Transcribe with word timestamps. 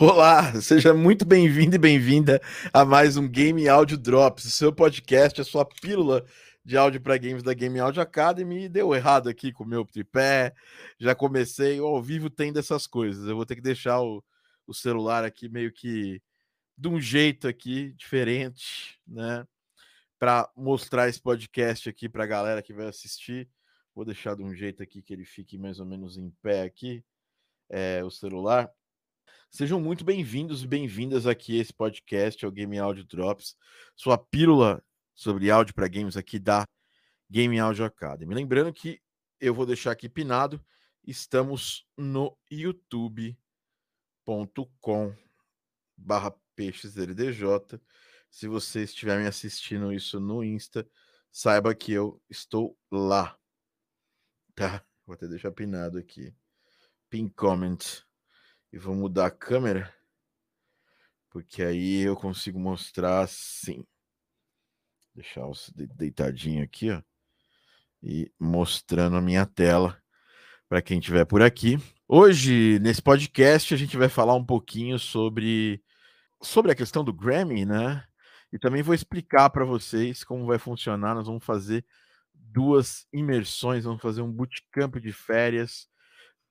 Olá, 0.00 0.60
seja 0.62 0.94
muito 0.94 1.24
bem-vindo 1.24 1.74
e 1.74 1.78
bem-vinda 1.78 2.40
a 2.72 2.84
mais 2.84 3.16
um 3.16 3.28
Game 3.28 3.68
Audio 3.68 3.98
Drops, 3.98 4.44
seu 4.54 4.72
podcast, 4.72 5.40
a 5.40 5.44
sua 5.44 5.64
pílula 5.64 6.24
de 6.64 6.76
áudio 6.76 7.00
para 7.00 7.18
games 7.18 7.42
da 7.42 7.52
Game 7.52 7.80
Audio 7.80 8.00
Academy. 8.00 8.68
Deu 8.68 8.94
errado 8.94 9.28
aqui 9.28 9.50
com 9.52 9.64
o 9.64 9.66
meu 9.66 9.84
tripé, 9.84 10.54
já 11.00 11.16
comecei, 11.16 11.80
ao 11.80 12.00
vivo 12.00 12.30
tem 12.30 12.52
dessas 12.52 12.86
coisas. 12.86 13.26
Eu 13.26 13.34
vou 13.34 13.44
ter 13.44 13.56
que 13.56 13.60
deixar 13.60 14.00
o, 14.00 14.22
o 14.68 14.72
celular 14.72 15.24
aqui 15.24 15.48
meio 15.48 15.72
que 15.72 16.22
de 16.76 16.86
um 16.86 17.00
jeito 17.00 17.48
aqui 17.48 17.92
diferente, 17.94 19.00
né? 19.04 19.44
Para 20.16 20.48
mostrar 20.56 21.08
esse 21.08 21.20
podcast 21.20 21.88
aqui 21.88 22.08
para 22.08 22.22
a 22.22 22.28
galera 22.28 22.62
que 22.62 22.72
vai 22.72 22.86
assistir. 22.86 23.48
Vou 23.96 24.04
deixar 24.04 24.36
de 24.36 24.44
um 24.44 24.54
jeito 24.54 24.80
aqui 24.80 25.02
que 25.02 25.12
ele 25.12 25.24
fique 25.24 25.58
mais 25.58 25.80
ou 25.80 25.86
menos 25.86 26.16
em 26.16 26.30
pé 26.40 26.62
aqui, 26.62 27.04
é, 27.68 28.04
o 28.04 28.12
celular. 28.12 28.72
Sejam 29.50 29.80
muito 29.80 30.04
bem-vindos 30.04 30.62
e 30.62 30.66
bem-vindas 30.66 31.26
aqui 31.26 31.58
a 31.58 31.62
esse 31.62 31.72
podcast, 31.72 32.44
ao 32.44 32.52
Game 32.52 32.78
Audio 32.78 33.02
Drops, 33.02 33.56
sua 33.96 34.18
pílula 34.18 34.84
sobre 35.14 35.50
áudio 35.50 35.74
para 35.74 35.88
games 35.88 36.18
aqui 36.18 36.38
da 36.38 36.64
Game 37.30 37.58
Audio 37.58 37.84
Academy. 37.84 38.34
Lembrando 38.34 38.72
que 38.72 39.00
eu 39.40 39.54
vou 39.54 39.64
deixar 39.64 39.92
aqui 39.92 40.06
pinado, 40.06 40.62
estamos 41.02 41.86
no 41.96 42.36
youtube.com 42.50 43.36
barra. 45.96 46.34
Se 48.30 48.48
você 48.48 48.82
estiver 48.82 49.18
me 49.18 49.26
assistindo 49.26 49.92
isso 49.92 50.20
no 50.20 50.44
Insta, 50.44 50.86
saiba 51.30 51.74
que 51.74 51.92
eu 51.92 52.20
estou 52.28 52.76
lá. 52.90 53.38
Tá? 54.54 54.84
Vou 55.06 55.14
até 55.14 55.26
deixar 55.26 55.52
pinado 55.52 55.96
aqui. 55.98 56.34
Pin 57.08 57.28
comment 57.28 58.07
e 58.72 58.78
vou 58.78 58.94
mudar 58.94 59.26
a 59.26 59.30
câmera, 59.30 59.92
porque 61.30 61.62
aí 61.62 62.00
eu 62.02 62.14
consigo 62.16 62.58
mostrar 62.58 63.20
assim. 63.20 63.84
Deixar 65.14 65.46
você 65.46 65.72
deitadinho 65.74 66.62
aqui, 66.62 66.90
ó, 66.90 67.02
e 68.02 68.30
mostrando 68.38 69.16
a 69.16 69.20
minha 69.20 69.44
tela 69.46 70.00
para 70.68 70.82
quem 70.82 70.98
estiver 70.98 71.24
por 71.24 71.42
aqui. 71.42 71.76
Hoje, 72.06 72.78
nesse 72.80 73.02
podcast, 73.02 73.74
a 73.74 73.76
gente 73.76 73.96
vai 73.96 74.08
falar 74.08 74.34
um 74.34 74.44
pouquinho 74.44 74.98
sobre, 74.98 75.82
sobre 76.42 76.70
a 76.70 76.74
questão 76.74 77.02
do 77.02 77.12
Grammy, 77.12 77.64
né? 77.64 78.04
E 78.52 78.58
também 78.58 78.82
vou 78.82 78.94
explicar 78.94 79.50
para 79.50 79.64
vocês 79.64 80.22
como 80.24 80.46
vai 80.46 80.58
funcionar. 80.58 81.14
Nós 81.14 81.26
vamos 81.26 81.44
fazer 81.44 81.84
duas 82.32 83.06
imersões, 83.12 83.84
vamos 83.84 84.00
fazer 84.00 84.22
um 84.22 84.32
bootcamp 84.32 84.96
de 84.96 85.12
férias 85.12 85.88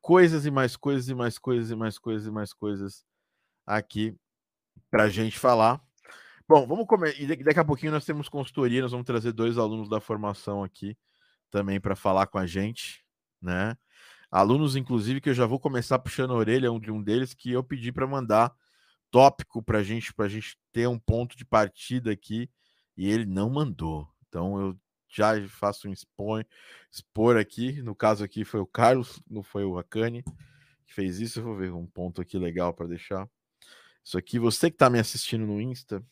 coisas 0.08 0.46
e 0.46 0.52
mais 0.52 0.78
coisas 0.78 1.10
e 1.10 1.14
mais 1.14 1.38
coisas 1.38 1.70
e 1.70 1.76
mais 1.76 2.00
coisas 2.00 2.28
e 2.28 2.32
mais 2.32 2.54
coisas 2.54 3.04
aqui 3.66 4.16
para 4.90 5.04
a 5.04 5.10
gente 5.10 5.38
falar. 5.38 5.82
Bom, 6.48 6.66
vamos 6.66 6.88
começar. 6.88 7.22
E 7.22 7.44
daqui 7.44 7.60
a 7.60 7.66
pouquinho 7.66 7.92
nós 7.92 8.06
temos 8.06 8.30
consultoria, 8.30 8.82
nós 8.82 8.92
vamos 8.92 9.06
trazer 9.06 9.34
dois 9.34 9.58
alunos 9.58 9.90
da 9.90 10.00
formação 10.00 10.64
aqui 10.64 10.98
também 11.52 11.78
para 11.78 11.94
falar 11.94 12.26
com 12.28 12.38
a 12.38 12.46
gente, 12.46 13.04
né? 13.42 13.76
Alunos, 14.32 14.78
inclusive, 14.78 15.20
que 15.20 15.30
eu 15.30 15.34
já 15.34 15.46
vou 15.46 15.60
começar 15.60 16.00
puxando 16.00 16.32
a 16.32 16.38
orelha 16.38 16.70
de 16.80 16.90
um 16.90 17.04
deles 17.04 17.34
que 17.34 17.52
eu 17.52 17.62
pedi 17.62 17.92
para 17.92 18.08
mandar 18.08 18.56
tópico 19.12 19.62
para 19.62 19.84
gente, 19.84 20.14
para 20.14 20.28
a 20.28 20.30
gente 20.30 20.58
ter 20.72 20.88
um 20.88 20.98
ponto 20.98 21.36
de 21.36 21.44
partida 21.44 22.14
aqui, 22.14 22.50
e 22.96 23.10
ele 23.10 23.26
não 23.26 23.50
mandou. 23.50 24.08
Então 24.30 24.58
eu 24.58 24.80
já 25.18 25.48
faço 25.48 25.88
um 25.88 25.92
expor, 25.92 26.46
expor 26.92 27.38
aqui. 27.38 27.82
No 27.82 27.96
caso 27.96 28.24
aqui 28.24 28.46
foi 28.46 28.60
o 28.60 28.68
Carlos, 28.68 29.22
não 29.30 29.44
foi 29.44 29.64
o 29.66 29.78
Akane 29.78 30.24
que 30.88 30.94
fez 30.94 31.20
isso. 31.20 31.40
Eu 31.40 31.44
vou 31.44 31.56
ver 31.56 31.72
um 31.74 31.86
ponto 31.86 32.22
aqui 32.22 32.38
legal 32.40 32.74
para 32.74 32.88
deixar. 32.88 33.30
Isso 34.04 34.18
aqui, 34.18 34.40
você 34.40 34.70
que 34.70 34.76
está 34.76 34.90
me 34.90 35.00
assistindo 35.00 35.46
no 35.46 35.60
Insta, 35.60 36.04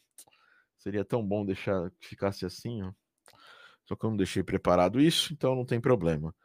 seria 0.77 1.05
tão 1.05 1.25
bom 1.25 1.45
deixar 1.45 1.89
que 1.91 2.07
ficasse 2.07 2.45
assim, 2.45 2.83
ó. 2.83 2.91
Só 3.85 3.95
que 3.95 4.05
eu 4.05 4.09
não 4.09 4.17
deixei 4.17 4.43
preparado 4.43 4.99
isso, 4.99 5.31
então 5.31 5.55
não 5.55 5.65
tem 5.65 5.79
problema. 5.79 6.35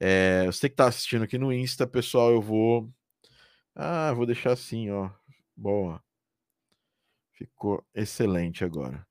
É, 0.00 0.46
você 0.46 0.68
que 0.68 0.74
está 0.74 0.86
assistindo 0.86 1.24
aqui 1.24 1.36
no 1.36 1.52
Insta, 1.52 1.86
pessoal, 1.86 2.30
eu 2.30 2.40
vou. 2.40 2.90
Ah, 3.74 4.12
vou 4.14 4.24
deixar 4.24 4.52
assim, 4.52 4.90
ó. 4.90 5.10
Boa. 5.54 6.02
Ficou 7.32 7.84
excelente 7.94 8.64
agora. 8.64 9.06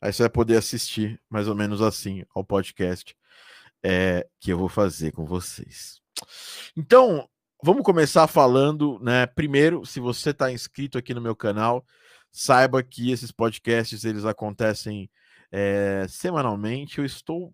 Aí 0.00 0.12
você 0.12 0.22
vai 0.22 0.30
poder 0.30 0.56
assistir 0.56 1.20
mais 1.28 1.48
ou 1.48 1.54
menos 1.54 1.82
assim 1.82 2.24
ao 2.34 2.44
podcast 2.44 3.16
é, 3.82 4.26
que 4.40 4.52
eu 4.52 4.58
vou 4.58 4.68
fazer 4.68 5.12
com 5.12 5.24
vocês. 5.24 6.00
Então, 6.76 7.28
vamos 7.62 7.82
começar 7.82 8.26
falando, 8.26 8.98
né? 9.00 9.26
Primeiro, 9.26 9.84
se 9.84 10.00
você 10.00 10.30
está 10.30 10.50
inscrito 10.52 10.98
aqui 10.98 11.14
no 11.14 11.20
meu 11.20 11.34
canal, 11.34 11.84
saiba 12.30 12.82
que 12.82 13.10
esses 13.10 13.32
podcasts 13.32 14.04
eles 14.04 14.24
acontecem 14.24 15.10
é, 15.50 16.06
semanalmente. 16.08 16.98
Eu 16.98 17.04
estou 17.04 17.52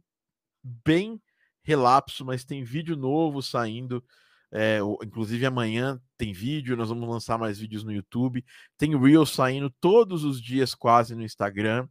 bem 0.62 1.20
relapso, 1.62 2.24
mas 2.24 2.44
tem 2.44 2.64
vídeo 2.64 2.96
novo 2.96 3.42
saindo. 3.42 4.04
É, 4.52 4.78
inclusive 5.02 5.44
amanhã 5.44 6.00
tem 6.16 6.32
vídeo, 6.32 6.76
nós 6.76 6.88
vamos 6.88 7.08
lançar 7.08 7.36
mais 7.36 7.58
vídeos 7.58 7.82
no 7.82 7.92
YouTube. 7.92 8.44
Tem 8.78 8.96
Reels 8.96 9.30
saindo 9.30 9.68
todos 9.80 10.22
os 10.24 10.40
dias, 10.40 10.74
quase 10.74 11.14
no 11.14 11.22
Instagram. 11.22 11.88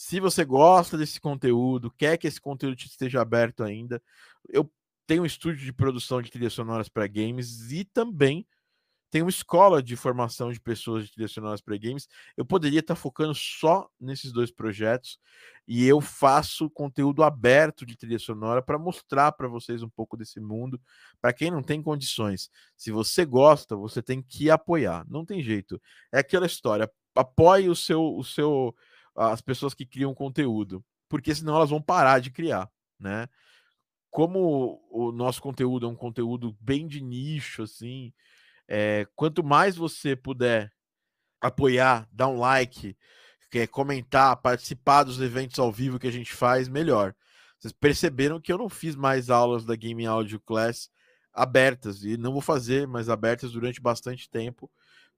Se 0.00 0.20
você 0.20 0.44
gosta 0.44 0.96
desse 0.96 1.20
conteúdo, 1.20 1.90
quer 1.90 2.16
que 2.16 2.28
esse 2.28 2.40
conteúdo 2.40 2.78
esteja 2.78 3.20
aberto 3.20 3.64
ainda, 3.64 4.00
eu 4.48 4.70
tenho 5.08 5.24
um 5.24 5.26
estúdio 5.26 5.64
de 5.64 5.72
produção 5.72 6.22
de 6.22 6.30
trilhas 6.30 6.52
sonoras 6.52 6.88
para 6.88 7.08
games 7.08 7.72
e 7.72 7.84
também 7.84 8.46
tenho 9.10 9.24
uma 9.24 9.30
escola 9.30 9.82
de 9.82 9.96
formação 9.96 10.52
de 10.52 10.60
pessoas 10.60 11.06
de 11.06 11.12
trilhas 11.12 11.32
sonoras 11.32 11.60
para 11.60 11.76
games. 11.76 12.06
Eu 12.36 12.44
poderia 12.46 12.78
estar 12.78 12.94
focando 12.94 13.34
só 13.34 13.90
nesses 13.98 14.30
dois 14.30 14.52
projetos 14.52 15.18
e 15.66 15.84
eu 15.84 16.00
faço 16.00 16.70
conteúdo 16.70 17.24
aberto 17.24 17.84
de 17.84 17.96
trilha 17.96 18.20
sonora 18.20 18.62
para 18.62 18.78
mostrar 18.78 19.32
para 19.32 19.48
vocês 19.48 19.82
um 19.82 19.88
pouco 19.88 20.16
desse 20.16 20.38
mundo. 20.38 20.80
Para 21.20 21.32
quem 21.32 21.50
não 21.50 21.62
tem 21.62 21.82
condições, 21.82 22.50
se 22.76 22.92
você 22.92 23.24
gosta, 23.24 23.74
você 23.74 24.00
tem 24.00 24.22
que 24.22 24.48
apoiar. 24.48 25.04
Não 25.08 25.24
tem 25.24 25.42
jeito. 25.42 25.82
É 26.12 26.20
aquela 26.20 26.46
história. 26.46 26.88
Apoie 27.16 27.68
o 27.68 27.74
seu, 27.74 28.16
o 28.16 28.22
seu 28.22 28.72
as 29.18 29.40
pessoas 29.40 29.74
que 29.74 29.84
criam 29.84 30.14
conteúdo, 30.14 30.84
porque 31.08 31.34
senão 31.34 31.56
elas 31.56 31.70
vão 31.70 31.82
parar 31.82 32.20
de 32.20 32.30
criar, 32.30 32.70
né? 32.98 33.28
Como 34.10 34.80
o 34.90 35.12
nosso 35.12 35.42
conteúdo 35.42 35.86
é 35.86 35.88
um 35.88 35.96
conteúdo 35.96 36.56
bem 36.60 36.86
de 36.86 37.00
nicho, 37.02 37.62
assim, 37.62 38.12
é, 38.68 39.06
quanto 39.16 39.42
mais 39.42 39.76
você 39.76 40.14
puder 40.14 40.72
apoiar, 41.40 42.08
dar 42.12 42.28
um 42.28 42.38
like, 42.38 42.96
quer 43.50 43.66
comentar, 43.68 44.36
participar 44.36 45.04
dos 45.04 45.20
eventos 45.20 45.58
ao 45.58 45.72
vivo 45.72 45.98
que 45.98 46.06
a 46.06 46.12
gente 46.12 46.32
faz, 46.32 46.68
melhor. 46.68 47.14
Vocês 47.58 47.72
perceberam 47.72 48.40
que 48.40 48.52
eu 48.52 48.58
não 48.58 48.68
fiz 48.68 48.94
mais 48.94 49.30
aulas 49.30 49.64
da 49.64 49.74
Game 49.74 50.06
Audio 50.06 50.38
Class 50.40 50.90
abertas 51.32 52.04
e 52.04 52.16
não 52.16 52.32
vou 52.32 52.40
fazer 52.40 52.86
mais 52.86 53.08
abertas 53.08 53.52
durante 53.52 53.80
bastante 53.80 54.28
tempo, 54.28 54.70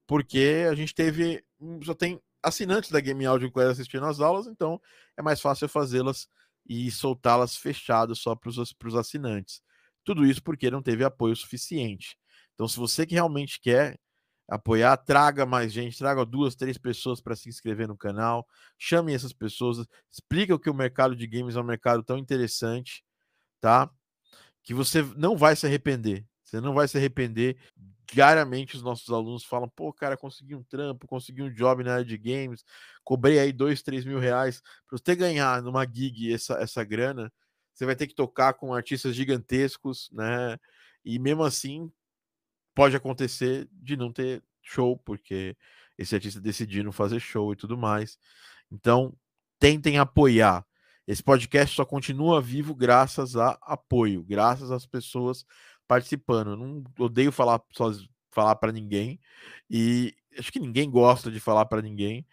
porque 0.07 0.65
a 0.69 0.75
gente 0.75 0.93
teve 0.93 1.43
só 1.83 1.93
tem 1.93 2.19
assinantes 2.43 2.89
da 2.89 2.99
Game 2.99 3.25
Audio 3.25 3.51
Class 3.51 3.71
assistindo 3.71 4.05
as 4.05 4.19
aulas, 4.19 4.47
então 4.47 4.81
é 5.17 5.21
mais 5.21 5.41
fácil 5.41 5.67
fazê-las 5.67 6.27
e 6.65 6.89
soltá-las 6.91 7.55
fechadas 7.55 8.19
só 8.19 8.35
para 8.35 8.49
os 8.49 8.95
assinantes. 8.95 9.61
Tudo 10.03 10.25
isso 10.25 10.41
porque 10.43 10.71
não 10.71 10.81
teve 10.81 11.03
apoio 11.03 11.35
suficiente. 11.35 12.17
Então, 12.53 12.67
se 12.67 12.77
você 12.77 13.05
que 13.05 13.13
realmente 13.13 13.59
quer 13.59 13.99
apoiar, 14.47 14.97
traga 14.97 15.45
mais 15.45 15.71
gente, 15.71 15.97
traga 15.97 16.25
duas, 16.25 16.55
três 16.55 16.77
pessoas 16.77 17.21
para 17.21 17.35
se 17.35 17.47
inscrever 17.47 17.87
no 17.87 17.97
canal, 17.97 18.45
chame 18.77 19.13
essas 19.13 19.31
pessoas, 19.31 19.85
explica 20.11 20.53
o 20.53 20.59
que 20.59 20.69
o 20.69 20.73
mercado 20.73 21.15
de 21.15 21.25
games 21.25 21.55
é 21.55 21.59
um 21.59 21.63
mercado 21.63 22.03
tão 22.03 22.17
interessante, 22.17 23.03
tá? 23.59 23.89
Que 24.63 24.73
você 24.73 25.01
não 25.15 25.37
vai 25.37 25.55
se 25.55 25.65
arrepender. 25.65 26.25
Você 26.43 26.59
não 26.59 26.73
vai 26.73 26.87
se 26.87 26.97
arrepender 26.97 27.57
diariamente 28.11 28.75
os 28.75 28.83
nossos 28.83 29.09
alunos 29.09 29.43
falam: 29.43 29.69
pô, 29.69 29.91
cara, 29.93 30.17
consegui 30.17 30.55
um 30.55 30.63
trampo, 30.63 31.07
consegui 31.07 31.41
um 31.41 31.51
job 31.51 31.83
na 31.83 31.93
área 31.93 32.05
de 32.05 32.17
games, 32.17 32.63
cobrei 33.03 33.39
aí 33.39 33.51
dois, 33.51 33.81
três 33.81 34.05
mil 34.05 34.19
reais. 34.19 34.61
Para 34.87 34.97
você 34.97 35.15
ganhar 35.15 35.61
numa 35.61 35.85
gig 35.85 36.33
essa, 36.33 36.55
essa 36.55 36.83
grana, 36.83 37.31
você 37.73 37.85
vai 37.85 37.95
ter 37.95 38.07
que 38.07 38.15
tocar 38.15 38.53
com 38.53 38.73
artistas 38.73 39.15
gigantescos, 39.15 40.09
né? 40.11 40.57
E 41.03 41.17
mesmo 41.17 41.43
assim, 41.43 41.91
pode 42.75 42.95
acontecer 42.95 43.67
de 43.71 43.95
não 43.97 44.11
ter 44.11 44.43
show, 44.61 44.97
porque 44.97 45.55
esse 45.97 46.13
artista 46.13 46.39
decidiu 46.39 46.83
não 46.83 46.91
fazer 46.91 47.19
show 47.19 47.53
e 47.53 47.55
tudo 47.55 47.77
mais. 47.77 48.17
Então, 48.71 49.13
tentem 49.59 49.97
apoiar. 49.97 50.65
Esse 51.07 51.23
podcast 51.23 51.75
só 51.75 51.83
continua 51.83 52.41
vivo 52.41 52.75
graças 52.75 53.35
a 53.35 53.57
apoio, 53.63 54.23
graças 54.23 54.71
às 54.71 54.85
pessoas 54.85 55.45
participando. 55.91 56.55
Não 56.55 56.81
odeio 56.97 57.33
falar 57.33 57.61
só 57.73 57.91
falar 58.31 58.55
para 58.55 58.71
ninguém 58.71 59.19
e 59.69 60.15
acho 60.39 60.49
que 60.49 60.57
ninguém 60.59 60.89
gosta 60.89 61.29
de 61.29 61.37
falar 61.37 61.65
para 61.65 61.81
ninguém. 61.81 62.25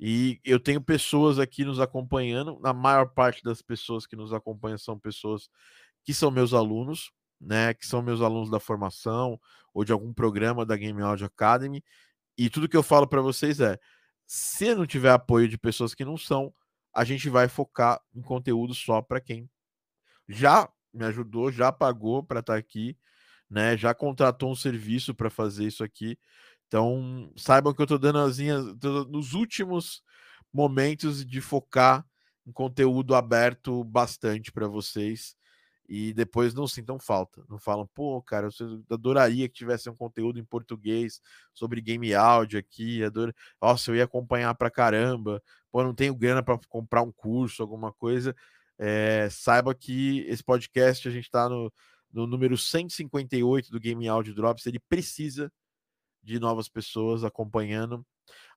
E 0.00 0.40
eu 0.42 0.58
tenho 0.58 0.80
pessoas 0.80 1.38
aqui 1.38 1.62
nos 1.62 1.78
acompanhando. 1.78 2.58
Na 2.60 2.72
maior 2.72 3.10
parte 3.10 3.44
das 3.44 3.60
pessoas 3.60 4.06
que 4.06 4.16
nos 4.16 4.32
acompanham 4.32 4.78
são 4.78 4.98
pessoas 4.98 5.50
que 6.02 6.14
são 6.14 6.30
meus 6.30 6.54
alunos, 6.54 7.12
né? 7.38 7.74
Que 7.74 7.86
são 7.86 8.00
meus 8.00 8.22
alunos 8.22 8.48
da 8.50 8.58
formação 8.58 9.38
ou 9.74 9.84
de 9.84 9.92
algum 9.92 10.14
programa 10.14 10.64
da 10.64 10.74
Game 10.74 11.02
Audio 11.02 11.26
Academy. 11.26 11.84
E 12.38 12.48
tudo 12.48 12.66
que 12.66 12.76
eu 12.78 12.82
falo 12.82 13.06
para 13.06 13.20
vocês 13.20 13.60
é: 13.60 13.78
se 14.26 14.74
não 14.74 14.86
tiver 14.86 15.10
apoio 15.10 15.46
de 15.50 15.58
pessoas 15.58 15.94
que 15.94 16.02
não 16.02 16.16
são, 16.16 16.50
a 16.94 17.04
gente 17.04 17.28
vai 17.28 17.46
focar 17.46 18.00
em 18.14 18.22
conteúdo 18.22 18.72
só 18.72 19.02
para 19.02 19.20
quem 19.20 19.50
já 20.26 20.66
me 20.92 21.04
ajudou, 21.06 21.50
já 21.50 21.72
pagou 21.72 22.22
para 22.22 22.40
estar 22.40 22.54
tá 22.54 22.58
aqui, 22.58 22.96
né? 23.48 23.76
Já 23.76 23.94
contratou 23.94 24.50
um 24.50 24.56
serviço 24.56 25.14
para 25.14 25.30
fazer 25.30 25.66
isso 25.66 25.84
aqui. 25.84 26.18
Então, 26.66 27.30
saibam 27.36 27.74
que 27.74 27.80
eu 27.80 27.84
estou 27.84 27.98
dando 27.98 28.18
as 28.18 28.38
linhas 28.38 28.64
nos 29.08 29.34
últimos 29.34 30.02
momentos 30.52 31.24
de 31.24 31.40
focar 31.40 32.04
em 32.46 32.52
conteúdo 32.52 33.14
aberto 33.14 33.84
bastante 33.84 34.50
para 34.50 34.66
vocês 34.66 35.36
e 35.88 36.12
depois 36.14 36.54
não 36.54 36.66
sintam 36.66 36.98
falta. 36.98 37.44
Não 37.48 37.58
falam, 37.58 37.86
pô, 37.94 38.22
cara, 38.22 38.48
eu 38.58 38.82
adoraria 38.90 39.48
que 39.48 39.54
tivesse 39.54 39.90
um 39.90 39.94
conteúdo 39.94 40.38
em 40.38 40.44
português 40.44 41.20
sobre 41.52 41.82
game 41.82 42.14
áudio 42.14 42.58
aqui. 42.58 43.04
Ador... 43.04 43.34
Nossa, 43.60 43.90
eu 43.90 43.96
ia 43.96 44.04
acompanhar 44.04 44.54
pra 44.54 44.70
caramba. 44.70 45.42
Pô, 45.70 45.82
não 45.82 45.94
tenho 45.94 46.14
grana 46.14 46.42
para 46.42 46.58
comprar 46.68 47.02
um 47.02 47.12
curso, 47.12 47.62
alguma 47.62 47.92
coisa. 47.92 48.34
É, 48.84 49.28
saiba 49.30 49.72
que 49.76 50.26
esse 50.26 50.42
podcast, 50.42 51.06
a 51.06 51.10
gente 51.12 51.26
está 51.26 51.48
no, 51.48 51.72
no 52.12 52.26
número 52.26 52.58
158 52.58 53.70
do 53.70 53.78
Game 53.78 54.08
Audio 54.08 54.34
Drops. 54.34 54.66
Ele 54.66 54.80
precisa 54.80 55.52
de 56.20 56.40
novas 56.40 56.68
pessoas 56.68 57.22
acompanhando. 57.22 58.04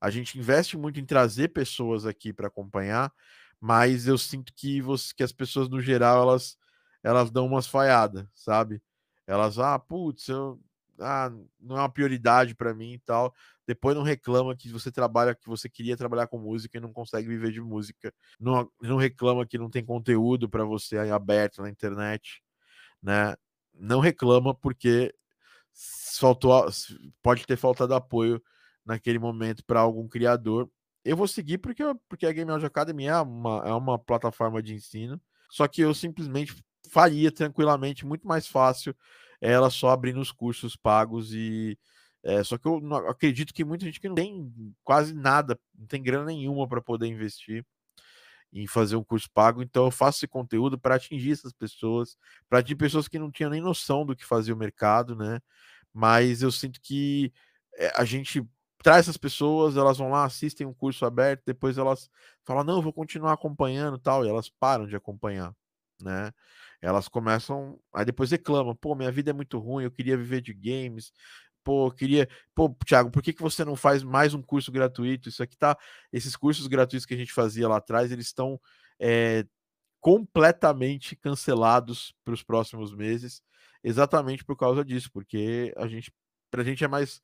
A 0.01 0.09
gente 0.09 0.39
investe 0.39 0.77
muito 0.77 0.99
em 0.99 1.05
trazer 1.05 1.49
pessoas 1.49 2.07
aqui 2.07 2.33
para 2.33 2.47
acompanhar, 2.47 3.13
mas 3.59 4.07
eu 4.07 4.17
sinto 4.17 4.51
que, 4.55 4.81
você, 4.81 5.13
que 5.15 5.21
as 5.21 5.31
pessoas, 5.31 5.69
no 5.69 5.79
geral, 5.79 6.23
elas 6.23 6.57
elas 7.03 7.29
dão 7.29 7.45
umas 7.45 7.67
falhadas, 7.67 8.25
sabe? 8.33 8.81
Elas, 9.27 9.59
ah, 9.59 9.77
putz, 9.77 10.27
eu, 10.27 10.59
ah, 10.99 11.31
não 11.59 11.77
é 11.77 11.81
uma 11.81 11.89
prioridade 11.89 12.55
para 12.55 12.73
mim 12.73 12.93
e 12.93 12.99
tal. 12.99 13.31
Depois 13.67 13.95
não 13.95 14.03
reclama 14.03 14.55
que 14.55 14.69
você 14.69 14.91
trabalha, 14.91 15.35
que 15.35 15.47
você 15.47 15.69
queria 15.69 15.97
trabalhar 15.97 16.27
com 16.27 16.37
música 16.37 16.77
e 16.77 16.81
não 16.81 16.93
consegue 16.93 17.27
viver 17.27 17.51
de 17.51 17.61
música. 17.61 18.13
Não, 18.39 18.69
não 18.81 18.97
reclama 18.97 19.45
que 19.45 19.57
não 19.57 19.69
tem 19.69 19.83
conteúdo 19.83 20.49
para 20.49 20.63
você 20.63 20.97
aberto 20.97 21.61
na 21.61 21.69
internet, 21.69 22.41
né? 23.01 23.35
Não 23.73 23.99
reclama 23.99 24.53
porque 24.53 25.13
faltou, 26.19 26.67
pode 27.21 27.45
ter 27.45 27.57
faltado 27.57 27.93
apoio 27.93 28.41
naquele 28.85 29.19
momento 29.19 29.63
para 29.65 29.79
algum 29.79 30.07
criador. 30.07 30.69
Eu 31.03 31.17
vou 31.17 31.27
seguir 31.27 31.57
porque, 31.57 31.83
porque 32.07 32.25
a 32.25 32.31
Game 32.31 32.49
Audio 32.51 32.67
Academy 32.67 33.07
é 33.07 33.17
uma, 33.17 33.63
é 33.65 33.73
uma 33.73 33.99
plataforma 33.99 34.61
de 34.61 34.73
ensino. 34.73 35.19
Só 35.49 35.67
que 35.67 35.81
eu 35.81 35.93
simplesmente 35.93 36.55
faria 36.89 37.31
tranquilamente, 37.31 38.05
muito 38.05 38.27
mais 38.27 38.47
fácil 38.47 38.95
ela 39.41 39.69
só 39.69 39.89
abrindo 39.89 40.19
os 40.19 40.31
cursos 40.31 40.75
pagos 40.75 41.33
e 41.33 41.77
é, 42.25 42.43
só 42.43 42.57
que 42.57 42.67
eu 42.67 42.81
acredito 43.07 43.53
que 43.53 43.63
muita 43.63 43.85
gente 43.85 43.99
que 43.99 44.07
não 44.07 44.15
tem 44.15 44.51
quase 44.83 45.13
nada, 45.13 45.59
não 45.77 45.85
tem 45.85 46.01
grana 46.01 46.25
nenhuma 46.25 46.67
para 46.67 46.81
poder 46.81 47.05
investir 47.05 47.63
em 48.51 48.65
fazer 48.65 48.95
um 48.95 49.03
curso 49.03 49.29
pago, 49.31 49.61
então 49.61 49.85
eu 49.85 49.91
faço 49.91 50.19
esse 50.19 50.27
conteúdo 50.27 50.79
para 50.79 50.95
atingir 50.95 51.33
essas 51.33 51.53
pessoas, 51.53 52.17
para 52.49 52.59
atingir 52.59 52.77
pessoas 52.77 53.07
que 53.07 53.19
não 53.19 53.31
tinham 53.31 53.51
nem 53.51 53.61
noção 53.61 54.05
do 54.05 54.15
que 54.15 54.25
fazia 54.25 54.55
o 54.55 54.57
mercado, 54.57 55.15
né? 55.15 55.39
Mas 55.93 56.41
eu 56.41 56.51
sinto 56.51 56.81
que 56.81 57.31
é, 57.77 57.91
a 57.95 58.03
gente 58.05 58.43
traz 58.83 59.01
essas 59.01 59.17
pessoas, 59.17 59.77
elas 59.77 59.97
vão 59.97 60.09
lá, 60.09 60.25
assistem 60.25 60.65
um 60.65 60.73
curso 60.73 61.05
aberto, 61.05 61.43
depois 61.45 61.77
elas 61.77 62.09
falam, 62.43 62.63
não, 62.63 62.81
vou 62.81 62.93
continuar 62.93 63.33
acompanhando 63.33 63.99
tal, 63.99 64.25
e 64.25 64.29
elas 64.29 64.49
param 64.49 64.87
de 64.87 64.95
acompanhar, 64.95 65.53
né? 66.01 66.31
elas 66.85 67.07
começam. 67.07 67.79
Aí 67.93 68.05
depois 68.05 68.31
reclamam: 68.31 68.75
pô, 68.75 68.95
minha 68.95 69.11
vida 69.11 69.31
é 69.31 69.33
muito 69.33 69.57
ruim, 69.59 69.83
eu 69.83 69.91
queria 69.91 70.17
viver 70.17 70.41
de 70.41 70.53
games. 70.53 71.11
Pô, 71.65 71.91
queria. 71.91 72.29
Pô, 72.53 72.69
Thiago, 72.85 73.09
por 73.09 73.23
que, 73.23 73.33
que 73.33 73.41
você 73.41 73.65
não 73.65 73.75
faz 73.75 74.03
mais 74.03 74.35
um 74.35 74.41
curso 74.41 74.71
gratuito? 74.71 75.29
Isso 75.29 75.41
aqui 75.41 75.57
tá. 75.57 75.75
Esses 76.13 76.35
cursos 76.35 76.67
gratuitos 76.67 77.07
que 77.07 77.15
a 77.15 77.17
gente 77.17 77.33
fazia 77.33 77.67
lá 77.67 77.77
atrás, 77.77 78.11
eles 78.11 78.27
estão 78.27 78.61
é, 78.99 79.43
completamente 79.99 81.15
cancelados 81.15 82.13
para 82.23 82.35
os 82.35 82.43
próximos 82.43 82.93
meses, 82.93 83.41
exatamente 83.83 84.45
por 84.45 84.55
causa 84.55 84.85
disso, 84.85 85.09
porque 85.11 85.73
a 85.75 85.87
gente. 85.87 86.13
Pra 86.51 86.63
gente 86.63 86.83
é 86.83 86.87
mais. 86.87 87.19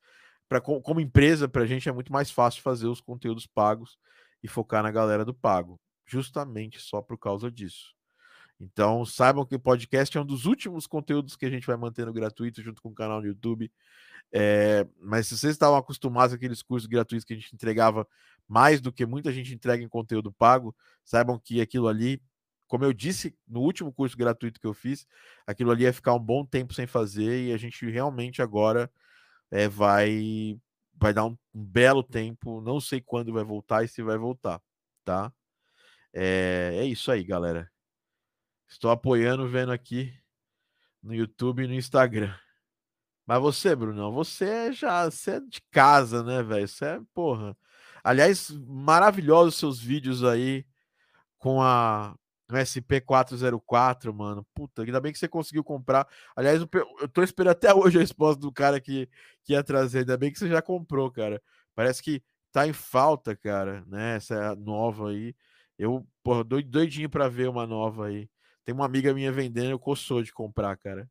Pra, 0.48 0.60
como 0.60 1.00
empresa, 1.00 1.48
para 1.48 1.62
a 1.62 1.66
gente 1.66 1.88
é 1.88 1.92
muito 1.92 2.12
mais 2.12 2.30
fácil 2.30 2.62
fazer 2.62 2.88
os 2.88 3.00
conteúdos 3.00 3.46
pagos 3.46 3.96
e 4.42 4.48
focar 4.48 4.82
na 4.82 4.90
galera 4.90 5.24
do 5.24 5.32
pago, 5.32 5.80
justamente 6.04 6.80
só 6.80 7.00
por 7.00 7.16
causa 7.16 7.48
disso. 7.48 7.94
Então, 8.62 9.04
saibam 9.04 9.44
que 9.44 9.56
o 9.56 9.60
podcast 9.60 10.16
é 10.16 10.20
um 10.20 10.24
dos 10.24 10.46
últimos 10.46 10.86
conteúdos 10.86 11.34
que 11.34 11.44
a 11.44 11.50
gente 11.50 11.66
vai 11.66 11.76
mantendo 11.76 12.12
gratuito 12.12 12.62
junto 12.62 12.80
com 12.80 12.90
o 12.90 12.94
canal 12.94 13.20
no 13.20 13.26
YouTube. 13.26 13.68
É, 14.32 14.86
mas 15.00 15.26
se 15.26 15.36
vocês 15.36 15.54
estavam 15.54 15.76
acostumados 15.76 16.32
àqueles 16.32 16.62
cursos 16.62 16.86
gratuitos 16.86 17.24
que 17.24 17.32
a 17.32 17.36
gente 17.36 17.52
entregava 17.52 18.06
mais 18.46 18.80
do 18.80 18.92
que 18.92 19.04
muita 19.04 19.32
gente 19.32 19.52
entrega 19.52 19.82
em 19.82 19.88
conteúdo 19.88 20.32
pago, 20.32 20.74
saibam 21.04 21.40
que 21.40 21.60
aquilo 21.60 21.88
ali, 21.88 22.22
como 22.68 22.84
eu 22.84 22.92
disse 22.92 23.36
no 23.48 23.60
último 23.60 23.92
curso 23.92 24.16
gratuito 24.16 24.60
que 24.60 24.66
eu 24.66 24.74
fiz, 24.74 25.08
aquilo 25.44 25.72
ali 25.72 25.82
ia 25.82 25.92
ficar 25.92 26.14
um 26.14 26.20
bom 26.20 26.46
tempo 26.46 26.72
sem 26.72 26.86
fazer 26.86 27.48
e 27.48 27.52
a 27.52 27.56
gente 27.56 27.84
realmente 27.90 28.40
agora 28.40 28.88
é, 29.50 29.68
vai 29.68 30.56
vai 30.94 31.12
dar 31.12 31.24
um, 31.26 31.36
um 31.54 31.64
belo 31.64 32.02
tempo. 32.04 32.60
Não 32.60 32.80
sei 32.80 33.00
quando 33.00 33.32
vai 33.32 33.44
voltar 33.44 33.84
e 33.84 33.88
se 33.88 34.02
vai 34.02 34.16
voltar, 34.18 34.62
tá? 35.04 35.32
É, 36.14 36.72
é 36.76 36.84
isso 36.86 37.10
aí, 37.10 37.24
galera. 37.24 37.71
Estou 38.72 38.90
apoiando, 38.90 39.46
vendo 39.46 39.70
aqui 39.70 40.14
no 41.02 41.14
YouTube 41.14 41.62
e 41.62 41.68
no 41.68 41.74
Instagram. 41.74 42.34
Mas 43.26 43.38
você, 43.38 43.76
Bruno, 43.76 44.10
você 44.10 44.46
é 44.46 44.72
já 44.72 45.10
você 45.10 45.32
é 45.32 45.40
de 45.40 45.60
casa, 45.70 46.22
né, 46.24 46.42
velho? 46.42 46.66
Você 46.66 46.86
é, 46.86 47.00
porra. 47.12 47.54
Aliás, 48.02 48.50
maravilhosos 48.66 49.56
seus 49.56 49.78
vídeos 49.78 50.24
aí 50.24 50.66
com 51.38 51.60
a 51.62 52.16
SP404, 52.48 54.10
mano. 54.10 54.44
Puta, 54.54 54.82
ainda 54.82 55.00
bem 55.00 55.12
que 55.12 55.18
você 55.18 55.28
conseguiu 55.28 55.62
comprar. 55.62 56.08
Aliás, 56.34 56.58
eu 56.62 57.08
tô 57.08 57.22
esperando 57.22 57.52
até 57.52 57.72
hoje 57.76 57.98
a 57.98 58.00
resposta 58.00 58.40
do 58.40 58.50
cara 58.50 58.80
que, 58.80 59.06
que 59.44 59.52
ia 59.52 59.62
trazer. 59.62 60.00
Ainda 60.00 60.16
bem 60.16 60.32
que 60.32 60.38
você 60.38 60.48
já 60.48 60.62
comprou, 60.62 61.10
cara. 61.10 61.42
Parece 61.74 62.02
que 62.02 62.22
tá 62.50 62.66
em 62.66 62.72
falta, 62.72 63.36
cara, 63.36 63.84
né? 63.86 64.16
Essa 64.16 64.56
nova 64.56 65.10
aí. 65.10 65.36
Eu, 65.78 66.06
porra, 66.22 66.42
doidinho 66.42 67.10
pra 67.10 67.28
ver 67.28 67.50
uma 67.50 67.66
nova 67.66 68.06
aí. 68.06 68.31
Tem 68.64 68.74
uma 68.74 68.86
amiga 68.86 69.12
minha 69.14 69.32
vendendo, 69.32 69.70
eu 69.70 69.78
coçou 69.78 70.22
de 70.22 70.32
comprar, 70.32 70.76
cara. 70.76 71.08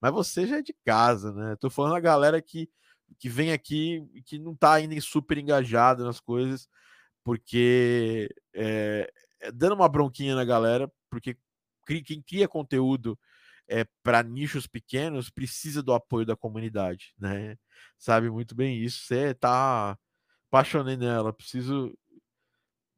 Mas 0.00 0.12
você 0.12 0.46
já 0.46 0.58
é 0.58 0.62
de 0.62 0.74
casa, 0.84 1.32
né? 1.32 1.56
Tô 1.56 1.70
falando 1.70 1.96
a 1.96 2.00
galera 2.00 2.40
que, 2.42 2.68
que 3.18 3.28
vem 3.28 3.52
aqui 3.52 4.02
que 4.26 4.38
não 4.38 4.54
tá 4.54 4.74
ainda 4.74 5.00
super 5.00 5.38
engajada 5.38 6.04
nas 6.04 6.20
coisas, 6.20 6.68
porque 7.24 8.28
é, 8.54 9.10
é, 9.40 9.52
dando 9.52 9.74
uma 9.74 9.88
bronquinha 9.88 10.34
na 10.34 10.44
galera, 10.44 10.90
porque 11.10 11.36
quem 11.86 12.22
cria 12.22 12.48
conteúdo 12.48 13.18
é, 13.68 13.86
para 14.02 14.22
nichos 14.22 14.66
pequenos 14.66 15.30
precisa 15.30 15.82
do 15.82 15.92
apoio 15.92 16.26
da 16.26 16.36
comunidade, 16.36 17.14
né? 17.18 17.56
Sabe 17.98 18.30
muito 18.30 18.54
bem 18.54 18.78
isso. 18.78 19.04
Você 19.06 19.34
tá 19.34 19.98
apaixonei 20.48 20.96
nela, 20.96 21.32
preciso 21.32 21.96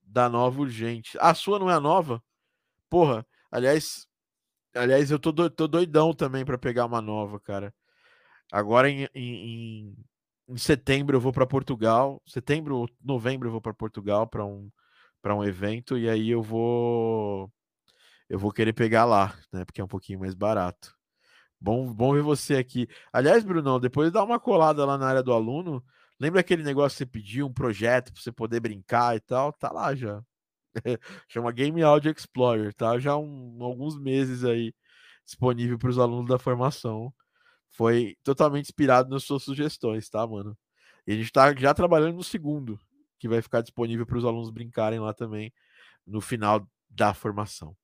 da 0.02 0.28
nova 0.28 0.60
urgente. 0.60 1.16
A 1.20 1.34
sua 1.34 1.58
não 1.58 1.70
é 1.70 1.74
a 1.74 1.80
nova? 1.80 2.22
Porra, 2.90 3.26
Aliás, 3.54 4.08
aliás 4.74 5.10
eu 5.10 5.18
tô, 5.18 5.32
do, 5.32 5.50
tô 5.50 5.68
doidão 5.68 6.14
também 6.14 6.44
para 6.44 6.58
pegar 6.58 6.86
uma 6.86 7.02
nova, 7.02 7.40
cara. 7.40 7.74
Agora 8.52 8.90
em, 8.90 9.08
em, 9.14 9.96
em 10.48 10.58
setembro 10.58 11.16
eu 11.16 11.20
vou 11.20 11.32
para 11.32 11.46
Portugal. 11.46 12.22
Setembro, 12.26 12.86
novembro 13.02 13.48
eu 13.48 13.52
vou 13.52 13.60
para 13.62 13.74
Portugal 13.74 14.26
para 14.28 14.44
um 14.46 14.70
para 15.22 15.34
um 15.36 15.44
evento 15.44 15.98
e 15.98 16.08
aí 16.10 16.30
eu 16.30 16.42
vou 16.42 17.52
eu 18.28 18.38
vou 18.38 18.52
querer 18.52 18.72
pegar 18.74 19.04
lá, 19.06 19.34
né? 19.52 19.64
Porque 19.64 19.80
é 19.80 19.84
um 19.84 19.88
pouquinho 19.88 20.20
mais 20.20 20.34
barato. 20.34 20.96
Bom, 21.60 21.92
bom 21.94 22.14
ver 22.14 22.22
você 22.22 22.56
aqui. 22.56 22.88
Aliás, 23.12 23.44
Brunão, 23.44 23.80
depois 23.80 24.12
dá 24.12 24.24
uma 24.24 24.40
colada 24.40 24.84
lá 24.86 24.98
na 24.98 25.08
área 25.08 25.22
do 25.22 25.32
aluno. 25.32 25.84
Lembra 26.20 26.40
aquele 26.40 26.62
negócio 26.64 26.96
que 26.96 26.98
você 27.04 27.06
pediu, 27.06 27.46
um 27.48 27.52
projeto 27.54 28.12
para 28.12 28.22
você 28.22 28.32
poder 28.32 28.60
brincar 28.60 29.16
e 29.16 29.20
tal? 29.20 29.52
Tá 29.54 29.72
lá 29.72 29.94
já. 29.94 30.22
Chama 31.28 31.52
Game 31.52 31.82
Audio 31.82 32.12
Explorer, 32.12 32.74
tá? 32.74 32.98
Já 32.98 33.16
um, 33.16 33.62
alguns 33.62 33.98
meses 33.98 34.44
aí 34.44 34.74
disponível 35.24 35.78
para 35.78 35.90
os 35.90 35.98
alunos 35.98 36.28
da 36.28 36.38
formação. 36.38 37.12
Foi 37.70 38.16
totalmente 38.22 38.66
inspirado 38.66 39.10
nas 39.10 39.24
suas 39.24 39.42
sugestões, 39.42 40.08
tá, 40.08 40.26
mano? 40.26 40.56
E 41.06 41.12
a 41.12 41.16
gente 41.16 41.26
está 41.26 41.54
já 41.54 41.74
trabalhando 41.74 42.16
no 42.16 42.24
segundo, 42.24 42.78
que 43.18 43.28
vai 43.28 43.42
ficar 43.42 43.60
disponível 43.60 44.06
para 44.06 44.18
os 44.18 44.24
alunos 44.24 44.50
brincarem 44.50 45.00
lá 45.00 45.12
também 45.12 45.52
no 46.06 46.20
final 46.20 46.66
da 46.88 47.12
formação. 47.12 47.76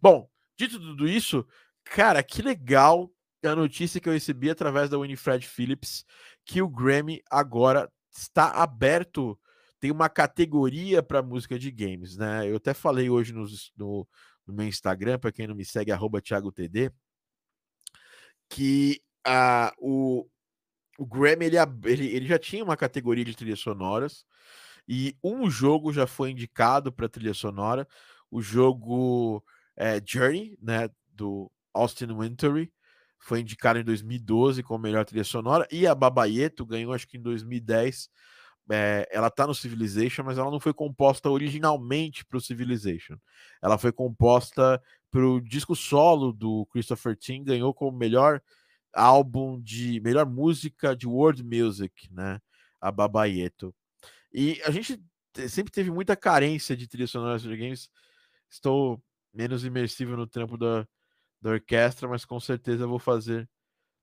Bom, 0.00 0.28
dito 0.56 0.78
tudo 0.78 1.08
isso, 1.08 1.46
cara, 1.84 2.22
que 2.22 2.42
legal 2.42 3.10
a 3.42 3.54
notícia 3.54 4.00
que 4.00 4.08
eu 4.08 4.12
recebi 4.12 4.50
através 4.50 4.90
da 4.90 4.98
Winifred 4.98 5.46
Phillips 5.46 6.04
que 6.44 6.62
o 6.62 6.68
Grammy 6.68 7.22
agora 7.30 7.90
está 8.10 8.50
aberto 8.50 9.38
tem 9.84 9.90
uma 9.90 10.08
categoria 10.08 11.02
para 11.02 11.22
música 11.22 11.58
de 11.58 11.70
games, 11.70 12.16
né? 12.16 12.50
Eu 12.50 12.56
até 12.56 12.72
falei 12.72 13.10
hoje 13.10 13.34
no, 13.34 13.44
no, 13.76 14.08
meu 14.48 14.66
Instagram, 14.66 15.18
para 15.18 15.30
quem 15.30 15.46
não 15.46 15.54
me 15.54 15.62
segue, 15.62 15.92
arroba 15.92 16.22
ThiagoTD, 16.22 16.90
que 18.48 19.02
a, 19.22 19.74
o, 19.78 20.26
o 20.98 21.04
Grammy 21.04 21.44
ele, 21.44 21.58
ele, 21.84 22.06
ele 22.06 22.26
já 22.26 22.38
tinha 22.38 22.64
uma 22.64 22.78
categoria 22.78 23.26
de 23.26 23.36
trilhas 23.36 23.60
sonoras 23.60 24.24
e 24.88 25.14
um 25.22 25.50
jogo 25.50 25.92
já 25.92 26.06
foi 26.06 26.30
indicado 26.30 26.90
para 26.90 27.06
trilha 27.06 27.34
sonora, 27.34 27.86
o 28.30 28.40
jogo 28.40 29.44
é, 29.76 30.00
Journey, 30.02 30.56
né, 30.62 30.88
do 31.12 31.52
Austin 31.74 32.06
Wintory, 32.06 32.72
foi 33.18 33.40
indicado 33.40 33.78
em 33.78 33.84
2012 33.84 34.62
como 34.62 34.78
melhor 34.82 35.04
trilha 35.04 35.24
sonora 35.24 35.68
e 35.70 35.86
a 35.86 35.94
Babaieto 35.94 36.64
ganhou 36.64 36.94
acho 36.94 37.06
que 37.06 37.18
em 37.18 37.22
2010 37.22 38.08
é, 38.70 39.06
ela 39.10 39.30
tá 39.30 39.46
no 39.46 39.54
Civilization, 39.54 40.22
mas 40.22 40.38
ela 40.38 40.50
não 40.50 40.60
foi 40.60 40.72
composta 40.72 41.28
originalmente 41.30 42.24
para 42.24 42.38
o 42.38 42.40
Civilization. 42.40 43.16
Ela 43.62 43.76
foi 43.78 43.92
composta 43.92 44.80
para 45.10 45.26
o 45.26 45.40
disco 45.40 45.76
solo 45.76 46.32
do 46.32 46.66
Christopher 46.66 47.16
Tin, 47.16 47.44
ganhou 47.44 47.74
como 47.74 47.96
melhor 47.96 48.42
álbum 48.92 49.60
de 49.60 50.00
melhor 50.00 50.26
música 50.26 50.96
de 50.96 51.06
world 51.06 51.42
music, 51.42 52.08
né? 52.12 52.40
A 52.80 52.90
Babaieto. 52.90 53.74
E 54.32 54.60
a 54.64 54.70
gente 54.70 55.02
sempre 55.48 55.72
teve 55.72 55.90
muita 55.90 56.16
carência 56.16 56.76
de 56.76 56.86
trilha 56.86 57.06
sonora 57.06 57.38
de 57.38 57.56
games. 57.56 57.90
Estou 58.50 59.02
menos 59.32 59.64
imersivo 59.64 60.16
no 60.16 60.26
trampo 60.26 60.56
da, 60.56 60.86
da 61.40 61.50
orquestra, 61.50 62.08
mas 62.08 62.24
com 62.24 62.38
certeza 62.40 62.86
vou 62.86 62.98
fazer 62.98 63.48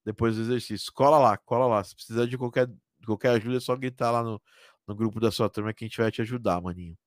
depois 0.06 0.36
do 0.36 0.42
exercício. 0.42 0.92
Cola 0.94 1.18
lá, 1.20 1.38
cola 1.38 1.68
lá. 1.68 1.84
Se 1.84 1.96
precisar 1.96 2.26
de 2.26 2.38
qualquer 2.38 2.70
qualquer 3.06 3.30
ajuda, 3.30 3.58
é 3.58 3.60
só 3.60 3.76
gritar 3.76 4.12
lá 4.12 4.24
no, 4.24 4.42
no 4.88 4.96
grupo 4.96 5.20
da 5.20 5.32
sua 5.32 5.50
turma 5.50 5.74
que 5.74 5.84
a 5.84 5.88
gente 5.88 5.98
vai 5.98 6.12
te 6.12 6.22
ajudar, 6.22 6.62
maninho. 6.62 6.98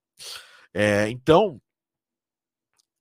É, 0.73 1.09
então, 1.09 1.61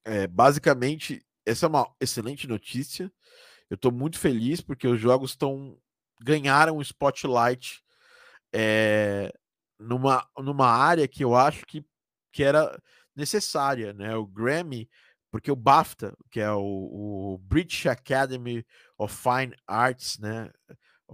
é, 0.04 0.26
basicamente, 0.26 1.24
essa 1.46 1.66
é 1.66 1.68
uma 1.68 1.92
excelente 2.00 2.46
notícia. 2.46 3.12
Eu 3.70 3.76
estou 3.76 3.90
muito 3.90 4.18
feliz 4.18 4.60
porque 4.60 4.86
os 4.86 5.00
jogos 5.00 5.30
estão 5.30 5.78
ganharam 6.20 6.76
um 6.76 6.82
spotlight 6.82 7.82
é, 8.52 9.32
numa, 9.78 10.26
numa 10.38 10.68
área 10.68 11.08
que 11.08 11.24
eu 11.24 11.34
acho 11.34 11.66
que, 11.66 11.84
que 12.32 12.42
era 12.42 12.80
necessária, 13.14 13.92
né? 13.92 14.14
O 14.16 14.26
Grammy, 14.26 14.88
porque 15.30 15.50
o 15.50 15.56
BAFTA, 15.56 16.16
que 16.30 16.40
é 16.40 16.50
o, 16.50 16.60
o 17.34 17.38
British 17.38 17.86
Academy 17.86 18.64
of 18.96 19.14
Fine 19.14 19.54
Arts, 19.66 20.18
né? 20.18 20.50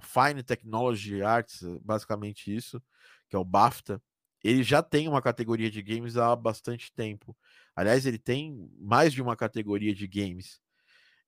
Fine 0.00 0.42
Technology 0.42 1.23
Arts, 1.23 1.62
basicamente 1.83 2.54
isso, 2.54 2.83
que 3.28 3.37
é 3.37 3.38
o 3.38 3.45
BAFTA, 3.45 4.02
ele 4.42 4.62
já 4.62 4.83
tem 4.83 5.07
uma 5.09 5.21
categoria 5.21 5.71
de 5.71 5.83
games 5.83 6.16
há 6.16 6.35
bastante 6.35 6.92
tempo. 6.92 7.37
Aliás, 7.76 8.07
ele 8.07 8.19
tem 8.19 8.71
mais 8.78 9.12
de 9.12 9.21
uma 9.21 9.37
categoria 9.37 9.95
de 9.95 10.07
games. 10.07 10.61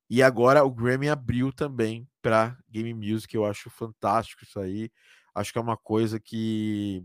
E 0.08 0.22
agora 0.22 0.64
o 0.64 0.70
Grammy 0.70 1.08
abriu 1.08 1.52
também 1.52 2.08
para 2.20 2.58
Game 2.68 2.92
Music, 2.94 3.34
eu 3.34 3.46
acho 3.46 3.70
fantástico 3.70 4.44
isso 4.44 4.60
aí. 4.60 4.90
Acho 5.34 5.52
que 5.52 5.58
é 5.58 5.62
uma 5.62 5.76
coisa 5.76 6.20
que, 6.20 7.04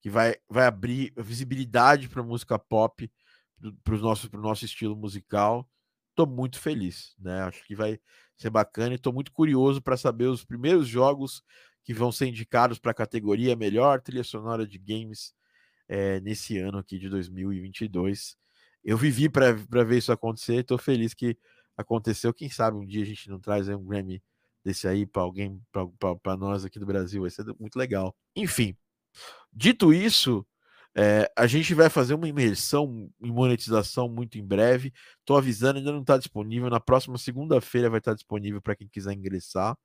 que 0.00 0.10
vai, 0.10 0.36
vai 0.48 0.66
abrir 0.66 1.12
visibilidade 1.16 2.08
para 2.08 2.22
música 2.22 2.58
pop, 2.58 3.10
para 3.82 3.94
o 3.94 3.98
nosso, 3.98 4.64
estilo 4.64 4.94
musical. 4.94 5.68
Estou 6.10 6.26
muito 6.26 6.58
feliz, 6.58 7.14
né? 7.18 7.42
Acho 7.42 7.64
que 7.64 7.74
vai 7.74 7.98
ser 8.36 8.50
bacana 8.50 8.92
e 8.92 8.96
estou 8.96 9.12
muito 9.12 9.32
curioso 9.32 9.80
para 9.80 9.96
saber 9.96 10.26
os 10.26 10.44
primeiros 10.44 10.86
jogos 10.86 11.42
que 11.82 11.94
vão 11.94 12.10
ser 12.10 12.26
indicados 12.26 12.78
para 12.78 12.90
a 12.90 12.94
categoria 12.94 13.54
melhor 13.56 14.00
trilha 14.00 14.24
sonora 14.24 14.66
de 14.66 14.78
games 14.78 15.32
é, 15.88 16.20
nesse 16.20 16.58
ano 16.58 16.78
aqui 16.78 16.98
de 16.98 17.08
2022. 17.08 18.36
Eu 18.84 18.96
vivi 18.96 19.28
para 19.28 19.52
ver 19.52 19.98
isso 19.98 20.12
acontecer, 20.12 20.56
estou 20.56 20.78
feliz 20.78 21.14
que 21.14 21.38
aconteceu. 21.76 22.32
Quem 22.34 22.50
sabe 22.50 22.76
um 22.76 22.86
dia 22.86 23.02
a 23.02 23.06
gente 23.06 23.28
não 23.28 23.38
traz 23.38 23.68
um 23.68 23.84
Grammy 23.84 24.22
desse 24.64 24.88
aí 24.88 25.06
para 25.06 25.22
alguém, 25.22 25.62
para 26.22 26.36
nós 26.36 26.64
aqui 26.64 26.78
do 26.78 26.86
Brasil, 26.86 27.22
vai 27.22 27.30
ser 27.30 27.44
muito 27.58 27.76
legal. 27.76 28.16
Enfim, 28.34 28.76
dito 29.52 29.92
isso, 29.92 30.44
é, 30.98 31.30
a 31.36 31.46
gente 31.46 31.74
vai 31.74 31.90
fazer 31.90 32.14
uma 32.14 32.26
imersão 32.26 33.10
em 33.20 33.30
monetização 33.30 34.08
muito 34.08 34.38
em 34.38 34.44
breve. 34.44 34.94
Estou 35.20 35.36
avisando, 35.36 35.78
ainda 35.78 35.92
não 35.92 36.00
está 36.00 36.16
disponível. 36.16 36.70
Na 36.70 36.80
próxima 36.80 37.18
segunda-feira 37.18 37.90
vai 37.90 37.98
estar 37.98 38.14
disponível 38.14 38.62
para 38.62 38.74
quem 38.74 38.88
quiser 38.88 39.12
ingressar. 39.12 39.76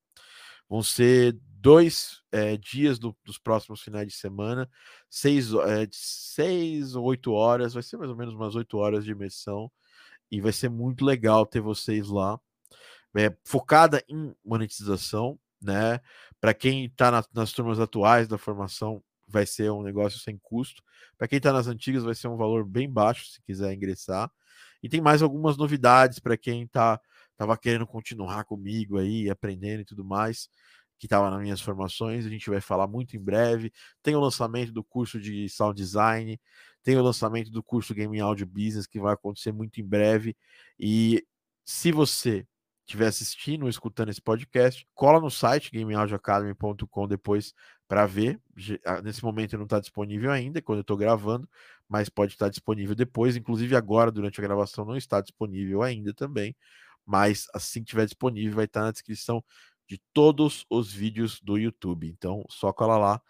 Vão 0.69 0.81
ser 0.81 1.37
dois 1.43 2.21
é, 2.31 2.55
dias 2.55 2.97
do, 2.97 3.13
dos 3.25 3.37
próximos 3.37 3.81
finais 3.81 4.07
de 4.07 4.13
semana, 4.13 4.69
seis, 5.09 5.53
é, 5.53 5.85
seis 5.91 6.95
ou 6.95 7.03
oito 7.03 7.33
horas, 7.33 7.73
vai 7.73 7.83
ser 7.83 7.97
mais 7.97 8.09
ou 8.09 8.15
menos 8.15 8.33
umas 8.33 8.55
oito 8.55 8.77
horas 8.77 9.03
de 9.03 9.11
imersão, 9.11 9.69
e 10.31 10.39
vai 10.39 10.53
ser 10.53 10.69
muito 10.69 11.03
legal 11.03 11.45
ter 11.45 11.59
vocês 11.59 12.07
lá. 12.07 12.39
É, 13.17 13.35
focada 13.43 14.01
em 14.07 14.33
monetização, 14.45 15.37
né? 15.61 15.99
Para 16.39 16.53
quem 16.53 16.85
está 16.85 17.11
na, 17.11 17.23
nas 17.33 17.51
turmas 17.51 17.81
atuais 17.81 18.29
da 18.29 18.37
formação, 18.37 19.03
vai 19.31 19.45
ser 19.45 19.71
um 19.71 19.81
negócio 19.81 20.19
sem 20.19 20.37
custo. 20.37 20.83
Para 21.17 21.27
quem 21.27 21.37
está 21.37 21.51
nas 21.53 21.67
antigas, 21.67 22.03
vai 22.03 22.15
ser 22.15 22.27
um 22.27 22.37
valor 22.37 22.65
bem 22.65 22.89
baixo 22.89 23.25
se 23.27 23.41
quiser 23.41 23.73
ingressar. 23.73 24.31
E 24.83 24.89
tem 24.89 25.01
mais 25.01 25.21
algumas 25.21 25.57
novidades 25.57 26.19
para 26.19 26.37
quem 26.37 26.67
tá 26.67 26.99
estava 27.41 27.57
querendo 27.57 27.87
continuar 27.87 28.45
comigo 28.45 28.99
aí, 28.99 29.27
aprendendo 29.27 29.81
e 29.81 29.85
tudo 29.85 30.05
mais, 30.05 30.47
que 30.99 31.07
estava 31.07 31.31
nas 31.31 31.41
minhas 31.41 31.59
formações. 31.59 32.23
A 32.25 32.29
gente 32.29 32.47
vai 32.49 32.61
falar 32.61 32.87
muito 32.87 33.17
em 33.17 33.19
breve. 33.19 33.73
Tem 34.03 34.15
o 34.15 34.19
lançamento 34.19 34.71
do 34.71 34.83
curso 34.83 35.19
de 35.19 35.49
sound 35.49 35.75
design, 35.75 36.39
tem 36.83 36.97
o 36.97 37.03
lançamento 37.03 37.49
do 37.49 37.63
curso 37.63 37.95
Game 37.95 38.19
Audio 38.19 38.45
Business 38.45 38.85
que 38.85 38.99
vai 38.99 39.13
acontecer 39.13 39.51
muito 39.51 39.81
em 39.81 39.83
breve. 39.83 40.35
E 40.79 41.25
se 41.65 41.91
você 41.91 42.45
estiver 42.85 43.07
assistindo 43.07 43.63
ou 43.63 43.69
escutando 43.69 44.09
esse 44.09 44.21
podcast, 44.21 44.85
cola 44.93 45.19
no 45.19 45.31
site 45.31 45.71
gameaudioacademy.com 45.71 47.07
depois 47.07 47.53
para 47.91 48.05
ver. 48.05 48.39
Ah, 48.85 49.01
nesse 49.01 49.21
momento 49.21 49.57
não 49.57 49.65
está 49.65 49.77
disponível 49.77 50.31
ainda, 50.31 50.61
quando 50.61 50.77
eu 50.77 50.81
estou 50.81 50.95
gravando, 50.95 51.45
mas 51.89 52.07
pode 52.07 52.31
estar 52.31 52.47
disponível 52.47 52.95
depois. 52.95 53.35
Inclusive 53.35 53.75
agora, 53.75 54.09
durante 54.09 54.39
a 54.39 54.43
gravação, 54.43 54.85
não 54.85 54.95
está 54.95 55.19
disponível 55.19 55.83
ainda 55.83 56.13
também. 56.13 56.55
Mas 57.05 57.49
assim 57.53 57.81
que 57.81 57.87
estiver 57.89 58.05
disponível, 58.05 58.55
vai 58.55 58.63
estar 58.63 58.83
na 58.83 58.93
descrição 58.93 59.43
de 59.89 60.01
todos 60.13 60.65
os 60.69 60.93
vídeos 60.93 61.41
do 61.41 61.57
YouTube. 61.57 62.07
Então, 62.07 62.45
só 62.47 62.71
cola 62.71 62.97
lá 62.97 63.21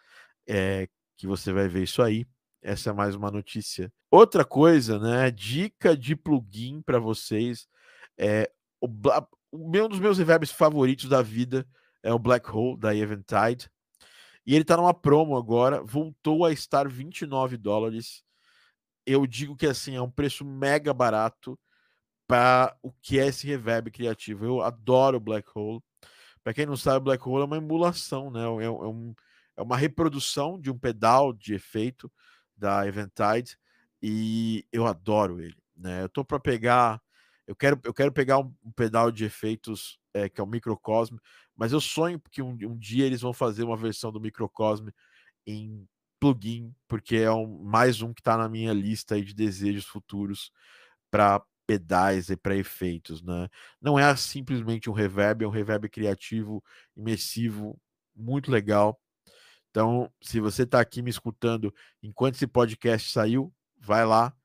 é, 0.47 0.87
que 1.17 1.25
você 1.25 1.51
vai 1.51 1.67
ver 1.67 1.81
isso 1.81 2.03
aí. 2.03 2.27
Essa 2.61 2.91
é 2.91 2.93
mais 2.93 3.15
uma 3.15 3.31
notícia. 3.31 3.91
Outra 4.11 4.45
coisa, 4.45 4.99
né? 4.99 5.31
Dica 5.31 5.97
de 5.97 6.15
plugin 6.15 6.83
para 6.83 6.99
vocês. 6.99 7.67
É, 8.15 8.47
o, 8.79 8.87
um 9.51 9.89
dos 9.89 9.99
meus 9.99 10.19
reverbs 10.19 10.51
favoritos 10.51 11.09
da 11.09 11.23
vida 11.23 11.67
é 12.03 12.13
o 12.13 12.19
Black 12.19 12.47
Hole 12.47 12.79
da 12.79 12.95
Eventide. 12.95 13.67
E 14.45 14.53
ele 14.53 14.63
está 14.63 14.75
numa 14.75 14.93
promo 14.93 15.37
agora, 15.37 15.83
voltou 15.83 16.45
a 16.45 16.51
estar 16.51 16.87
29 16.87 17.57
dólares. 17.57 18.23
Eu 19.05 19.25
digo 19.27 19.55
que 19.55 19.67
assim 19.67 19.95
é 19.95 20.01
um 20.01 20.09
preço 20.09 20.43
mega 20.43 20.93
barato 20.93 21.59
para 22.27 22.75
o 22.81 22.91
que 22.91 23.19
é 23.19 23.27
esse 23.27 23.45
reverb 23.45 23.91
criativo. 23.91 24.45
Eu 24.45 24.61
adoro 24.61 25.19
Black 25.19 25.47
Hole. 25.53 25.81
Para 26.43 26.53
quem 26.53 26.65
não 26.65 26.77
sabe, 26.77 27.05
Black 27.05 27.27
Hole 27.27 27.43
é 27.43 27.45
uma 27.45 27.57
emulação, 27.57 28.31
né? 28.31 28.41
É, 28.41 28.65
é, 28.65 28.69
um, 28.69 29.13
é 29.57 29.61
uma 29.61 29.77
reprodução 29.77 30.59
de 30.59 30.71
um 30.71 30.77
pedal 30.77 31.33
de 31.33 31.53
efeito 31.53 32.11
da 32.55 32.87
Eventide 32.87 33.57
e 34.01 34.65
eu 34.71 34.87
adoro 34.87 35.39
ele, 35.39 35.57
né? 35.75 36.03
Eu 36.03 36.09
tô 36.09 36.25
para 36.25 36.39
pegar 36.39 37.01
eu 37.51 37.55
quero, 37.55 37.79
eu 37.83 37.93
quero 37.93 38.11
pegar 38.13 38.39
um, 38.39 38.53
pedal 38.75 39.11
de 39.11 39.25
efeitos 39.25 39.99
é, 40.13 40.29
que 40.29 40.39
é 40.39 40.43
o 40.43 40.47
Microcosm, 40.47 41.17
mas 41.61 41.73
eu 41.73 41.79
sonho 41.79 42.19
que 42.31 42.41
um, 42.41 42.57
um, 42.63 42.75
dia 42.75 43.05
eles 43.05 43.21
vão 43.21 43.31
fazer 43.31 43.63
uma 43.63 43.77
versão 43.77 44.11
do 44.11 44.19
Microcosm 44.19 44.89
em 45.45 45.87
plugin, 46.19 46.73
porque 46.87 47.17
é 47.17 47.31
um, 47.31 47.61
mais 47.63 48.01
um 48.01 48.11
que 48.15 48.19
está 48.19 48.35
na 48.35 48.49
minha 48.49 48.73
lista 48.73 49.13
aí 49.13 49.23
de 49.23 49.31
desejos 49.31 49.85
futuros 49.85 50.51
para 51.11 51.39
pedais 51.67 52.31
e 52.31 52.35
para 52.35 52.55
efeitos, 52.55 53.21
né? 53.21 53.47
Não 53.79 53.99
é 53.99 54.15
simplesmente 54.15 54.89
um 54.89 54.93
reverb, 54.93 55.43
é 55.43 55.47
um 55.47 55.51
reverb 55.51 55.87
criativo, 55.87 56.63
imersivo, 56.97 57.79
muito 58.15 58.49
legal. 58.49 58.99
Então, 59.69 60.11
se 60.19 60.39
você 60.39 60.63
está 60.63 60.81
aqui 60.81 61.03
me 61.03 61.11
escutando 61.11 61.71
enquanto 62.01 62.37
esse 62.37 62.47
podcast 62.47 63.11
saiu, 63.11 63.53
vai 63.79 64.03
lá 64.03 64.35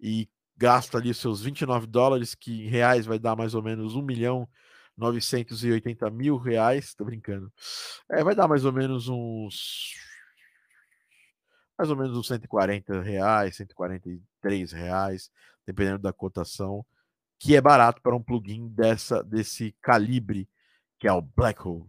e 0.00 0.28
gasta 0.56 0.98
ali 0.98 1.14
seus 1.14 1.40
29 1.40 1.86
dólares, 1.86 2.34
que 2.34 2.64
em 2.64 2.68
reais 2.68 3.06
vai 3.06 3.20
dar 3.20 3.36
mais 3.36 3.54
ou 3.54 3.62
menos 3.62 3.94
1 3.94 4.02
milhão 4.02 4.48
980 4.98 6.10
mil 6.10 6.36
reais, 6.36 6.92
tô 6.92 7.04
brincando. 7.04 7.50
É, 8.10 8.22
vai 8.24 8.34
dar 8.34 8.48
mais 8.48 8.64
ou 8.64 8.72
menos 8.72 9.08
uns. 9.08 9.94
Mais 11.78 11.88
ou 11.88 11.96
menos 11.96 12.16
uns 12.16 12.26
140 12.26 13.00
reais, 13.00 13.56
143 13.56 14.72
reais, 14.72 15.30
dependendo 15.64 16.00
da 16.00 16.12
cotação, 16.12 16.84
que 17.38 17.54
é 17.54 17.60
barato 17.60 18.02
para 18.02 18.16
um 18.16 18.22
plugin 18.22 18.68
dessa, 18.68 19.22
desse 19.22 19.72
calibre, 19.80 20.48
que 20.98 21.06
é 21.06 21.12
o 21.12 21.22
Black 21.22 21.62
Hole. 21.62 21.88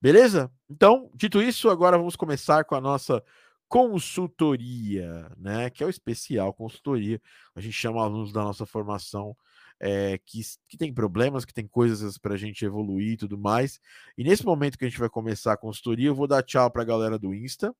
Beleza? 0.00 0.52
Então, 0.70 1.10
dito 1.14 1.42
isso, 1.42 1.68
agora 1.68 1.98
vamos 1.98 2.14
começar 2.14 2.64
com 2.64 2.76
a 2.76 2.80
nossa 2.80 3.24
consultoria, 3.66 5.28
né? 5.36 5.68
Que 5.70 5.82
é 5.82 5.86
o 5.86 5.90
especial 5.90 6.54
consultoria. 6.54 7.20
A 7.56 7.60
gente 7.60 7.72
chama 7.72 8.04
alunos 8.04 8.32
da 8.32 8.44
nossa 8.44 8.64
formação 8.64 9.36
é, 9.80 10.18
que, 10.18 10.40
que 10.68 10.76
tem 10.76 10.92
problemas, 10.92 11.44
que 11.44 11.52
tem 11.52 11.66
coisas 11.66 12.18
para 12.18 12.34
a 12.34 12.36
gente 12.36 12.64
evoluir 12.64 13.12
e 13.12 13.16
tudo 13.16 13.38
mais. 13.38 13.80
E 14.16 14.24
nesse 14.24 14.44
momento 14.44 14.78
que 14.78 14.84
a 14.84 14.88
gente 14.88 14.98
vai 14.98 15.08
começar 15.08 15.52
a 15.52 15.56
consultoria, 15.56 16.08
eu 16.08 16.14
vou 16.14 16.26
dar 16.26 16.42
tchau 16.42 16.70
para 16.70 16.82
a 16.82 16.86
galera 16.86 17.18
do 17.18 17.34
Insta. 17.34 17.74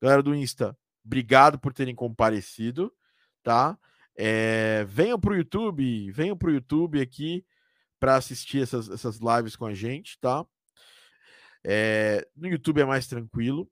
Galera 0.00 0.22
do 0.22 0.34
Insta, 0.34 0.76
obrigado 1.04 1.58
por 1.58 1.72
terem 1.72 1.94
comparecido, 1.94 2.92
tá? 3.42 3.78
É, 4.16 4.84
venham 4.88 5.18
para 5.18 5.32
o 5.32 5.36
YouTube, 5.36 6.10
venham 6.10 6.36
para 6.36 6.48
o 6.48 6.52
YouTube 6.52 7.00
aqui 7.00 7.44
para 7.98 8.16
assistir 8.16 8.62
essas, 8.62 8.88
essas 8.88 9.18
lives 9.20 9.54
com 9.56 9.64
a 9.66 9.74
gente, 9.74 10.18
tá? 10.20 10.44
É, 11.64 12.26
no 12.34 12.48
YouTube 12.48 12.80
é 12.80 12.84
mais 12.84 13.06
tranquilo. 13.06 13.70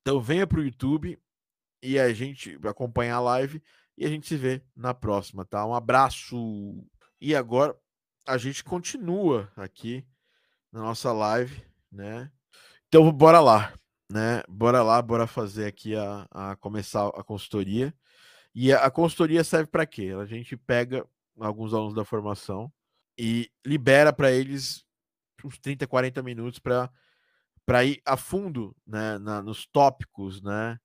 Então 0.00 0.20
venha 0.20 0.46
para 0.46 0.60
o 0.60 0.64
YouTube 0.64 1.18
e 1.82 1.98
a 1.98 2.12
gente 2.12 2.58
acompanhar 2.64 3.16
a 3.16 3.20
live 3.20 3.62
e 3.96 4.04
a 4.04 4.08
gente 4.08 4.26
se 4.26 4.36
vê 4.36 4.62
na 4.74 4.94
próxima, 4.94 5.44
tá? 5.44 5.64
Um 5.66 5.74
abraço. 5.74 6.84
E 7.20 7.34
agora 7.34 7.76
a 8.26 8.38
gente 8.38 8.64
continua 8.64 9.50
aqui 9.56 10.06
na 10.70 10.80
nossa 10.80 11.12
live, 11.12 11.64
né? 11.90 12.30
Então 12.88 13.10
bora 13.12 13.40
lá, 13.40 13.72
né? 14.10 14.42
Bora 14.48 14.82
lá, 14.82 15.00
bora 15.02 15.26
fazer 15.26 15.66
aqui 15.66 15.94
a, 15.96 16.26
a 16.30 16.56
começar 16.56 17.08
a 17.08 17.22
consultoria. 17.22 17.94
E 18.54 18.72
a, 18.72 18.84
a 18.84 18.90
consultoria 18.90 19.44
serve 19.44 19.70
para 19.70 19.86
quê? 19.86 20.14
A 20.20 20.24
gente 20.24 20.56
pega 20.56 21.06
alguns 21.38 21.72
alunos 21.74 21.94
da 21.94 22.04
formação 22.04 22.72
e 23.18 23.50
libera 23.64 24.12
para 24.12 24.30
eles 24.30 24.84
uns 25.44 25.58
30, 25.58 25.86
40 25.86 26.22
minutos 26.22 26.58
para 26.58 26.90
para 27.64 27.84
ir 27.84 28.00
a 28.04 28.16
fundo 28.16 28.76
né, 28.84 29.18
na, 29.18 29.40
nos 29.40 29.66
tópicos, 29.66 30.42
né? 30.42 30.78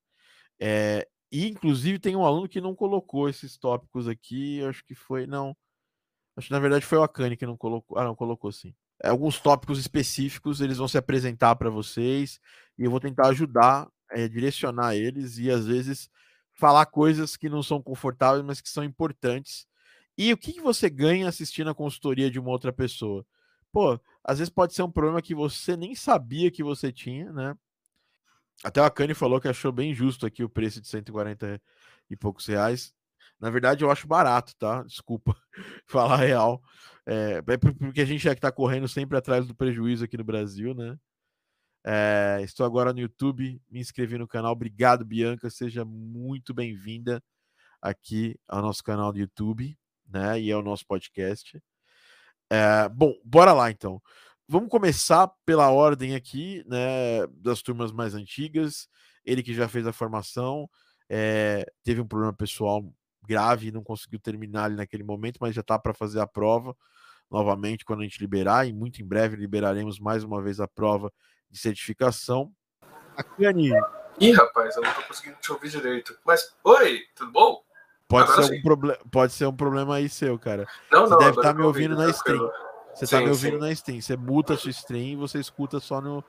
É, 0.60 1.08
e 1.30 1.46
inclusive 1.48 1.98
tem 1.98 2.16
um 2.16 2.24
aluno 2.24 2.48
que 2.48 2.60
não 2.60 2.74
colocou 2.74 3.28
esses 3.28 3.56
tópicos 3.58 4.08
aqui, 4.08 4.62
acho 4.64 4.84
que 4.84 4.94
foi, 4.94 5.26
não. 5.26 5.56
Acho 6.36 6.48
que 6.48 6.52
na 6.52 6.60
verdade 6.60 6.86
foi 6.86 6.98
o 6.98 7.02
Akane 7.02 7.36
que 7.36 7.46
não 7.46 7.56
colocou. 7.56 7.98
Ah, 7.98 8.04
não, 8.04 8.14
colocou 8.14 8.50
sim. 8.52 8.74
É, 9.02 9.08
alguns 9.08 9.40
tópicos 9.40 9.78
específicos, 9.78 10.60
eles 10.60 10.78
vão 10.78 10.88
se 10.88 10.98
apresentar 10.98 11.56
para 11.56 11.70
vocês 11.70 12.40
e 12.78 12.84
eu 12.84 12.90
vou 12.90 13.00
tentar 13.00 13.28
ajudar, 13.28 13.88
é, 14.10 14.28
direcionar 14.28 14.94
eles 14.96 15.38
e 15.38 15.50
às 15.50 15.66
vezes 15.66 16.10
falar 16.54 16.86
coisas 16.86 17.36
que 17.36 17.48
não 17.48 17.62
são 17.62 17.80
confortáveis, 17.82 18.44
mas 18.44 18.60
que 18.60 18.68
são 18.68 18.82
importantes. 18.84 19.66
E 20.16 20.32
o 20.32 20.36
que, 20.36 20.52
que 20.52 20.60
você 20.60 20.90
ganha 20.90 21.28
assistindo 21.28 21.70
a 21.70 21.74
consultoria 21.74 22.30
de 22.30 22.40
uma 22.40 22.50
outra 22.50 22.72
pessoa? 22.72 23.24
Pô, 23.72 24.00
às 24.24 24.38
vezes 24.38 24.50
pode 24.52 24.74
ser 24.74 24.82
um 24.82 24.90
problema 24.90 25.22
que 25.22 25.34
você 25.34 25.76
nem 25.76 25.94
sabia 25.94 26.50
que 26.50 26.64
você 26.64 26.92
tinha, 26.92 27.30
né? 27.32 27.56
Até 28.64 28.80
o 28.80 28.84
Akane 28.84 29.14
falou 29.14 29.40
que 29.40 29.48
achou 29.48 29.70
bem 29.70 29.94
justo 29.94 30.26
aqui 30.26 30.42
o 30.42 30.48
preço 30.48 30.80
de 30.80 30.88
140 30.88 31.60
e 32.10 32.16
poucos 32.16 32.46
reais. 32.46 32.92
Na 33.40 33.50
verdade, 33.50 33.84
eu 33.84 33.90
acho 33.90 34.08
barato, 34.08 34.54
tá? 34.56 34.82
Desculpa 34.82 35.36
falar 35.86 36.16
real. 36.16 36.60
É, 37.06 37.42
é 37.46 37.56
porque 37.56 38.00
a 38.00 38.04
gente 38.04 38.22
já 38.22 38.34
que 38.34 38.40
tá 38.40 38.50
correndo 38.50 38.88
sempre 38.88 39.16
atrás 39.16 39.46
do 39.46 39.54
prejuízo 39.54 40.04
aqui 40.04 40.16
no 40.16 40.24
Brasil, 40.24 40.74
né? 40.74 40.98
É, 41.86 42.40
estou 42.42 42.66
agora 42.66 42.92
no 42.92 42.98
YouTube, 43.00 43.62
me 43.70 43.80
inscrevi 43.80 44.18
no 44.18 44.26
canal. 44.26 44.52
Obrigado, 44.52 45.04
Bianca. 45.04 45.48
Seja 45.48 45.84
muito 45.84 46.52
bem-vinda 46.52 47.22
aqui 47.80 48.36
ao 48.48 48.60
nosso 48.60 48.82
canal 48.82 49.12
do 49.12 49.18
YouTube, 49.20 49.78
né? 50.06 50.40
E 50.40 50.50
ao 50.50 50.62
nosso 50.62 50.84
podcast. 50.84 51.62
É, 52.50 52.88
bom, 52.88 53.14
bora 53.24 53.52
lá 53.52 53.70
então 53.70 54.02
vamos 54.48 54.68
começar 54.70 55.30
pela 55.44 55.70
ordem 55.70 56.14
aqui, 56.14 56.64
né, 56.66 57.26
das 57.36 57.60
turmas 57.60 57.92
mais 57.92 58.14
antigas. 58.14 58.88
Ele 59.24 59.42
que 59.42 59.52
já 59.52 59.68
fez 59.68 59.86
a 59.86 59.92
formação, 59.92 60.68
é, 61.08 61.70
teve 61.84 62.00
um 62.00 62.06
problema 62.06 62.32
pessoal 62.32 62.82
grave, 63.26 63.70
não 63.70 63.84
conseguiu 63.84 64.18
terminar 64.18 64.64
ali 64.64 64.76
naquele 64.76 65.02
momento, 65.04 65.38
mas 65.40 65.54
já 65.54 65.60
está 65.60 65.78
para 65.78 65.92
fazer 65.92 66.20
a 66.20 66.26
prova 66.26 66.74
novamente 67.30 67.84
quando 67.84 68.00
a 68.00 68.04
gente 68.04 68.18
liberar, 68.20 68.66
e 68.66 68.72
muito 68.72 69.02
em 69.02 69.06
breve 69.06 69.36
liberaremos 69.36 70.00
mais 70.00 70.24
uma 70.24 70.40
vez 70.40 70.60
a 70.60 70.66
prova 70.66 71.12
de 71.50 71.58
certificação. 71.58 72.50
Akane. 73.14 73.70
Ih, 74.18 74.32
rapaz, 74.32 74.76
eu 74.76 74.82
não 74.82 74.90
estou 74.90 75.04
conseguindo 75.04 75.36
te 75.36 75.52
ouvir 75.52 75.68
direito. 75.68 76.18
Mas, 76.24 76.56
oi, 76.64 77.02
tudo 77.14 77.30
bom? 77.30 77.62
Pode 78.08 78.32
ser, 78.32 78.54
um 78.54 78.62
proble 78.62 78.98
pode 79.12 79.32
ser 79.34 79.46
um 79.46 79.54
problema 79.54 79.96
aí 79.96 80.08
seu, 80.08 80.38
cara. 80.38 80.66
Não, 80.90 81.02
Você 81.02 81.10
não, 81.10 81.18
deve 81.18 81.30
estar 81.32 81.42
tá 81.42 81.54
me 81.54 81.62
ouvindo, 81.62 81.92
ouvindo 81.92 82.06
na 82.06 82.10
stream. 82.10 82.50
Você 82.98 83.06
tá 83.06 83.18
sim, 83.18 83.24
me 83.24 83.30
ouvindo 83.30 83.54
sim. 83.54 83.60
na 83.60 83.70
stream. 83.70 84.00
Você 84.00 84.16
muta 84.16 84.54
a 84.54 84.56
sua 84.56 84.70
stream 84.70 85.12
e 85.12 85.16
você 85.16 85.38
escuta 85.38 85.78
só 85.78 86.00
no, 86.00 86.24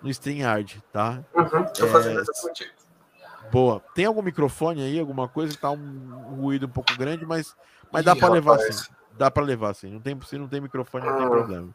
no 0.00 0.08
StreamYard, 0.08 0.82
tá? 0.90 1.22
Uhum, 1.34 1.64
tô 1.64 1.86
fazendo 1.88 2.20
é... 2.20 3.50
Boa. 3.50 3.80
Tem 3.94 4.06
algum 4.06 4.22
microfone 4.22 4.82
aí, 4.82 4.98
alguma 4.98 5.28
coisa 5.28 5.52
que 5.52 5.60
tá 5.60 5.70
um 5.70 6.36
ruído 6.40 6.64
um 6.64 6.70
pouco 6.70 6.96
grande, 6.96 7.26
mas, 7.26 7.54
mas 7.92 8.02
Ih, 8.02 8.06
dá 8.06 8.16
para 8.16 8.32
levar 8.32 8.58
sim. 8.58 8.92
Dá 9.12 9.30
para 9.30 9.44
levar 9.44 9.74
sim. 9.74 9.90
Não 9.90 10.00
tem, 10.00 10.18
se 10.22 10.38
não 10.38 10.48
tem 10.48 10.62
microfone, 10.62 11.04
não 11.04 11.14
hum. 11.14 11.18
tem 11.18 11.28
problema. 11.28 11.74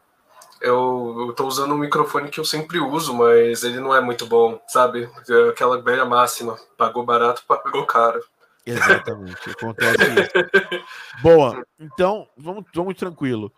Eu, 0.60 1.26
eu 1.28 1.32
tô 1.32 1.46
usando 1.46 1.72
um 1.72 1.78
microfone 1.78 2.28
que 2.28 2.40
eu 2.40 2.44
sempre 2.44 2.78
uso, 2.80 3.14
mas 3.14 3.62
ele 3.62 3.80
não 3.80 3.94
é 3.94 4.00
muito 4.00 4.26
bom, 4.26 4.60
sabe? 4.66 5.08
É 5.28 5.48
aquela 5.48 5.80
velha 5.80 6.04
máxima. 6.04 6.58
Pagou 6.76 7.04
barato, 7.04 7.42
pagou 7.48 7.86
caro. 7.86 8.20
Exatamente, 8.66 9.50
acontece 9.50 9.96
isso. 10.02 11.22
Boa, 11.22 11.64
então 11.78 12.28
vamos, 12.36 12.64
vamos 12.74 12.94
tranquilo. 12.94 13.50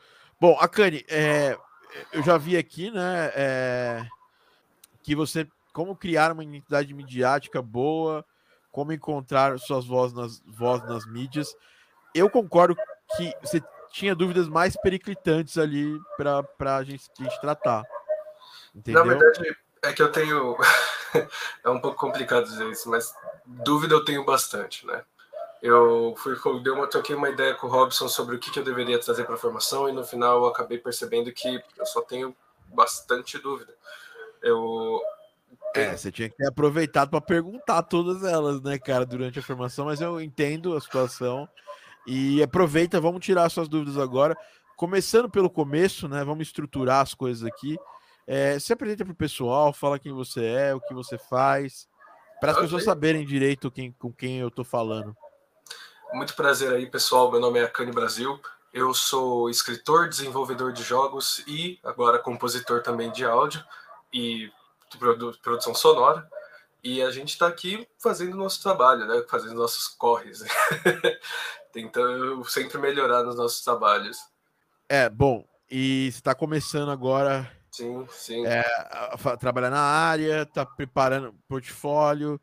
Bom, 0.42 0.59
Akane, 0.59 1.05
é, 1.09 1.57
eu 2.12 2.20
já 2.20 2.37
vi 2.37 2.57
aqui, 2.57 2.90
né, 2.90 3.31
é, 3.33 4.05
que 5.00 5.14
você, 5.14 5.46
como 5.72 5.94
criar 5.94 6.33
uma 6.33 6.42
identidade 6.42 6.92
midiática 6.92 7.62
boa, 7.62 8.24
como 8.72 8.92
encontrar 8.92 9.57
suas 9.61 9.87
vozes 9.87 10.16
nas, 10.16 10.42
vozes 10.44 10.88
nas 10.88 11.07
mídias. 11.07 11.55
Eu 12.12 12.28
concordo 12.28 12.74
que 13.16 13.33
você 13.40 13.62
tinha 13.92 14.16
dúvidas 14.16 14.48
mais 14.48 14.74
periclitantes 14.83 15.57
ali 15.57 15.96
para 16.16 16.76
a 16.76 16.83
gente, 16.83 17.05
gente 17.20 17.40
tratar. 17.40 17.85
Entendeu? 18.74 19.05
Na 19.05 19.14
verdade, 19.14 19.57
é 19.83 19.92
que 19.92 20.02
eu 20.02 20.11
tenho. 20.11 20.57
é 21.62 21.70
um 21.70 21.81
pouco 21.81 21.96
complicado 21.96 22.46
dizer 22.46 22.68
isso, 22.68 22.90
mas 22.90 23.14
dúvida 23.46 23.94
eu 23.94 24.05
tenho 24.05 24.24
bastante, 24.24 24.85
né? 24.88 25.05
Eu 25.62 26.14
fui 26.16 26.35
dei 26.61 26.72
uma 26.72 26.88
troquei 26.88 27.14
uma 27.14 27.31
ideia 27.31 27.55
com 27.55 27.68
o 27.68 27.70
Robson 27.70 28.09
sobre 28.09 28.35
o 28.35 28.38
que, 28.38 28.51
que 28.51 28.59
eu 28.59 28.64
deveria 28.64 28.98
trazer 28.98 29.25
para 29.25 29.37
a 29.37 29.38
formação 29.38 29.88
e 29.88 29.92
no 29.92 30.05
final 30.05 30.38
eu 30.38 30.46
acabei 30.46 30.77
percebendo 30.77 31.33
que 31.33 31.62
eu 31.79 31.87
só 31.87 32.03
tenho 32.03 32.35
bastante 32.66 33.38
dúvida. 33.38 33.72
Eu 34.42 35.01
é, 35.75 35.96
você 35.96 36.12
tinha 36.12 36.29
que 36.29 36.37
ter 36.37 36.46
aproveitado 36.46 37.11
para 37.11 37.20
perguntar 37.20 37.83
todas 37.85 38.25
elas, 38.25 38.61
né, 38.61 38.79
cara, 38.79 39.07
durante 39.07 39.38
a 39.38 39.42
formação, 39.42 39.87
mas 39.87 40.01
eu 40.01 40.20
entendo 40.20 40.77
a 40.77 40.81
situação 40.81 41.48
e 42.07 42.42
aproveita, 42.42 43.01
vamos 43.01 43.25
tirar 43.25 43.48
suas 43.48 43.68
dúvidas 43.68 43.96
agora. 43.96 44.37
Começando 44.77 45.31
pelo 45.31 45.48
começo, 45.48 46.09
né? 46.09 46.25
Vamos 46.25 46.48
estruturar 46.48 47.01
as 47.01 47.14
coisas 47.14 47.44
aqui. 47.44 47.79
É, 48.27 48.59
se 48.59 48.72
apresenta 48.72 49.05
para 49.05 49.12
o 49.12 49.16
pessoal, 49.16 49.72
fala 49.72 49.98
quem 49.98 50.12
você 50.12 50.44
é, 50.44 50.75
o 50.75 50.81
que 50.81 50.92
você 50.92 51.16
faz, 51.16 51.88
para 52.40 52.53
as 52.53 52.59
pessoas 52.59 52.85
saberem 52.85 53.25
direito 53.25 53.70
quem, 53.70 53.92
com 53.92 54.12
quem 54.12 54.38
eu 54.38 54.48
estou 54.48 54.64
falando. 54.64 55.16
Muito 56.12 56.35
prazer 56.35 56.72
aí, 56.72 56.87
pessoal. 56.87 57.31
Meu 57.31 57.40
nome 57.40 57.59
é 57.59 57.64
Akane 57.64 57.90
Brasil. 57.90 58.38
Eu 58.72 58.92
sou 58.92 59.48
escritor, 59.48 60.09
desenvolvedor 60.11 60.70
de 60.72 60.83
jogos 60.83 61.42
e 61.46 61.79
agora 61.83 62.18
compositor 62.18 62.83
também 62.83 63.11
de 63.11 63.25
áudio 63.25 63.64
e 64.12 64.51
produção 65.42 65.75
sonora. 65.75 66.29
E 66.85 67.01
a 67.01 67.11
gente 67.11 67.31
está 67.31 67.46
aqui 67.46 67.88
fazendo 67.98 68.37
nosso 68.37 68.62
trabalho, 68.62 69.07
né? 69.07 69.25
Fazendo 69.27 69.55
nossos 69.55 69.88
corres, 69.88 70.44
tentando 71.72 72.44
sempre 72.44 72.77
melhorar 72.77 73.22
nos 73.22 73.37
nossos 73.37 73.64
trabalhos. 73.64 74.18
É, 74.88 75.09
bom, 75.09 75.46
e 75.70 76.09
está 76.09 76.35
começando 76.35 76.90
agora 76.90 77.51
sim, 77.70 78.07
sim. 78.11 78.46
É, 78.46 78.64
trabalhar 79.40 79.70
na 79.70 79.81
área, 79.81 80.42
está 80.42 80.66
preparando 80.66 81.35
portfólio, 81.48 82.38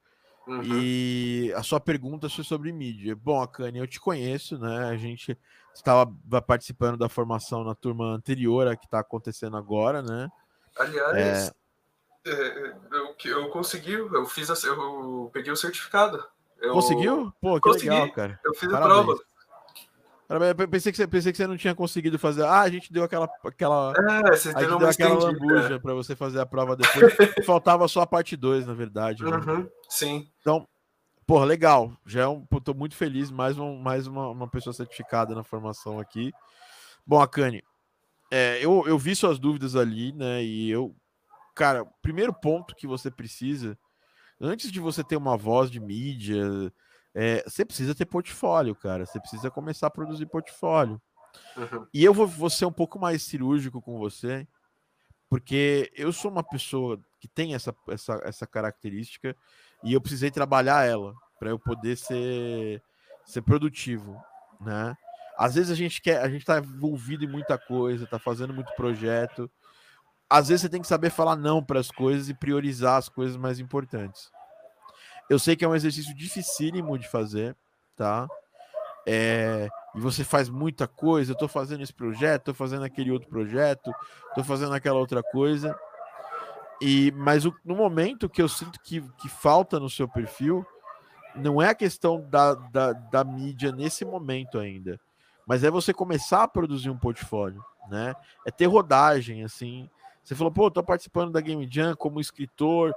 Uhum. 0.49 0.63
E 0.63 1.53
a 1.55 1.61
sua 1.61 1.79
pergunta 1.79 2.27
foi 2.27 2.43
sobre 2.43 2.71
mídia. 2.71 3.15
Bom, 3.15 3.39
Akane, 3.39 3.77
eu 3.77 3.85
te 3.85 3.99
conheço, 3.99 4.57
né? 4.57 4.89
A 4.89 4.97
gente 4.97 5.37
estava 5.75 6.11
participando 6.41 6.97
da 6.97 7.07
formação 7.07 7.63
na 7.63 7.75
turma 7.75 8.15
anterior, 8.15 8.67
a 8.67 8.75
que 8.75 8.85
está 8.85 8.99
acontecendo 8.99 9.55
agora, 9.55 10.01
né? 10.01 10.27
Aliás, 10.75 11.15
é... 11.15 11.59
É, 12.25 12.73
eu, 12.91 13.15
eu 13.25 13.49
consegui, 13.49 13.93
eu 13.93 14.25
fiz, 14.25 14.49
a, 14.49 14.67
eu 14.67 15.29
peguei 15.31 15.51
o 15.51 15.55
certificado. 15.55 16.23
Eu... 16.59 16.73
Conseguiu? 16.73 17.31
Pô, 17.39 17.55
que 17.55 17.61
consegui. 17.61 17.89
legal, 17.89 18.11
cara. 18.11 18.39
Eu 18.43 18.53
fiz 18.55 18.69
Parabéns. 18.69 18.99
a 18.99 19.03
prova. 19.03 19.23
Eu 20.29 20.67
pensei 20.67 20.91
que, 20.91 20.97
você, 20.97 21.07
pensei 21.07 21.31
que 21.31 21.37
você 21.39 21.47
não 21.47 21.57
tinha 21.57 21.73
conseguido 21.73 22.19
fazer. 22.19 22.43
Ah, 22.43 22.61
a 22.61 22.69
gente 22.69 22.93
deu 22.93 23.03
aquela. 23.03 23.27
aquela 23.43 23.93
é, 23.97 24.29
vocês 24.29 24.53
deram 24.53 24.77
deu 24.77 24.87
aquela 24.87 25.15
lambuja 25.15 25.79
para 25.79 25.95
você 25.95 26.15
fazer 26.15 26.39
a 26.39 26.45
prova 26.45 26.75
depois. 26.75 27.15
Faltava 27.47 27.87
só 27.87 28.01
a 28.01 28.07
parte 28.07 28.37
2, 28.37 28.67
na 28.67 28.75
verdade. 28.75 29.23
Né? 29.23 29.31
Uhum, 29.31 29.67
sim. 29.89 30.29
Então, 30.39 30.67
porra, 31.25 31.45
legal. 31.45 31.97
Já 32.05 32.21
é 32.21 32.27
um, 32.27 32.45
tô 32.45 32.75
muito 32.75 32.95
feliz. 32.95 33.31
Mais, 33.31 33.57
um, 33.57 33.79
mais 33.79 34.05
uma, 34.05 34.29
uma 34.29 34.47
pessoa 34.47 34.71
certificada 34.71 35.33
na 35.33 35.43
formação 35.43 35.99
aqui. 35.99 36.31
Bom, 37.03 37.19
Akane, 37.19 37.63
é, 38.31 38.63
eu, 38.63 38.83
eu 38.85 38.99
vi 38.99 39.15
suas 39.15 39.39
dúvidas 39.39 39.75
ali, 39.75 40.13
né? 40.13 40.43
E 40.43 40.69
eu. 40.69 40.95
Cara, 41.55 41.83
primeiro 42.03 42.31
ponto 42.31 42.75
que 42.75 42.85
você 42.85 43.09
precisa, 43.09 43.75
antes 44.39 44.71
de 44.71 44.79
você 44.79 45.03
ter 45.03 45.17
uma 45.17 45.35
voz 45.35 45.71
de 45.71 45.79
mídia 45.79 46.71
é, 47.13 47.43
você 47.47 47.65
precisa 47.65 47.95
ter 47.95 48.05
portfólio, 48.05 48.75
cara. 48.75 49.05
Você 49.05 49.19
precisa 49.19 49.49
começar 49.49 49.87
a 49.87 49.91
produzir 49.91 50.25
portfólio. 50.25 51.01
Uhum. 51.55 51.87
E 51.93 52.03
eu 52.03 52.13
vou, 52.13 52.27
vou 52.27 52.49
ser 52.49 52.65
um 52.65 52.71
pouco 52.71 52.99
mais 52.99 53.23
cirúrgico 53.23 53.81
com 53.81 53.97
você, 53.97 54.47
porque 55.29 55.91
eu 55.95 56.11
sou 56.11 56.31
uma 56.31 56.43
pessoa 56.43 56.99
que 57.19 57.27
tem 57.27 57.53
essa, 57.53 57.75
essa, 57.87 58.21
essa 58.23 58.47
característica 58.47 59.35
e 59.83 59.93
eu 59.93 60.01
precisei 60.01 60.31
trabalhar 60.31 60.85
ela 60.85 61.13
para 61.39 61.49
eu 61.49 61.59
poder 61.59 61.97
ser, 61.97 62.81
ser 63.25 63.41
produtivo, 63.41 64.21
né? 64.59 64.95
Às 65.37 65.55
vezes 65.55 65.71
a 65.71 65.75
gente 65.75 66.01
quer, 66.01 66.21
a 66.21 66.29
gente 66.29 66.43
tá 66.43 66.59
envolvido 66.59 67.23
em 67.23 67.27
muita 67.27 67.57
coisa, 67.57 68.05
tá 68.05 68.19
fazendo 68.19 68.53
muito 68.53 68.73
projeto. 68.75 69.49
Às 70.29 70.49
vezes 70.49 70.63
você 70.63 70.69
tem 70.69 70.81
que 70.81 70.87
saber 70.87 71.09
falar 71.09 71.37
não 71.37 71.63
para 71.63 71.79
as 71.79 71.89
coisas 71.89 72.27
e 72.27 72.33
priorizar 72.33 72.97
as 72.97 73.07
coisas 73.07 73.37
mais 73.37 73.57
importantes. 73.57 74.29
Eu 75.29 75.37
sei 75.39 75.55
que 75.55 75.63
é 75.63 75.67
um 75.67 75.75
exercício 75.75 76.15
dificílimo 76.15 76.97
de 76.97 77.07
fazer, 77.07 77.55
tá? 77.95 78.27
É, 79.05 79.69
e 79.95 79.99
você 79.99 80.23
faz 80.23 80.49
muita 80.49 80.87
coisa. 80.87 81.31
Eu 81.31 81.37
tô 81.37 81.47
fazendo 81.47 81.81
esse 81.81 81.93
projeto, 81.93 82.45
tô 82.45 82.53
fazendo 82.53 82.83
aquele 82.83 83.11
outro 83.11 83.29
projeto, 83.29 83.91
tô 84.35 84.43
fazendo 84.43 84.73
aquela 84.73 84.99
outra 84.99 85.21
coisa. 85.21 85.77
E 86.81 87.11
mas 87.15 87.45
o, 87.45 87.53
no 87.63 87.75
momento 87.75 88.29
que 88.29 88.41
eu 88.41 88.49
sinto 88.49 88.79
que, 88.81 89.01
que 89.21 89.29
falta 89.29 89.79
no 89.79 89.89
seu 89.89 90.07
perfil, 90.07 90.65
não 91.35 91.61
é 91.61 91.69
a 91.69 91.75
questão 91.75 92.21
da, 92.29 92.55
da, 92.55 92.93
da 92.93 93.23
mídia 93.23 93.71
nesse 93.71 94.03
momento 94.03 94.57
ainda 94.57 94.99
mas 95.49 95.63
é 95.63 95.71
você 95.71 95.91
começar 95.91 96.43
a 96.43 96.47
produzir 96.47 96.91
um 96.91 96.97
portfólio, 96.97 97.65
né? 97.89 98.13
É 98.45 98.51
ter 98.51 98.67
rodagem, 98.67 99.43
assim. 99.43 99.89
Você 100.23 100.35
falou, 100.35 100.51
pô, 100.51 100.69
tô 100.69 100.83
participando 100.83 101.31
da 101.31 101.41
Game 101.41 101.67
Jam 101.69 101.95
como 101.95 102.19
escritor. 102.19 102.93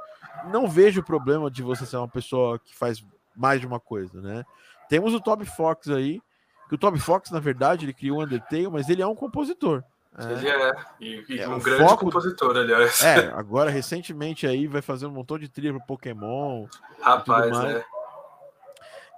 Não 0.51 0.69
vejo 0.69 1.03
problema 1.03 1.51
de 1.51 1.63
você 1.63 1.87
ser 1.87 1.97
uma 1.97 2.09
pessoa 2.09 2.59
que 2.59 2.75
faz 2.77 3.05
mais 3.35 3.61
de 3.61 3.67
uma 3.67 3.81
coisa, 3.81 4.21
né? 4.21 4.45
Temos 4.89 5.15
o 5.15 5.21
Toby 5.21 5.47
Fox 5.47 5.89
aí, 5.89 6.21
que 6.69 6.75
o 6.75 6.79
Toby 6.79 6.99
Fox, 6.99 7.31
na 7.31 7.41
verdade, 7.41 7.87
ele 7.87 7.95
criou 7.95 8.19
o 8.19 8.23
Undertale, 8.23 8.69
mas 8.69 8.89
ele 8.89 9.03
é 9.03 9.07
um 9.07 9.15
compositor. 9.15 9.83
É. 10.19 10.33
Ele 10.33 10.49
é, 10.49 10.73
e, 11.01 11.25
e 11.29 11.39
é, 11.41 11.49
um 11.49 11.59
grande 11.59 11.89
foco... 11.89 12.05
compositor, 12.05 12.57
aliás. 12.57 13.03
É, 13.03 13.29
agora 13.33 13.71
recentemente 13.71 14.47
aí 14.47 14.67
vai 14.67 14.83
fazer 14.83 15.07
um 15.07 15.11
montão 15.11 15.39
de 15.39 15.49
trilha 15.49 15.73
pro 15.73 15.87
Pokémon. 15.87 16.67
Rapaz, 17.01 17.59
é. 17.65 17.85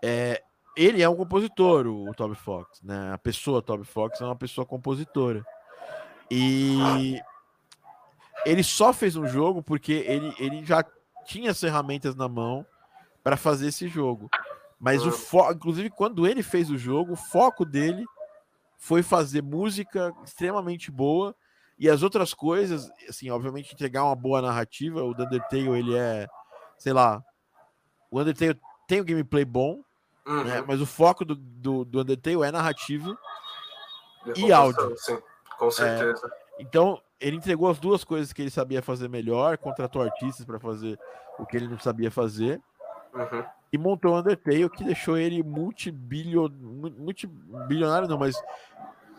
é 0.03 0.43
ele 0.77 1.03
é 1.03 1.09
um 1.09 1.17
compositor, 1.17 1.87
o, 1.87 2.09
o 2.09 2.15
Toby 2.15 2.35
Fox, 2.35 2.81
né? 2.83 3.13
A 3.13 3.19
pessoa 3.19 3.63
Toby 3.63 3.85
Fox 3.85 4.21
é 4.21 4.25
uma 4.25 4.37
pessoa 4.37 4.65
compositora. 4.65 5.45
E 6.31 7.21
ele 8.45 8.63
só 8.63 8.93
fez 8.93 9.17
um 9.17 9.27
jogo 9.27 9.63
porque 9.63 9.93
ele, 9.93 10.35
ele 10.39 10.65
já 10.65 10.85
tinha 11.25 11.51
as 11.51 11.61
ferramentas 11.61 12.15
na 12.15 12.29
mão 12.29 12.67
para 13.23 13.37
fazer 13.37 13.69
esse 13.69 13.89
jogo. 13.89 14.29
Mas 14.79 15.07
o 15.07 15.11
foco, 15.11 15.53
inclusive, 15.53 15.89
quando 15.91 16.27
ele 16.27 16.43
fez 16.43 16.69
o 16.71 16.77
jogo, 16.77 17.13
o 17.13 17.17
foco 17.17 17.65
dele 17.65 18.05
foi 18.77 19.03
fazer 19.03 19.43
música 19.43 20.13
extremamente 20.23 20.91
boa 20.91 21.35
e 21.79 21.89
as 21.89 22.03
outras 22.03 22.35
coisas, 22.35 22.91
assim, 23.09 23.31
obviamente 23.31 23.73
entregar 23.73 24.05
uma 24.05 24.15
boa 24.15 24.43
narrativa. 24.43 25.03
O 25.03 25.13
Undertale, 25.13 25.71
ele 25.71 25.97
é, 25.97 26.29
sei 26.77 26.93
lá, 26.93 27.25
o 28.11 28.21
Undertale 28.21 28.61
tem 28.87 29.01
um 29.01 29.05
gameplay 29.05 29.45
bom? 29.45 29.83
Uhum. 30.27 30.45
Né? 30.45 30.65
Mas 30.67 30.81
o 30.81 30.87
foco 30.87 31.25
do, 31.25 31.35
do, 31.35 31.85
do 31.85 32.01
Undertale 32.01 32.43
é 32.43 32.53
narrativo 32.53 33.17
e, 34.37 34.47
e 34.47 34.53
áudio. 34.53 34.95
Sim, 34.99 35.19
com 35.59 35.71
certeza. 35.71 36.27
É, 36.59 36.63
então, 36.63 37.01
ele 37.25 37.37
entregou 37.37 37.71
as 37.71 37.79
duas 37.79 38.05
coisas 38.05 38.35
que 38.35 38.43
ele 38.43 38.51
sabia 38.51 38.83
fazer 38.83 39.09
melhor, 39.09 39.57
contratou 39.57 40.03
artistas 40.03 40.45
para 40.45 40.61
fazer 40.61 40.99
o 41.39 41.47
que 41.47 41.57
ele 41.57 41.67
não 41.67 41.79
sabia 41.79 42.11
fazer. 42.11 42.61
Uhum. 43.15 43.45
E 43.73 43.79
montou 43.79 44.13
o 44.13 44.19
Undertale, 44.19 44.69
que 44.69 44.85
deixou 44.85 45.17
ele 45.17 45.43
multibilionário, 45.43 46.95
multibilionário 46.99 48.07
não, 48.09 48.19
mas 48.19 48.37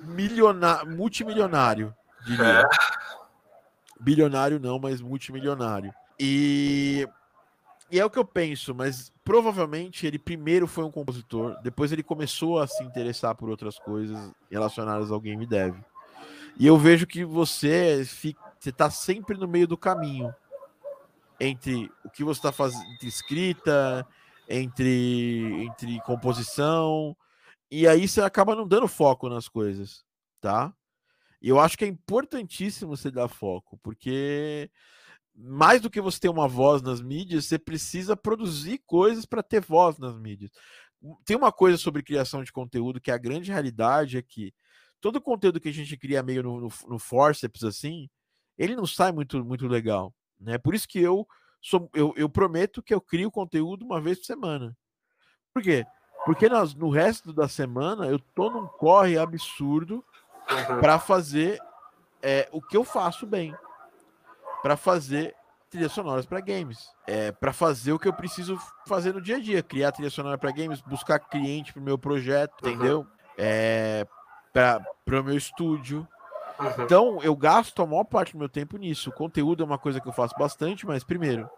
milionário, 0.03 0.95
multimilionário, 0.95 1.95
diria. 2.25 2.61
É. 2.61 2.69
Bilionário 3.99 4.59
não, 4.59 4.77
mas 4.77 5.01
multimilionário. 5.01 5.91
E 6.19 7.07
e 7.91 7.99
é 7.99 8.05
o 8.05 8.09
que 8.09 8.19
eu 8.19 8.25
penso, 8.25 8.73
mas 8.73 9.11
provavelmente 9.23 10.05
ele 10.05 10.17
primeiro 10.17 10.67
foi 10.67 10.83
um 10.83 10.91
compositor, 10.91 11.55
depois 11.61 11.91
ele 11.91 12.03
começou 12.03 12.59
a 12.59 12.67
se 12.67 12.83
interessar 12.83 13.35
por 13.35 13.49
outras 13.49 13.77
coisas 13.79 14.31
relacionadas 14.49 15.11
ao 15.11 15.19
game 15.19 15.45
dev. 15.45 15.75
E 16.57 16.65
eu 16.65 16.77
vejo 16.77 17.05
que 17.05 17.25
você 17.25 18.03
fica, 18.05 18.41
você 18.59 18.69
está 18.69 18.89
sempre 18.89 19.37
no 19.37 19.47
meio 19.47 19.67
do 19.67 19.77
caminho 19.77 20.33
entre 21.39 21.91
o 22.03 22.09
que 22.09 22.23
você 22.23 22.39
está 22.39 22.51
fazendo, 22.51 22.89
entre 22.93 23.07
escrita, 23.07 24.07
entre, 24.47 25.65
entre 25.65 25.99
composição, 26.01 27.15
e 27.69 27.87
aí 27.87 28.07
você 28.07 28.21
acaba 28.21 28.55
não 28.55 28.67
dando 28.67 28.87
foco 28.87 29.27
nas 29.27 29.49
coisas, 29.49 30.05
tá? 30.39 30.73
E 31.41 31.49
eu 31.49 31.59
acho 31.59 31.77
que 31.77 31.83
é 31.83 31.87
importantíssimo 31.87 32.95
você 32.95 33.11
dar 33.11 33.27
foco, 33.27 33.77
porque 33.83 34.69
mais 35.35 35.81
do 35.81 35.89
que 35.89 35.99
você 35.99 36.21
ter 36.21 36.29
uma 36.29 36.47
voz 36.47 36.81
nas 36.81 37.01
mídias, 37.01 37.45
você 37.45 37.59
precisa 37.59 38.15
produzir 38.15 38.81
coisas 38.85 39.25
para 39.25 39.43
ter 39.43 39.59
voz 39.59 39.97
nas 39.97 40.17
mídias. 40.17 40.51
Tem 41.25 41.35
uma 41.35 41.51
coisa 41.51 41.77
sobre 41.77 42.01
criação 42.01 42.43
de 42.43 42.51
conteúdo 42.51 43.01
que 43.01 43.11
é 43.11 43.13
a 43.13 43.17
grande 43.17 43.51
realidade 43.51 44.17
é 44.17 44.21
que 44.21 44.53
todo 45.01 45.17
o 45.17 45.21
conteúdo 45.21 45.59
que 45.59 45.69
a 45.69 45.73
gente 45.73 45.95
cria 45.97 46.23
meio 46.23 46.43
no, 46.43 46.61
no, 46.61 46.69
no 46.87 46.99
forceps 46.99 47.63
assim, 47.63 48.09
ele 48.57 48.75
não 48.75 48.85
sai 48.85 49.11
muito, 49.11 49.43
muito 49.43 49.67
legal. 49.67 50.13
Né? 50.39 50.57
Por 50.57 50.73
isso 50.73 50.87
que 50.87 50.99
eu, 50.99 51.27
sou, 51.61 51.89
eu, 51.93 52.13
eu 52.15 52.29
prometo 52.29 52.81
que 52.81 52.93
eu 52.93 53.01
crio 53.01 53.31
conteúdo 53.31 53.85
uma 53.85 54.01
vez 54.01 54.19
por 54.19 54.25
semana. 54.25 54.75
Por 55.53 55.61
quê? 55.61 55.85
Porque 56.25 56.49
nós, 56.49 56.73
no 56.73 56.89
resto 56.89 57.31
da 57.31 57.47
semana 57.47 58.07
eu 58.07 58.19
tô 58.19 58.49
num 58.49 58.65
corre 58.65 59.17
absurdo 59.17 60.03
uhum. 60.49 60.79
para 60.79 60.99
fazer 60.99 61.59
é, 62.21 62.49
o 62.51 62.61
que 62.61 62.75
eu 62.75 62.83
faço 62.83 63.27
bem 63.27 63.55
para 64.61 64.75
fazer 64.75 65.35
trilhas 65.69 65.91
sonoras 65.91 66.25
para 66.25 66.39
games. 66.39 66.89
É, 67.05 67.31
para 67.31 67.53
fazer 67.53 67.93
o 67.93 67.99
que 67.99 68.07
eu 68.07 68.13
preciso 68.13 68.59
fazer 68.87 69.13
no 69.13 69.21
dia 69.21 69.35
a 69.35 69.39
dia, 69.39 69.61
criar 69.61 69.91
trilha 69.91 70.09
sonora 70.09 70.37
para 70.37 70.51
games, 70.51 70.81
buscar 70.81 71.19
cliente 71.19 71.71
para 71.71 71.81
o 71.81 71.85
meu 71.85 71.97
projeto, 71.97 72.63
uhum. 72.63 72.71
entendeu? 72.71 73.07
É, 73.37 74.07
para 74.55 75.19
o 75.19 75.23
meu 75.23 75.37
estúdio. 75.37 76.07
Uhum. 76.59 76.83
Então, 76.83 77.19
eu 77.21 77.35
gasto 77.35 77.81
a 77.81 77.85
maior 77.85 78.05
parte 78.05 78.31
do 78.31 78.39
meu 78.39 78.49
tempo 78.49 78.77
nisso. 78.77 79.09
O 79.09 79.13
conteúdo 79.13 79.61
é 79.61 79.65
uma 79.65 79.77
coisa 79.77 79.99
que 79.99 80.07
eu 80.07 80.13
faço 80.13 80.33
bastante, 80.39 80.85
mas 80.85 81.03
primeiro, 81.03 81.49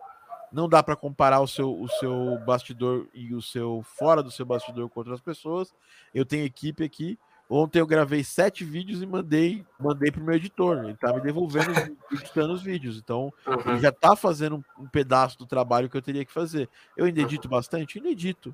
não 0.51 0.67
dá 0.67 0.81
para 0.81 0.95
comparar 0.95 1.39
o 1.39 1.47
seu, 1.47 1.79
o 1.79 1.87
seu 1.87 2.39
bastidor 2.45 3.07
e 3.13 3.33
o 3.33 3.41
seu 3.41 3.83
fora 3.97 4.23
do 4.23 4.31
seu 4.31 4.45
bastidor 4.45 4.89
com 4.89 4.99
outras 4.99 5.21
pessoas. 5.21 5.73
Eu 6.13 6.25
tenho 6.25 6.45
equipe 6.45 6.83
aqui 6.83 7.17
Ontem 7.49 7.79
eu 7.79 7.87
gravei 7.87 8.25
sete 8.25 8.65
vídeos 8.65 9.01
e 9.01 9.05
mandei, 9.05 9.65
mandei 9.79 10.11
pro 10.11 10.23
meu 10.23 10.35
editor. 10.35 10.83
Ele 10.83 10.95
tá 10.95 11.13
me 11.13 11.21
devolvendo, 11.21 11.71
editando 12.11 12.53
os 12.53 12.61
vídeos. 12.61 12.97
Então, 12.97 13.33
uhum. 13.45 13.71
ele 13.71 13.79
já 13.79 13.91
tá 13.91 14.15
fazendo 14.17 14.57
um, 14.57 14.83
um, 14.83 14.87
pedaço 14.87 15.37
do 15.37 15.45
trabalho 15.45 15.89
que 15.89 15.95
eu 15.95 16.01
teria 16.01 16.25
que 16.25 16.31
fazer. 16.31 16.69
Eu 16.95 17.05
ainda 17.05 17.21
edito 17.21 17.47
bastante? 17.47 17.97
Ainda 17.97 18.09
edito. 18.09 18.53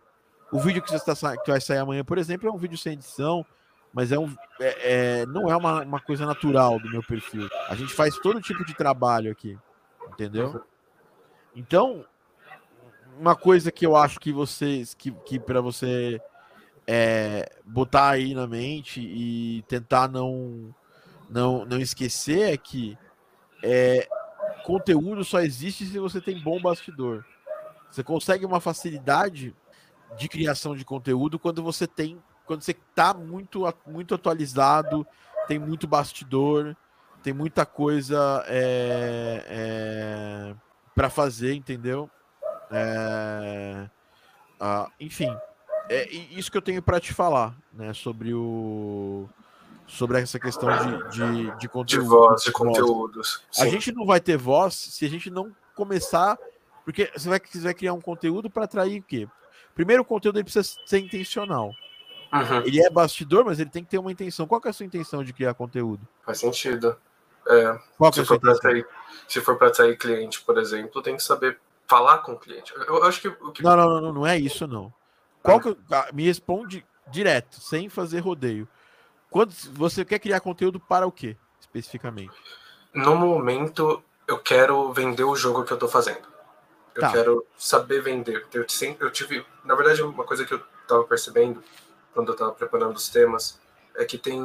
O 0.51 0.60
vídeo 0.60 0.84
que, 0.84 0.91
você 0.91 1.12
está, 1.12 1.36
que 1.36 1.49
vai 1.49 1.60
sair 1.60 1.79
amanhã, 1.79 2.03
por 2.03 2.19
exemplo, 2.19 2.47
é 2.47 2.51
um 2.51 2.58
vídeo 2.58 2.77
sem 2.77 2.93
edição, 2.93 3.43
mas 3.93 4.12
é 4.12 4.17
um, 4.17 4.36
é, 4.60 5.21
é, 5.21 5.25
não 5.27 5.49
é 5.49 5.56
uma, 5.56 5.84
uma 5.84 5.99
coisa 5.99 6.25
natural 6.25 6.79
do 6.79 6.89
meu 6.89 7.03
perfil. 7.03 7.47
A 7.69 7.75
gente 7.75 7.93
faz 7.93 8.17
todo 8.17 8.41
tipo 8.41 8.65
de 8.65 8.73
trabalho 8.73 9.32
aqui, 9.32 9.58
entendeu? 10.12 10.63
Então, 11.56 12.03
uma 13.19 13.36
coisa 13.36 13.71
que 13.71 13.86
eu 13.86 13.95
acho 13.95 14.19
que 14.19 14.34
vocês, 14.34 14.95
que, 14.95 15.12
que 15.12 15.39
para 15.39 15.62
você 15.62 16.19
é, 16.88 17.51
botar 17.63 18.10
aí 18.10 18.34
na 18.34 18.47
mente 18.47 18.99
e 18.99 19.63
tentar 19.67 20.08
não, 20.08 20.73
não, 21.29 21.63
não 21.65 21.79
esquecer 21.79 22.53
é 22.53 22.58
que 22.58 22.97
é, 23.62 24.08
conteúdo 24.63 25.23
só 25.23 25.39
existe 25.39 25.86
se 25.86 25.99
você 25.99 26.19
tem 26.19 26.41
bom 26.41 26.60
bastidor. 26.60 27.23
Você 27.91 28.03
consegue 28.03 28.43
uma 28.43 28.60
facilidade 28.60 29.56
de 30.17 30.27
criação 30.27 30.75
de 30.75 30.84
conteúdo 30.84 31.38
quando 31.38 31.62
você 31.62 31.86
tem, 31.86 32.19
quando 32.45 32.62
você 32.62 32.71
está 32.71 33.13
muito, 33.13 33.63
muito 33.86 34.15
atualizado, 34.15 35.06
tem 35.47 35.60
muito 35.60 35.88
bastidor, 35.88 36.75
tem 37.21 37.34
muita 37.34 37.65
coisa 37.65 38.43
é, 38.47 39.45
é, 39.47 40.56
para 40.95 41.10
fazer, 41.10 41.53
entendeu? 41.53 42.10
É, 42.71 43.89
ah, 44.60 44.89
enfim, 44.99 45.36
é 45.89 46.12
isso 46.12 46.51
que 46.51 46.58
eu 46.58 46.62
tenho 46.62 46.82
para 46.82 46.99
te 46.99 47.13
falar, 47.13 47.56
né? 47.71 47.93
Sobre 47.93 48.34
o 48.34 49.27
sobre 49.86 50.19
essa 50.19 50.39
questão 50.39 50.69
de, 51.10 51.10
de, 51.10 51.58
de 51.58 51.67
conteúdo. 51.67 52.03
De 52.03 52.10
voz, 52.10 52.43
de 52.43 52.51
conteúdos. 52.51 53.43
A 53.60 53.67
gente 53.67 53.91
não 53.91 54.06
vai 54.06 54.19
ter 54.19 54.38
voz 54.38 54.73
se 54.73 55.06
a 55.06 55.10
gente 55.10 55.29
não 55.29 55.53
começar. 55.75 56.38
Porque 56.84 57.12
você 57.15 57.29
vai, 57.29 57.39
você 57.39 57.60
vai 57.60 57.73
criar 57.73 57.93
um 57.93 58.01
conteúdo 58.01 58.49
para 58.49 58.65
atrair 58.65 58.99
o 58.99 59.03
quê? 59.03 59.27
Primeiro, 59.73 60.03
o 60.03 60.06
conteúdo 60.06 60.38
ele 60.38 60.43
precisa 60.43 60.77
ser 60.86 60.99
intencional. 60.99 61.71
Uhum. 62.33 62.61
Ele 62.65 62.83
é 62.83 62.89
bastidor, 62.89 63.45
mas 63.45 63.59
ele 63.59 63.69
tem 63.69 63.83
que 63.83 63.91
ter 63.91 63.99
uma 63.99 64.11
intenção. 64.11 64.47
Qual 64.47 64.59
é 64.65 64.69
a 64.69 64.73
sua 64.73 64.85
intenção 64.85 65.23
de 65.23 65.31
criar 65.31 65.53
conteúdo? 65.53 66.07
Faz 66.25 66.39
sentido. 66.39 66.97
É, 67.47 67.77
Qual 67.97 68.11
se, 68.11 68.25
for 68.25 68.39
para 68.39 68.53
atrair, 68.53 68.87
se 69.27 69.41
for 69.41 69.57
para 69.57 69.67
atrair 69.67 69.97
cliente, 69.97 70.41
por 70.41 70.57
exemplo, 70.57 71.01
tem 71.01 71.15
que 71.15 71.23
saber 71.23 71.59
falar 71.87 72.19
com 72.19 72.33
o 72.33 72.39
cliente. 72.39 72.73
Eu 72.87 73.03
acho 73.03 73.21
que, 73.21 73.29
que... 73.51 73.61
Não, 73.61 73.75
não, 73.75 74.01
não, 74.01 74.13
não 74.13 74.27
é 74.27 74.37
isso, 74.37 74.65
não. 74.65 74.91
Qual 75.43 75.59
que, 75.59 75.77
me 76.13 76.23
responde 76.23 76.85
direto, 77.07 77.59
sem 77.59 77.89
fazer 77.89 78.19
rodeio. 78.19 78.67
quando 79.29 79.51
você 79.73 80.05
quer 80.05 80.19
criar 80.19 80.39
conteúdo 80.39 80.79
para 80.79 81.05
o 81.05 81.11
quê, 81.11 81.35
especificamente? 81.59 82.33
No 82.93 83.15
momento, 83.15 84.01
eu 84.27 84.39
quero 84.39 84.91
vender 84.93 85.23
o 85.23 85.35
jogo 85.35 85.63
que 85.63 85.73
eu 85.73 85.77
tô 85.77 85.87
fazendo. 85.87 86.33
Eu 86.95 87.01
tá. 87.01 87.11
quero 87.11 87.45
saber 87.57 88.01
vender. 88.01 88.45
Eu 88.53 88.67
sempre 88.69 89.05
eu 89.05 89.11
tive, 89.11 89.45
na 89.65 89.75
verdade, 89.75 90.01
uma 90.01 90.23
coisa 90.23 90.45
que 90.45 90.53
eu 90.53 90.61
tava 90.87 91.03
percebendo 91.03 91.61
quando 92.13 92.32
eu 92.32 92.36
tava 92.36 92.52
preparando 92.52 92.95
os 92.95 93.10
temas 93.10 93.60
é 93.95 94.06
que 94.06 94.17
tem 94.17 94.41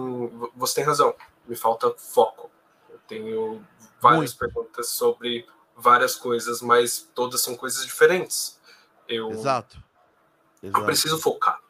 você 0.55 0.77
tem 0.77 0.85
razão. 0.85 1.15
Me 1.47 1.57
falta 1.57 1.93
foco. 1.97 2.51
Eu 2.91 2.99
tenho 3.07 3.65
várias 4.01 4.35
Muito. 4.35 4.39
perguntas 4.39 4.89
sobre 4.91 5.47
várias 5.77 6.17
coisas, 6.17 6.61
mas 6.61 7.09
todas 7.15 7.41
são 7.41 7.57
coisas 7.57 7.85
diferentes. 7.85 8.61
Eu, 9.09 9.31
Exato. 9.31 9.83
Exato. 10.63 10.81
Eu 10.81 10.85
preciso 10.85 11.19
focar. 11.19 11.61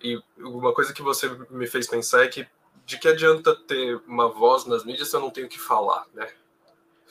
E 0.00 0.22
uma 0.38 0.72
coisa 0.72 0.92
que 0.92 1.02
você 1.02 1.28
me 1.50 1.66
fez 1.66 1.86
pensar 1.86 2.24
é 2.24 2.28
que 2.28 2.48
de 2.86 2.98
que 2.98 3.08
adianta 3.08 3.54
ter 3.54 4.00
uma 4.06 4.28
voz 4.28 4.64
nas 4.64 4.84
mídias 4.84 5.08
se 5.08 5.16
eu 5.16 5.20
não 5.20 5.30
tenho 5.30 5.46
o 5.46 5.50
que 5.50 5.58
falar, 5.58 6.06
né? 6.14 6.26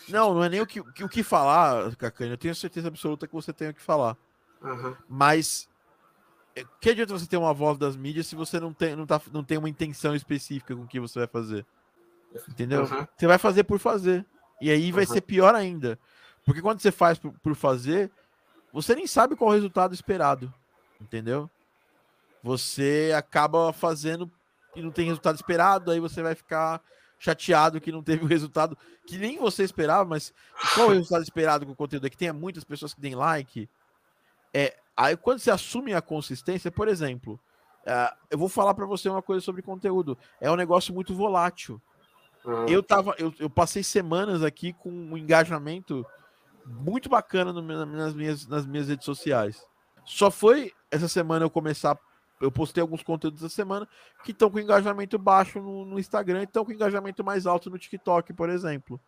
Não, 0.09 0.33
não 0.33 0.43
é 0.43 0.49
nem 0.49 0.61
o 0.61 0.65
que, 0.65 0.79
o 0.79 1.09
que 1.09 1.21
falar, 1.21 1.95
Cacane. 1.95 2.31
Eu 2.31 2.37
tenho 2.37 2.55
certeza 2.55 2.87
absoluta 2.87 3.27
que 3.27 3.33
você 3.33 3.51
tem 3.51 3.69
o 3.69 3.73
que 3.73 3.81
falar. 3.81 4.17
Uhum. 4.61 4.95
Mas 5.07 5.69
que 6.79 6.89
adianta 6.89 7.13
você 7.13 7.27
ter 7.27 7.37
uma 7.37 7.53
voz 7.53 7.77
das 7.77 7.95
mídias 7.95 8.27
se 8.27 8.35
você 8.35 8.59
não 8.59 8.73
tem, 8.73 8.95
não, 8.95 9.05
tá, 9.05 9.21
não 9.31 9.43
tem 9.43 9.57
uma 9.57 9.69
intenção 9.69 10.15
específica 10.15 10.75
com 10.75 10.83
o 10.83 10.87
que 10.87 10.99
você 10.99 11.19
vai 11.19 11.27
fazer? 11.27 11.65
Entendeu? 12.49 12.81
Uhum. 12.81 13.07
Você 13.15 13.27
vai 13.27 13.37
fazer 13.37 13.63
por 13.63 13.79
fazer. 13.79 14.25
E 14.61 14.69
aí 14.71 14.91
vai 14.91 15.05
uhum. 15.05 15.13
ser 15.13 15.21
pior 15.21 15.55
ainda. 15.55 15.99
Porque 16.45 16.61
quando 16.61 16.79
você 16.79 16.91
faz 16.91 17.19
por, 17.19 17.31
por 17.39 17.55
fazer, 17.55 18.11
você 18.71 18.95
nem 18.95 19.07
sabe 19.07 19.35
qual 19.35 19.49
é 19.49 19.53
o 19.53 19.55
resultado 19.55 19.93
esperado. 19.93 20.53
Entendeu? 20.99 21.49
Você 22.43 23.13
acaba 23.15 23.73
fazendo 23.73 24.31
e 24.75 24.81
não 24.81 24.91
tem 24.91 25.07
resultado 25.07 25.35
esperado, 25.35 25.91
aí 25.91 25.99
você 25.99 26.21
vai 26.21 26.35
ficar 26.35 26.81
chateado 27.19 27.81
que 27.81 27.91
não 27.91 28.03
teve 28.03 28.23
o 28.23 28.27
resultado 28.27 28.77
que 29.07 29.17
nem 29.17 29.37
você 29.37 29.63
esperava, 29.63 30.05
mas 30.05 30.33
qual 30.75 30.87
é 30.87 30.91
o 30.91 30.93
resultado 30.93 31.23
esperado 31.23 31.65
com 31.65 31.71
o 31.71 31.75
conteúdo? 31.75 32.05
É 32.05 32.09
que 32.09 32.17
tenha 32.17 32.33
muitas 32.33 32.63
pessoas 32.63 32.93
que 32.93 33.01
deem 33.01 33.15
like. 33.15 33.69
É, 34.53 34.77
aí 34.97 35.15
quando 35.15 35.39
você 35.39 35.51
assume 35.51 35.93
a 35.93 36.01
consistência, 36.01 36.71
por 36.71 36.87
exemplo, 36.87 37.39
uh, 37.85 38.15
eu 38.29 38.37
vou 38.37 38.49
falar 38.49 38.73
para 38.73 38.85
você 38.85 39.07
uma 39.07 39.21
coisa 39.21 39.41
sobre 39.41 39.61
conteúdo. 39.61 40.17
É 40.41 40.51
um 40.51 40.55
negócio 40.55 40.93
muito 40.93 41.13
volátil. 41.13 41.79
Uhum. 42.43 42.65
Eu 42.67 42.81
tava, 42.81 43.15
eu, 43.17 43.33
eu, 43.39 43.49
passei 43.49 43.83
semanas 43.83 44.41
aqui 44.41 44.73
com 44.73 44.89
um 44.89 45.17
engajamento 45.17 46.05
muito 46.65 47.09
bacana 47.09 47.53
no, 47.53 47.61
nas, 47.61 48.13
minhas, 48.13 48.47
nas 48.47 48.65
minhas 48.65 48.87
redes 48.87 49.05
sociais. 49.05 49.63
Só 50.05 50.31
foi 50.31 50.73
essa 50.89 51.07
semana 51.07 51.45
eu 51.45 51.49
começar. 51.49 51.97
Eu 52.39 52.51
postei 52.51 52.81
alguns 52.81 53.01
conteúdos 53.01 53.43
essa 53.43 53.53
semana 53.53 53.87
que 54.23 54.31
estão 54.31 54.49
com 54.49 54.59
engajamento 54.59 55.17
baixo 55.17 55.59
no, 55.59 55.85
no 55.85 55.99
Instagram 55.99 56.41
e 56.41 56.43
estão 56.43 56.63
com 56.63 56.71
engajamento 56.71 57.23
mais 57.23 57.45
alto 57.45 57.69
no 57.69 57.79
TikTok, 57.79 58.31
por 58.33 58.49
exemplo. 58.49 58.99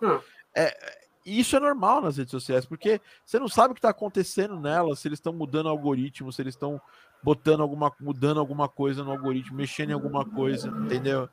Hum. 0.00 0.20
É, 0.56 1.01
isso 1.24 1.56
é 1.56 1.60
normal 1.60 2.00
nas 2.00 2.16
redes 2.16 2.30
sociais, 2.30 2.66
porque 2.66 3.00
você 3.24 3.38
não 3.38 3.48
sabe 3.48 3.72
o 3.72 3.74
que 3.74 3.78
está 3.78 3.90
acontecendo 3.90 4.58
nelas, 4.58 4.98
se 4.98 5.08
eles 5.08 5.18
estão 5.18 5.32
mudando 5.32 5.66
o 5.66 5.70
algoritmo, 5.70 6.32
se 6.32 6.42
eles 6.42 6.54
estão 6.54 6.80
botando 7.22 7.60
alguma, 7.60 7.92
mudando 8.00 8.40
alguma 8.40 8.68
coisa 8.68 9.04
no 9.04 9.12
algoritmo, 9.12 9.56
mexendo 9.56 9.90
em 9.90 9.94
alguma 9.94 10.24
coisa, 10.24 10.68
entendeu? 10.68 11.28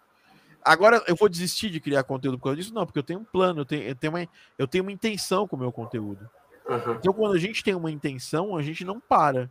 Agora 0.64 1.04
eu 1.08 1.16
vou 1.16 1.30
desistir 1.30 1.70
de 1.70 1.80
criar 1.80 2.04
conteúdo 2.04 2.38
por 2.38 2.46
causa 2.46 2.58
disso? 2.58 2.74
Não, 2.74 2.86
porque 2.86 3.00
eu 3.00 3.04
tenho 3.04 3.20
um 3.20 3.24
plano, 3.24 3.62
eu 3.62 3.66
tenho, 3.66 3.84
eu 3.84 3.96
tenho, 3.96 4.14
uma, 4.14 4.28
eu 4.58 4.68
tenho 4.68 4.84
uma 4.84 4.92
intenção 4.92 5.48
com 5.48 5.56
o 5.56 5.60
meu 5.60 5.72
conteúdo. 5.72 6.30
Uhum. 6.68 6.94
Então, 6.94 7.14
quando 7.14 7.34
a 7.34 7.40
gente 7.40 7.64
tem 7.64 7.74
uma 7.74 7.90
intenção, 7.90 8.56
a 8.56 8.62
gente 8.62 8.86
não 8.86 9.00
para. 9.00 9.50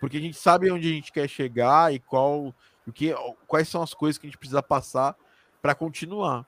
Porque 0.00 0.16
a 0.16 0.20
gente 0.20 0.36
sabe 0.36 0.70
onde 0.70 0.88
a 0.88 0.92
gente 0.92 1.12
quer 1.12 1.28
chegar 1.28 1.92
e 1.94 1.98
qual, 1.98 2.54
o 2.86 2.92
que, 2.92 3.14
quais 3.46 3.68
são 3.68 3.82
as 3.82 3.94
coisas 3.94 4.18
que 4.18 4.26
a 4.26 4.28
gente 4.28 4.38
precisa 4.38 4.62
passar 4.62 5.14
para 5.62 5.74
continuar. 5.74 6.46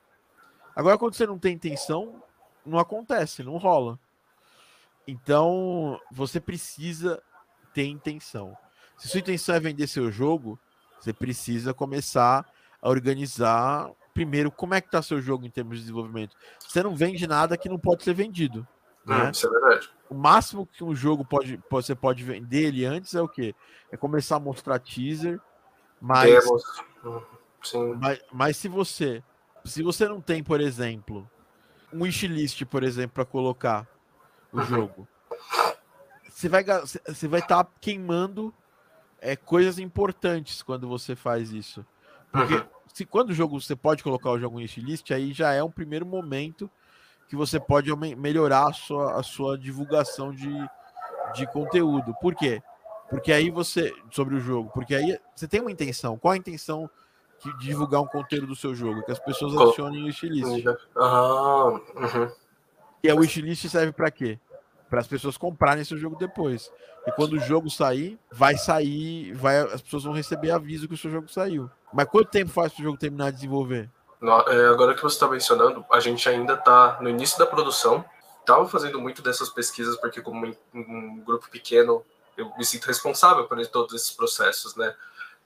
Agora, 0.74 0.98
quando 0.98 1.14
você 1.14 1.26
não 1.26 1.38
tem 1.38 1.54
intenção, 1.54 2.22
não 2.64 2.78
acontece, 2.78 3.42
não 3.42 3.56
rola. 3.56 3.98
Então, 5.06 5.98
você 6.10 6.40
precisa 6.40 7.22
ter 7.72 7.86
intenção. 7.86 8.56
Se 8.96 9.08
sua 9.08 9.20
intenção 9.20 9.54
é 9.54 9.60
vender 9.60 9.86
seu 9.86 10.10
jogo, 10.10 10.58
você 10.98 11.12
precisa 11.12 11.72
começar 11.72 12.44
a 12.82 12.88
organizar 12.88 13.90
primeiro 14.12 14.50
como 14.50 14.74
é 14.74 14.80
que 14.80 14.88
está 14.88 15.00
seu 15.00 15.20
jogo 15.20 15.46
em 15.46 15.50
termos 15.50 15.76
de 15.76 15.82
desenvolvimento. 15.82 16.36
Você 16.58 16.82
não 16.82 16.94
vende 16.96 17.26
nada 17.26 17.56
que 17.56 17.68
não 17.68 17.78
pode 17.78 18.02
ser 18.02 18.14
vendido. 18.14 18.66
Né? 19.06 19.26
Hum, 19.26 19.30
isso 19.30 19.46
é 19.46 19.50
verdade. 19.50 19.90
O 20.10 20.14
máximo 20.14 20.66
que 20.66 20.82
um 20.82 20.94
jogo 20.94 21.24
pode, 21.24 21.62
você 21.70 21.94
pode 21.94 22.24
vender 22.24 22.64
ele 22.66 22.84
antes 22.84 23.14
é 23.14 23.22
o 23.22 23.28
quê? 23.28 23.54
É 23.90 23.96
começar 23.96 24.36
a 24.36 24.40
mostrar 24.40 24.78
teaser, 24.78 25.40
mas, 26.00 26.44
mas, 27.98 28.20
mas 28.32 28.56
se 28.56 28.68
você 28.68 29.22
se 29.64 29.82
você 29.82 30.08
não 30.08 30.20
tem, 30.20 30.42
por 30.42 30.60
exemplo, 30.60 31.28
um 31.92 32.02
wishlist, 32.02 32.64
por 32.64 32.82
exemplo, 32.82 33.14
para 33.14 33.24
colocar 33.24 33.86
o 34.52 34.60
jogo, 34.62 35.06
você 36.28 36.48
vai 36.48 36.64
você 36.64 37.28
vai 37.28 37.40
estar 37.40 37.64
tá 37.64 37.70
queimando 37.80 38.54
é, 39.20 39.36
coisas 39.36 39.78
importantes 39.78 40.62
quando 40.62 40.88
você 40.88 41.16
faz 41.16 41.52
isso. 41.52 41.84
Porque 42.30 42.64
se 42.92 43.04
quando 43.04 43.30
o 43.30 43.34
jogo 43.34 43.60
você 43.60 43.74
pode 43.74 44.02
colocar 44.02 44.30
o 44.30 44.38
jogo 44.38 44.58
em 44.58 44.62
wishlist, 44.62 45.10
aí 45.12 45.32
já 45.32 45.52
é 45.52 45.62
um 45.62 45.70
primeiro 45.70 46.06
momento 46.06 46.70
que 47.28 47.36
você 47.36 47.60
pode 47.60 47.94
melhorar 48.16 48.68
a 48.68 48.72
sua, 48.72 49.18
a 49.18 49.22
sua 49.22 49.58
divulgação 49.58 50.32
de, 50.32 50.50
de 51.34 51.46
conteúdo. 51.52 52.14
Por 52.20 52.34
quê? 52.34 52.62
Porque 53.10 53.32
aí 53.32 53.50
você. 53.50 53.92
Sobre 54.10 54.34
o 54.34 54.40
jogo. 54.40 54.70
Porque 54.72 54.94
aí 54.94 55.18
você 55.34 55.46
tem 55.46 55.60
uma 55.60 55.70
intenção. 55.70 56.18
Qual 56.18 56.32
a 56.32 56.36
intenção 56.36 56.90
de 57.44 57.58
divulgar 57.58 58.00
um 58.00 58.06
conteúdo 58.06 58.48
do 58.48 58.56
seu 58.56 58.74
jogo? 58.74 59.02
Que 59.04 59.12
as 59.12 59.18
pessoas 59.18 59.56
adicionem 59.56 60.02
o 60.02 60.06
wishlist. 60.06 60.64
Ah, 60.96 61.64
uhum. 61.66 62.32
E 63.02 63.10
a 63.10 63.14
wishlist 63.14 63.68
serve 63.68 63.92
para 63.92 64.10
quê? 64.10 64.38
Para 64.90 65.00
as 65.00 65.06
pessoas 65.06 65.36
comprarem 65.36 65.84
seu 65.84 65.98
jogo 65.98 66.16
depois. 66.16 66.70
E 67.06 67.12
quando 67.12 67.34
o 67.34 67.38
jogo 67.38 67.70
sair, 67.70 68.18
vai 68.30 68.56
sair, 68.56 69.32
vai, 69.32 69.60
as 69.60 69.80
pessoas 69.80 70.04
vão 70.04 70.12
receber 70.12 70.50
aviso 70.50 70.88
que 70.88 70.94
o 70.94 70.98
seu 70.98 71.10
jogo 71.10 71.28
saiu. 71.28 71.70
Mas 71.92 72.08
quanto 72.08 72.30
tempo 72.30 72.50
faz 72.50 72.72
para 72.72 72.80
o 72.82 72.84
jogo 72.84 72.98
terminar 72.98 73.30
de 73.30 73.36
desenvolver? 73.36 73.88
É, 74.48 74.66
agora 74.66 74.94
que 74.94 75.02
você 75.02 75.14
está 75.14 75.28
mencionando, 75.28 75.84
a 75.90 76.00
gente 76.00 76.28
ainda 76.28 76.54
está 76.54 76.98
no 77.00 77.08
início 77.08 77.38
da 77.38 77.46
produção. 77.46 78.04
Estava 78.40 78.66
fazendo 78.66 79.00
muito 79.00 79.22
dessas 79.22 79.48
pesquisas 79.48 79.96
porque, 79.96 80.20
como 80.20 80.54
um 80.74 81.22
grupo 81.24 81.48
pequeno, 81.50 82.02
eu 82.36 82.50
me 82.56 82.64
sinto 82.64 82.86
responsável 82.86 83.44
por 83.46 83.64
todos 83.66 83.94
esses 83.94 84.10
processos, 84.10 84.74
né? 84.74 84.94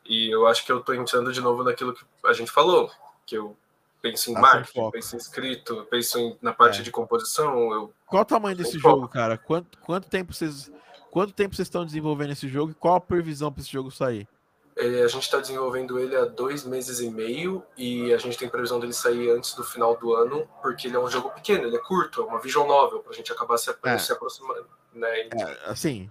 E 0.04 0.30
eu 0.30 0.46
acho 0.46 0.64
que 0.64 0.72
eu 0.72 0.78
estou 0.78 0.94
entrando 0.94 1.32
de 1.32 1.40
novo 1.40 1.62
naquilo 1.62 1.94
que 1.94 2.04
a 2.24 2.32
gente 2.32 2.50
falou, 2.50 2.90
que 3.24 3.36
eu 3.36 3.56
penso 4.00 4.30
em 4.30 4.34
tá 4.34 4.40
marketing, 4.40 4.90
penso 4.90 5.14
em 5.14 5.18
escrito, 5.18 5.86
penso 5.88 6.18
em, 6.18 6.36
na 6.42 6.52
parte 6.52 6.80
é. 6.80 6.82
de 6.82 6.90
composição. 6.90 7.72
Eu... 7.72 7.92
Qual 8.06 8.22
o 8.22 8.26
tamanho 8.26 8.56
desse 8.56 8.78
jogo, 8.78 9.08
cara? 9.08 9.38
Quanto, 9.38 9.78
quanto 9.78 10.08
tempo 10.08 10.32
vocês 10.32 10.70
quanto 11.10 11.34
tempo 11.34 11.54
vocês 11.54 11.66
estão 11.66 11.84
desenvolvendo 11.84 12.32
esse 12.32 12.48
jogo 12.48 12.72
e 12.72 12.74
qual 12.74 12.96
a 12.96 13.00
previsão 13.00 13.52
para 13.52 13.60
esse 13.60 13.70
jogo 13.70 13.90
sair? 13.90 14.26
É, 14.74 15.02
a 15.02 15.08
gente 15.08 15.24
está 15.24 15.38
desenvolvendo 15.38 15.98
ele 15.98 16.16
há 16.16 16.24
dois 16.24 16.64
meses 16.64 17.00
e 17.00 17.10
meio 17.10 17.62
e 17.76 18.12
a 18.14 18.16
gente 18.16 18.38
tem 18.38 18.48
previsão 18.48 18.80
dele 18.80 18.94
sair 18.94 19.30
antes 19.30 19.54
do 19.54 19.62
final 19.62 19.94
do 19.98 20.14
ano, 20.14 20.48
porque 20.62 20.88
ele 20.88 20.96
é 20.96 20.98
um 20.98 21.10
jogo 21.10 21.28
pequeno, 21.28 21.66
ele 21.66 21.76
é 21.76 21.80
curto, 21.80 22.22
é 22.22 22.24
uma 22.24 22.40
visual 22.40 22.66
novel, 22.66 23.00
para 23.00 23.12
a 23.12 23.14
gente 23.14 23.30
acabar 23.30 23.58
se, 23.58 23.70
é. 23.82 23.98
se 23.98 24.10
aproximando. 24.10 24.66
Né? 24.94 25.28
É, 25.28 25.58
assim, 25.66 26.10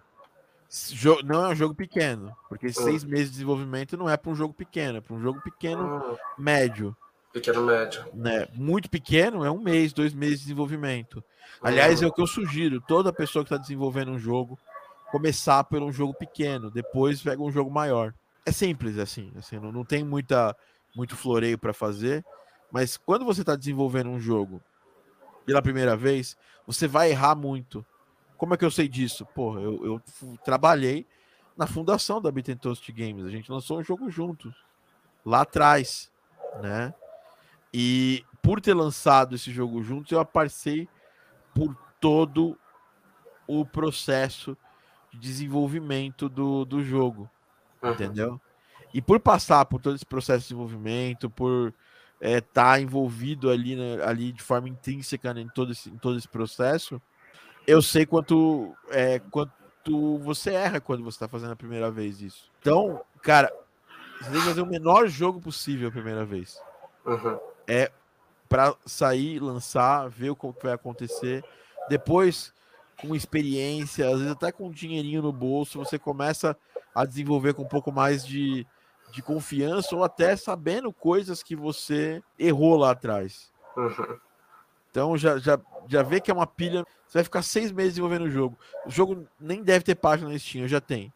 não 1.25 1.45
é 1.45 1.49
um 1.49 1.55
jogo 1.55 1.75
pequeno, 1.75 2.35
porque 2.47 2.67
hum. 2.67 2.73
seis 2.73 3.03
meses 3.03 3.27
de 3.27 3.33
desenvolvimento 3.33 3.97
não 3.97 4.09
é 4.09 4.15
para 4.15 4.31
um 4.31 4.35
jogo 4.35 4.53
pequeno, 4.53 4.97
é 4.97 5.01
para 5.01 5.15
um 5.15 5.21
jogo 5.21 5.41
pequeno 5.41 5.97
hum. 5.97 6.17
médio. 6.37 6.95
Pequeno 7.33 7.65
médio. 7.65 8.05
Né? 8.13 8.47
Muito 8.53 8.89
pequeno 8.89 9.45
é 9.45 9.51
um 9.51 9.59
mês, 9.59 9.93
dois 9.93 10.13
meses 10.13 10.39
de 10.39 10.45
desenvolvimento. 10.45 11.23
Aliás, 11.61 12.01
hum. 12.01 12.05
é 12.05 12.07
o 12.07 12.11
que 12.11 12.21
eu 12.21 12.27
sugiro: 12.27 12.81
toda 12.81 13.13
pessoa 13.13 13.43
que 13.43 13.53
está 13.53 13.61
desenvolvendo 13.61 14.11
um 14.11 14.19
jogo 14.19 14.57
começar 15.11 15.63
por 15.65 15.81
um 15.81 15.91
jogo 15.91 16.13
pequeno, 16.13 16.71
depois 16.71 17.21
pega 17.21 17.41
um 17.41 17.51
jogo 17.51 17.69
maior 17.69 18.13
é 18.45 18.51
simples 18.51 18.97
assim, 18.97 19.31
assim 19.37 19.59
não, 19.59 19.71
não 19.71 19.85
tem 19.85 20.03
muita 20.03 20.55
muito 20.95 21.15
floreio 21.15 21.57
para 21.57 21.73
fazer, 21.73 22.25
mas 22.69 22.97
quando 22.97 23.23
você 23.23 23.41
está 23.41 23.55
desenvolvendo 23.55 24.09
um 24.09 24.19
jogo 24.19 24.61
pela 25.45 25.61
primeira 25.61 25.95
vez, 25.95 26.35
você 26.67 26.85
vai 26.85 27.11
errar 27.11 27.33
muito. 27.33 27.85
Como 28.41 28.55
é 28.55 28.57
que 28.57 28.65
eu 28.65 28.71
sei 28.71 28.87
disso? 28.87 29.23
Pô, 29.35 29.59
eu, 29.59 29.85
eu 29.85 30.01
trabalhei 30.43 31.05
na 31.55 31.67
fundação 31.67 32.19
da 32.19 32.31
Beat 32.31 32.57
Toast 32.57 32.91
Games, 32.91 33.23
a 33.23 33.29
gente 33.29 33.51
lançou 33.51 33.77
um 33.77 33.83
jogo 33.83 34.09
juntos 34.09 34.51
lá 35.23 35.41
atrás, 35.41 36.11
né? 36.59 36.91
E 37.71 38.25
por 38.41 38.59
ter 38.59 38.73
lançado 38.73 39.35
esse 39.35 39.51
jogo 39.51 39.83
juntos, 39.83 40.11
eu 40.11 40.25
passei 40.25 40.89
por 41.53 41.77
todo 41.99 42.57
o 43.45 43.63
processo 43.63 44.57
de 45.11 45.19
desenvolvimento 45.19 46.27
do, 46.27 46.65
do 46.65 46.83
jogo 46.83 47.29
uhum. 47.79 47.91
entendeu? 47.91 48.41
E 48.91 49.03
por 49.03 49.19
passar 49.19 49.63
por 49.65 49.79
todo 49.79 49.95
esse 49.95 50.05
processo 50.05 50.39
de 50.39 50.45
desenvolvimento, 50.45 51.29
por 51.29 51.75
estar 52.19 52.27
é, 52.27 52.41
tá 52.41 52.81
envolvido 52.81 53.51
ali, 53.51 53.75
né, 53.75 54.03
ali 54.03 54.31
de 54.31 54.41
forma 54.41 54.67
intrínseca 54.67 55.31
né, 55.31 55.41
em, 55.41 55.49
todo 55.49 55.73
esse, 55.73 55.91
em 55.91 55.97
todo 55.99 56.17
esse 56.17 56.27
processo, 56.27 56.99
eu 57.67 57.81
sei 57.81 58.05
quanto, 58.05 58.75
é, 58.89 59.19
quanto 59.19 60.17
você 60.19 60.51
erra 60.51 60.79
quando 60.79 61.03
você 61.03 61.15
está 61.15 61.27
fazendo 61.27 61.53
a 61.53 61.55
primeira 61.55 61.89
vez 61.91 62.21
isso. 62.21 62.51
Então, 62.59 63.01
cara, 63.21 63.51
você 64.19 64.31
tem 64.31 64.39
que 64.39 64.47
fazer 64.47 64.61
o 64.61 64.65
menor 64.65 65.07
jogo 65.07 65.39
possível 65.39 65.89
a 65.89 65.91
primeira 65.91 66.25
vez. 66.25 66.61
Uhum. 67.05 67.39
É 67.67 67.91
para 68.47 68.75
sair, 68.85 69.39
lançar, 69.39 70.09
ver 70.09 70.31
o 70.31 70.35
que 70.35 70.63
vai 70.63 70.73
acontecer. 70.73 71.43
Depois, 71.87 72.53
com 72.99 73.15
experiência, 73.15 74.07
às 74.07 74.17
vezes 74.17 74.31
até 74.31 74.51
com 74.51 74.67
um 74.67 74.71
dinheirinho 74.71 75.21
no 75.21 75.31
bolso, 75.31 75.79
você 75.79 75.97
começa 75.97 76.55
a 76.93 77.05
desenvolver 77.05 77.53
com 77.53 77.63
um 77.63 77.67
pouco 77.67 77.91
mais 77.91 78.25
de, 78.25 78.67
de 79.11 79.21
confiança 79.21 79.95
ou 79.95 80.03
até 80.03 80.35
sabendo 80.35 80.91
coisas 80.91 81.41
que 81.41 81.55
você 81.55 82.21
errou 82.37 82.77
lá 82.77 82.91
atrás. 82.91 83.51
Uhum. 83.77 84.19
Então 84.91 85.17
já, 85.17 85.37
já, 85.39 85.57
já 85.87 86.03
vê 86.03 86.19
que 86.21 86.29
é 86.29 86.33
uma 86.33 86.45
pilha. 86.45 86.85
Você 87.07 87.17
vai 87.17 87.23
ficar 87.23 87.41
seis 87.41 87.71
meses 87.71 87.93
desenvolvendo 87.93 88.25
o 88.25 88.29
jogo. 88.29 88.57
O 88.85 88.91
jogo 88.91 89.25
nem 89.39 89.63
deve 89.63 89.83
ter 89.83 89.95
página 89.95 90.29
na 90.29 90.37
Steam, 90.37 90.67
já 90.67 90.79
tem. 90.79 91.11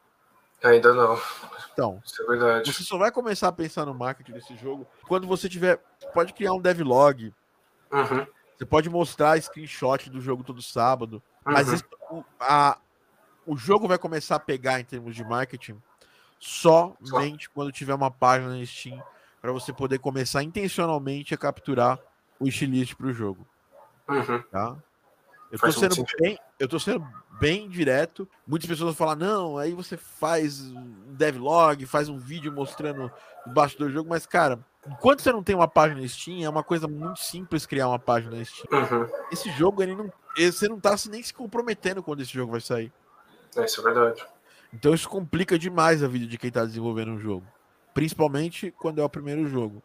Ainda 0.63 0.93
não. 0.93 1.19
Então, 1.73 2.01
Isso 2.03 2.23
é 2.23 2.25
verdade. 2.25 2.73
você 2.73 2.83
só 2.83 2.97
vai 2.97 3.11
começar 3.11 3.49
a 3.49 3.51
pensar 3.51 3.85
no 3.85 3.93
marketing 3.93 4.31
desse 4.31 4.55
jogo 4.55 4.87
quando 5.07 5.27
você 5.27 5.47
tiver. 5.47 5.77
Pode 6.13 6.33
criar 6.33 6.53
um 6.53 6.61
devlog. 6.61 7.33
Uhum. 7.91 8.25
Você 8.57 8.65
pode 8.65 8.89
mostrar 8.89 9.39
screenshot 9.41 10.09
do 10.09 10.19
jogo 10.21 10.43
todo 10.43 10.61
sábado. 10.61 11.21
Mas 11.43 11.67
Uhum. 11.67 11.73
esse- 11.75 11.83
o, 12.09 12.23
a- 12.39 12.77
o 13.45 13.55
jogo 13.57 13.87
vai 13.87 13.97
começar 13.97 14.37
a 14.37 14.39
pegar 14.39 14.79
em 14.79 14.85
termos 14.85 15.13
de 15.15 15.23
marketing 15.23 15.79
somente 16.39 17.49
quando 17.49 17.71
tiver 17.71 17.93
uma 17.93 18.09
página 18.09 18.57
na 18.57 18.65
Steam 18.65 19.01
para 19.41 19.51
você 19.51 19.71
poder 19.71 19.99
começar 19.99 20.41
intencionalmente 20.43 21.33
a 21.33 21.37
capturar 21.37 21.99
o 22.39 22.45
wishlist 22.45 22.95
para 22.95 23.07
o 23.07 23.13
jogo. 23.13 23.45
Uhum. 24.07 24.41
Tá? 24.51 24.75
Eu 25.51 25.59
muito 25.61 25.79
sendo 25.79 25.95
sentido. 25.95 26.17
bem, 26.19 26.39
eu 26.59 26.67
tô 26.67 26.79
sendo 26.79 27.07
bem 27.39 27.69
direto. 27.69 28.27
Muitas 28.45 28.67
pessoas 28.69 28.87
vão 28.87 28.95
falar, 28.95 29.15
não, 29.15 29.57
aí 29.57 29.73
você 29.73 29.95
faz 29.95 30.61
um 30.61 31.13
devlog, 31.13 31.85
faz 31.85 32.09
um 32.09 32.17
vídeo 32.17 32.51
mostrando 32.51 33.11
o 33.45 33.49
bastidor 33.49 33.87
do 33.87 33.93
jogo, 33.93 34.09
mas, 34.09 34.25
cara, 34.25 34.59
enquanto 34.87 35.21
você 35.21 35.31
não 35.31 35.43
tem 35.43 35.55
uma 35.55 35.67
página 35.67 36.01
na 36.01 36.07
Steam, 36.07 36.43
é 36.43 36.49
uma 36.49 36.63
coisa 36.63 36.87
muito 36.87 37.19
simples 37.19 37.65
criar 37.65 37.87
uma 37.87 37.99
página 37.99 38.35
na 38.37 38.43
Steam. 38.43 38.67
Uhum. 38.71 39.07
Esse 39.31 39.49
jogo, 39.51 39.81
ele 39.81 39.95
não. 39.95 40.11
Você 40.37 40.67
não 40.67 40.79
tá 40.79 40.97
se- 40.97 41.09
nem 41.09 41.23
se 41.23 41.33
comprometendo 41.33 42.03
quando 42.03 42.21
esse 42.21 42.33
jogo 42.33 42.51
vai 42.51 42.61
sair. 42.61 42.91
É, 43.55 43.63
isso 43.63 43.79
é 43.79 43.83
verdade. 43.83 44.25
Então 44.73 44.93
isso 44.93 45.07
complica 45.07 45.57
demais 45.57 46.03
a 46.03 46.07
vida 46.07 46.27
de 46.27 46.37
quem 46.37 46.51
tá 46.51 46.65
desenvolvendo 46.65 47.11
um 47.11 47.19
jogo. 47.19 47.45
Principalmente 47.93 48.71
quando 48.71 48.99
é 48.99 49.03
o 49.03 49.09
primeiro 49.09 49.47
jogo. 49.47 49.81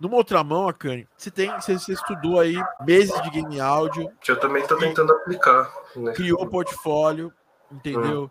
Numa 0.00 0.16
outra 0.16 0.42
mão, 0.42 0.66
Akane, 0.66 1.06
você 1.14 1.30
tem. 1.30 1.52
Você, 1.60 1.78
você 1.78 1.92
estudou 1.92 2.40
aí 2.40 2.56
meses 2.86 3.20
de 3.22 3.28
game 3.30 3.60
áudio, 3.60 4.10
Que 4.20 4.32
eu 4.32 4.40
também 4.40 4.66
tô 4.66 4.76
tentando 4.78 5.12
aplicar. 5.12 5.70
Né? 5.94 6.12
criou 6.14 6.46
portfólio, 6.48 7.30
entendeu? 7.70 8.30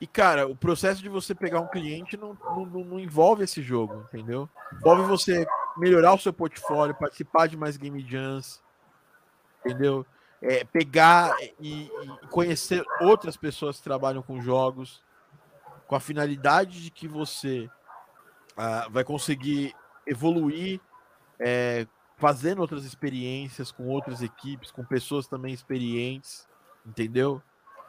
E, 0.00 0.06
cara, 0.06 0.46
o 0.46 0.54
processo 0.54 1.02
de 1.02 1.08
você 1.08 1.34
pegar 1.34 1.60
um 1.60 1.66
cliente 1.66 2.16
não, 2.16 2.38
não, 2.54 2.64
não- 2.66 2.84
não 2.84 3.00
envolve 3.00 3.42
esse 3.42 3.60
jogo, 3.60 4.06
entendeu? 4.12 4.48
Envolve 4.72 5.02
você 5.02 5.44
melhorar 5.76 6.14
o 6.14 6.18
seu 6.18 6.32
portfólio, 6.32 6.94
participar 6.94 7.48
de 7.48 7.56
mais 7.56 7.76
game 7.76 8.00
jams, 8.08 8.62
entendeu? 9.66 10.06
É, 10.40 10.62
pegar 10.64 11.34
e, 11.58 11.90
e 11.90 12.26
conhecer 12.30 12.84
outras 13.00 13.36
pessoas 13.36 13.78
que 13.78 13.82
trabalham 13.82 14.22
com 14.22 14.40
jogos, 14.40 15.02
com 15.88 15.96
a 15.96 16.00
finalidade 16.00 16.80
de 16.80 16.92
que 16.92 17.08
você 17.08 17.68
ah, 18.56 18.86
vai 18.88 19.02
conseguir 19.02 19.74
evoluir 20.06 20.80
é, 21.40 21.86
fazendo 22.16 22.60
outras 22.60 22.84
experiências 22.84 23.70
com 23.70 23.86
outras 23.86 24.22
equipes, 24.22 24.70
com 24.70 24.84
pessoas 24.84 25.26
também 25.26 25.52
experientes, 25.52 26.48
entendeu? 26.86 27.42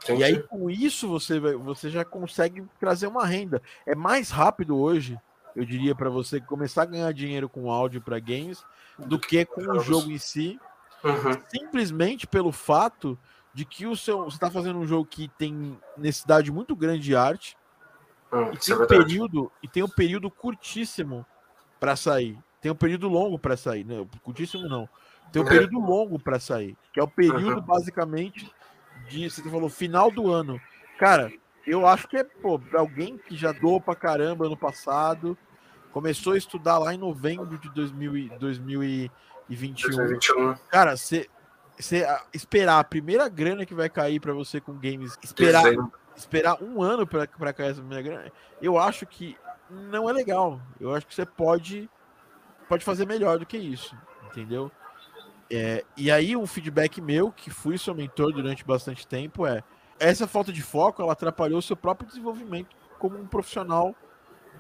Entendi. 0.04 0.22
E 0.22 0.24
aí, 0.24 0.44
com 0.44 0.70
isso, 0.70 1.08
você, 1.08 1.40
vai, 1.40 1.54
você 1.56 1.90
já 1.90 2.06
consegue 2.06 2.64
trazer 2.80 3.08
uma 3.08 3.26
renda. 3.26 3.62
É 3.86 3.96
mais 3.96 4.30
rápido 4.30 4.78
hoje, 4.78 5.20
eu 5.56 5.66
diria 5.66 5.94
para 5.94 6.10
você, 6.10 6.40
começar 6.40 6.84
a 6.84 6.86
ganhar 6.86 7.12
dinheiro 7.14 7.50
com 7.50 7.72
áudio 7.72 8.02
para 8.02 8.20
games 8.20 8.64
do 8.98 9.20
que 9.20 9.46
com 9.46 9.62
o 9.62 9.80
jogo 9.80 10.12
em 10.12 10.18
si, 10.18 10.60
Uhum. 11.02 11.42
simplesmente 11.48 12.28
pelo 12.28 12.52
fato 12.52 13.18
de 13.54 13.64
que 13.64 13.88
o 13.88 13.96
seu, 13.96 14.26
você 14.26 14.36
está 14.36 14.52
fazendo 14.52 14.80
um 14.80 14.86
jogo 14.86 15.06
que 15.06 15.30
tem 15.38 15.80
necessidade 15.98 16.52
muito 16.52 16.76
grande 16.76 17.04
de 17.04 17.16
arte 17.16 17.58
Hum, 18.32 18.52
e 18.54 18.58
tem 18.58 18.74
é 18.74 18.78
um 18.78 18.86
período 18.86 19.52
e 19.62 19.68
tem 19.68 19.84
um 19.84 19.90
período 19.90 20.30
curtíssimo 20.30 21.26
para 21.80 21.96
sair. 21.96 22.38
Tem 22.62 22.72
um 22.72 22.76
período 22.76 23.08
longo 23.08 23.40
para 23.40 23.56
sair, 23.56 23.84
não, 23.86 24.06
curtíssimo 24.24 24.68
não. 24.68 24.88
Tem 25.32 25.42
um 25.42 25.46
É. 25.46 25.50
período 25.50 25.80
longo 25.80 26.20
para 26.20 26.40
sair, 26.40 26.76
que 26.94 27.00
é 27.00 27.04
o 27.04 27.08
período 27.08 27.62
basicamente 27.62 28.52
de 29.08 29.30
você 29.30 29.42
falou 29.50 29.70
final 29.70 30.12
do 30.12 30.30
ano. 30.32 30.60
Cara, 30.98 31.32
eu 31.66 31.88
acho 31.88 32.08
que 32.08 32.18
é, 32.18 32.24
pô, 32.24 32.60
alguém 32.74 33.18
que 33.18 33.36
já 33.38 33.52
doou 33.52 33.80
pra 33.80 33.96
caramba 33.96 34.46
ano 34.46 34.58
passado, 34.58 35.38
começou 35.92 36.34
a 36.34 36.38
estudar 36.38 36.78
lá 36.80 36.94
em 36.94 36.98
novembro 36.98 37.58
de 37.58 37.70
2000 37.70 38.18
e- 38.18 38.30
2021. 38.40 39.96
2021. 39.96 40.56
Cara, 40.70 40.98
você 40.98 41.28
esperar 42.34 42.80
a 42.80 42.84
primeira 42.84 43.30
grana 43.30 43.66
que 43.66 43.74
vai 43.74 43.90
cair 43.90 44.20
pra 44.20 44.34
você 44.34 44.60
com 44.60 44.74
games, 44.74 45.18
esperar 45.24 45.64
Dezembro. 45.64 45.92
esperar 46.16 46.62
um 46.62 46.82
ano 46.84 47.08
pra 47.08 47.26
cair 47.54 47.72
essa 47.72 47.80
primeira 47.80 48.02
grana, 48.04 48.32
eu 48.62 48.78
acho 48.78 49.06
que 49.06 49.38
não 49.70 50.10
é 50.10 50.14
legal. 50.14 50.60
Eu 50.80 50.94
acho 50.94 51.08
que 51.08 51.16
você 51.16 51.26
pode 51.26 51.90
pode 52.70 52.86
fazer 52.86 53.06
melhor 53.06 53.40
do 53.40 53.46
que 53.46 53.58
isso, 53.58 53.98
entendeu? 54.28 54.72
É, 55.52 55.84
e 55.98 56.12
aí 56.12 56.36
um 56.36 56.46
feedback 56.46 57.02
meu, 57.02 57.32
que 57.32 57.50
fui 57.50 57.78
seu 57.78 57.96
mentor 57.96 58.32
durante 58.32 58.64
bastante 58.64 59.08
tempo, 59.08 59.46
é 59.46 59.64
essa 60.00 60.28
falta 60.28 60.54
de 60.54 60.62
foco, 60.62 61.02
ela 61.02 61.14
atrapalhou 61.14 61.60
o 61.60 61.64
seu 61.64 61.76
próprio 61.76 62.08
desenvolvimento 62.08 62.76
como 63.00 63.18
um 63.18 63.26
profissional 63.26 63.96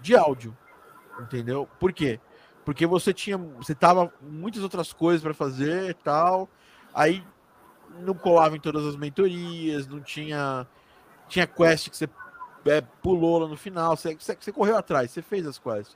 de 0.02 0.16
áudio, 0.16 0.58
entendeu? 1.20 1.70
Por 1.80 1.94
quê? 1.94 2.20
Porque 2.66 2.86
você 2.88 3.14
tinha, 3.14 3.38
você 3.38 3.76
tava 3.76 4.12
muitas 4.22 4.64
outras 4.64 4.92
coisas 4.92 5.22
para 5.22 5.34
fazer, 5.34 5.94
tal, 5.96 6.50
aí 6.94 7.24
não 8.02 8.16
colava 8.16 8.58
em 8.58 8.60
todas 8.60 8.86
as 8.86 8.96
mentorias, 8.96 9.88
não 9.88 10.02
tinha 10.02 10.68
tinha 11.28 11.46
quest 11.46 11.90
que 11.90 11.96
você 11.96 12.10
é, 12.66 12.82
pulou 12.82 13.40
lá 13.40 13.48
no 13.48 13.56
final, 13.56 13.96
você, 13.96 14.16
você, 14.16 14.36
você 14.36 14.52
correu 14.52 14.76
atrás, 14.76 15.12
você 15.12 15.22
fez 15.22 15.46
as 15.46 15.60
quests. 15.60 15.96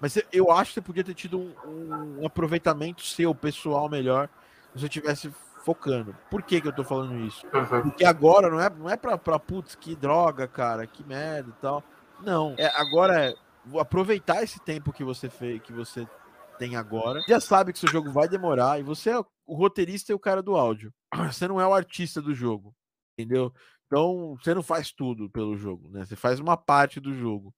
Mas 0.00 0.18
eu 0.32 0.50
acho 0.50 0.70
que 0.70 0.74
você 0.74 0.80
podia 0.80 1.04
ter 1.04 1.14
tido 1.14 1.38
um, 1.38 2.20
um 2.20 2.26
aproveitamento 2.26 3.02
seu, 3.02 3.34
pessoal, 3.34 3.88
melhor, 3.88 4.28
se 4.72 4.80
você 4.80 4.88
tivesse 4.88 5.32
focando. 5.64 6.14
Por 6.30 6.42
que, 6.42 6.60
que 6.60 6.68
eu 6.68 6.74
tô 6.74 6.84
falando 6.84 7.18
isso? 7.20 7.46
Uhum. 7.46 7.82
Porque 7.82 8.04
agora 8.04 8.50
não 8.50 8.60
é, 8.60 8.70
não 8.70 8.90
é 8.90 8.96
pra, 8.96 9.16
pra 9.16 9.38
putz, 9.38 9.74
que 9.74 9.96
droga, 9.96 10.46
cara, 10.46 10.86
que 10.86 11.02
merda 11.02 11.50
e 11.50 11.60
tal. 11.60 11.82
Não, 12.20 12.54
é, 12.58 12.66
agora 12.76 13.30
é 13.30 13.34
aproveitar 13.78 14.42
esse 14.42 14.60
tempo 14.60 14.92
que 14.92 15.02
você 15.02 15.28
fez, 15.30 15.60
que 15.62 15.72
você 15.72 16.06
tem 16.58 16.76
agora. 16.76 17.20
Já 17.26 17.40
sabe 17.40 17.72
que 17.72 17.78
seu 17.78 17.88
jogo 17.88 18.12
vai 18.12 18.28
demorar 18.28 18.78
e 18.78 18.82
você 18.82 19.10
é 19.10 19.18
o 19.18 19.54
roteirista 19.54 20.12
e 20.12 20.14
o 20.14 20.18
cara 20.18 20.42
do 20.42 20.54
áudio. 20.54 20.92
Você 21.32 21.46
não 21.46 21.60
é 21.60 21.66
o 21.66 21.74
artista 21.74 22.22
do 22.22 22.34
jogo, 22.34 22.74
entendeu? 23.12 23.52
Então, 23.86 24.36
você 24.40 24.54
não 24.54 24.62
faz 24.62 24.90
tudo 24.90 25.30
pelo 25.30 25.56
jogo, 25.56 25.88
né? 25.90 26.04
Você 26.04 26.16
faz 26.16 26.40
uma 26.40 26.56
parte 26.56 26.98
do 26.98 27.14
jogo. 27.14 27.54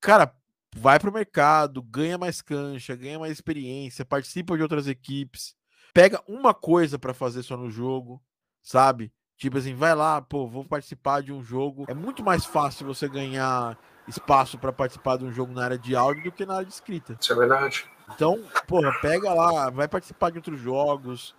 Cara, 0.00 0.32
vai 0.74 0.98
pro 0.98 1.12
mercado, 1.12 1.82
ganha 1.82 2.16
mais 2.18 2.40
cancha, 2.40 2.96
ganha 2.96 3.18
mais 3.18 3.32
experiência, 3.32 4.04
participa 4.04 4.56
de 4.56 4.62
outras 4.62 4.86
equipes, 4.86 5.54
pega 5.92 6.22
uma 6.26 6.54
coisa 6.54 6.98
pra 6.98 7.14
fazer 7.14 7.42
só 7.42 7.56
no 7.56 7.70
jogo, 7.70 8.22
sabe? 8.62 9.12
Tipo 9.36 9.58
assim, 9.58 9.74
vai 9.74 9.94
lá, 9.94 10.20
pô, 10.22 10.46
vou 10.46 10.64
participar 10.64 11.22
de 11.22 11.32
um 11.32 11.42
jogo. 11.42 11.84
É 11.88 11.94
muito 11.94 12.22
mais 12.22 12.44
fácil 12.44 12.86
você 12.86 13.08
ganhar 13.08 13.76
espaço 14.06 14.58
pra 14.58 14.72
participar 14.72 15.18
de 15.18 15.24
um 15.24 15.32
jogo 15.32 15.52
na 15.52 15.64
área 15.64 15.78
de 15.78 15.96
áudio 15.96 16.24
do 16.24 16.32
que 16.32 16.46
na 16.46 16.54
área 16.54 16.66
de 16.66 16.72
escrita. 16.72 17.16
Isso 17.20 17.32
é 17.32 17.36
verdade. 17.36 17.84
Então, 18.14 18.42
porra, 18.68 18.92
pega 19.00 19.32
lá, 19.32 19.70
vai 19.70 19.88
participar 19.88 20.30
de 20.30 20.38
outros 20.38 20.60
jogos. 20.60 21.34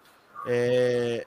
é, 0.45 1.25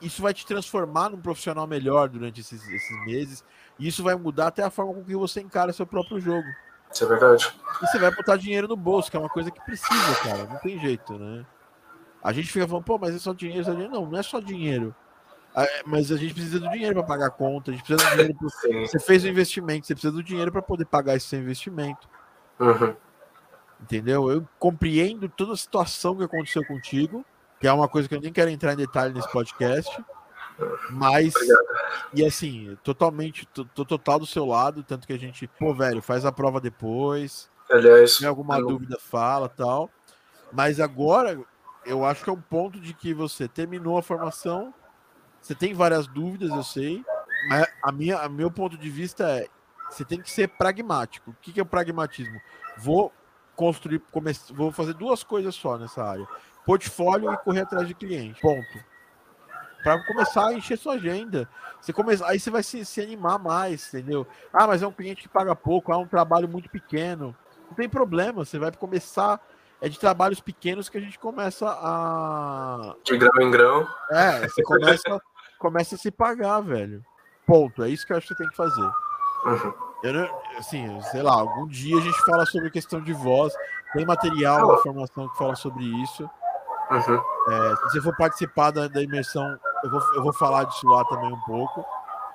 Isso 0.00 0.20
vai 0.20 0.34
te 0.34 0.44
transformar 0.46 1.10
num 1.10 1.20
profissional 1.20 1.66
melhor 1.66 2.08
durante 2.08 2.40
esses, 2.40 2.66
esses 2.68 3.04
meses. 3.04 3.44
E 3.78 3.86
isso 3.86 4.02
vai 4.02 4.14
mudar 4.16 4.48
até 4.48 4.62
a 4.62 4.70
forma 4.70 4.94
com 4.94 5.04
que 5.04 5.14
você 5.14 5.40
encara 5.40 5.72
seu 5.72 5.86
próprio 5.86 6.18
jogo. 6.20 6.48
Isso 6.92 7.04
é 7.04 7.06
verdade. 7.06 7.54
E 7.82 7.86
você 7.86 7.98
vai 7.98 8.10
botar 8.14 8.36
dinheiro 8.36 8.68
no 8.68 8.76
bolso, 8.76 9.10
que 9.10 9.16
é 9.16 9.20
uma 9.20 9.28
coisa 9.28 9.50
que 9.50 9.60
precisa, 9.64 10.14
cara. 10.22 10.44
Não 10.44 10.58
tem 10.58 10.78
jeito, 10.78 11.18
né? 11.18 11.44
A 12.22 12.32
gente 12.32 12.50
fica 12.50 12.66
falando, 12.66 12.84
pô, 12.84 12.98
mas 12.98 13.14
é 13.14 13.18
só 13.18 13.32
dinheiro, 13.32 13.64
só 13.64 13.72
dinheiro. 13.72 13.92
Não, 13.92 14.06
não 14.06 14.18
é 14.18 14.22
só 14.22 14.40
dinheiro. 14.40 14.94
Ah, 15.56 15.64
é, 15.64 15.82
Mas 15.86 16.12
a 16.12 16.18
gente 16.18 16.34
precisa 16.34 16.60
do 16.60 16.68
dinheiro 16.68 16.94
para 16.96 17.02
pagar 17.02 17.26
a 17.28 17.30
conta, 17.30 17.70
a 17.70 17.74
gente 17.74 17.82
precisa 17.82 18.10
do 18.10 18.16
dinheiro. 18.16 18.34
Pro... 18.34 18.50
Você 18.86 18.98
fez 18.98 19.24
um 19.24 19.28
investimento, 19.28 19.86
você 19.86 19.94
precisa 19.94 20.12
do 20.12 20.22
dinheiro 20.22 20.52
para 20.52 20.60
poder 20.60 20.84
pagar 20.84 21.16
esse 21.16 21.26
seu 21.26 21.40
investimento. 21.40 22.06
Uhum. 22.60 22.94
Entendeu? 23.80 24.30
Eu 24.30 24.46
compreendo 24.58 25.30
toda 25.30 25.54
a 25.54 25.56
situação 25.56 26.14
que 26.14 26.24
aconteceu 26.24 26.62
contigo, 26.66 27.24
que 27.58 27.66
é 27.66 27.72
uma 27.72 27.88
coisa 27.88 28.06
que 28.06 28.14
eu 28.14 28.20
nem 28.20 28.32
quero 28.32 28.50
entrar 28.50 28.74
em 28.74 28.76
detalhe 28.76 29.14
nesse 29.14 29.32
podcast. 29.32 30.04
Mas, 30.90 31.34
e 32.14 32.24
assim, 32.24 32.76
totalmente, 32.82 33.46
tô, 33.46 33.64
tô 33.64 33.84
total 33.84 34.18
do 34.18 34.26
seu 34.26 34.44
lado, 34.46 34.82
tanto 34.82 35.06
que 35.06 35.12
a 35.12 35.18
gente, 35.18 35.46
pô, 35.46 35.74
velho, 35.74 36.00
faz 36.00 36.24
a 36.24 36.32
prova 36.32 36.60
depois, 36.60 37.50
Aliás, 37.70 38.12
se 38.12 38.18
tem 38.20 38.28
alguma 38.28 38.58
eu- 38.58 38.66
dúvida, 38.66 38.96
fala 38.98 39.48
tal. 39.48 39.90
Mas 40.52 40.80
agora, 40.80 41.38
eu 41.84 42.04
acho 42.04 42.22
que 42.22 42.30
é 42.30 42.32
um 42.32 42.40
ponto 42.40 42.80
de 42.80 42.94
que 42.94 43.12
você 43.12 43.48
terminou 43.48 43.98
a 43.98 44.02
formação, 44.02 44.72
você 45.40 45.54
tem 45.54 45.74
várias 45.74 46.06
dúvidas, 46.06 46.50
eu 46.50 46.62
sei, 46.62 47.04
mas 47.48 47.66
a 47.82 47.92
minha, 47.92 48.18
a 48.18 48.28
meu 48.28 48.50
ponto 48.50 48.76
de 48.78 48.88
vista 48.88 49.28
é, 49.28 49.48
você 49.90 50.04
tem 50.04 50.20
que 50.20 50.30
ser 50.30 50.48
pragmático. 50.48 51.30
O 51.30 51.34
que, 51.42 51.52
que 51.52 51.60
é 51.60 51.62
o 51.62 51.66
pragmatismo? 51.66 52.40
Vou 52.78 53.12
construir, 53.54 54.00
comece, 54.10 54.52
vou 54.52 54.70
fazer 54.72 54.94
duas 54.94 55.22
coisas 55.22 55.54
só 55.54 55.76
nessa 55.78 56.02
área: 56.04 56.26
portfólio 56.64 57.32
e 57.32 57.36
correr 57.38 57.60
atrás 57.60 57.86
de 57.86 57.94
cliente. 57.94 58.40
Ponto. 58.40 58.95
Para 59.86 60.02
começar 60.02 60.48
a 60.48 60.52
encher 60.52 60.76
sua 60.76 60.94
agenda. 60.94 61.48
Você 61.80 61.92
começa, 61.92 62.26
aí 62.26 62.40
você 62.40 62.50
vai 62.50 62.64
se, 62.64 62.84
se 62.84 63.00
animar 63.00 63.38
mais, 63.38 63.94
entendeu? 63.94 64.26
Ah, 64.52 64.66
mas 64.66 64.82
é 64.82 64.86
um 64.86 64.90
cliente 64.90 65.22
que 65.22 65.28
paga 65.28 65.54
pouco, 65.54 65.92
é 65.92 65.96
um 65.96 66.08
trabalho 66.08 66.48
muito 66.48 66.68
pequeno. 66.68 67.32
Não 67.68 67.74
tem 67.76 67.88
problema, 67.88 68.44
você 68.44 68.58
vai 68.58 68.72
começar. 68.72 69.40
É 69.80 69.88
de 69.88 69.96
trabalhos 69.96 70.40
pequenos 70.40 70.88
que 70.88 70.98
a 70.98 71.00
gente 71.00 71.20
começa 71.20 71.68
a. 71.68 72.96
De 73.04 73.16
grão 73.16 73.30
em 73.40 73.48
grão. 73.48 73.86
É, 74.10 74.48
você 74.48 74.60
começa, 74.64 75.22
começa 75.56 75.94
a 75.94 75.98
se 75.98 76.10
pagar, 76.10 76.60
velho. 76.62 77.04
Ponto. 77.46 77.84
É 77.84 77.88
isso 77.88 78.04
que 78.04 78.12
eu 78.12 78.16
acho 78.16 78.26
que 78.26 78.34
você 78.34 78.42
tem 78.42 78.50
que 78.50 78.56
fazer. 78.56 78.90
Uhum. 79.44 79.72
Eu, 80.02 80.40
assim, 80.58 81.00
sei 81.12 81.22
lá, 81.22 81.34
algum 81.34 81.68
dia 81.68 81.96
a 81.96 82.00
gente 82.00 82.24
fala 82.24 82.44
sobre 82.46 82.70
questão 82.70 83.00
de 83.00 83.12
voz. 83.12 83.54
Tem 83.92 84.04
material, 84.04 84.66
uma 84.66 84.78
formação 84.78 85.28
que 85.28 85.38
fala 85.38 85.54
sobre 85.54 85.84
isso. 86.02 86.28
Uhum. 86.90 87.22
É, 87.52 87.76
se 87.76 87.82
você 87.82 88.00
for 88.00 88.16
participar 88.16 88.70
da, 88.70 88.86
da, 88.88 89.02
imersão, 89.02 89.58
eu 89.86 89.90
vou, 89.90 90.14
eu 90.14 90.22
vou 90.22 90.32
falar 90.32 90.64
disso 90.64 90.86
lá 90.86 91.04
também 91.04 91.32
um 91.32 91.40
pouco. 91.40 91.84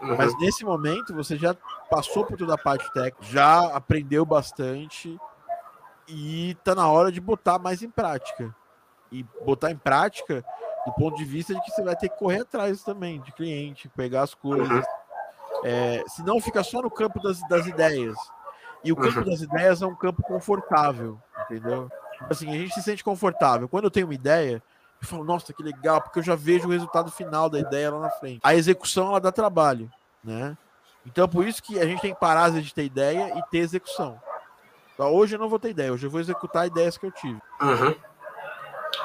Uhum. 0.02 0.16
Mas 0.18 0.38
nesse 0.40 0.66
momento 0.66 1.14
você 1.14 1.38
já 1.38 1.56
passou 1.90 2.26
por 2.26 2.38
toda 2.38 2.56
a 2.56 2.58
parte 2.58 2.92
técnica, 2.92 3.18
já 3.22 3.76
aprendeu 3.76 4.26
bastante 4.26 5.20
e 6.08 6.56
tá 6.64 6.74
na 6.74 6.88
hora 6.90 7.12
de 7.12 7.22
botar 7.22 7.60
mais 7.60 7.84
em 7.84 7.90
prática. 7.90 8.56
E 9.12 9.24
botar 9.46 9.72
em 9.72 9.78
prática 9.78 10.44
do 10.86 10.94
ponto 10.94 11.18
de 11.18 11.26
vista 11.26 11.54
de 11.54 11.62
que 11.62 11.72
você 11.72 11.84
vai 11.84 11.96
ter 11.96 12.10
que 12.10 12.18
correr 12.18 12.42
atrás 12.42 12.82
também 12.84 13.20
de 13.22 13.32
cliente, 13.34 13.90
pegar 13.90 14.24
as 14.24 14.34
coisas. 14.34 14.70
Uhum. 14.70 15.62
É, 15.64 16.04
senão 16.08 16.40
fica 16.40 16.64
só 16.64 16.82
no 16.82 16.90
campo 16.90 17.22
das, 17.22 17.40
das 17.48 17.68
ideias. 17.68 18.18
E 18.84 18.92
o 18.92 18.96
campo 18.96 19.20
uhum. 19.20 19.26
das 19.26 19.42
ideias 19.42 19.82
é 19.82 19.86
um 19.86 19.96
campo 19.96 20.24
confortável, 20.24 21.20
entendeu? 21.44 21.88
Assim, 22.30 22.50
a 22.50 22.54
gente 22.54 22.74
se 22.74 22.82
sente 22.82 23.04
confortável. 23.04 23.70
Quando 23.70 23.84
eu 23.84 23.92
tenho 23.92 24.08
uma 24.08 24.16
ideia, 24.16 24.64
eu 25.02 25.08
falo, 25.08 25.24
nossa, 25.24 25.52
que 25.52 25.64
legal, 25.64 26.02
porque 26.02 26.20
eu 26.20 26.24
já 26.24 26.36
vejo 26.36 26.68
o 26.68 26.72
resultado 26.72 27.12
final 27.12 27.50
da 27.50 27.60
ideia 27.60 27.92
lá 27.92 28.00
na 28.00 28.10
frente. 28.10 28.40
A 28.44 28.54
execução, 28.54 29.08
ela 29.08 29.20
dá 29.20 29.32
trabalho, 29.32 29.92
né? 30.24 30.58
Então, 31.06 31.28
por 31.28 31.48
isso 31.48 31.64
que 31.64 31.80
a 31.80 31.86
gente 31.86 32.02
tem 32.02 32.14
que 32.14 32.20
parar 32.20 32.52
de 32.52 32.74
ter 32.74 32.84
ideia 32.84 33.38
e 33.38 33.44
ter 33.50 33.60
execução. 33.60 34.22
Então, 34.94 35.12
hoje 35.14 35.36
eu 35.36 35.40
não 35.40 35.50
vou 35.50 35.58
ter 35.58 35.70
ideia, 35.70 35.92
hoje 35.92 36.06
eu 36.06 36.12
vou 36.12 36.20
executar 36.20 36.68
ideias 36.68 36.98
que 36.98 37.06
eu 37.06 37.12
tive. 37.12 37.40
Uhum. 37.62 37.96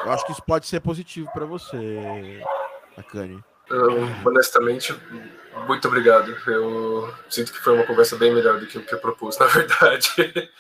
Eu 0.04 0.12
acho 0.12 0.26
que 0.26 0.32
isso 0.32 0.42
pode 0.42 0.66
ser 0.66 0.80
positivo 0.80 1.30
para 1.32 1.46
você, 1.46 2.42
Akane. 2.96 3.42
honestamente, 4.24 4.94
muito 5.66 5.88
obrigado. 5.88 6.36
Eu 6.46 7.12
sinto 7.30 7.52
que 7.52 7.58
foi 7.58 7.74
uma 7.74 7.86
conversa 7.86 8.16
bem 8.16 8.34
melhor 8.34 8.60
do 8.60 8.66
que 8.66 8.76
o 8.76 8.84
que 8.84 8.94
eu 8.94 8.98
propus, 8.98 9.38
na 9.40 9.46
verdade. 9.46 10.10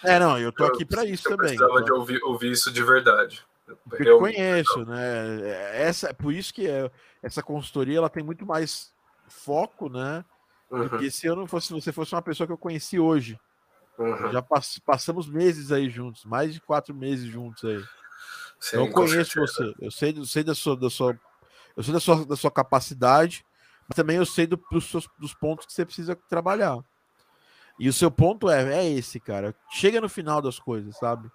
É, 0.02 0.18
não, 0.18 0.38
eu 0.38 0.50
tô 0.52 0.64
aqui 0.64 0.84
para 0.84 1.04
isso 1.04 1.28
eu 1.28 1.36
também. 1.36 1.52
Eu 1.52 1.58
precisava 1.58 1.80
então. 1.80 1.84
de 1.84 1.92
ouvir, 1.92 2.20
ouvir 2.24 2.52
isso 2.52 2.72
de 2.72 2.82
verdade. 2.82 3.44
Porque 3.88 4.08
eu 4.08 4.18
conheço, 4.18 4.84
né? 4.84 5.40
Essa, 5.74 6.14
por 6.14 6.32
isso 6.32 6.54
que 6.54 6.68
é, 6.68 6.90
essa 7.22 7.42
consultoria 7.42 7.98
ela 7.98 8.08
tem 8.08 8.22
muito 8.22 8.46
mais 8.46 8.92
foco, 9.28 9.88
né? 9.88 10.24
Uhum. 10.70 10.88
Do 10.88 10.98
que 10.98 11.10
se 11.10 11.26
eu 11.26 11.34
não 11.34 11.46
fosse, 11.46 11.72
você 11.72 11.92
fosse 11.92 12.14
uma 12.14 12.22
pessoa 12.22 12.46
que 12.46 12.52
eu 12.52 12.58
conheci 12.58 12.98
hoje. 12.98 13.38
Uhum. 13.98 14.30
Já 14.30 14.42
pass, 14.42 14.78
passamos 14.78 15.28
meses 15.28 15.72
aí 15.72 15.88
juntos, 15.88 16.24
mais 16.24 16.52
de 16.52 16.60
quatro 16.60 16.94
meses 16.94 17.26
juntos 17.26 17.64
aí. 17.64 17.82
Sim, 18.60 18.76
eu 18.76 18.90
conheço 18.90 19.38
você, 19.40 19.74
eu 19.80 19.90
sei, 19.90 20.14
eu 20.16 20.24
sei 20.24 20.44
da 20.44 20.54
sua, 20.54 20.76
da 20.76 20.88
sua, 20.88 21.18
eu 21.76 21.82
sei 21.82 21.92
da 21.92 22.00
sua, 22.00 22.24
da 22.24 22.36
sua 22.36 22.50
capacidade, 22.50 23.44
mas 23.88 23.96
também 23.96 24.16
eu 24.16 24.26
sei 24.26 24.46
do, 24.46 24.60
dos, 24.70 25.08
dos 25.18 25.34
pontos 25.34 25.66
que 25.66 25.72
você 25.72 25.84
precisa 25.84 26.16
trabalhar. 26.28 26.78
E 27.78 27.88
o 27.88 27.92
seu 27.92 28.10
ponto 28.10 28.48
é, 28.48 28.80
é 28.80 28.90
esse, 28.90 29.20
cara. 29.20 29.54
Chega 29.70 30.00
no 30.00 30.08
final 30.08 30.40
das 30.40 30.58
coisas, 30.58 30.96
sabe? 30.96 31.30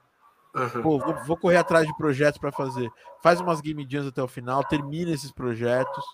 Uhum. 0.54 0.82
Pô, 0.82 1.00
vou, 1.00 1.16
vou, 1.26 1.38
correr 1.38 1.58
atrás 1.58 1.88
de 1.88 1.96
projetos 1.96 2.40
para 2.40 2.52
fazer. 2.52 2.92
Faz 3.22 3.40
umas 3.40 3.62
game 3.62 3.88
jams 3.90 4.08
até 4.08 4.22
o 4.22 4.28
final, 4.28 4.64
termina 4.64 5.12
esses 5.12 5.32
projetos. 5.32 6.06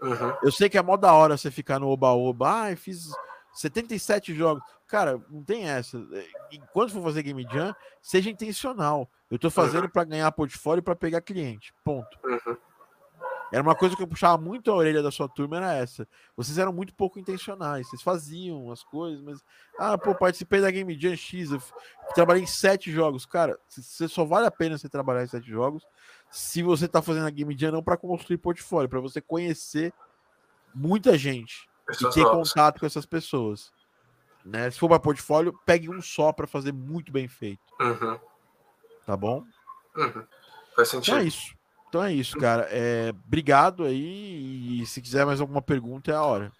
Uhum. 0.00 0.34
Eu 0.42 0.50
sei 0.50 0.68
que 0.68 0.78
é 0.78 0.82
mó 0.82 0.96
da 0.96 1.12
hora 1.12 1.36
você 1.36 1.50
ficar 1.50 1.78
no 1.78 1.88
oba-oba. 1.88 2.70
Ah, 2.70 2.76
fiz 2.76 3.10
77 3.52 4.34
jogos. 4.34 4.62
Cara, 4.88 5.20
não 5.30 5.42
tem 5.42 5.68
essa. 5.68 5.98
Enquanto 6.50 6.92
for 6.92 7.02
fazer 7.02 7.22
game 7.22 7.46
jam, 7.50 7.74
seja 8.00 8.30
intencional. 8.30 9.08
Eu 9.30 9.38
tô 9.38 9.50
fazendo 9.50 9.84
uhum. 9.84 9.90
para 9.90 10.04
ganhar 10.04 10.32
portfólio 10.32 10.80
e 10.80 10.82
para 10.82 10.96
pegar 10.96 11.20
cliente. 11.20 11.72
Ponto. 11.84 12.18
Uhum. 12.24 12.56
Era 13.52 13.62
uma 13.62 13.74
coisa 13.74 13.94
que 13.94 14.02
eu 14.02 14.08
puxava 14.08 14.40
muito 14.40 14.70
a 14.70 14.74
orelha 14.74 15.02
da 15.02 15.10
sua 15.10 15.28
turma, 15.28 15.58
era 15.58 15.74
essa. 15.74 16.08
Vocês 16.34 16.56
eram 16.56 16.72
muito 16.72 16.94
pouco 16.94 17.18
intencionais, 17.18 17.86
vocês 17.88 18.00
faziam 18.00 18.72
as 18.72 18.82
coisas, 18.82 19.20
mas. 19.20 19.44
Ah, 19.78 19.98
pô, 19.98 20.14
participei 20.14 20.60
da 20.62 20.70
Game 20.70 20.98
Jam 20.98 21.14
X, 21.14 21.52
eu 21.52 21.62
trabalhei 22.14 22.42
em 22.42 22.46
sete 22.46 22.90
jogos. 22.90 23.26
Cara, 23.26 23.58
você 23.68 24.08
só 24.08 24.24
vale 24.24 24.46
a 24.46 24.50
pena 24.50 24.78
você 24.78 24.88
trabalhar 24.88 25.22
em 25.22 25.28
sete 25.28 25.48
jogos 25.48 25.84
se 26.30 26.62
você 26.62 26.88
tá 26.88 27.02
fazendo 27.02 27.26
a 27.26 27.30
Game 27.30 27.54
Jam 27.56 27.72
não 27.72 27.82
para 27.82 27.98
construir 27.98 28.38
portfólio, 28.38 28.88
para 28.88 29.00
você 29.00 29.20
conhecer 29.20 29.92
muita 30.74 31.18
gente 31.18 31.68
Pessoas 31.86 32.16
e 32.16 32.18
ter 32.18 32.24
novas. 32.24 32.48
contato 32.48 32.80
com 32.80 32.86
essas 32.86 33.04
pessoas. 33.04 33.70
Né? 34.42 34.70
Se 34.70 34.78
for 34.78 34.88
para 34.88 34.98
portfólio, 34.98 35.52
pegue 35.66 35.90
um 35.90 36.00
só 36.00 36.32
para 36.32 36.46
fazer 36.46 36.72
muito 36.72 37.12
bem 37.12 37.28
feito. 37.28 37.60
Uhum. 37.78 38.18
Tá 39.06 39.14
bom? 39.14 39.44
Uhum. 39.94 40.26
Faz 40.74 40.88
sentido. 40.88 41.12
Então 41.12 41.18
é 41.18 41.24
isso. 41.24 41.54
Então 41.92 42.02
é 42.02 42.10
isso, 42.10 42.38
cara. 42.38 42.66
É, 42.70 43.10
obrigado 43.26 43.84
aí. 43.84 44.80
E 44.80 44.86
se 44.86 45.02
quiser 45.02 45.26
mais 45.26 45.42
alguma 45.42 45.60
pergunta, 45.60 46.10
é 46.10 46.14
a 46.14 46.22
hora. 46.22 46.50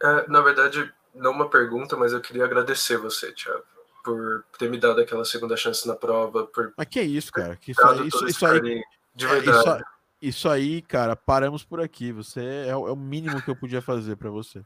É, 0.00 0.28
na 0.28 0.40
verdade, 0.40 0.94
não 1.12 1.32
uma 1.32 1.50
pergunta, 1.50 1.96
mas 1.96 2.12
eu 2.12 2.20
queria 2.20 2.44
agradecer 2.44 2.96
você, 2.96 3.32
Thiago, 3.32 3.64
por 4.04 4.44
ter 4.56 4.70
me 4.70 4.78
dado 4.78 5.00
aquela 5.00 5.24
segunda 5.24 5.56
chance 5.56 5.88
na 5.88 5.96
prova. 5.96 6.46
Por 6.46 6.72
mas 6.76 6.86
que 6.86 7.00
é 7.00 7.02
isso, 7.02 7.32
cara. 7.32 7.56
Que 7.56 7.72
isso, 7.72 7.84
aí, 7.84 8.06
isso, 8.06 8.28
isso 8.28 8.46
aí. 8.46 8.80
De 9.12 9.26
verdade. 9.26 9.58
É, 9.58 9.72
isso, 9.72 9.84
isso, 10.22 10.48
aí, 10.48 10.80
cara, 10.82 11.16
paramos 11.16 11.64
por 11.64 11.80
aqui. 11.80 12.12
Você 12.12 12.40
é, 12.40 12.68
é 12.68 12.76
o 12.76 12.94
mínimo 12.94 13.42
que 13.42 13.50
eu 13.50 13.56
podia 13.56 13.82
fazer 13.82 14.14
para 14.14 14.30
você. 14.30 14.62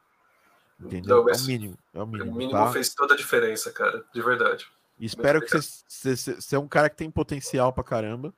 Entendeu? 0.78 1.24
Não, 1.24 1.30
é 1.30 1.34
o 1.34 1.40
mínimo. 1.46 1.78
É 1.94 2.02
o 2.02 2.06
mínimo, 2.06 2.30
o 2.30 2.34
mínimo 2.34 2.58
tá? 2.58 2.70
fez 2.70 2.92
toda 2.92 3.14
a 3.14 3.16
diferença, 3.16 3.72
cara. 3.72 4.04
De 4.12 4.20
verdade. 4.20 4.70
E 4.98 5.06
espero 5.06 5.40
que 5.40 5.50
você, 5.50 6.14
você, 6.14 6.34
você 6.34 6.56
é 6.56 6.58
um 6.58 6.68
cara 6.68 6.90
que 6.90 6.96
tem 6.96 7.10
potencial 7.10 7.72
pra 7.72 7.82
caramba. 7.82 8.34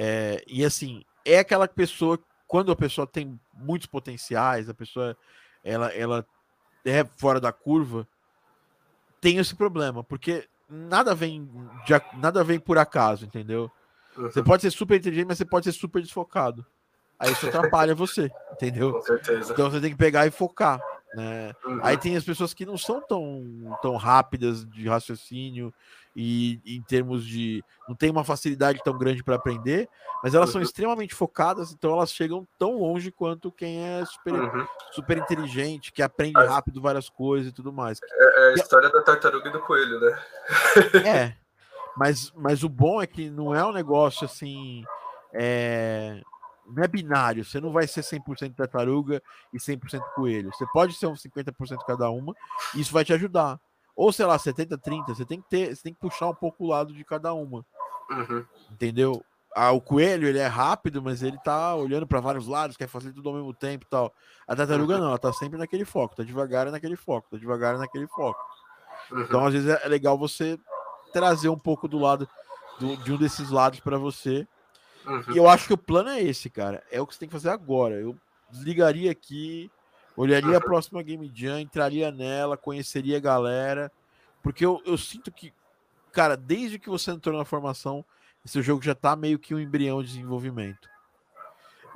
É, 0.00 0.44
e 0.46 0.64
assim, 0.64 1.02
é 1.24 1.40
aquela 1.40 1.66
pessoa, 1.66 2.20
quando 2.46 2.70
a 2.70 2.76
pessoa 2.76 3.04
tem 3.04 3.36
muitos 3.52 3.88
potenciais, 3.88 4.68
a 4.68 4.74
pessoa 4.74 5.16
ela, 5.64 5.88
ela 5.88 6.24
é 6.84 7.04
fora 7.16 7.40
da 7.40 7.50
curva, 7.50 8.06
tem 9.20 9.38
esse 9.38 9.56
problema, 9.56 10.04
porque 10.04 10.48
nada 10.68 11.16
vem, 11.16 11.50
de, 11.84 12.00
nada 12.16 12.44
vem 12.44 12.60
por 12.60 12.78
acaso, 12.78 13.24
entendeu? 13.26 13.68
Você 14.16 14.40
pode 14.40 14.62
ser 14.62 14.70
super 14.70 14.96
inteligente, 14.96 15.26
mas 15.26 15.38
você 15.38 15.44
pode 15.44 15.64
ser 15.64 15.72
super 15.72 16.00
desfocado. 16.00 16.64
Aí 17.18 17.32
isso 17.32 17.48
atrapalha 17.48 17.92
você, 17.92 18.30
entendeu? 18.52 18.92
Com 18.92 19.02
certeza. 19.02 19.52
Então 19.52 19.68
você 19.68 19.80
tem 19.80 19.90
que 19.90 19.98
pegar 19.98 20.28
e 20.28 20.30
focar. 20.30 20.80
Né? 21.14 21.52
Uhum. 21.64 21.80
Aí 21.82 21.96
tem 21.96 22.16
as 22.16 22.24
pessoas 22.24 22.52
que 22.52 22.66
não 22.66 22.76
são 22.76 23.00
tão, 23.00 23.78
tão 23.80 23.96
rápidas 23.96 24.64
de 24.68 24.88
raciocínio 24.88 25.72
e 26.14 26.60
em 26.66 26.82
termos 26.82 27.24
de 27.24 27.64
não 27.88 27.94
tem 27.94 28.10
uma 28.10 28.24
facilidade 28.24 28.82
tão 28.82 28.96
grande 28.96 29.22
para 29.22 29.36
aprender, 29.36 29.88
mas 30.22 30.34
elas 30.34 30.48
uhum. 30.48 30.54
são 30.54 30.62
extremamente 30.62 31.14
focadas, 31.14 31.72
então 31.72 31.92
elas 31.92 32.12
chegam 32.12 32.46
tão 32.58 32.78
longe 32.78 33.10
quanto 33.10 33.52
quem 33.52 33.80
é 33.80 34.04
super, 34.04 34.34
uhum. 34.34 34.66
super 34.90 35.16
inteligente, 35.16 35.92
que 35.92 36.02
aprende 36.02 36.38
rápido 36.44 36.82
várias 36.82 37.08
coisas 37.08 37.50
e 37.50 37.54
tudo 37.54 37.72
mais. 37.72 38.00
É, 38.02 38.48
é 38.48 38.50
a 38.50 38.54
história 38.54 38.90
da 38.90 39.02
tartaruga 39.02 39.48
e 39.48 39.52
do 39.52 39.60
coelho, 39.60 40.00
né? 40.00 40.22
é. 41.04 41.36
Mas, 41.96 42.32
mas 42.36 42.62
o 42.62 42.68
bom 42.68 43.02
é 43.02 43.08
que 43.08 43.28
não 43.28 43.52
é 43.52 43.64
um 43.66 43.72
negócio 43.72 44.24
assim. 44.24 44.84
É, 45.32 46.22
não 46.68 46.82
é 46.82 46.88
binário, 46.88 47.44
você 47.44 47.60
não 47.60 47.72
vai 47.72 47.86
ser 47.86 48.02
100% 48.02 48.54
tartaruga 48.54 49.22
e 49.52 49.58
100% 49.58 50.00
coelho. 50.14 50.50
Você 50.52 50.66
pode 50.72 50.94
ser 50.94 51.06
uns 51.06 51.22
50% 51.22 51.78
cada 51.86 52.10
uma, 52.10 52.34
e 52.74 52.80
isso 52.80 52.92
vai 52.92 53.04
te 53.04 53.12
ajudar. 53.12 53.60
Ou 53.96 54.12
sei 54.12 54.26
lá, 54.26 54.38
70 54.38 54.78
30, 54.78 55.14
você 55.14 55.24
tem 55.24 55.40
que 55.40 55.48
ter, 55.48 55.74
você 55.74 55.82
tem 55.82 55.94
que 55.94 56.00
puxar 56.00 56.28
um 56.28 56.34
pouco 56.34 56.64
o 56.64 56.68
lado 56.68 56.92
de 56.92 57.04
cada 57.04 57.32
uma. 57.32 57.64
Uhum. 58.10 58.44
Entendeu? 58.70 59.24
Ah, 59.54 59.72
o 59.72 59.80
coelho, 59.80 60.28
ele 60.28 60.38
é 60.38 60.46
rápido, 60.46 61.02
mas 61.02 61.22
ele 61.22 61.38
tá 61.38 61.74
olhando 61.74 62.06
para 62.06 62.20
vários 62.20 62.46
lados, 62.46 62.76
quer 62.76 62.86
fazer 62.86 63.12
tudo 63.12 63.28
ao 63.28 63.34
mesmo 63.34 63.52
tempo 63.52 63.84
e 63.86 63.88
tal. 63.88 64.14
A 64.46 64.54
tartaruga 64.54 64.94
uhum. 64.94 65.00
não, 65.00 65.08
ela 65.08 65.18
tá 65.18 65.32
sempre 65.32 65.58
naquele 65.58 65.84
foco, 65.84 66.14
tá 66.14 66.22
devagar 66.22 66.70
naquele 66.70 66.96
foco, 66.96 67.28
tá 67.30 67.36
devagar 67.38 67.76
naquele 67.76 68.06
foco. 68.06 68.38
Uhum. 69.10 69.22
Então, 69.22 69.46
às 69.46 69.52
vezes 69.52 69.68
é 69.68 69.88
legal 69.88 70.16
você 70.16 70.58
trazer 71.12 71.48
um 71.48 71.58
pouco 71.58 71.88
do 71.88 71.98
lado 71.98 72.28
do, 72.78 72.96
de 72.98 73.12
um 73.12 73.16
desses 73.16 73.50
lados 73.50 73.80
para 73.80 73.98
você 73.98 74.46
Uhum. 75.08 75.34
E 75.34 75.36
eu 75.38 75.48
acho 75.48 75.66
que 75.66 75.72
o 75.72 75.78
plano 75.78 76.10
é 76.10 76.20
esse, 76.20 76.50
cara. 76.50 76.82
É 76.92 77.00
o 77.00 77.06
que 77.06 77.14
você 77.14 77.20
tem 77.20 77.28
que 77.28 77.34
fazer 77.34 77.48
agora. 77.48 77.94
Eu 77.94 78.14
desligaria 78.50 79.10
aqui, 79.10 79.70
olharia 80.14 80.50
uhum. 80.50 80.56
a 80.56 80.60
próxima 80.60 81.02
Game 81.02 81.30
Jam, 81.34 81.60
entraria 81.60 82.12
nela, 82.12 82.56
conheceria 82.56 83.16
a 83.16 83.20
galera. 83.20 83.90
Porque 84.42 84.64
eu, 84.64 84.82
eu 84.84 84.98
sinto 84.98 85.32
que, 85.32 85.52
cara, 86.12 86.36
desde 86.36 86.78
que 86.78 86.90
você 86.90 87.10
entrou 87.10 87.36
na 87.36 87.44
formação, 87.44 88.04
esse 88.44 88.60
jogo 88.62 88.82
já 88.82 88.94
tá 88.94 89.16
meio 89.16 89.38
que 89.38 89.54
um 89.54 89.58
embrião 89.58 90.02
de 90.02 90.08
desenvolvimento. 90.08 90.88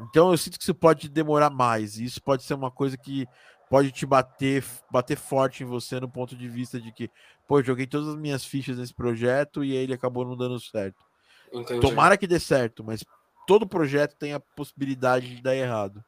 Então 0.00 0.30
eu 0.30 0.38
sinto 0.38 0.58
que 0.58 0.64
isso 0.64 0.74
pode 0.74 1.08
demorar 1.08 1.50
mais. 1.50 1.98
E 1.98 2.04
isso 2.04 2.22
pode 2.22 2.42
ser 2.42 2.54
uma 2.54 2.70
coisa 2.70 2.96
que 2.96 3.26
pode 3.68 3.92
te 3.92 4.04
bater, 4.04 4.64
bater 4.90 5.16
forte 5.16 5.62
em 5.62 5.66
você 5.66 6.00
no 6.00 6.08
ponto 6.08 6.36
de 6.36 6.48
vista 6.48 6.80
de 6.80 6.92
que, 6.92 7.10
pô, 7.46 7.62
joguei 7.62 7.86
todas 7.86 8.08
as 8.08 8.16
minhas 8.16 8.44
fichas 8.44 8.78
nesse 8.78 8.94
projeto 8.94 9.62
e 9.62 9.72
ele 9.74 9.94
acabou 9.94 10.24
não 10.24 10.36
dando 10.36 10.58
certo. 10.58 11.11
Entendi. 11.52 11.80
Tomara 11.80 12.16
que 12.16 12.26
dê 12.26 12.40
certo, 12.40 12.82
mas 12.82 13.04
todo 13.46 13.66
projeto 13.66 14.16
tem 14.16 14.32
a 14.32 14.40
possibilidade 14.40 15.36
de 15.36 15.42
dar 15.42 15.54
errado. 15.54 16.02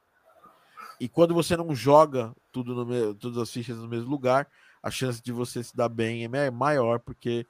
E 0.99 1.07
quando 1.09 1.33
você 1.33 1.55
não 1.57 1.75
joga 1.75 2.33
tudo 2.51 2.85
no, 2.85 3.13
todas 3.15 3.37
as 3.37 3.51
fichas 3.51 3.77
no 3.77 3.87
mesmo 3.87 4.09
lugar, 4.09 4.47
a 4.81 4.89
chance 4.89 5.21
de 5.21 5.31
você 5.31 5.63
se 5.63 5.75
dar 5.75 5.89
bem 5.89 6.23
é 6.23 6.51
maior, 6.51 6.99
porque 6.99 7.45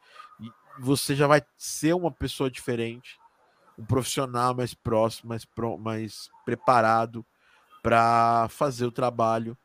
você 0.80 1.16
já 1.16 1.28
vai 1.28 1.42
ser 1.58 1.94
uma 1.94 2.12
pessoa 2.12 2.50
diferente, 2.50 3.20
um 3.78 3.86
profissional 3.86 4.56
mais 4.56 4.74
próximo, 4.74 5.30
mais, 5.30 5.46
pro, 5.46 5.78
mais 5.78 6.30
preparado 6.44 7.26
para 7.84 8.48
fazer 8.50 8.86
o 8.86 8.92
trabalho, 8.92 9.58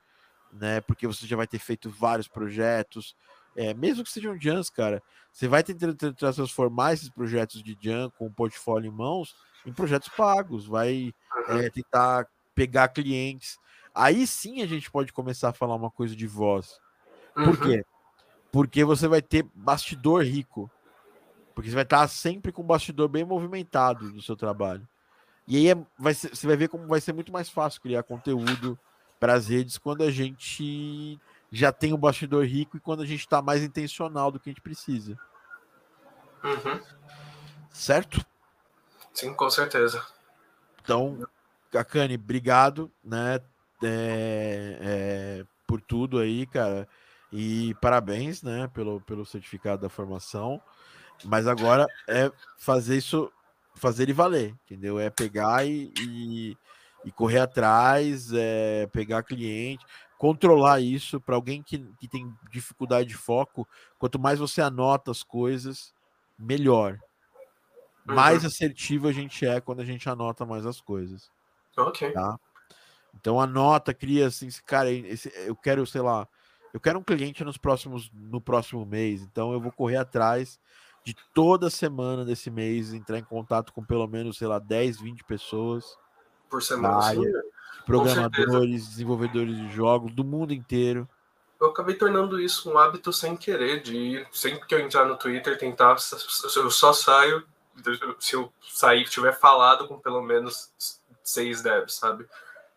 né? 0.52 0.80
Porque 0.82 1.06
você 1.06 1.26
já 1.26 1.36
vai 1.36 1.46
ter 1.46 1.58
feito 1.58 1.88
vários 1.88 2.28
projetos, 2.28 3.16
é, 3.56 3.74
mesmo 3.74 4.04
que 4.04 4.10
sejam 4.10 4.38
jams, 4.40 4.70
cara. 4.70 5.02
Você 5.32 5.46
vai 5.46 5.62
tentar 5.62 5.94
transformar 6.14 6.94
esses 6.94 7.08
projetos 7.08 7.62
de 7.62 7.76
jam 7.80 8.10
com 8.18 8.26
o 8.26 8.32
portfólio 8.32 8.88
em 8.88 8.94
mãos 8.94 9.34
em 9.64 9.72
projetos 9.72 10.08
pagos, 10.08 10.66
vai 10.66 11.14
é, 11.48 11.70
tentar 11.70 12.26
pegar 12.54 12.88
clientes. 12.88 13.58
Aí 13.94 14.26
sim 14.26 14.62
a 14.62 14.66
gente 14.66 14.90
pode 14.90 15.12
começar 15.12 15.50
a 15.50 15.52
falar 15.52 15.74
uma 15.74 15.90
coisa 15.90 16.14
de 16.14 16.26
voz. 16.26 16.78
Por 17.34 17.48
uhum. 17.48 17.56
quê? 17.56 17.84
Porque 18.52 18.84
você 18.84 19.06
vai 19.06 19.22
ter 19.22 19.44
bastidor 19.54 20.24
rico. 20.24 20.70
Porque 21.54 21.68
você 21.68 21.74
vai 21.74 21.84
estar 21.84 22.06
sempre 22.08 22.52
com 22.52 22.62
o 22.62 22.66
bastidor 22.66 23.08
bem 23.08 23.24
movimentado 23.24 24.12
do 24.12 24.22
seu 24.22 24.36
trabalho. 24.36 24.86
E 25.46 25.56
aí 25.56 25.68
é, 25.68 25.86
vai 25.98 26.14
ser, 26.14 26.34
você 26.34 26.46
vai 26.46 26.56
ver 26.56 26.68
como 26.68 26.86
vai 26.86 27.00
ser 27.00 27.12
muito 27.12 27.32
mais 27.32 27.48
fácil 27.48 27.80
criar 27.80 28.02
conteúdo 28.02 28.78
para 29.18 29.34
as 29.34 29.48
redes 29.48 29.76
quando 29.76 30.02
a 30.02 30.10
gente 30.10 31.20
já 31.50 31.72
tem 31.72 31.92
o 31.92 31.96
um 31.96 32.00
bastidor 32.00 32.44
rico 32.44 32.76
e 32.76 32.80
quando 32.80 33.02
a 33.02 33.06
gente 33.06 33.20
está 33.20 33.42
mais 33.42 33.62
intencional 33.62 34.30
do 34.30 34.38
que 34.38 34.48
a 34.48 34.52
gente 34.52 34.62
precisa. 34.62 35.18
Uhum. 36.44 36.80
Certo? 37.70 38.24
Sim, 39.12 39.34
com 39.34 39.50
certeza. 39.50 40.04
Então, 40.82 41.26
Kakane, 41.70 42.14
obrigado, 42.14 42.90
né? 43.02 43.40
É, 43.82 44.78
é, 44.80 45.44
por 45.66 45.80
tudo 45.80 46.18
aí, 46.18 46.46
cara. 46.46 46.88
E 47.32 47.74
parabéns, 47.80 48.42
né, 48.42 48.68
pelo, 48.74 49.00
pelo 49.02 49.24
certificado 49.24 49.82
da 49.82 49.88
formação. 49.88 50.60
Mas 51.24 51.46
agora 51.46 51.86
é 52.08 52.30
fazer 52.58 52.96
isso, 52.96 53.30
fazer 53.74 54.08
e 54.08 54.12
valer, 54.12 54.54
entendeu? 54.64 54.98
É 54.98 55.10
pegar 55.10 55.66
e, 55.66 55.92
e, 56.00 56.56
e 57.04 57.12
correr 57.12 57.40
atrás, 57.40 58.32
é 58.32 58.88
pegar 58.92 59.22
cliente, 59.22 59.84
controlar 60.20 60.80
isso 60.80 61.18
para 61.18 61.34
alguém 61.34 61.62
que, 61.62 61.78
que 61.98 62.06
tem 62.06 62.30
dificuldade 62.50 63.08
de 63.08 63.16
foco. 63.16 63.66
Quanto 63.98 64.18
mais 64.18 64.38
você 64.38 64.60
anota 64.60 65.10
as 65.10 65.22
coisas, 65.22 65.94
melhor. 66.38 66.98
Mais 68.04 68.42
uhum. 68.42 68.48
assertivo 68.48 69.08
a 69.08 69.12
gente 69.12 69.46
é 69.46 69.62
quando 69.62 69.80
a 69.80 69.84
gente 69.84 70.10
anota 70.10 70.44
mais 70.44 70.66
as 70.66 70.78
coisas. 70.78 71.30
Ok. 71.74 72.12
Tá? 72.12 72.38
Então 73.14 73.40
anota, 73.40 73.94
cria 73.94 74.26
assim, 74.26 74.46
cara, 74.66 74.90
esse, 74.90 75.32
eu 75.46 75.56
quero, 75.56 75.86
sei 75.86 76.02
lá, 76.02 76.28
eu 76.74 76.78
quero 76.78 76.98
um 76.98 77.02
cliente 77.02 77.42
nos 77.42 77.56
próximos, 77.56 78.10
no 78.12 78.42
próximo 78.42 78.84
mês, 78.84 79.22
então 79.22 79.54
eu 79.54 79.60
vou 79.60 79.72
correr 79.72 79.96
atrás 79.96 80.60
de 81.02 81.16
toda 81.32 81.70
semana 81.70 82.26
desse 82.26 82.50
mês, 82.50 82.92
entrar 82.92 83.18
em 83.18 83.24
contato 83.24 83.72
com 83.72 83.82
pelo 83.82 84.06
menos, 84.06 84.36
sei 84.36 84.48
lá, 84.48 84.58
10, 84.58 85.00
20 85.00 85.24
pessoas. 85.24 85.96
Por 86.50 86.62
semana, 86.62 87.00
sim. 87.14 87.22
Programadores, 87.86 88.88
desenvolvedores 88.88 89.56
de 89.56 89.70
jogos 89.72 90.12
do 90.12 90.24
mundo 90.24 90.52
inteiro. 90.52 91.08
Eu 91.60 91.68
acabei 91.68 91.94
tornando 91.94 92.40
isso 92.40 92.70
um 92.70 92.78
hábito 92.78 93.12
sem 93.12 93.36
querer, 93.36 93.82
de 93.82 94.26
sempre 94.32 94.66
que 94.66 94.74
eu 94.74 94.80
entrar 94.80 95.04
no 95.04 95.16
Twitter, 95.16 95.58
tentar. 95.58 95.96
Eu 96.56 96.70
só 96.70 96.92
saio 96.92 97.44
se 98.18 98.34
eu 98.34 98.52
sair 98.62 99.04
tiver 99.08 99.32
falado 99.32 99.86
com 99.86 99.98
pelo 99.98 100.22
menos 100.22 100.70
seis 101.22 101.62
devs, 101.62 101.94
sabe? 101.94 102.26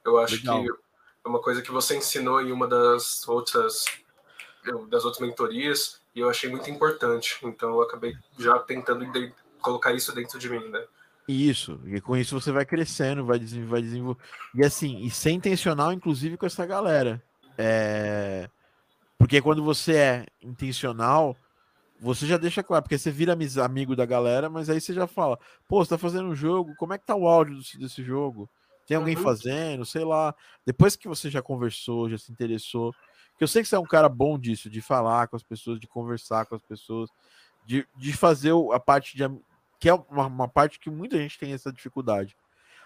Eu 0.04 0.18
acho 0.18 0.36
Legal. 0.36 0.64
que 0.64 0.70
é 1.26 1.28
uma 1.28 1.40
coisa 1.40 1.62
que 1.62 1.72
você 1.72 1.98
ensinou 1.98 2.42
em 2.42 2.52
uma 2.52 2.68
das 2.68 3.28
outras 3.28 3.86
das 4.90 5.04
outras 5.04 5.20
mentorias 5.20 6.02
e 6.16 6.20
eu 6.20 6.30
achei 6.30 6.50
muito 6.50 6.70
importante. 6.70 7.38
Então 7.44 7.72
eu 7.72 7.82
acabei 7.82 8.16
já 8.38 8.58
tentando 8.60 9.06
colocar 9.62 9.94
isso 9.94 10.14
dentro 10.14 10.40
de 10.40 10.50
mim, 10.50 10.68
né? 10.70 10.86
Isso, 11.28 11.80
e 11.86 12.02
com 12.02 12.18
isso 12.18 12.40
você 12.40 12.52
vai 12.52 12.66
crescendo, 12.66 13.26
vai 13.26 13.40
vai 13.40 13.82
desenvolver. 13.82 14.22
E 14.54 14.64
assim, 14.64 15.00
e 15.00 15.10
ser 15.10 15.32
intencional, 15.32 15.94
inclusive, 15.94 16.38
com 16.38 16.46
essa 16.46 16.66
galera. 16.66 17.24
É... 17.58 18.50
Porque 19.18 19.42
quando 19.42 19.64
você 19.64 19.96
é 19.96 20.26
intencional, 20.42 21.38
você 22.00 22.28
já 22.28 22.38
deixa 22.38 22.62
claro, 22.62 22.84
porque 22.84 22.98
você 22.98 23.10
vira 23.10 23.38
amigo 23.64 23.96
da 23.96 24.06
galera, 24.06 24.50
mas 24.50 24.70
aí 24.70 24.82
você 24.82 24.94
já 24.94 25.08
fala, 25.08 25.40
pô, 25.68 25.84
você 25.84 25.92
tá 25.92 25.98
fazendo 25.98 26.28
um 26.28 26.36
jogo, 26.36 26.76
como 26.76 26.94
é 26.94 26.98
que 26.98 27.06
tá 27.06 27.16
o 27.16 27.26
áudio 27.26 27.60
desse 27.80 28.04
jogo? 28.04 28.50
Tem 28.86 28.98
alguém 28.98 29.16
uhum. 29.16 29.24
fazendo, 29.24 29.86
sei 29.86 30.04
lá. 30.04 30.36
Depois 30.66 30.98
que 30.98 31.08
você 31.08 31.30
já 31.30 31.42
conversou, 31.42 32.10
já 32.10 32.18
se 32.18 32.34
interessou, 32.34 32.94
que 33.38 33.44
eu 33.44 33.48
sei 33.48 33.62
que 33.62 33.70
você 33.70 33.76
é 33.76 33.80
um 33.80 33.86
cara 33.86 34.10
bom 34.10 34.38
disso, 34.38 34.70
de 34.70 34.82
falar 34.82 35.28
com 35.28 35.38
as 35.38 35.44
pessoas, 35.44 35.80
de 35.80 35.88
conversar 35.88 36.46
com 36.46 36.56
as 36.56 36.62
pessoas, 36.62 37.10
de, 37.66 37.88
de 37.96 38.12
fazer 38.12 38.52
a 38.74 38.80
parte 38.80 39.16
de 39.16 39.24
que 39.84 39.90
é 39.90 39.94
uma, 39.94 40.28
uma 40.28 40.48
parte 40.48 40.80
que 40.80 40.90
muita 40.90 41.18
gente 41.18 41.38
tem 41.38 41.52
essa 41.52 41.70
dificuldade. 41.70 42.38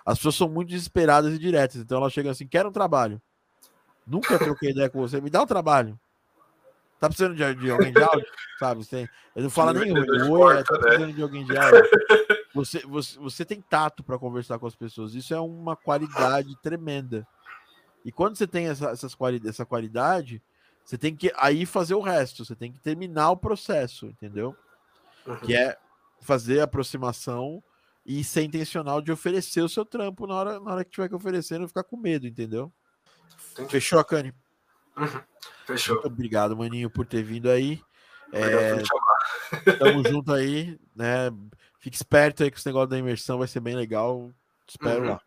As 0.04 0.18
pessoas 0.18 0.34
são 0.34 0.50
muito 0.50 0.70
desesperadas 0.70 1.32
e 1.32 1.38
diretas, 1.38 1.80
então 1.80 2.00
elas 2.00 2.12
chegam 2.12 2.32
assim, 2.32 2.48
quero 2.48 2.70
um 2.70 2.72
trabalho. 2.72 3.22
Nunca 4.08 4.39
troquei 4.39 4.72
ideia 4.72 4.89
com 4.89 5.00
você, 5.00 5.22
me 5.22 5.30
dá 5.30 5.43
um 5.43 5.45
trabalho. 5.45 6.00
Tá 7.00 7.08
precisando 7.08 7.36
de, 7.36 7.54
de 7.54 7.70
alguém 7.70 7.93
de 7.93 8.02
áudio? 8.02 8.26
Sabe? 8.58 8.84
Você, 8.84 9.08
ele 9.36 9.43
não 9.43 9.50
fala 9.52 9.74
nem 9.74 9.91
oi, 9.93 10.64
tá 10.64 10.74
né? 10.74 10.80
precisando 10.80 11.14
de 11.14 11.22
alguém 11.22 11.45
de 11.45 11.56
áudio. 11.56 11.84
Você, 12.56 12.80
você, 12.88 13.20
você 13.20 13.45
tem 13.45 13.62
tato 13.62 14.04
para 14.04 14.18
conversar 14.18 14.58
com 14.58 14.66
as 14.66 14.76
pessoas. 14.76 15.14
Isso 15.14 15.32
é 15.32 15.39
uma 15.39 15.76
qualidade 15.76 16.60
tremenda. 16.60 17.28
E 18.04 18.12
quando 18.12 18.36
você 18.36 18.48
tem 18.48 18.68
essa, 18.68 18.89
essas 18.89 19.14
quali 19.14 19.39
essa 19.48 19.64
qualidade, 19.64 20.41
você 20.84 20.98
tem 20.98 21.16
que 21.16 21.32
aí 21.38 21.68
fazer 21.68 21.93
o 21.93 22.02
resto. 22.02 22.43
Você 22.43 22.56
tem 22.56 22.72
que 22.72 22.80
terminar 22.80 23.30
o 23.30 23.38
processo, 23.38 24.08
entendeu? 24.08 24.56
Uhum. 25.28 25.36
Que 25.36 25.56
é 25.56 25.78
fazer 26.22 26.59
a 26.59 26.63
aproximação 26.63 27.63
e 28.05 28.24
ser 28.24 28.43
intencional 28.43 29.01
de 29.01 29.11
oferecer 29.11 29.61
o 29.61 29.70
seu 29.70 29.86
trampo 29.86 30.26
na 30.26 30.36
hora, 30.36 30.59
na 30.59 30.72
hora 30.72 30.86
que 30.86 30.91
tiver 30.91 31.09
que 31.09 31.15
oferecer, 31.15 31.59
não 31.59 31.68
ficar 31.68 31.84
com 31.84 31.97
medo, 31.97 32.26
entendeu? 32.26 32.72
Entendi. 33.51 33.70
Fechou, 33.70 34.03
Cani? 34.05 34.34
Uhum. 34.95 35.22
Fechou. 35.65 35.95
Muito 35.95 36.07
obrigado, 36.07 36.55
maninho, 36.55 36.89
por 36.89 37.05
ter 37.05 37.22
vindo 37.24 37.49
aí. 37.49 37.82
É, 38.32 38.78
tamo 39.78 40.07
junto 40.07 40.34
aí, 40.34 40.80
né? 40.95 41.30
Fique 41.80 41.95
esperto 41.95 42.43
aí 42.43 42.51
que 42.51 42.57
esse 42.57 42.68
negócio 42.68 42.88
da 42.88 42.97
imersão 42.97 43.38
vai 43.38 43.47
ser 43.47 43.59
bem 43.59 43.76
legal. 43.76 44.32
Espero 44.68 45.01
uhum. 45.01 45.09
lá. 45.09 45.22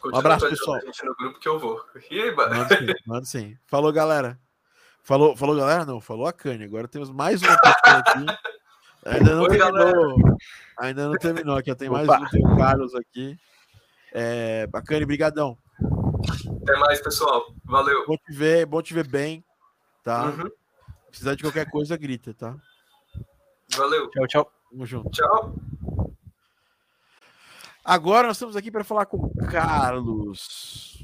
Continua 0.00 0.16
um 0.16 0.20
abraço, 0.20 0.48
pessoal. 0.48 0.76
A 0.76 0.80
gente 0.80 1.04
no 1.04 1.14
grupo 1.14 1.38
que 1.38 1.48
eu 1.48 1.58
vou. 1.58 1.84
Aí, 1.94 2.34
mano? 2.34 2.66
Manda 3.06 3.24
sim, 3.24 3.40
sim. 3.40 3.58
Falou, 3.66 3.92
galera. 3.92 4.38
Falou, 5.02 5.36
falou, 5.36 5.56
galera? 5.56 5.84
Não, 5.84 6.00
falou 6.00 6.26
a 6.26 6.32
Kanye. 6.32 6.64
Agora 6.64 6.88
temos 6.88 7.10
mais 7.10 7.42
uma 7.42 7.52
aqui. 7.54 8.26
Ainda 9.04 9.34
não 9.34 9.42
Oi, 9.42 9.48
terminou. 9.48 10.18
Galera. 10.18 10.36
Ainda 10.78 11.08
não 11.08 11.14
terminou. 11.14 11.56
Aqui 11.56 11.74
tem 11.74 11.88
mais 11.88 12.08
um, 12.08 12.56
Carlos 12.56 12.94
aqui. 12.94 13.38
É, 14.12 14.66
bacana, 14.66 15.06
brigadão. 15.06 15.56
Até 16.62 16.76
mais, 16.78 17.00
pessoal. 17.00 17.54
Valeu. 17.64 18.06
Bom 18.06 18.16
te 18.16 18.32
ver, 18.32 18.66
bom 18.66 18.82
te 18.82 18.92
ver 18.92 19.06
bem, 19.06 19.44
tá? 20.02 20.26
Uhum. 20.26 20.50
Precisar 21.08 21.34
de 21.34 21.42
qualquer 21.42 21.70
coisa, 21.70 21.96
grita, 21.96 22.34
tá? 22.34 22.56
Valeu. 23.76 24.10
Tchau, 24.10 24.26
tchau. 24.26 24.52
Tamo 24.70 24.86
junto. 24.86 25.10
Tchau. 25.10 25.54
Agora 27.84 28.28
nós 28.28 28.36
estamos 28.36 28.56
aqui 28.56 28.70
para 28.70 28.84
falar 28.84 29.06
com 29.06 29.16
o 29.16 29.36
Carlos. 29.50 30.98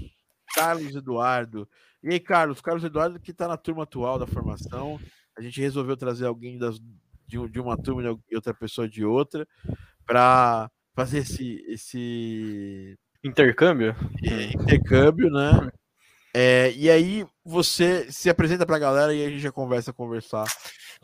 Carlos 0.55 0.95
Eduardo. 0.95 1.69
E 2.03 2.11
aí, 2.11 2.21
Carlos? 2.21 2.61
Carlos 2.61 2.85
Eduardo 2.85 3.19
que 3.19 3.31
está 3.31 3.49
na 3.49 3.57
turma 3.57 3.85
atual 3.85 4.19
da 4.19 4.27
formação. 4.27 5.01
A 5.37 5.43
gente 5.43 5.61
resolveu 5.61 5.97
trazer 5.97 6.27
alguém 6.27 6.59
das, 6.59 6.79
de, 7.27 7.49
de 7.49 7.61
uma 7.61 7.77
turma 7.77 8.19
e 8.31 8.37
outra 8.37 8.55
pessoa 8.55 8.89
de 8.89 9.05
outra 9.05 9.47
para 10.07 10.71
fazer 10.95 11.19
esse, 11.19 11.65
esse 11.69 12.97
intercâmbio. 13.23 13.95
É, 14.25 14.45
intercâmbio, 14.63 15.31
né? 15.31 15.71
É, 16.35 16.71
e 16.73 16.91
aí 16.91 17.27
você 17.45 18.11
se 18.13 18.29
apresenta 18.29 18.67
para 18.67 18.77
a 18.77 18.81
galera 18.81 19.15
e 19.15 19.25
a 19.25 19.29
gente 19.29 19.41
já 19.41 19.51
conversa 19.51 19.93
conversar. 19.93 20.45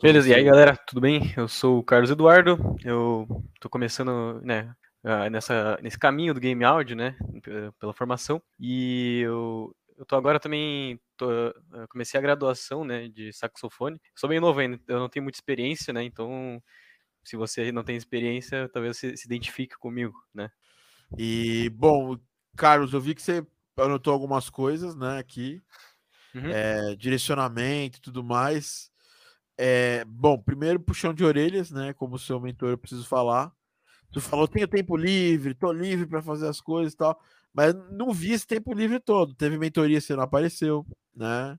Beleza, 0.01 0.29
e 0.29 0.33
aí 0.33 0.43
galera, 0.43 0.77
tudo 0.87 1.01
bem? 1.01 1.33
Eu 1.35 1.47
sou 1.47 1.79
o 1.79 1.83
Carlos 1.83 2.11
Eduardo, 2.11 2.57
eu 2.83 3.27
tô 3.59 3.69
começando, 3.69 4.39
né, 4.43 4.71
nessa, 5.31 5.77
nesse 5.81 5.97
caminho 5.97 6.33
do 6.33 6.39
game 6.39 6.63
audio, 6.63 6.95
né, 6.95 7.15
pela 7.79 7.93
formação, 7.93 8.41
e 8.59 9.21
eu, 9.23 9.75
eu 9.97 10.05
tô 10.05 10.15
agora 10.15 10.39
também, 10.39 10.99
tô, 11.17 11.31
eu 11.31 11.87
comecei 11.89 12.17
a 12.17 12.21
graduação, 12.21 12.83
né, 12.83 13.07
de 13.07 13.31
saxofone, 13.33 13.99
sou 14.15 14.29
bem 14.29 14.39
novo 14.39 14.59
ainda, 14.59 14.79
eu 14.87 14.99
não 14.99 15.09
tenho 15.09 15.23
muita 15.23 15.37
experiência, 15.37 15.93
né, 15.93 16.03
então 16.03 16.61
se 17.23 17.37
você 17.37 17.71
não 17.71 17.83
tem 17.83 17.95
experiência, 17.95 18.69
talvez 18.69 18.97
você 18.97 19.15
se 19.15 19.25
identifique 19.25 19.77
comigo, 19.77 20.15
né. 20.33 20.49
E, 21.17 21.69
bom, 21.69 22.17
Carlos, 22.55 22.93
eu 22.93 23.01
vi 23.01 23.15
que 23.15 23.21
você 23.21 23.45
anotou 23.77 24.13
algumas 24.13 24.49
coisas, 24.49 24.95
né, 24.95 25.19
aqui. 25.19 25.61
Uhum. 26.35 26.49
é, 26.49 26.95
direcionamento 26.95 27.99
e 27.99 28.01
tudo 28.01 28.23
mais. 28.23 28.91
É, 29.57 30.03
bom, 30.05 30.37
primeiro 30.41 30.79
puxão 30.79 31.13
de 31.13 31.23
orelhas, 31.23 31.69
né? 31.69 31.93
Como 31.93 32.17
seu 32.17 32.39
mentor, 32.39 32.69
eu 32.69 32.77
preciso 32.77 33.05
falar. 33.05 33.51
Tu 34.11 34.19
falou, 34.21 34.47
tenho 34.47 34.67
tempo 34.67 34.95
livre, 34.95 35.53
tô 35.53 35.71
livre 35.71 36.05
para 36.05 36.21
fazer 36.21 36.47
as 36.47 36.61
coisas 36.61 36.93
e 36.93 36.97
tal, 36.97 37.19
mas 37.53 37.73
não 37.91 38.11
vi 38.11 38.31
esse 38.31 38.47
tempo 38.47 38.73
livre 38.73 38.99
todo. 38.99 39.35
Teve 39.35 39.57
mentoria, 39.57 40.01
você 40.01 40.15
não 40.15 40.23
apareceu, 40.23 40.85
né? 41.15 41.57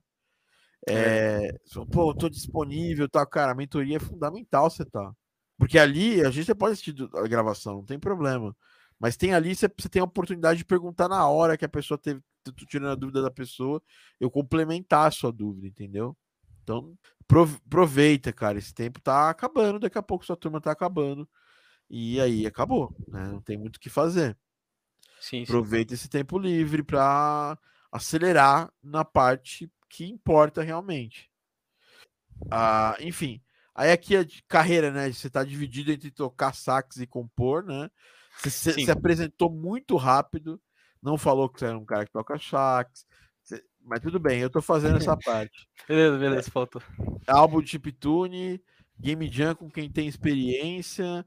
É, 0.87 1.51
pô, 1.91 2.13
tô 2.13 2.29
disponível, 2.29 3.09
tá? 3.09 3.25
Cara, 3.25 3.53
a 3.53 3.55
mentoria 3.55 3.97
é 3.97 3.99
fundamental 3.99 4.69
você 4.69 4.85
tá. 4.85 5.11
Porque 5.57 5.79
ali 5.79 6.21
a 6.21 6.29
gente 6.29 6.53
pode 6.53 6.73
assistir 6.73 6.95
a 7.15 7.27
gravação, 7.27 7.75
não 7.77 7.85
tem 7.85 7.97
problema. 7.99 8.55
Mas 8.99 9.17
tem 9.17 9.33
ali, 9.33 9.55
você, 9.55 9.67
você 9.67 9.89
tem 9.89 10.01
a 10.01 10.05
oportunidade 10.05 10.59
de 10.59 10.65
perguntar 10.65 11.07
na 11.09 11.27
hora 11.27 11.57
que 11.57 11.65
a 11.65 11.69
pessoa 11.69 11.97
teve, 11.97 12.21
tirando 12.67 12.91
a 12.91 12.95
dúvida 12.95 13.21
da 13.21 13.31
pessoa, 13.31 13.81
eu 14.19 14.29
complementar 14.29 15.07
a 15.07 15.11
sua 15.11 15.31
dúvida, 15.31 15.67
entendeu? 15.67 16.15
Então, 16.63 16.97
aproveita, 17.67 18.31
cara. 18.33 18.57
Esse 18.57 18.73
tempo 18.73 19.01
tá 19.01 19.29
acabando, 19.29 19.79
daqui 19.79 19.97
a 19.97 20.03
pouco 20.03 20.25
sua 20.25 20.37
turma 20.37 20.61
tá 20.61 20.71
acabando. 20.71 21.27
E 21.89 22.19
aí 22.19 22.45
acabou, 22.45 22.95
né? 23.07 23.27
Não 23.27 23.41
tem 23.41 23.57
muito 23.57 23.77
o 23.77 23.79
que 23.79 23.89
fazer. 23.89 24.37
Sim, 25.25 25.43
sim. 25.43 25.43
Aproveita 25.43 25.95
esse 25.95 26.07
tempo 26.07 26.37
livre 26.37 26.83
para 26.83 27.57
acelerar 27.91 28.71
na 28.83 29.03
parte 29.03 29.71
que 29.89 30.05
importa 30.05 30.61
realmente. 30.61 31.31
Ah, 32.51 32.95
enfim, 32.99 33.41
aí 33.73 33.91
aqui 33.91 34.15
a 34.15 34.23
de 34.23 34.43
carreira, 34.43 34.91
né? 34.91 35.11
Você 35.11 35.25
está 35.25 35.43
dividido 35.43 35.91
entre 35.91 36.11
tocar 36.11 36.53
sax 36.53 36.97
e 36.97 37.07
compor, 37.07 37.63
né? 37.63 37.89
Você 38.37 38.51
se, 38.51 38.73
Sim. 38.73 38.85
se 38.85 38.91
apresentou 38.91 39.49
muito 39.49 39.95
rápido, 39.95 40.61
não 41.01 41.17
falou 41.17 41.49
que 41.49 41.59
você 41.59 41.65
era 41.65 41.77
um 41.77 41.85
cara 41.85 42.05
que 42.05 42.11
toca 42.11 42.37
sax, 42.37 43.07
mas 43.81 44.01
tudo 44.01 44.19
bem, 44.19 44.41
eu 44.41 44.49
tô 44.49 44.61
fazendo 44.61 44.97
essa 44.97 45.17
parte. 45.25 45.67
Beleza, 45.87 46.19
beleza, 46.19 46.51
faltou. 46.51 46.83
Álbum 47.27 47.63
de 47.63 47.69
chiptune, 47.69 48.61
game 48.99 49.27
jam 49.27 49.55
com 49.55 49.71
quem 49.71 49.89
tem 49.89 50.07
experiência, 50.07 51.25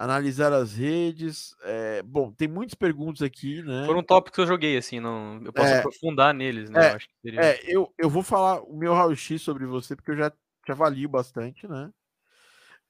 analisar 0.00 0.50
as 0.50 0.74
redes. 0.74 1.54
é, 1.62 2.02
bom, 2.02 2.32
tem 2.32 2.48
muitas 2.48 2.74
perguntas 2.74 3.20
aqui, 3.20 3.62
né? 3.62 3.84
Foram 3.84 4.02
tópicos 4.02 4.36
que 4.36 4.40
eu 4.40 4.46
joguei, 4.46 4.76
assim, 4.78 4.98
não, 4.98 5.40
eu 5.44 5.52
posso 5.52 5.74
É. 5.74 5.78
aprofundar 5.78 6.32
neles, 6.32 6.70
né? 6.70 6.86
É, 6.86 6.90
eu 6.90 6.96
acho 6.96 7.06
que 7.06 7.14
seria... 7.22 7.40
É, 7.42 7.60
eu, 7.64 7.94
eu 7.98 8.08
vou 8.08 8.22
falar 8.22 8.62
o 8.62 8.74
meu 8.74 8.94
raio-x 8.94 9.42
sobre 9.42 9.66
você, 9.66 9.94
porque 9.94 10.10
eu 10.12 10.16
já 10.16 10.30
te 10.30 10.72
avalio 10.72 11.06
bastante, 11.06 11.68
né? 11.68 11.90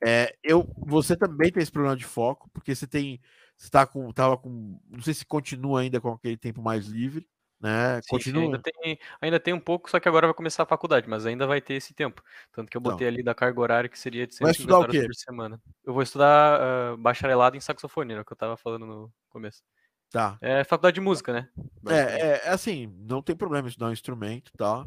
É, 0.03 0.35
eu, 0.43 0.67
você 0.79 1.17
também 1.17 1.51
tem 1.51 1.61
esse 1.63 1.73
problema 1.73 1.97
de 1.97 2.05
foco, 2.05 2.49
porque 2.55 2.75
você 2.75 2.87
tem. 2.87 3.21
Você 3.55 3.69
tá 3.69 3.87
com. 3.87 4.11
Tava 4.13 4.39
com. 4.39 4.81
Não 4.89 5.03
sei 5.03 5.13
se 5.13 5.27
continua 5.27 5.83
ainda 5.83 6.01
com 6.01 6.11
aquele 6.13 6.39
tempo 6.39 6.63
mais 6.63 6.87
livre, 6.87 7.29
né? 7.61 8.01
Sim, 8.03 8.09
continua. 8.09 8.43
ainda, 8.45 8.59
tem, 8.59 8.99
ainda 9.21 9.39
tem 9.39 9.53
um 9.53 9.61
pouco, 9.61 9.91
só 9.91 10.01
que 10.01 10.09
agora 10.09 10.27
vai 10.27 10.35
começar 10.35 10.63
a 10.63 10.67
faculdade, 10.67 11.09
mas 11.09 11.27
ainda 11.27 11.47
vai 11.47 11.61
ter 11.61 11.75
esse 11.75 11.93
tempo. 11.93 12.23
Tanto 12.53 12.71
que 12.71 12.77
eu 12.77 12.81
Então. 12.81 12.93
botei 12.93 13.07
ali 13.07 13.23
da 13.23 13.35
carga 13.35 13.61
horária 13.61 13.89
que 13.89 13.99
seria 13.99 14.27
de 14.27 14.37
Vai 14.41 14.55
150 14.55 14.61
estudar 14.61 14.79
o 14.79 14.81
horas 14.81 15.07
por 15.07 15.15
semana. 15.15 15.63
Eu 15.85 15.93
vou 15.93 16.03
estudar 16.03 16.61
ah, 16.61 16.97
bacharelado 16.97 17.57
em 17.57 17.61
saxofonia, 17.61 18.17
né, 18.17 18.25
que 18.25 18.33
eu 18.33 18.37
tava 18.37 18.57
falando 18.57 18.87
no 18.87 19.13
começo. 19.29 19.63
Tá. 20.11 20.39
É 20.41 20.65
faculdade 20.65 20.95
de 20.95 21.01
música, 21.01 21.33
né? 21.33 21.49
É, 21.87 21.99
é, 21.99 22.41
é 22.47 22.49
assim, 22.49 22.93
não 22.99 23.23
tem 23.23 23.37
problema 23.37 23.69
estudar 23.69 23.89
um 23.89 23.93
instrumento, 23.93 24.51
tá? 24.57 24.85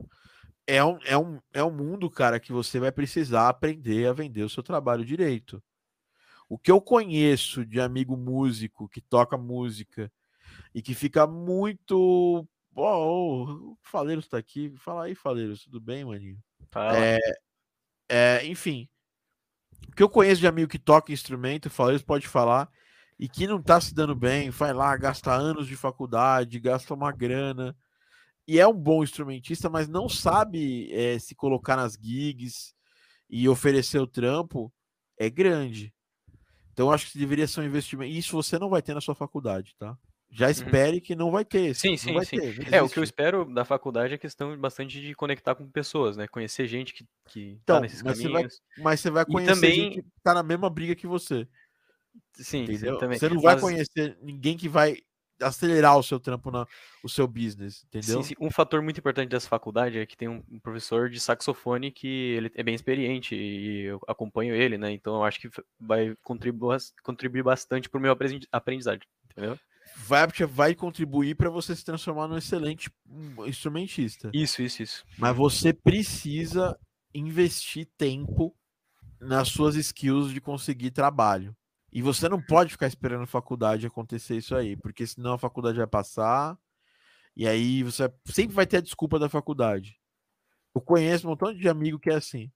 É 0.67 0.83
um, 0.83 0.97
é, 1.05 1.17
um, 1.17 1.39
é 1.53 1.63
um 1.63 1.71
mundo, 1.71 2.09
cara, 2.09 2.39
que 2.39 2.51
você 2.51 2.79
vai 2.79 2.91
precisar 2.91 3.49
aprender 3.49 4.07
a 4.07 4.13
vender 4.13 4.43
o 4.43 4.49
seu 4.49 4.63
trabalho 4.63 5.05
direito. 5.05 5.61
O 6.49 6.57
que 6.57 6.71
eu 6.71 6.81
conheço 6.81 7.65
de 7.65 7.79
amigo 7.79 8.17
músico 8.17 8.87
que 8.89 9.01
toca 9.01 9.37
música 9.37 10.11
e 10.73 10.81
que 10.81 10.93
fica 10.93 11.25
muito. 11.25 12.47
Ó, 12.75 13.43
o 13.45 13.77
Faleiros 13.81 14.27
tá 14.27 14.37
aqui. 14.37 14.73
Fala 14.77 15.05
aí, 15.05 15.15
Faleiros, 15.15 15.63
tudo 15.63 15.79
bem, 15.79 16.03
maninho? 16.03 16.37
Fala. 16.71 16.97
É, 16.97 17.19
é, 18.09 18.45
enfim, 18.45 18.89
o 19.87 19.95
que 19.95 20.03
eu 20.03 20.09
conheço 20.09 20.41
de 20.41 20.47
amigo 20.47 20.69
que 20.69 20.79
toca 20.79 21.13
instrumento, 21.13 21.69
Faleiros 21.69 22.03
pode 22.03 22.27
falar, 22.27 22.69
e 23.19 23.29
que 23.29 23.47
não 23.47 23.61
tá 23.61 23.79
se 23.79 23.93
dando 23.93 24.15
bem, 24.15 24.49
vai 24.49 24.73
lá, 24.73 24.95
gasta 24.97 25.31
anos 25.31 25.67
de 25.67 25.75
faculdade, 25.75 26.59
gasta 26.59 26.93
uma 26.93 27.11
grana, 27.11 27.75
e 28.47 28.59
é 28.59 28.67
um 28.67 28.73
bom 28.73 29.03
instrumentista, 29.03 29.69
mas 29.69 29.87
não 29.87 30.09
sabe 30.09 30.91
eh, 30.91 31.17
se 31.19 31.33
colocar 31.35 31.77
nas 31.77 31.93
gigs 31.93 32.73
e 33.29 33.47
oferecer 33.47 33.99
o 33.99 34.07
trampo, 34.07 34.73
é 35.17 35.29
grande. 35.29 35.93
Então, 36.71 36.87
eu 36.87 36.91
acho 36.91 37.11
que 37.11 37.17
deveria 37.17 37.47
ser 37.47 37.61
um 37.61 37.65
investimento. 37.65 38.11
Isso 38.11 38.35
você 38.35 38.57
não 38.57 38.69
vai 38.69 38.81
ter 38.81 38.93
na 38.93 39.01
sua 39.01 39.15
faculdade, 39.15 39.75
tá? 39.77 39.97
Já 40.35 40.49
espere 40.49 40.99
que 40.99 41.15
não 41.15 41.29
vai 41.29 41.45
ter. 41.45 41.67
Uhum. 41.69 41.73
Sim, 41.75 41.95
sim, 41.97 42.13
vai 42.13 42.25
sim. 42.25 42.37
ter, 42.39 42.73
É, 42.73 42.81
o 42.81 42.89
que 42.89 42.97
eu 42.97 43.03
espero 43.03 43.45
da 43.45 43.63
faculdade 43.63 44.15
é 44.15 44.17
questão 44.17 44.57
bastante 44.57 44.99
de 44.99 45.13
conectar 45.13 45.53
com 45.53 45.69
pessoas, 45.69 46.17
né? 46.17 46.27
Conhecer 46.27 46.65
gente 46.67 46.91
que, 46.93 47.05
que 47.29 47.59
Então, 47.63 47.75
tá 47.77 47.81
nesses 47.81 48.01
mas 48.01 48.17
você 48.17 48.23
vai- 48.23 48.31
caminhos. 48.33 48.61
Mas 48.79 48.99
você 48.99 49.09
vai 49.11 49.23
E 49.23 49.25
conhecer 49.27 49.53
também- 49.53 49.75
gente 49.75 50.01
que 50.01 50.07
tá 50.23 50.33
na 50.33 50.41
mesma 50.41 50.69
briga 50.69 50.95
que 50.95 51.05
você. 51.05 51.47
Sim, 52.35 52.43
sim, 52.43 52.63
Entendeu? 52.63 52.97
também. 52.97 53.17
Você 53.19 53.29
não 53.29 53.39
vai 53.39 53.53
Mas- 53.55 53.61
conhecer 53.61 54.17
ninguém 54.21 54.57
que 54.57 54.67
vai 54.67 54.97
acelerar 55.41 55.97
o 55.97 56.03
seu 56.03 56.19
trampo, 56.19 56.49
na, 56.51 56.65
o 57.03 57.09
seu 57.09 57.27
business, 57.27 57.83
entendeu? 57.85 58.23
Sim, 58.23 58.29
sim. 58.29 58.35
Um 58.39 58.49
fator 58.49 58.81
muito 58.81 58.99
importante 58.99 59.29
dessa 59.29 59.47
faculdade 59.49 59.97
é 59.99 60.05
que 60.05 60.15
tem 60.15 60.27
um 60.29 60.41
professor 60.61 61.09
de 61.09 61.19
saxofone 61.19 61.91
que 61.91 62.07
ele 62.07 62.51
é 62.55 62.63
bem 62.63 62.73
experiente 62.75 63.35
e 63.35 63.81
eu 63.81 63.99
acompanho 64.07 64.55
ele, 64.55 64.77
né? 64.77 64.91
Então 64.91 65.15
eu 65.15 65.23
acho 65.23 65.39
que 65.39 65.49
vai 65.79 66.15
contribuir, 66.23 66.77
contribuir 67.03 67.43
bastante 67.43 67.89
pro 67.89 67.99
meu 67.99 68.11
aprendi- 68.11 68.47
aprendizado, 68.51 69.01
entendeu? 69.29 69.59
Vai, 69.95 70.27
vai 70.49 70.75
contribuir 70.75 71.35
para 71.35 71.49
você 71.49 71.75
se 71.75 71.85
transformar 71.85 72.27
num 72.27 72.37
excelente 72.37 72.91
instrumentista. 73.45 74.29
Isso, 74.33 74.61
isso, 74.61 74.83
isso. 74.83 75.05
Mas 75.17 75.35
você 75.35 75.73
precisa 75.73 76.77
investir 77.13 77.87
tempo 77.97 78.55
nas 79.19 79.47
suas 79.49 79.75
skills 79.75 80.31
de 80.31 80.41
conseguir 80.41 80.91
trabalho. 80.91 81.55
E 81.91 82.01
você 82.01 82.27
não 82.27 82.41
pode 82.41 82.71
ficar 82.71 82.87
esperando 82.87 83.23
a 83.23 83.27
faculdade 83.27 83.85
acontecer 83.85 84.35
isso 84.35 84.55
aí, 84.55 84.75
porque 84.75 85.05
senão 85.05 85.33
a 85.33 85.37
faculdade 85.37 85.77
vai 85.77 85.87
passar 85.87 86.57
e 87.35 87.47
aí 87.47 87.83
você 87.83 88.11
sempre 88.25 88.55
vai 88.55 88.65
ter 88.65 88.77
a 88.77 88.81
desculpa 88.81 89.17
da 89.17 89.29
faculdade. 89.29 89.97
Eu 90.73 90.81
conheço 90.81 91.27
um 91.27 91.31
montão 91.31 91.53
de 91.53 91.67
amigo 91.67 91.99
que 91.99 92.09
é 92.09 92.15
assim. 92.15 92.51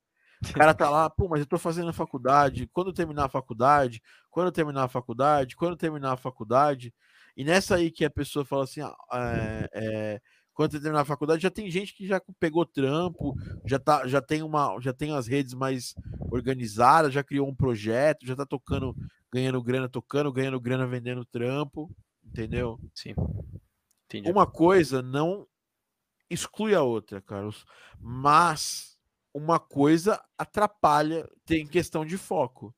O 0.49 0.53
cara 0.53 0.73
tá 0.73 0.89
lá, 0.89 1.09
pô, 1.09 1.27
mas 1.27 1.39
eu 1.39 1.45
tô 1.47 1.57
fazendo 1.57 1.89
a 1.89 1.93
faculdade. 1.93 2.67
Quando 2.71 2.87
eu 2.87 2.93
terminar 2.93 3.25
a 3.25 3.29
faculdade, 3.29 4.01
quando 4.29 4.47
eu 4.47 4.51
terminar 4.51 4.83
a 4.83 4.87
faculdade, 4.87 5.55
quando 5.55 5.71
eu 5.71 5.77
terminar 5.77 6.13
a 6.13 6.17
faculdade. 6.17 6.93
E 7.37 7.43
nessa 7.43 7.75
aí 7.75 7.91
que 7.91 8.03
a 8.03 8.09
pessoa 8.09 8.43
fala 8.43 8.63
assim, 8.63 8.81
é, 8.81 9.69
é, 9.71 10.21
quando 10.55 10.73
eu 10.73 10.81
terminar 10.81 11.01
a 11.01 11.05
faculdade, 11.05 11.43
já 11.43 11.51
tem 11.51 11.69
gente 11.69 11.93
que 11.93 12.07
já 12.07 12.19
pegou 12.39 12.65
trampo, 12.65 13.35
já, 13.63 13.77
tá, 13.77 14.07
já 14.07 14.19
tem 14.19 14.41
uma, 14.41 14.79
já 14.79 14.91
tem 14.91 15.15
as 15.15 15.27
redes 15.27 15.53
mais 15.53 15.93
organizadas, 16.31 17.13
já 17.13 17.23
criou 17.23 17.47
um 17.47 17.53
projeto, 17.53 18.25
já 18.25 18.35
tá 18.35 18.43
tocando, 18.43 18.95
ganhando 19.31 19.61
grana, 19.61 19.87
tocando, 19.87 20.33
ganhando 20.33 20.59
grana, 20.59 20.87
vendendo 20.87 21.23
trampo, 21.23 21.95
entendeu? 22.25 22.79
Sim. 22.95 23.13
Entendi. 24.07 24.31
Uma 24.31 24.47
coisa 24.47 25.03
não 25.03 25.45
exclui 26.27 26.73
a 26.73 26.81
outra, 26.81 27.21
Carlos, 27.21 27.65
mas 27.99 28.97
uma 29.31 29.59
coisa 29.59 30.19
atrapalha, 30.35 31.29
tem 31.45 31.67
questão 31.67 32.03
de 32.03 32.17
foco. 32.17 32.73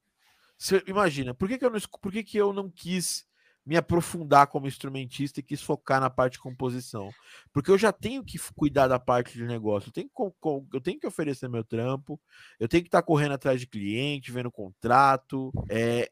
Você 0.58 0.84
imagina, 0.86 1.34
por 1.34 1.48
que, 1.48 1.58
que 1.58 1.64
eu 1.64 1.70
não, 1.70 1.80
por 2.02 2.12
que, 2.12 2.26
que 2.26 2.38
eu 2.38 2.52
não 2.52 2.70
quis 2.70 3.29
me 3.66 3.78
aprofundar 3.78 4.48
como 4.48 4.68
instrumentista 4.68 5.40
e 5.40 5.44
quis 5.44 5.62
focar 5.62 6.02
na 6.02 6.10
parte 6.10 6.34
de 6.34 6.40
composição? 6.40 7.12
Porque 7.52 7.70
eu 7.70 7.78
já 7.78 7.92
tenho 7.92 8.24
que 8.24 8.40
cuidar 8.56 8.88
da 8.88 9.00
parte 9.00 9.34
de 9.34 9.46
negócio, 9.46 9.90
eu 9.90 9.94
tenho 9.94 10.10
que, 10.10 10.76
eu 10.76 10.82
tenho 10.82 11.00
que 11.00 11.08
oferecer 11.08 11.48
meu 11.48 11.64
trampo, 11.64 12.20
eu 12.60 12.68
tenho 12.68 12.84
que 12.84 12.88
estar 12.88 13.02
correndo 13.04 13.34
atrás 13.34 13.60
de 13.60 13.68
cliente, 13.68 14.32
vendo 14.32 14.52
contrato, 14.52 15.52
é, 15.70 16.10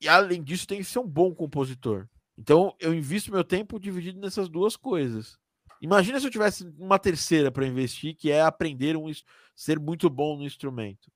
e 0.00 0.08
além 0.08 0.42
disso, 0.42 0.66
tem 0.66 0.78
que 0.78 0.84
ser 0.84 0.98
um 0.98 1.06
bom 1.06 1.34
compositor. 1.34 2.08
Então, 2.38 2.74
eu 2.80 2.94
invisto 2.94 3.30
meu 3.30 3.44
tempo 3.44 3.78
dividido 3.78 4.18
nessas 4.18 4.48
duas 4.48 4.74
coisas. 4.74 5.38
Imagina 5.80 6.18
se 6.18 6.26
eu 6.26 6.30
tivesse 6.30 6.66
uma 6.78 6.98
terceira 6.98 7.50
para 7.50 7.66
investir, 7.66 8.16
que 8.16 8.30
é 8.30 8.40
aprender 8.40 8.96
um 8.96 9.10
ser 9.54 9.78
muito 9.78 10.08
bom 10.08 10.38
no 10.38 10.44
instrumento. 10.44 11.12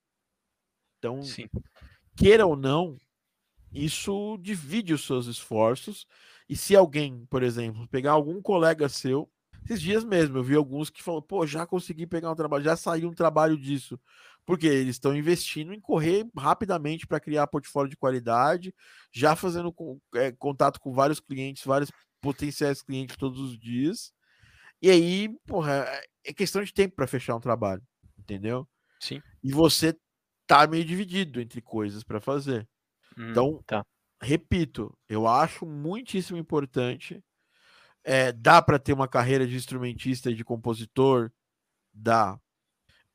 Então, 0.99 1.22
Sim. 1.22 1.49
queira 2.14 2.47
ou 2.47 2.57
não, 2.57 2.97
isso 3.74 4.38
divide 4.40 4.94
os 4.94 5.04
seus 5.04 5.26
esforços. 5.26 6.06
E 6.48 6.56
se 6.56 6.76
alguém, 6.76 7.26
por 7.26 7.42
exemplo, 7.42 7.88
pegar 7.88 8.12
algum 8.12 8.40
colega 8.40 8.88
seu, 8.88 9.30
esses 9.64 9.80
dias 9.80 10.04
mesmo, 10.04 10.38
eu 10.38 10.42
vi 10.44 10.54
alguns 10.54 10.90
que 10.90 11.02
falam, 11.02 11.22
pô, 11.22 11.46
já 11.46 11.66
consegui 11.66 12.06
pegar 12.06 12.30
um 12.30 12.34
trabalho, 12.34 12.62
já 12.64 12.76
saiu 12.76 13.08
um 13.08 13.14
trabalho 13.14 13.56
disso. 13.56 13.98
Porque 14.46 14.66
eles 14.66 14.96
estão 14.96 15.16
investindo 15.16 15.72
em 15.72 15.80
correr 15.80 16.26
rapidamente 16.36 17.06
para 17.06 17.18
criar 17.18 17.46
portfólio 17.46 17.88
de 17.88 17.96
qualidade, 17.96 18.74
já 19.10 19.34
fazendo 19.34 19.74
é, 20.14 20.32
contato 20.32 20.78
com 20.78 20.92
vários 20.92 21.18
clientes, 21.18 21.64
vários 21.64 21.90
potenciais 22.20 22.82
clientes 22.82 23.16
todos 23.16 23.40
os 23.40 23.58
dias. 23.58 24.12
E 24.82 24.90
aí, 24.90 25.30
porra, 25.46 25.86
é- 25.88 26.04
é 26.26 26.32
questão 26.34 26.62
de 26.62 26.74
tempo 26.74 26.94
para 26.94 27.06
fechar 27.06 27.34
um 27.34 27.40
trabalho, 27.40 27.82
entendeu? 28.18 28.68
Sim. 29.00 29.22
E 29.42 29.50
você 29.50 29.96
tá 30.46 30.66
meio 30.66 30.84
dividido 30.84 31.40
entre 31.40 31.62
coisas 31.62 32.04
para 32.04 32.20
fazer. 32.20 32.68
Hum, 33.16 33.30
Então, 33.30 33.64
tá. 33.66 33.84
repito, 34.22 34.96
eu 35.08 35.26
acho 35.28 35.66
muitíssimo 35.66 36.38
importante. 36.38 37.22
É, 38.04 38.32
dá 38.32 38.62
para 38.62 38.78
ter 38.78 38.92
uma 38.92 39.08
carreira 39.08 39.46
de 39.46 39.56
instrumentista 39.56 40.30
e 40.30 40.34
de 40.34 40.44
compositor 40.44 41.32
Dá. 41.94 42.40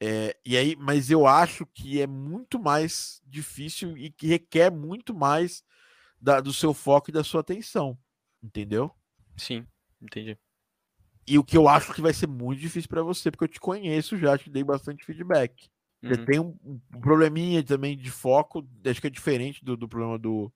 É, 0.02 0.38
e 0.45 0.58
aí, 0.58 0.76
mas 0.78 1.12
eu 1.12 1.28
acho 1.28 1.66
que 1.68 2.02
é 2.02 2.08
muito 2.08 2.60
mais 2.60 3.22
difícil 3.26 3.97
e 3.97 4.12
que 4.12 4.28
requer 4.28 4.72
muito 4.72 5.14
mais 5.14 5.64
da, 6.22 6.41
do 6.41 6.54
seu 6.54 6.74
foco 6.74 7.10
e 7.12 7.14
da 7.14 7.24
sua 7.24 7.41
atenção. 7.41 7.97
Entendeu? 8.43 8.91
Sim, 9.38 9.68
entendi. 10.02 10.38
E 11.28 11.38
o 11.38 11.43
que 11.43 11.56
eu 11.56 11.68
acho 11.68 11.93
que 11.93 12.02
vai 12.02 12.14
ser 12.14 12.28
muito 12.28 12.60
difícil 12.60 12.89
para 12.89 13.04
você, 13.04 13.30
porque 13.30 13.43
eu 13.43 13.47
te 13.47 13.60
conheço 13.60 14.18
já, 14.18 14.38
te 14.38 14.50
dei 14.50 14.64
bastante 14.64 15.06
feedback. 15.06 15.70
Você 16.04 16.18
Uhum. 16.18 16.26
tem 16.26 16.39
um, 16.39 16.58
um 16.64 16.80
probleminha 17.02 17.64
também 17.64 17.97
de 17.97 18.10
foco, 18.10 18.68
acho 18.86 19.02
que 19.02 19.08
é 19.08 19.10
diferente 19.10 19.64
do, 19.64 19.76
do 19.78 19.88
problema 19.88 20.18
do, 20.18 20.52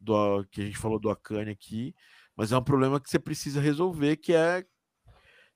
do 0.00 0.44
que 0.50 0.62
a 0.62 0.64
gente 0.66 0.78
falou 0.78 0.98
do 0.98 1.10
Akane 1.10 1.50
aqui, 1.50 1.94
mas 2.36 2.52
é 2.52 2.58
um 2.58 2.64
problema 2.64 3.00
que 3.00 3.10
você 3.10 3.18
precisa 3.18 3.60
resolver, 3.60 4.16
que 4.16 4.34
é, 4.34 4.64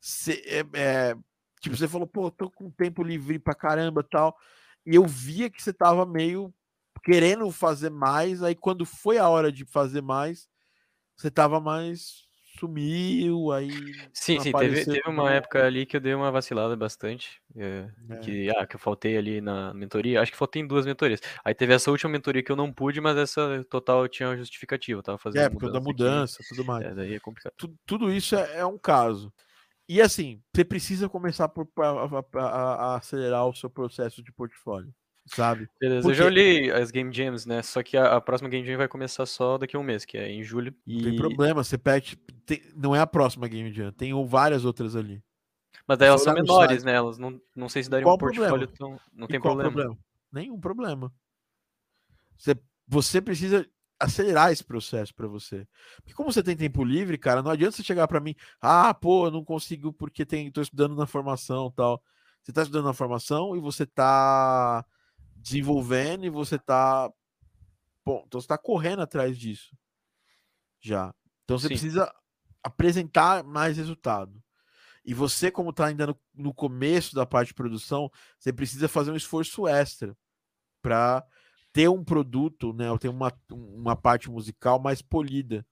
se- 0.00 0.42
é- 0.46 0.64
é, 0.74 1.14
tipo, 1.60 1.76
você 1.76 1.88
falou, 1.88 2.06
pô, 2.06 2.30
tô 2.30 2.50
com 2.50 2.70
tempo 2.70 3.02
livre 3.02 3.38
pra 3.38 3.54
caramba 3.54 4.02
tal, 4.02 4.36
e 4.86 4.94
eu 4.94 5.06
via 5.06 5.50
que 5.50 5.62
você 5.62 5.72
tava 5.72 6.04
meio 6.06 6.52
querendo 7.04 7.50
fazer 7.50 7.90
mais, 7.90 8.42
aí 8.42 8.54
quando 8.54 8.84
foi 8.86 9.18
a 9.18 9.28
hora 9.28 9.50
de 9.52 9.64
fazer 9.64 10.02
mais, 10.02 10.48
você 11.16 11.30
tava 11.30 11.60
mais 11.60 12.26
sumiu, 12.66 13.50
aí 13.52 13.70
Sim, 14.12 14.38
sim, 14.40 14.52
teve, 14.52 14.84
teve 14.84 15.02
uma 15.08 15.32
época 15.32 15.64
ali 15.64 15.84
que 15.84 15.96
eu 15.96 16.00
dei 16.00 16.14
uma 16.14 16.30
vacilada 16.30 16.76
bastante. 16.76 17.40
é, 17.56 17.88
né? 18.08 18.16
que, 18.22 18.50
ah, 18.56 18.66
que 18.66 18.76
eu 18.76 18.80
faltei 18.80 19.16
ali 19.16 19.40
na 19.40 19.74
mentoria. 19.74 20.20
Acho 20.20 20.30
que 20.32 20.38
faltei 20.38 20.62
em 20.62 20.66
duas 20.66 20.86
mentorias. 20.86 21.20
Aí 21.44 21.54
teve 21.54 21.74
essa 21.74 21.90
última 21.90 22.10
mentoria 22.10 22.42
que 22.42 22.52
eu 22.52 22.56
não 22.56 22.72
pude, 22.72 23.00
mas 23.00 23.16
essa 23.16 23.64
total 23.68 24.06
tinha 24.08 24.28
uma 24.28 24.36
justificativa. 24.36 24.98
Eu 25.00 25.02
tava 25.02 25.18
fazendo 25.18 25.44
É, 25.44 25.48
porque 25.50 25.66
da 25.68 25.78
aqui, 25.78 25.86
mudança, 25.88 26.44
tudo 26.48 26.64
mais. 26.64 26.84
é, 26.84 26.94
daí 26.94 27.14
é 27.14 27.20
complicado. 27.20 27.52
tu- 27.56 27.74
tudo 27.86 28.12
isso 28.12 28.36
é, 28.36 28.58
é 28.58 28.66
um 28.66 28.78
caso. 28.78 29.32
E 29.88 30.00
assim, 30.00 30.40
você 30.54 30.64
precisa 30.64 31.08
começar 31.08 31.48
por, 31.48 31.66
pra- 31.66 31.90
a, 31.90 32.40
a- 32.40 32.74
a 32.94 32.96
acelerar 32.96 33.46
o 33.46 33.54
seu 33.54 33.68
processo 33.70 34.22
de 34.22 34.32
portfólio, 34.32 34.94
sabe? 35.26 35.68
Beleza, 35.80 36.02
Por 36.02 36.10
eu 36.10 36.14
já 36.14 36.24
olhei 36.24 36.70
as 36.70 36.90
Game 36.90 37.12
Jams, 37.12 37.46
né? 37.46 37.62
Só 37.62 37.82
que 37.82 37.96
a, 37.96 38.16
a 38.16 38.20
próxima 38.20 38.48
Game 38.48 38.66
Jam 38.66 38.76
vai 38.76 38.88
começar 38.88 39.26
só 39.26 39.58
daqui 39.58 39.76
a 39.76 39.78
um 39.78 39.82
mês, 39.82 40.04
que 40.04 40.18
é 40.18 40.30
em 40.30 40.42
julho. 40.42 40.74
Não 40.86 41.02
tem 41.02 41.14
E... 41.14 41.16
problema, 41.16 41.62
você 41.62 41.78
pede. 41.78 42.16
tem- 42.46 42.62
não 42.74 42.94
é 42.94 43.00
a 43.00 43.06
próxima 43.06 43.48
Game 43.48 43.72
Jam, 43.72 43.92
tem 43.92 44.12
várias 44.26 44.64
outras 44.64 44.96
ali. 44.96 45.22
Mas 45.86 45.98
daí 45.98 46.08
elas 46.08 46.20
Só 46.20 46.26
são 46.26 46.34
menores, 46.34 46.84
né? 46.84 46.92
Elas 46.94 47.18
não, 47.18 47.40
não 47.54 47.68
sei 47.68 47.82
se 47.82 47.90
dariam 47.90 48.06
Qual 48.06 48.14
um 48.14 48.16
o 48.16 48.18
problema? 48.18 48.48
portfólio 48.58 48.68
tão. 48.78 49.00
Não 49.12 49.24
E 49.24 49.28
tem 49.28 49.38
o 49.38 49.42
problema. 49.42 49.98
Nenhum 50.30 50.60
problema. 50.60 51.12
Você, 52.36 52.56
você 52.86 53.20
precisa 53.20 53.66
acelerar 53.98 54.50
esse 54.50 54.64
processo 54.64 55.14
para 55.14 55.28
você. 55.28 55.66
Porque 55.98 56.14
como 56.14 56.32
você 56.32 56.42
tem 56.42 56.56
tempo 56.56 56.82
livre, 56.84 57.16
cara, 57.16 57.42
não 57.42 57.50
adianta 57.50 57.76
você 57.76 57.82
chegar 57.84 58.08
para 58.08 58.20
mim, 58.20 58.34
ah, 58.60 58.92
pô, 58.92 59.26
eu 59.26 59.30
não 59.30 59.44
consigo 59.44 59.92
porque 59.92 60.26
tem, 60.26 60.50
tô 60.50 60.60
estudando 60.60 60.96
na 60.96 61.06
formação, 61.06 61.70
tal. 61.70 62.02
Você 62.42 62.52
tá 62.52 62.62
estudando 62.62 62.86
na 62.86 62.92
formação 62.94 63.56
e 63.56 63.60
você 63.60 63.86
tá 63.86 64.84
desenvolvendo 65.42 66.24
e 66.24 66.30
você 66.30 66.58
tá 66.58 67.10
bom, 68.04 68.22
então 68.26 68.40
você 68.40 68.46
tá 68.46 68.56
correndo 68.56 69.02
atrás 69.02 69.36
disso. 69.36 69.76
Já. 70.80 71.14
Então 71.44 71.58
você 71.58 71.68
Sim. 71.68 71.74
precisa 71.74 72.14
apresentar 72.62 73.42
mais 73.42 73.76
resultado. 73.76 74.42
E 75.04 75.12
você, 75.12 75.50
como 75.50 75.70
está 75.70 75.86
ainda 75.86 76.06
no, 76.06 76.20
no 76.32 76.54
começo 76.54 77.14
da 77.14 77.26
parte 77.26 77.48
de 77.48 77.54
produção, 77.54 78.10
você 78.38 78.52
precisa 78.52 78.88
fazer 78.88 79.10
um 79.10 79.16
esforço 79.16 79.66
extra 79.66 80.16
para 80.80 81.24
ter 81.72 81.88
um 81.88 82.04
produto, 82.04 82.72
né? 82.72 82.90
Ou 82.90 82.98
ter 82.98 83.08
uma, 83.08 83.32
uma 83.50 83.96
parte 83.96 84.30
musical 84.30 84.80
mais 84.80 85.02
polida. 85.02 85.66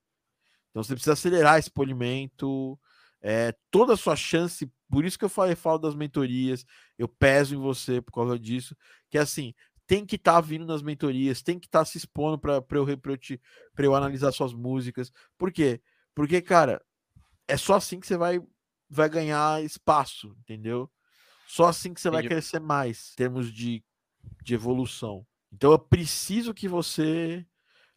Então 0.71 0.83
você 0.83 0.95
precisa 0.95 1.13
acelerar 1.13 1.59
esse 1.59 1.71
polimento, 1.71 2.79
é, 3.21 3.55
toda 3.71 3.95
a 3.95 3.97
sua 3.97 4.17
chance. 4.17 4.71
Por 4.89 5.05
isso 5.05 5.19
que 5.19 5.25
eu 5.25 5.29
falei, 5.29 5.55
falo 5.55 5.79
das 5.79 5.95
mentorias, 5.95 6.65
eu 6.99 7.07
peso 7.09 7.55
em 7.55 7.59
você 7.59 8.01
por 8.01 8.13
causa 8.13 8.39
disso, 8.39 8.77
que 9.09 9.17
é 9.19 9.21
assim, 9.21 9.55
tem 9.87 10.05
que 10.07 10.17
estar 10.17 10.41
vindo 10.41 10.65
nas 10.67 10.83
mentorias, 10.83 11.43
tem 11.43 11.59
que 11.59 11.67
estar 11.67 11.85
se 11.85 11.99
expondo 11.99 12.39
para 12.39 12.55
eu, 12.55 12.99
pra 12.99 13.13
eu, 13.13 13.17
te- 13.17 13.41
pra 13.75 13.85
eu 13.85 13.95
analisar 13.95 14.33
suas 14.33 14.53
músicas. 14.53 15.13
Por 15.39 15.53
quê? 15.53 15.81
Porque, 16.15 16.41
cara, 16.41 16.81
é 17.49 17.57
só 17.57 17.75
assim 17.75 17.99
que 18.01 18.07
você 18.07 18.17
vai, 18.17 18.41
vai 18.89 19.09
ganhar 19.09 19.63
espaço, 19.65 20.37
entendeu? 20.41 20.91
Só 21.47 21.67
assim 21.67 21.93
que 21.93 22.01
você 22.01 22.09
vai 22.11 22.21
Entendi. 22.21 22.35
crescer 22.35 22.61
mais 22.61 23.13
em 23.13 23.17
termos 23.17 23.53
de, 23.53 23.83
de 24.43 24.55
evolução. 24.55 25.27
Então 25.53 25.73
eu 25.73 25.79
preciso 25.79 26.55
que 26.55 26.69
você 26.69 27.45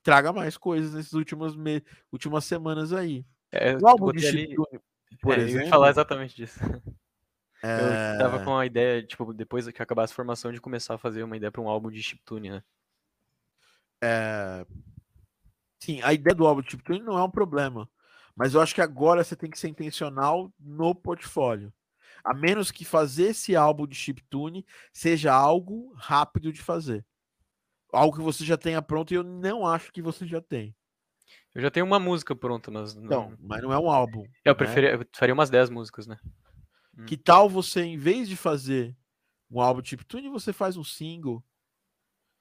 traga 0.01 0.33
mais 0.33 0.57
coisas 0.57 0.93
nessas 0.93 1.13
últimas, 1.13 1.55
me- 1.55 1.83
últimas 2.11 2.45
semanas 2.45 2.91
aí. 2.91 3.23
É, 3.51 3.77
O 3.77 3.87
álbum 3.87 4.11
de 4.11 4.25
ali- 4.25 4.55
por 5.21 5.37
é, 5.37 5.41
eu 5.43 5.47
exemplo, 5.47 5.65
ia 5.65 5.69
falar 5.69 5.89
exatamente 5.89 6.35
disso. 6.35 6.59
é, 7.63 7.67
Eu 8.13 8.17
tava 8.17 8.43
com 8.43 8.57
a 8.57 8.65
ideia, 8.65 9.05
tipo, 9.05 9.33
depois 9.33 9.67
que 9.69 9.81
acabasse 9.81 10.13
a 10.13 10.15
formação, 10.15 10.51
de 10.51 10.61
começar 10.61 10.95
a 10.95 10.97
fazer 10.97 11.23
uma 11.23 11.37
ideia 11.37 11.51
pra 11.51 11.61
um 11.61 11.69
álbum 11.69 11.89
de 11.89 12.01
chiptune, 12.03 12.49
né? 12.49 12.63
é, 14.01 14.65
Sim, 15.83 16.01
a 16.01 16.13
ideia 16.13 16.33
do 16.33 16.47
álbum 16.47 16.61
de 16.61 16.71
chiptune 16.71 17.01
não 17.01 17.17
é 17.17 17.23
um 17.23 17.29
problema. 17.29 17.89
Mas 18.35 18.53
eu 18.53 18.61
acho 18.61 18.73
que 18.73 18.81
agora 18.81 19.23
você 19.23 19.35
tem 19.35 19.49
que 19.49 19.59
ser 19.59 19.67
intencional 19.67 20.51
no 20.59 20.95
portfólio. 20.95 21.73
A 22.23 22.33
menos 22.33 22.71
que 22.71 22.85
fazer 22.85 23.31
esse 23.31 23.55
álbum 23.55 23.85
de 23.85 23.95
chiptune 23.95 24.65
seja 24.93 25.33
algo 25.33 25.93
rápido 25.97 26.53
de 26.53 26.61
fazer. 26.61 27.05
Algo 27.91 28.17
que 28.17 28.23
você 28.23 28.45
já 28.45 28.57
tenha 28.57 28.81
pronto 28.81 29.11
e 29.13 29.15
eu 29.17 29.23
não 29.23 29.67
acho 29.67 29.91
que 29.91 30.01
você 30.01 30.25
já 30.25 30.41
tem. 30.41 30.75
Eu 31.55 31.61
já 31.61 31.69
tenho 31.69 31.85
uma 31.85 31.99
música 31.99 32.35
pronta, 32.35 32.71
mas 32.71 32.95
não... 32.95 33.05
Então, 33.05 33.37
mas 33.39 33.61
não 33.61 33.71
é 33.71 33.77
um 33.77 33.89
álbum. 33.89 34.23
eu 34.43 34.51
né? 34.51 34.53
preferia, 34.55 34.91
eu 34.91 35.07
faria 35.13 35.33
umas 35.33 35.49
10 35.49 35.69
músicas, 35.69 36.07
né? 36.07 36.17
Que 37.07 37.17
tal 37.17 37.49
você, 37.49 37.81
em 37.81 37.97
vez 37.97 38.29
de 38.29 38.35
fazer 38.35 38.95
um 39.49 39.59
álbum 39.59 39.81
de 39.81 39.89
chiptune, 39.89 40.29
você 40.29 40.53
faz 40.53 40.77
um 40.77 40.83
single? 40.83 41.43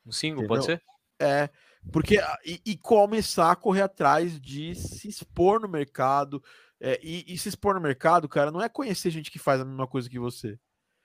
Um 0.04 0.12
single, 0.12 0.46
pode 0.46 0.64
Entendeu? 0.64 0.78
ser? 0.78 0.92
É, 1.18 1.50
porque 1.90 2.18
a- 2.18 2.38
e, 2.44 2.60
e 2.64 2.76
começar 2.76 3.50
a 3.50 3.56
correr 3.56 3.82
atrás 3.82 4.40
de 4.40 4.74
se 4.74 5.08
expor 5.08 5.60
no 5.60 5.68
mercado. 5.68 6.42
é, 6.80 6.98
e, 7.02 7.32
e 7.32 7.38
se 7.38 7.48
expor 7.48 7.74
no 7.74 7.80
mercado, 7.80 8.28
cara, 8.28 8.50
não 8.50 8.60
é 8.60 8.68
conhecer 8.68 9.10
gente 9.10 9.30
que 9.30 9.38
faz 9.38 9.60
a 9.60 9.64
mesma 9.64 9.86
coisa 9.86 10.10
que 10.10 10.18
você. 10.18 10.58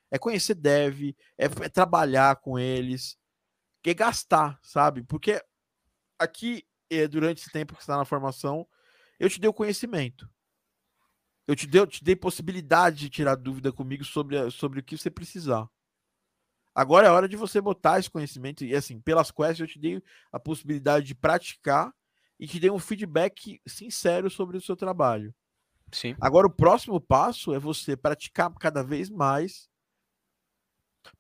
É 0.10 0.18
conhecer 0.18 0.56
dev, 0.56 1.16
é, 1.38 1.46
é 1.46 1.70
trabalhar 1.70 2.38
com 2.38 2.58
eles, 2.58 3.18
é 3.86 3.94
gastar, 3.94 4.60
sabe? 4.62 5.04
Porque 5.04 5.42
aqui, 6.20 6.67
eh, 6.90 7.08
durante 7.08 7.42
esse 7.42 7.52
tempo 7.52 7.76
que 7.76 7.82
está 7.82 7.98
na 7.98 8.06
formação, 8.06 8.68
eu 9.20 9.30
te 9.30 9.40
dei 9.40 9.50
o 9.50 9.54
conhecimento. 9.54 10.30
Eu 11.48 11.56
te 11.56 11.66
dei, 11.66 11.80
eu 11.82 11.88
te 11.88 12.04
dei 12.04 12.16
possibilidade 12.16 12.98
de 12.98 13.10
tirar 13.10 13.36
dúvida 13.36 13.72
comigo 13.72 14.04
sobre, 14.04 14.50
sobre 14.52 14.80
o 14.80 14.84
que 14.84 14.98
você 14.98 15.10
precisar. 15.10 15.68
Agora 16.76 17.08
é 17.08 17.10
hora 17.10 17.28
de 17.28 17.36
você 17.36 17.60
botar 17.60 18.00
esse 18.00 18.10
conhecimento. 18.10 18.64
E 18.64 18.76
assim, 18.76 19.00
pelas 19.00 19.32
quests 19.32 19.62
eu 19.62 19.68
te 19.68 19.80
dei 19.80 20.04
a 20.32 20.40
possibilidade 20.40 21.08
de 21.08 21.16
praticar 21.16 21.92
e 22.40 22.46
te 22.46 22.60
dei 22.60 22.70
um 22.70 22.78
feedback 22.78 23.60
sincero 23.66 24.30
sobre 24.30 24.58
o 24.58 24.62
seu 24.62 24.76
trabalho. 24.76 25.34
Sim. 25.92 26.16
Agora 26.22 26.46
o 26.46 26.54
próximo 26.54 27.00
passo 27.00 27.54
é 27.54 27.60
você 27.60 27.96
praticar 27.96 28.54
cada 28.56 28.84
vez 28.84 29.10
mais. 29.10 29.70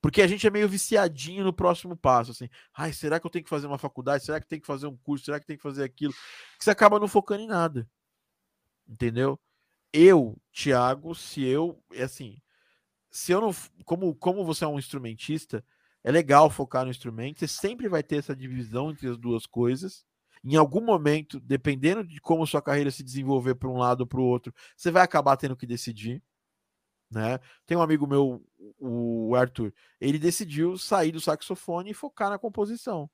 Porque 0.01 0.21
a 0.21 0.27
gente 0.27 0.45
é 0.45 0.49
meio 0.49 0.67
viciadinho 0.67 1.43
no 1.43 1.53
próximo 1.53 1.95
passo, 1.95 2.31
assim. 2.31 2.49
Ai, 2.73 2.93
será 2.93 3.19
que 3.19 3.25
eu 3.25 3.31
tenho 3.31 3.43
que 3.43 3.49
fazer 3.49 3.67
uma 3.67 3.77
faculdade? 3.77 4.25
Será 4.25 4.39
que 4.39 4.47
tem 4.47 4.59
que 4.59 4.67
fazer 4.67 4.87
um 4.87 4.97
curso? 4.97 5.25
Será 5.25 5.39
que 5.39 5.45
tem 5.45 5.57
que 5.57 5.63
fazer 5.63 5.83
aquilo? 5.83 6.13
Que 6.57 6.63
você 6.63 6.71
acaba 6.71 6.99
não 6.99 7.07
focando 7.07 7.43
em 7.43 7.47
nada. 7.47 7.89
Entendeu? 8.87 9.39
Eu, 9.91 10.37
Thiago, 10.51 11.15
se 11.15 11.43
eu, 11.43 11.81
é 11.93 12.03
assim, 12.03 12.41
se 13.09 13.31
eu 13.31 13.41
não, 13.41 13.55
como 13.85 14.13
como 14.15 14.45
você 14.45 14.63
é 14.63 14.67
um 14.67 14.79
instrumentista, 14.79 15.63
é 16.03 16.11
legal 16.11 16.49
focar 16.49 16.85
no 16.85 16.91
instrumento, 16.91 17.39
você 17.39 17.47
sempre 17.47 17.89
vai 17.89 18.03
ter 18.03 18.17
essa 18.17 18.35
divisão 18.35 18.91
entre 18.91 19.09
as 19.09 19.17
duas 19.17 19.45
coisas. 19.45 20.05
Em 20.43 20.55
algum 20.55 20.81
momento, 20.81 21.39
dependendo 21.39 22.03
de 22.03 22.21
como 22.21 22.45
sua 22.47 22.61
carreira 22.61 22.91
se 22.91 23.03
desenvolver 23.03 23.55
para 23.55 23.69
um 23.69 23.77
lado 23.77 24.01
ou 24.01 24.07
para 24.07 24.19
o 24.19 24.23
outro, 24.23 24.53
você 24.75 24.91
vai 24.91 25.03
acabar 25.03 25.35
tendo 25.35 25.57
que 25.57 25.65
decidir, 25.65 26.23
né? 27.09 27.39
Tem 27.65 27.77
um 27.77 27.81
amigo 27.81 28.05
meu, 28.05 28.45
o 28.79 29.35
Arthur, 29.35 29.73
ele 29.99 30.19
decidiu 30.19 30.77
sair 30.77 31.11
do 31.11 31.21
saxofone 31.21 31.91
e 31.91 31.93
focar 31.93 32.29
na 32.29 32.39
composição. 32.39 33.09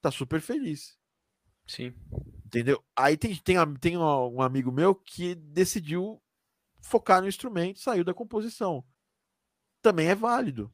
Tá 0.00 0.10
super 0.10 0.40
feliz. 0.40 0.96
Sim. 1.66 1.94
Entendeu? 2.44 2.82
Aí 2.94 3.16
tem, 3.16 3.34
tem, 3.36 3.56
tem 3.76 3.96
um 3.96 4.40
amigo 4.40 4.70
meu 4.70 4.94
que 4.94 5.34
decidiu 5.34 6.22
focar 6.80 7.20
no 7.20 7.28
instrumento, 7.28 7.80
saiu 7.80 8.04
da 8.04 8.14
composição. 8.14 8.84
Também 9.82 10.08
é 10.08 10.14
válido. 10.14 10.72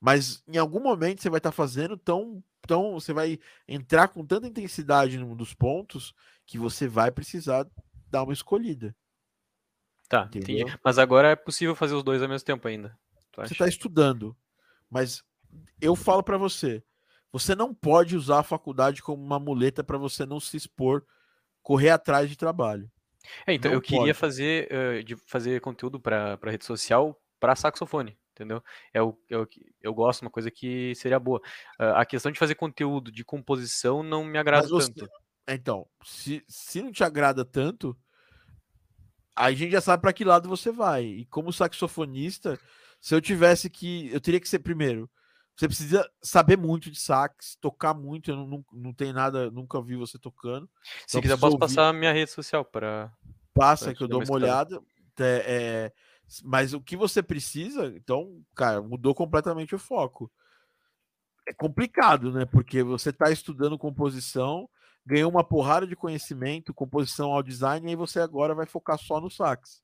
Mas 0.00 0.42
em 0.46 0.56
algum 0.56 0.80
momento 0.80 1.20
você 1.20 1.28
vai 1.28 1.38
estar 1.38 1.52
fazendo 1.52 1.96
tão, 1.96 2.42
tão. 2.66 2.94
Você 2.94 3.12
vai 3.12 3.38
entrar 3.68 4.08
com 4.08 4.24
tanta 4.24 4.46
intensidade 4.46 5.18
num 5.18 5.36
dos 5.36 5.52
pontos 5.52 6.14
que 6.46 6.58
você 6.58 6.88
vai 6.88 7.10
precisar 7.10 7.66
dar 8.08 8.22
uma 8.22 8.32
escolhida. 8.32 8.96
Tá, 10.10 10.24
Entendeu? 10.34 10.66
entendi. 10.66 10.78
Mas 10.84 10.98
agora 10.98 11.28
é 11.28 11.36
possível 11.36 11.76
fazer 11.76 11.94
os 11.94 12.02
dois 12.02 12.20
ao 12.20 12.28
mesmo 12.28 12.44
tempo 12.44 12.66
ainda. 12.66 12.98
Você 13.36 13.52
está 13.54 13.68
estudando. 13.68 14.36
Mas 14.90 15.22
eu 15.80 15.94
falo 15.94 16.20
para 16.20 16.36
você: 16.36 16.82
você 17.32 17.54
não 17.54 17.72
pode 17.72 18.16
usar 18.16 18.40
a 18.40 18.42
faculdade 18.42 19.02
como 19.02 19.22
uma 19.22 19.38
muleta 19.38 19.84
para 19.84 19.96
você 19.96 20.26
não 20.26 20.40
se 20.40 20.56
expor, 20.56 21.04
correr 21.62 21.90
atrás 21.90 22.28
de 22.28 22.36
trabalho. 22.36 22.90
É, 23.46 23.54
então 23.54 23.70
não 23.70 23.76
eu 23.76 23.80
queria 23.80 24.06
pode. 24.06 24.14
fazer, 24.14 24.66
eh, 24.68 25.02
de 25.04 25.14
fazer 25.14 25.60
conteúdo 25.60 26.00
pra 26.00 26.36
rede 26.42 26.64
social 26.64 27.16
pra 27.38 27.54
saxofone. 27.54 28.18
entendeu? 28.32 28.64
É 28.92 29.00
o, 29.00 29.16
é 29.30 29.36
o 29.36 29.46
que 29.46 29.64
eu 29.80 29.94
gosto, 29.94 30.22
uma 30.22 30.30
coisa 30.30 30.50
que 30.50 30.92
seria 30.96 31.20
boa. 31.20 31.40
Uh, 31.78 31.94
a 31.94 32.04
questão 32.04 32.32
de 32.32 32.38
fazer 32.38 32.56
conteúdo 32.56 33.12
de 33.12 33.24
composição 33.24 34.02
não 34.02 34.24
me 34.24 34.38
agrada 34.38 34.66
você, 34.66 34.92
tanto. 34.92 35.08
Então, 35.48 35.86
se, 36.04 36.42
se 36.48 36.82
não 36.82 36.90
te 36.90 37.04
agrada 37.04 37.44
tanto, 37.44 37.96
a 39.40 39.52
gente 39.52 39.72
já 39.72 39.80
sabe 39.80 40.02
para 40.02 40.12
que 40.12 40.24
lado 40.24 40.48
você 40.48 40.70
vai. 40.70 41.04
E 41.04 41.24
como 41.26 41.52
saxofonista, 41.52 42.58
se 43.00 43.14
eu 43.14 43.20
tivesse 43.20 43.70
que. 43.70 44.12
Eu 44.12 44.20
teria 44.20 44.38
que 44.38 44.48
ser 44.48 44.58
primeiro. 44.58 45.10
Você 45.56 45.66
precisa 45.66 46.08
saber 46.22 46.56
muito 46.56 46.90
de 46.90 46.98
sax, 46.98 47.56
tocar 47.60 47.94
muito. 47.94 48.30
Eu 48.30 48.36
não, 48.36 48.46
não, 48.46 48.64
não 48.72 48.92
tenho 48.92 49.12
nada, 49.12 49.50
nunca 49.50 49.80
vi 49.82 49.96
você 49.96 50.18
tocando. 50.18 50.68
Se 51.06 51.16
então, 51.16 51.22
quiser, 51.22 51.34
posso 51.36 51.54
ouvir. 51.54 51.58
passar 51.58 51.88
a 51.88 51.92
minha 51.92 52.12
rede 52.12 52.30
social 52.30 52.64
para. 52.64 53.12
Passa, 53.54 53.86
pra 53.86 53.94
que 53.94 54.02
eu 54.02 54.08
dou 54.08 54.22
uma 54.22 54.34
olhada. 54.34 54.80
É, 55.18 55.44
é, 55.46 55.92
mas 56.44 56.72
o 56.72 56.80
que 56.80 56.96
você 56.96 57.22
precisa, 57.22 57.92
então, 57.96 58.42
cara, 58.54 58.80
mudou 58.80 59.14
completamente 59.14 59.74
o 59.74 59.78
foco. 59.78 60.30
É 61.46 61.52
complicado, 61.52 62.30
né? 62.32 62.44
Porque 62.44 62.82
você 62.82 63.10
está 63.10 63.30
estudando 63.30 63.78
composição, 63.78 64.68
ganhou 65.10 65.30
uma 65.30 65.44
porrada 65.44 65.86
de 65.86 65.96
conhecimento, 65.96 66.72
composição 66.72 67.32
ao 67.32 67.42
design, 67.42 67.86
e 67.86 67.90
aí 67.90 67.96
você 67.96 68.20
agora 68.20 68.54
vai 68.54 68.66
focar 68.66 68.98
só 68.98 69.20
no 69.20 69.30
sax. 69.30 69.82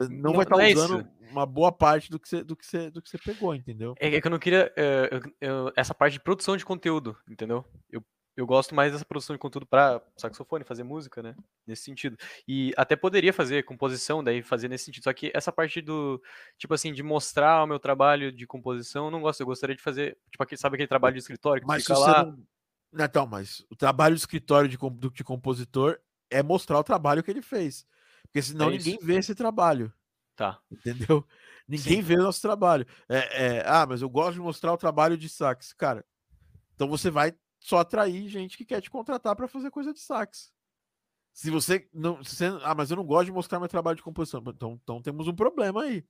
Não, 0.00 0.08
não 0.08 0.32
vai 0.32 0.44
estar 0.44 0.56
tá 0.56 0.68
é 0.68 0.72
usando 0.72 1.00
isso. 1.00 1.30
uma 1.30 1.44
boa 1.44 1.70
parte 1.70 2.10
do 2.10 2.18
que, 2.18 2.28
você, 2.28 2.42
do, 2.42 2.56
que 2.56 2.64
você, 2.64 2.90
do 2.90 3.02
que 3.02 3.10
você 3.10 3.18
pegou, 3.18 3.54
entendeu? 3.54 3.94
É, 3.98 4.14
é 4.14 4.20
que 4.20 4.26
eu 4.26 4.30
não 4.30 4.38
queria. 4.38 4.72
É, 4.74 5.10
eu, 5.12 5.20
eu, 5.40 5.72
essa 5.76 5.94
parte 5.94 6.14
de 6.14 6.20
produção 6.20 6.56
de 6.56 6.64
conteúdo, 6.64 7.16
entendeu? 7.28 7.64
Eu 7.90 8.02
eu 8.40 8.46
gosto 8.46 8.74
mais 8.74 8.92
dessa 8.92 9.04
produção 9.04 9.34
de 9.34 9.40
conteúdo 9.40 9.66
para 9.66 10.00
saxofone, 10.16 10.64
fazer 10.64 10.82
música, 10.82 11.22
né? 11.22 11.34
Nesse 11.66 11.82
sentido. 11.82 12.16
E 12.48 12.72
até 12.76 12.96
poderia 12.96 13.32
fazer 13.32 13.64
composição, 13.64 14.24
daí 14.24 14.42
fazer 14.42 14.68
nesse 14.68 14.86
sentido. 14.86 15.04
Só 15.04 15.12
que 15.12 15.30
essa 15.34 15.52
parte 15.52 15.82
do, 15.82 16.22
tipo 16.56 16.72
assim, 16.72 16.92
de 16.92 17.02
mostrar 17.02 17.62
o 17.62 17.66
meu 17.66 17.78
trabalho 17.78 18.32
de 18.32 18.46
composição, 18.46 19.06
eu 19.06 19.10
não 19.10 19.20
gosto. 19.20 19.40
Eu 19.40 19.46
gostaria 19.46 19.76
de 19.76 19.82
fazer, 19.82 20.16
tipo, 20.30 20.42
aquele, 20.42 20.58
sabe 20.58 20.76
aquele 20.76 20.88
trabalho 20.88 21.14
de 21.14 21.20
escritório 21.20 21.60
que 21.60 21.68
mas 21.68 21.82
fica 21.82 21.98
lá. 21.98 22.24
Não... 22.24 22.38
Então, 22.92 23.26
mas 23.26 23.64
o 23.70 23.76
trabalho 23.76 24.14
de 24.14 24.20
escritório 24.20 24.68
de, 24.68 24.76
de 25.12 25.24
compositor 25.24 25.98
é 26.28 26.42
mostrar 26.42 26.78
o 26.78 26.84
trabalho 26.84 27.22
que 27.22 27.30
ele 27.30 27.42
fez. 27.42 27.86
Porque 28.24 28.42
senão 28.42 28.68
é 28.68 28.72
ninguém 28.72 28.98
vê 29.00 29.18
esse 29.18 29.34
trabalho. 29.34 29.92
Tá. 30.36 30.60
Entendeu? 30.70 31.26
Ninguém 31.68 31.96
Sim. 31.96 32.02
vê 32.02 32.14
o 32.14 32.22
nosso 32.22 32.40
trabalho. 32.40 32.86
É, 33.08 33.46
é, 33.46 33.64
ah, 33.64 33.86
mas 33.86 34.02
eu 34.02 34.10
gosto 34.10 34.34
de 34.34 34.40
mostrar 34.40 34.72
o 34.72 34.78
trabalho 34.78 35.16
de 35.16 35.28
sax. 35.28 35.72
Cara, 35.72 36.04
então 36.74 36.88
você 36.88 37.10
vai 37.10 37.32
só 37.60 37.78
atrair 37.78 38.28
gente 38.28 38.56
que 38.56 38.64
quer 38.64 38.80
te 38.80 38.90
contratar 38.90 39.36
para 39.36 39.46
fazer 39.46 39.70
coisa 39.70 39.92
de 39.92 40.00
sax. 40.00 40.52
Se 41.32 41.50
você 41.50 41.88
não. 41.92 42.24
Se 42.24 42.34
você, 42.34 42.46
ah, 42.62 42.74
mas 42.74 42.90
eu 42.90 42.96
não 42.96 43.04
gosto 43.04 43.26
de 43.26 43.32
mostrar 43.32 43.60
meu 43.60 43.68
trabalho 43.68 43.96
de 43.96 44.02
composição. 44.02 44.42
Então, 44.46 44.80
então 44.82 45.02
temos 45.02 45.28
um 45.28 45.34
problema 45.34 45.82
aí. 45.82 46.04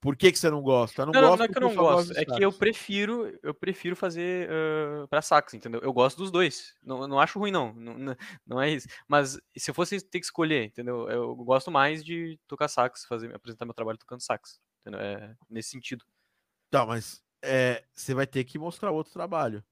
Por 0.00 0.16
que, 0.16 0.30
que 0.30 0.38
você 0.38 0.48
não 0.48 0.62
gosta? 0.62 1.04
não, 1.04 1.12
não, 1.12 1.36
não 1.36 1.44
é 1.44 1.48
que 1.48 1.58
eu 1.58 1.60
não 1.60 1.74
gosto, 1.74 2.16
é 2.16 2.24
que 2.24 2.44
eu 2.44 2.52
prefiro, 2.52 3.36
eu 3.42 3.52
prefiro 3.52 3.96
fazer 3.96 4.48
uh, 4.48 5.08
para 5.08 5.20
sax, 5.20 5.54
entendeu? 5.54 5.80
Eu 5.82 5.92
gosto 5.92 6.18
dos 6.18 6.30
dois. 6.30 6.74
Não, 6.82 7.08
não 7.08 7.18
acho 7.18 7.38
ruim, 7.38 7.50
não. 7.50 7.74
não. 7.74 8.16
Não 8.46 8.62
é 8.62 8.70
isso. 8.70 8.86
Mas 9.08 9.38
se 9.56 9.70
eu 9.70 9.74
fosse 9.74 10.00
ter 10.00 10.20
que 10.20 10.26
escolher, 10.26 10.66
entendeu? 10.66 11.08
Eu 11.10 11.34
gosto 11.34 11.70
mais 11.70 12.04
de 12.04 12.38
tocar 12.46 12.68
sax, 12.68 13.04
fazer, 13.06 13.34
apresentar 13.34 13.64
meu 13.64 13.74
trabalho 13.74 13.98
tocando 13.98 14.20
sax. 14.20 14.60
Entendeu? 14.80 15.00
É, 15.00 15.34
nesse 15.50 15.70
sentido. 15.70 16.04
Tá, 16.70 16.86
mas 16.86 17.20
é, 17.42 17.82
você 17.92 18.14
vai 18.14 18.26
ter 18.26 18.44
que 18.44 18.58
mostrar 18.58 18.92
outro 18.92 19.12
trabalho 19.12 19.64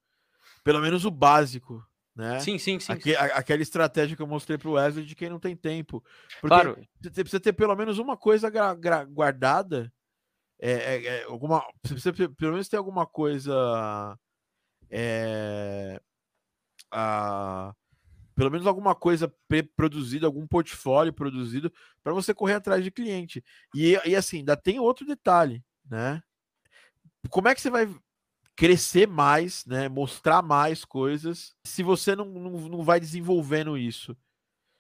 pelo 0.67 0.81
menos 0.81 1.05
o 1.05 1.11
básico, 1.11 1.85
né? 2.15 2.41
Sim, 2.41 2.59
sim, 2.59 2.81
sim. 2.81 2.93
Aque, 2.93 3.15
a, 3.15 3.25
aquela 3.27 3.63
estratégia 3.63 4.17
que 4.17 4.23
eu 4.23 4.27
mostrei 4.27 4.59
para 4.59 4.69
o 4.69 4.73
Wesley 4.73 5.05
de 5.05 5.15
quem 5.15 5.29
não 5.29 5.39
tem 5.39 5.55
tempo. 5.55 6.03
Porque 6.41 6.55
claro. 6.55 6.89
você 7.01 7.23
precisa 7.23 7.39
ter 7.39 7.53
pelo 7.53 7.77
menos 7.77 7.99
uma 7.99 8.17
coisa 8.17 8.51
guardada. 9.09 9.93
É, 10.59 10.73
é, 10.73 11.07
é, 11.07 11.25
alguma, 11.25 11.63
você 11.85 12.13
pelo 12.13 12.53
menos 12.53 12.69
ter 12.69 12.77
alguma 12.77 13.07
coisa. 13.07 14.19
É, 14.91 16.01
a, 16.91 17.75
pelo 18.35 18.51
menos 18.51 18.67
alguma 18.67 18.95
coisa 18.95 19.33
produzida, 19.75 20.27
algum 20.27 20.47
portfólio 20.47 21.13
produzido 21.13 21.73
para 22.03 22.13
você 22.13 22.35
correr 22.35 22.55
atrás 22.55 22.85
de 22.85 22.91
cliente. 22.91 23.43
E, 23.75 23.99
e 24.05 24.15
assim, 24.15 24.39
ainda 24.39 24.57
tem 24.57 24.79
outro 24.79 25.07
detalhe, 25.07 25.65
né? 25.89 26.23
Como 27.31 27.49
é 27.49 27.55
que 27.55 27.61
você 27.61 27.71
vai 27.71 27.89
crescer 28.55 29.09
mais, 29.09 29.65
né? 29.67 29.89
Mostrar 29.89 30.43
mais 30.43 30.85
coisas, 30.85 31.55
se 31.65 31.83
você 31.83 32.15
não, 32.15 32.27
não, 32.27 32.51
não 32.69 32.83
vai 32.83 33.01
desenvolvendo 33.01 33.77
isso. 33.77 34.17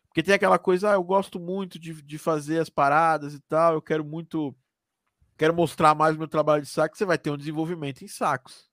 Porque 0.08 0.22
tem 0.22 0.34
aquela 0.34 0.58
coisa, 0.58 0.90
ah, 0.90 0.94
eu 0.94 1.04
gosto 1.04 1.38
muito 1.38 1.78
de, 1.78 2.00
de 2.00 2.16
fazer 2.16 2.58
as 2.58 2.70
paradas 2.70 3.34
e 3.34 3.40
tal, 3.40 3.74
eu 3.74 3.82
quero 3.82 4.04
muito. 4.04 4.56
Quero 5.36 5.54
mostrar 5.54 5.94
mais 5.94 6.16
o 6.16 6.18
meu 6.18 6.28
trabalho 6.28 6.62
de 6.62 6.68
saco, 6.68 6.96
você 6.96 7.04
vai 7.04 7.18
ter 7.18 7.30
um 7.30 7.36
desenvolvimento 7.36 8.02
em 8.02 8.08
sacos. 8.08 8.70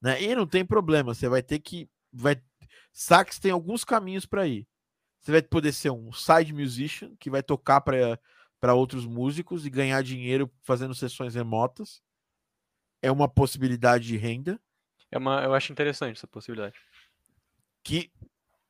Né? 0.00 0.22
E 0.22 0.34
não 0.34 0.46
tem 0.46 0.64
problema, 0.64 1.14
você 1.14 1.28
vai 1.28 1.42
ter 1.42 1.58
que. 1.58 1.88
Vai, 2.12 2.40
sax 2.92 3.38
tem 3.38 3.50
alguns 3.50 3.84
caminhos 3.84 4.26
para 4.26 4.46
ir. 4.46 4.66
Você 5.20 5.32
vai 5.32 5.42
poder 5.42 5.72
ser 5.72 5.90
um 5.90 6.12
side 6.12 6.52
musician, 6.52 7.14
que 7.18 7.30
vai 7.30 7.42
tocar 7.42 7.80
para 7.80 8.74
outros 8.74 9.06
músicos 9.06 9.64
e 9.64 9.70
ganhar 9.70 10.02
dinheiro 10.02 10.52
fazendo 10.62 10.94
sessões 10.94 11.34
remotas 11.34 12.02
é 13.02 13.10
uma 13.10 13.28
possibilidade 13.28 14.06
de 14.06 14.16
renda. 14.16 14.58
É 15.10 15.18
uma, 15.18 15.42
eu 15.42 15.52
acho 15.52 15.72
interessante 15.72 16.16
essa 16.16 16.28
possibilidade. 16.28 16.76
Que 17.82 18.10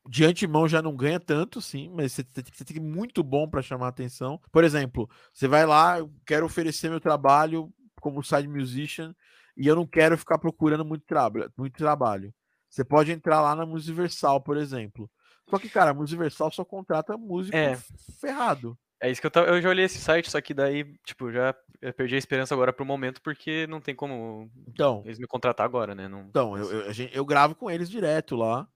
de 0.09 0.25
antemão 0.25 0.69
já 0.69 0.83
não 0.83 0.97
ganha 0.97 1.21
tanto, 1.21 1.61
sim, 1.61 1.89
mas 1.95 2.13
você 2.13 2.25
tem, 2.25 2.45
que 2.45 2.57
ser 2.57 2.81
muito 2.81 3.23
bom 3.23 3.49
para 3.49 3.63
chamar 3.63 3.89
atenção. 3.89 4.41
Por 4.51 4.65
exemplo, 4.65 5.09
você 5.33 5.47
vai 5.47 5.65
lá, 5.65 5.99
eu 5.99 6.13
quero 6.27 6.47
oferecer 6.47 6.91
meu 6.91 7.01
trabalho 7.01 7.73
como 8.01 8.23
side 8.23 8.49
musician 8.49 9.15
e 9.57 9.67
eu 9.67 9.77
não 9.77 9.87
quero 9.87 10.19
ficar 10.19 10.39
procurando 10.39 10.85
muito, 10.85 11.05
traba 11.07 11.51
muito 11.57 11.77
trabalho. 11.77 12.35
Você 12.69 12.85
pode 12.85 13.13
entrar 13.13 13.41
lá 13.43 13.55
na 13.55 13.67
Musiversal, 13.67 14.41
por 14.41 14.57
exemplo. 14.57 15.11
Só 15.49 15.59
que, 15.59 15.69
cara, 15.69 15.91
a 15.91 15.95
Musiversal 15.95 16.51
só 16.51 16.65
contrata 16.65 17.19
músico 17.19 17.57
é. 17.57 17.77
ferrado. 18.19 18.79
É 19.01 19.11
isso 19.11 19.21
que 19.21 19.27
eu 19.27 19.31
tava. 19.31 19.49
Eu 19.49 19.61
já 19.61 19.69
olhei 19.69 19.85
esse 19.85 19.99
site, 19.99 20.31
só 20.31 20.41
que 20.41 20.55
daí, 20.55 20.85
tipo, 21.05 21.31
já 21.31 21.55
perdi 21.97 22.15
a 22.15 22.19
esperança 22.19 22.55
agora 22.55 22.73
pro 22.73 22.87
momento, 22.87 23.21
porque 23.21 23.67
não 23.67 23.81
tem 23.81 23.95
como 23.95 24.49
então, 24.69 25.03
eles 25.05 25.19
me 25.19 25.27
contratar 25.27 25.67
agora, 25.67 25.95
né? 25.95 26.09
Não, 26.09 26.21
então, 26.29 26.57
eu, 26.57 26.71
eu, 26.71 26.93
eu, 27.13 27.25
gravo 27.25 27.55
com 27.55 27.69
eles 27.69 27.91
direto 27.91 28.37
lá. 28.37 28.67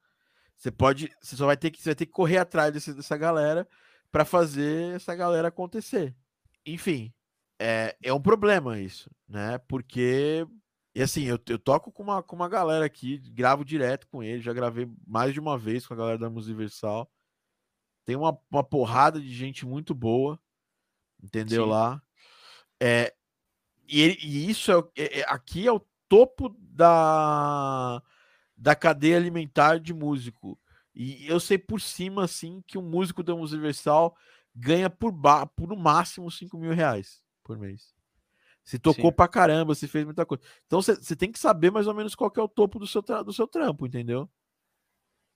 Você 0.57 0.71
pode. 0.71 1.13
Você 1.21 1.37
só 1.37 1.47
vai 1.47 1.57
ter 1.57 1.71
que, 1.71 1.83
você 1.83 1.91
vai 1.91 1.95
ter 1.95 2.07
que 2.07 2.13
correr 2.13 2.39
atrás 2.39 2.73
desse, 2.73 2.95
dessa 2.95 3.17
galera 3.17 3.69
para 4.11 4.25
fazer 4.25 4.95
essa 4.95 5.15
galera 5.15 5.49
acontecer. 5.49 6.17
Enfim, 6.65 7.13
é, 7.59 7.97
é 8.03 8.13
um 8.13 8.21
problema 8.21 8.79
isso, 8.79 9.11
né? 9.29 9.59
Porque. 9.59 10.47
E 10.95 11.03
assim, 11.03 11.25
eu, 11.25 11.39
eu 11.49 11.59
toco 11.59 11.93
com 11.93 12.03
uma, 12.03 12.23
com 12.23 12.35
uma 12.35 12.49
galera 12.49 12.87
aqui, 12.87 13.19
gravo 13.19 13.63
direto 13.63 14.09
com 14.09 14.23
eles, 14.23 14.43
já 14.43 14.55
gravei 14.55 14.91
mais 15.07 15.35
de 15.35 15.41
uma 15.41 15.59
vez 15.59 15.87
com 15.87 15.93
a 15.93 15.97
galera 15.97 16.17
da 16.17 16.31
Musiversal. 16.31 17.11
Tem 18.07 18.17
uma, 18.17 18.39
uma 18.51 18.65
porrada 18.65 19.21
de 19.21 19.35
gente 19.35 19.67
muito 19.67 19.95
boa, 19.95 20.41
entendeu 21.23 21.65
Sim. 21.65 21.71
lá? 21.71 22.03
É, 22.81 23.13
e, 23.87 24.17
e 24.23 24.51
isso 24.51 24.73
é, 24.73 25.03
é, 25.03 25.21
é, 25.21 25.25
aqui 25.29 25.67
é 25.67 25.73
o 25.73 25.85
topo 26.09 26.57
da, 26.59 28.03
da 28.57 28.75
cadeia 28.75 29.17
alimentar 29.17 29.79
de 29.79 29.93
músico. 29.93 30.59
E 30.95 31.27
eu 31.29 31.39
sei 31.39 31.59
por 31.59 31.81
cima, 31.81 32.25
assim, 32.25 32.63
que 32.67 32.79
um 32.79 32.89
músico 32.89 33.23
da 33.23 33.35
Universal 33.35 34.17
ganha 34.55 34.89
por, 34.89 35.13
ba 35.13 35.47
por 35.47 35.69
no 35.69 35.77
máximo 35.77 36.31
5 36.31 36.57
mil 36.57 36.73
reais 36.73 37.23
por 37.45 37.59
mês. 37.59 37.95
Se 38.65 38.79
tocou 38.79 39.11
Sim. 39.11 39.17
pra 39.17 39.29
caramba, 39.29 39.75
se 39.75 39.87
fez 39.87 40.05
muita 40.05 40.27
coisa. 40.27 40.43
Então 40.67 40.81
você 40.83 41.15
tem 41.15 41.31
que 41.31 41.39
saber 41.39 41.71
mais 41.71 41.87
ou 41.87 41.95
menos 41.95 42.15
qual 42.15 42.33
é 42.37 42.41
o 42.41 42.49
topo 42.49 42.79
do 42.79 42.87
seu, 42.87 43.03
do 43.03 43.33
seu 43.33 43.47
trampo, 43.47 43.87
entendeu? 43.87 44.29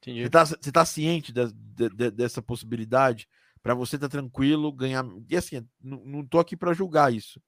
Você 0.03 0.31
tá, 0.31 0.45
tá 0.73 0.85
ciente 0.85 1.31
de, 1.33 1.53
de, 1.53 2.11
dessa 2.11 2.41
possibilidade? 2.41 3.29
Para 3.63 3.75
você 3.75 3.99
tá 3.99 4.09
tranquilo, 4.09 4.73
ganhar. 4.73 5.05
E 5.29 5.37
assim, 5.37 5.65
não, 5.81 6.03
não 6.05 6.27
tô 6.27 6.39
aqui 6.39 6.57
para 6.57 6.73
julgar 6.73 7.13
isso. 7.13 7.41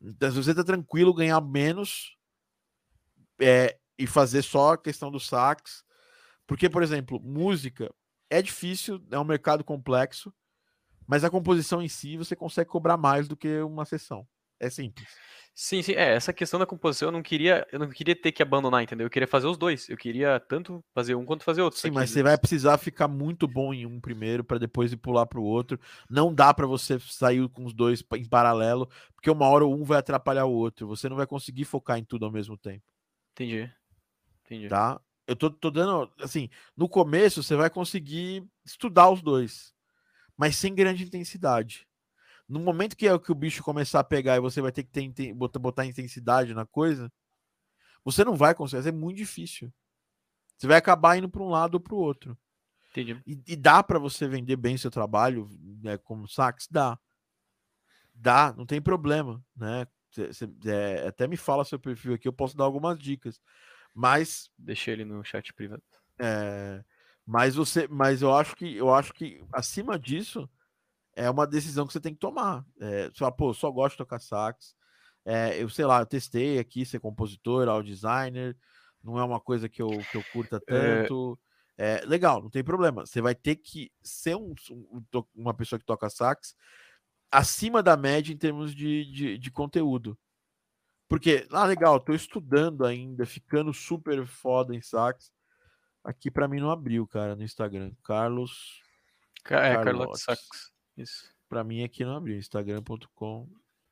Então, 0.00 0.30
se 0.30 0.36
você 0.36 0.54
tá 0.54 0.64
tranquilo, 0.64 1.14
ganhar 1.14 1.40
menos 1.40 2.16
é, 3.38 3.78
e 3.98 4.06
fazer 4.06 4.42
só 4.42 4.72
a 4.72 4.78
questão 4.78 5.10
do 5.10 5.20
sax. 5.20 5.84
Porque, 6.46 6.68
por 6.68 6.82
exemplo, 6.82 7.20
música 7.20 7.92
é 8.30 8.40
difícil, 8.40 9.02
é 9.10 9.18
um 9.18 9.24
mercado 9.24 9.64
complexo, 9.64 10.32
mas 11.06 11.24
a 11.24 11.30
composição 11.30 11.82
em 11.82 11.88
si 11.88 12.16
você 12.16 12.34
consegue 12.34 12.70
cobrar 12.70 12.96
mais 12.96 13.28
do 13.28 13.36
que 13.36 13.60
uma 13.60 13.84
sessão. 13.84 14.26
É 14.58 14.70
simples. 14.70 15.06
Sim, 15.54 15.80
sim. 15.82 15.92
É, 15.92 16.14
essa 16.14 16.32
questão 16.32 16.58
da 16.60 16.66
composição 16.66 17.08
eu 17.08 17.12
não 17.12 17.22
queria, 17.22 17.66
eu 17.72 17.78
não 17.78 17.88
queria 17.88 18.14
ter 18.14 18.32
que 18.32 18.42
abandonar, 18.42 18.82
entendeu? 18.82 19.06
Eu 19.06 19.10
queria 19.10 19.26
fazer 19.26 19.46
os 19.46 19.56
dois. 19.56 19.88
Eu 19.88 19.96
queria 19.96 20.38
tanto 20.38 20.84
fazer 20.94 21.14
um 21.14 21.24
quanto 21.24 21.44
fazer 21.44 21.62
outro. 21.62 21.78
Sim, 21.78 21.90
mas 21.90 22.10
você 22.10 22.22
vai 22.22 22.36
precisar 22.36 22.76
ficar 22.78 23.08
muito 23.08 23.46
bom 23.46 23.72
em 23.72 23.86
um 23.86 24.00
primeiro 24.00 24.44
para 24.44 24.58
depois 24.58 24.92
ir 24.92 24.98
pular 24.98 25.26
para 25.26 25.40
o 25.40 25.44
outro. 25.44 25.80
Não 26.10 26.34
dá 26.34 26.52
para 26.52 26.66
você 26.66 26.98
sair 27.00 27.46
com 27.48 27.64
os 27.64 27.72
dois 27.72 28.04
em 28.14 28.28
paralelo, 28.28 28.88
porque 29.14 29.30
uma 29.30 29.48
hora 29.48 29.66
um 29.66 29.82
vai 29.82 29.98
atrapalhar 29.98 30.44
o 30.44 30.52
outro. 30.52 30.86
Você 30.88 31.08
não 31.08 31.16
vai 31.16 31.26
conseguir 31.26 31.64
focar 31.64 31.98
em 31.98 32.04
tudo 32.04 32.26
ao 32.26 32.32
mesmo 32.32 32.56
tempo. 32.58 32.84
Entendi. 33.32 33.70
Entendi. 34.46 34.68
Tá? 34.68 35.00
Eu 35.26 35.34
tô, 35.34 35.50
tô 35.50 35.70
dando, 35.70 36.10
assim, 36.20 36.48
no 36.76 36.88
começo 36.88 37.42
você 37.42 37.56
vai 37.56 37.68
conseguir 37.68 38.46
estudar 38.64 39.10
os 39.10 39.20
dois, 39.20 39.74
mas 40.36 40.56
sem 40.56 40.74
grande 40.74 41.04
intensidade. 41.04 41.86
No 42.48 42.60
momento 42.60 42.96
que 42.96 43.08
é 43.08 43.12
o 43.12 43.18
que 43.18 43.32
o 43.32 43.34
bicho 43.34 43.62
começar 43.62 44.00
a 44.00 44.04
pegar 44.04 44.36
e 44.36 44.40
você 44.40 44.60
vai 44.60 44.70
ter 44.70 44.84
que 44.84 45.10
ter, 45.10 45.34
botar, 45.34 45.58
botar 45.58 45.84
intensidade 45.84 46.54
na 46.54 46.64
coisa, 46.64 47.12
você 48.04 48.24
não 48.24 48.36
vai 48.36 48.54
conseguir, 48.54 48.88
é 48.88 48.92
muito 48.92 49.16
difícil. 49.16 49.72
Você 50.56 50.68
vai 50.68 50.76
acabar 50.76 51.18
indo 51.18 51.28
para 51.28 51.42
um 51.42 51.48
lado 51.48 51.74
ou 51.74 51.80
para 51.80 51.94
o 51.94 51.98
outro. 51.98 52.38
Entendi. 52.92 53.20
E, 53.26 53.42
e 53.48 53.56
dá 53.56 53.82
para 53.82 53.98
você 53.98 54.28
vender 54.28 54.56
bem 54.56 54.78
seu 54.78 54.92
trabalho, 54.92 55.48
né, 55.82 55.98
como 55.98 56.28
sax? 56.28 56.68
Dá. 56.70 56.96
Dá, 58.14 58.54
não 58.56 58.64
tem 58.64 58.80
problema, 58.80 59.44
né? 59.56 59.86
Cê, 60.10 60.48
é, 60.66 61.08
até 61.08 61.26
me 61.26 61.36
fala 61.36 61.64
seu 61.64 61.78
perfil 61.78 62.14
aqui, 62.14 62.26
eu 62.26 62.32
posso 62.32 62.56
dar 62.56 62.64
algumas 62.64 62.98
dicas. 62.98 63.40
Mas. 63.96 64.50
Deixei 64.58 64.92
ele 64.92 65.06
no 65.06 65.24
chat 65.24 65.54
privado. 65.54 65.82
É, 66.18 66.84
mas 67.24 67.54
você. 67.54 67.88
Mas 67.88 68.20
eu 68.20 68.34
acho 68.34 68.54
que 68.54 68.76
eu 68.76 68.92
acho 68.92 69.14
que 69.14 69.42
acima 69.50 69.98
disso 69.98 70.48
é 71.14 71.30
uma 71.30 71.46
decisão 71.46 71.86
que 71.86 71.94
você 71.94 72.00
tem 72.00 72.12
que 72.12 72.20
tomar. 72.20 72.62
É, 72.78 73.06
você 73.08 73.18
fala, 73.18 73.32
pô, 73.32 73.50
eu 73.50 73.54
só 73.54 73.70
gosto 73.70 73.94
de 73.94 73.98
tocar 73.98 74.20
sax. 74.20 74.76
É, 75.24 75.60
eu 75.60 75.68
sei 75.70 75.86
lá, 75.86 76.00
eu 76.00 76.06
testei 76.06 76.58
aqui 76.58 76.84
ser 76.84 77.00
compositor, 77.00 77.68
audio 77.68 77.92
designer, 77.92 78.56
não 79.02 79.18
é 79.18 79.24
uma 79.24 79.40
coisa 79.40 79.68
que 79.68 79.80
eu, 79.80 79.88
que 79.88 80.16
eu 80.16 80.22
curta 80.30 80.56
é. 80.56 80.60
tanto. 80.60 81.38
É... 81.78 82.02
é 82.02 82.06
legal, 82.06 82.42
não 82.42 82.50
tem 82.50 82.62
problema. 82.62 83.06
Você 83.06 83.22
vai 83.22 83.34
ter 83.34 83.56
que 83.56 83.90
ser 84.02 84.36
um, 84.36 84.54
um, 84.70 85.24
uma 85.34 85.54
pessoa 85.54 85.78
que 85.78 85.86
toca 85.86 86.10
sax 86.10 86.54
acima 87.30 87.82
da 87.82 87.96
média 87.96 88.32
em 88.32 88.36
termos 88.36 88.74
de, 88.74 89.10
de, 89.10 89.38
de 89.38 89.50
conteúdo. 89.50 90.16
Porque, 91.08 91.46
ah, 91.50 91.64
legal, 91.64 92.00
tô 92.00 92.12
estudando 92.12 92.84
ainda, 92.84 93.24
ficando 93.24 93.72
super 93.72 94.26
foda 94.26 94.74
em 94.74 94.80
sax. 94.80 95.32
Aqui 96.02 96.30
para 96.30 96.48
mim 96.48 96.60
não 96.60 96.70
abriu, 96.70 97.06
cara, 97.06 97.34
no 97.34 97.42
Instagram. 97.42 97.92
Carlos. 98.02 98.80
É, 99.44 99.74
Carlos 99.74 100.20
Sax. 100.20 100.72
Isso. 100.96 101.28
Para 101.48 101.62
mim 101.64 101.82
aqui 101.84 102.04
não 102.04 102.16
abriu. 102.16 102.36
Instagram.com. 102.36 103.48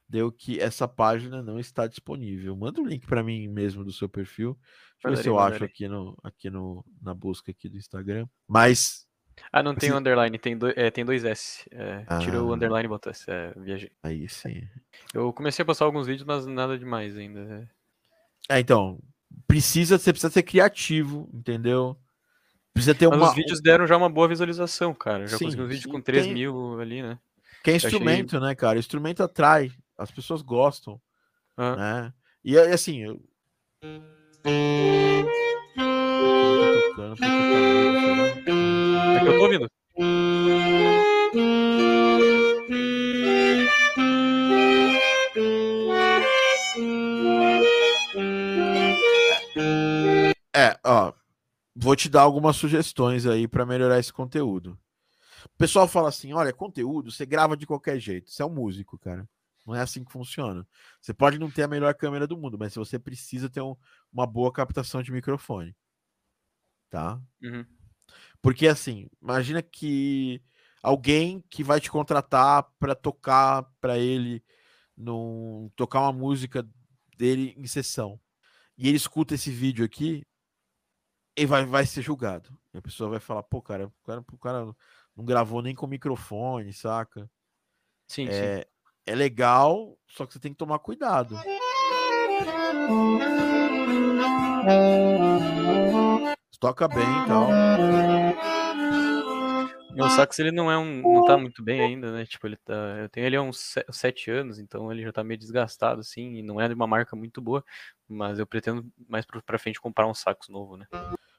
Deu 0.09 0.31
que 0.31 0.61
essa 0.61 0.87
página 0.87 1.43
não 1.43 1.59
está 1.59 1.87
disponível. 1.87 2.55
Manda 2.57 2.81
o 2.81 2.85
um 2.85 2.87
link 2.87 3.07
para 3.07 3.23
mim 3.23 3.49
mesmo 3.49 3.85
do 3.85 3.93
seu 3.93 4.09
perfil. 4.09 4.59
Deixa 4.95 5.09
eu 5.09 5.11
ver 5.11 5.23
se 5.23 5.29
eu 5.29 5.39
acho 5.39 5.65
aqui, 5.65 5.89
no, 5.89 6.17
aqui 6.23 6.51
no, 6.51 6.85
na 7.01 7.15
busca 7.15 7.51
aqui 7.51 7.69
do 7.69 7.77
Instagram. 7.77 8.29
Mas 8.47 9.09
ah, 9.53 9.63
não 9.63 9.75
tem 9.75 9.93
underline, 9.93 10.39
tem, 10.39 10.57
do, 10.57 10.69
é, 10.69 10.91
tem 10.91 11.05
dois 11.05 11.25
S. 11.25 11.69
É, 11.71 12.05
ah, 12.07 12.19
tirou 12.19 12.49
o 12.49 12.55
underline 12.55 12.87
e 12.87 12.89
botou 12.89 13.11
S. 13.11 13.25
É, 13.29 13.53
viajei. 13.57 13.91
Aí 14.03 14.29
sim. 14.29 14.67
Eu 15.13 15.33
comecei 15.33 15.63
a 15.63 15.67
postar 15.67 15.85
alguns 15.85 16.07
vídeos, 16.07 16.27
mas 16.27 16.47
nada 16.47 16.79
demais 16.79 17.17
ainda. 17.17 17.69
É, 18.49 18.59
então. 18.59 18.99
Precisa, 19.47 19.99
você 19.99 20.13
precisa 20.13 20.33
ser 20.33 20.43
criativo, 20.43 21.29
entendeu? 21.33 21.99
Precisa 22.73 22.95
ter 22.95 23.09
mas 23.09 23.19
uma. 23.19 23.29
Os 23.29 23.35
vídeos 23.35 23.61
deram 23.61 23.87
já 23.87 23.97
uma 23.97 24.09
boa 24.09 24.29
visualização, 24.29 24.93
cara. 24.93 25.27
Já 25.27 25.39
sim, 25.39 25.45
consegui 25.45 25.63
um 25.63 25.69
vídeo 25.69 25.83
sim, 25.85 25.91
com 25.91 26.01
3 26.01 26.25
tem... 26.25 26.35
mil 26.35 26.81
ali, 26.81 27.03
né? 27.03 27.19
Que 27.63 27.71
é 27.71 27.77
instrumento, 27.77 28.37
achei... 28.37 28.49
né, 28.49 28.55
cara? 28.55 28.77
O 28.77 28.81
instrumento 28.81 29.23
atrai. 29.23 29.73
As 29.97 30.11
pessoas 30.11 30.43
gostam. 30.43 31.01
Ah. 31.57 31.77
Né? 31.77 32.13
E 32.45 32.59
assim. 32.59 33.03
Eu... 33.03 33.23
vou 51.95 51.97
te 51.97 52.09
dar 52.09 52.23
algumas 52.23 52.57
sugestões 52.57 53.25
aí 53.25 53.47
para 53.47 53.65
melhorar 53.65 54.01
esse 54.01 54.13
conteúdo. 54.13 54.77
O 55.45 55.57
pessoal 55.57 55.87
fala 55.87 56.09
assim: 56.09 56.33
olha, 56.33 56.53
conteúdo 56.53 57.13
você 57.13 57.25
grava 57.25 57.57
de 57.57 57.67
qualquer 57.67 58.01
jeito. 58.01 58.31
Você 58.31 58.43
é 58.43 58.45
um 58.45 58.53
músico, 58.53 58.99
cara. 58.99 59.29
Não 59.65 59.75
é 59.75 59.81
assim 59.81 60.05
que 60.05 60.13
funciona. 60.13 60.67
Você 61.01 61.15
pode 61.15 61.39
não 61.39 61.51
ter 61.51 61.63
a 61.63 61.69
melhor 61.69 61.95
câmera 61.95 62.27
do 62.27 62.37
mundo, 62.37 62.59
mas 62.59 62.75
você 62.75 62.99
precisa 62.99 63.49
ter 63.49 63.63
um, 63.63 63.77
uma 64.13 64.27
boa 64.27 64.53
captação 64.53 65.03
de 65.03 65.13
microfone. 65.13 65.75
Tá? 66.91 67.21
Uhum. 67.41 67.65
Porque 68.43 68.67
assim, 68.67 69.09
imagina 69.23 69.63
que 69.63 70.43
alguém 70.83 71.43
que 71.49 71.63
vai 71.63 71.81
te 71.81 71.91
contratar 71.91 72.69
para 72.79 72.95
tocar 72.95 73.63
para 73.81 73.99
ele 73.99 74.45
num, 74.97 75.71
tocar 75.77 76.01
uma 76.01 76.13
música 76.13 76.69
dele 77.17 77.55
em 77.57 77.67
sessão. 77.67 78.21
E 78.77 78.89
ele 78.89 78.97
escuta 78.97 79.35
esse 79.35 79.51
vídeo 79.51 79.85
aqui 79.85 80.27
e 81.37 81.47
vai, 81.47 81.65
vai 81.65 81.87
ser 81.87 82.03
julgado. 82.03 82.57
E 82.73 82.79
a 82.79 82.83
pessoa 82.83 83.11
vai 83.11 83.21
falar, 83.21 83.43
pô, 83.43 83.61
cara, 83.61 83.87
o 83.87 83.93
cara, 84.07 84.25
o 84.33 84.39
cara 84.39 84.77
não 85.17 85.25
gravou 85.25 85.63
nem 85.63 85.75
com 85.75 85.87
microfone, 85.87 86.73
saca? 86.73 87.29
Sim, 88.07 88.29
é, 88.29 88.59
sim. 88.63 88.69
É 89.07 89.15
legal, 89.15 89.99
só 90.07 90.27
que 90.27 90.33
você 90.33 90.39
tem 90.39 90.53
que 90.53 90.59
tomar 90.59 90.79
cuidado. 90.79 91.37
Toca 96.59 96.89
bem 96.89 97.05
e 97.05 97.27
tal. 97.27 97.49
Meu 99.95 100.09
sax 100.09 100.39
ele 100.41 100.51
não 100.51 100.71
é 100.71 100.77
um, 100.77 101.03
não 101.03 101.25
tá 101.25 101.37
muito 101.37 101.63
bem 101.63 101.81
ainda, 101.81 102.11
né? 102.11 102.27
Tipo, 102.27 102.49
ele 102.49 102.57
tá, 102.57 102.75
eu 103.01 103.09
tenho 103.09 103.27
ele 103.27 103.37
há 103.37 103.43
uns 103.43 103.75
sete 103.91 104.31
anos, 104.31 104.59
então 104.59 104.91
ele 104.91 105.03
já 105.03 105.13
tá 105.13 105.23
meio 105.23 105.39
desgastado 105.39 106.01
assim, 106.01 106.35
e 106.35 106.43
não 106.43 106.61
é 106.61 106.67
de 106.67 106.75
uma 106.75 106.87
marca 106.87 107.15
muito 107.15 107.41
boa, 107.41 107.65
mas 108.09 108.39
eu 108.39 108.47
pretendo 108.47 108.85
mais 109.09 109.25
para 109.25 109.59
frente 109.59 109.81
comprar 109.81 110.09
um 110.09 110.15
sax 110.15 110.49
novo, 110.49 110.77
né? 110.77 110.87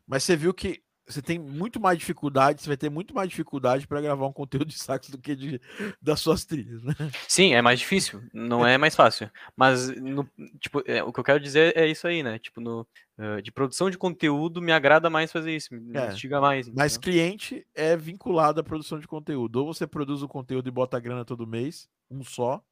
Mas 0.07 0.23
você 0.23 0.35
viu 0.35 0.53
que 0.53 0.83
você 1.07 1.21
tem 1.21 1.37
muito 1.37 1.79
mais 1.79 1.99
dificuldade, 1.99 2.61
você 2.61 2.67
vai 2.67 2.77
ter 2.77 2.89
muito 2.89 3.13
mais 3.13 3.29
dificuldade 3.29 3.87
para 3.87 4.01
gravar 4.01 4.25
um 4.25 4.33
conteúdo 4.33 4.65
de 4.65 4.77
sax 4.77 5.09
do 5.09 5.19
que 5.19 5.35
de, 5.35 5.61
das 6.01 6.19
suas 6.19 6.45
trilhas, 6.45 6.81
né? 6.81 6.95
Sim, 7.27 7.53
é 7.53 7.61
mais 7.61 7.79
difícil, 7.79 8.23
não 8.33 8.65
é 8.65 8.77
mais 8.77 8.95
fácil. 8.95 9.29
Mas, 9.55 9.89
no, 10.01 10.27
tipo, 10.59 10.81
é, 10.85 11.03
o 11.03 11.13
que 11.13 11.19
eu 11.19 11.23
quero 11.23 11.39
dizer 11.39 11.77
é 11.77 11.87
isso 11.87 12.07
aí, 12.07 12.23
né? 12.23 12.39
Tipo, 12.39 12.59
no, 12.59 12.87
uh, 13.19 13.41
de 13.41 13.51
produção 13.51 13.89
de 13.89 13.97
conteúdo, 13.97 14.61
me 14.61 14.71
agrada 14.71 15.09
mais 15.09 15.31
fazer 15.31 15.55
isso, 15.55 15.75
me 15.75 15.95
é, 15.95 16.07
instiga 16.07 16.41
mais. 16.41 16.67
Entendeu? 16.67 16.83
Mas 16.83 16.97
cliente 16.97 17.65
é 17.75 17.95
vinculado 17.95 18.59
à 18.59 18.63
produção 18.63 18.99
de 18.99 19.07
conteúdo. 19.07 19.57
Ou 19.57 19.73
você 19.73 19.85
produz 19.85 20.23
o 20.23 20.27
conteúdo 20.27 20.67
e 20.67 20.71
bota 20.71 20.97
a 20.97 20.99
grana 20.99 21.23
todo 21.23 21.45
mês, 21.45 21.87
um 22.09 22.23
só, 22.23 22.63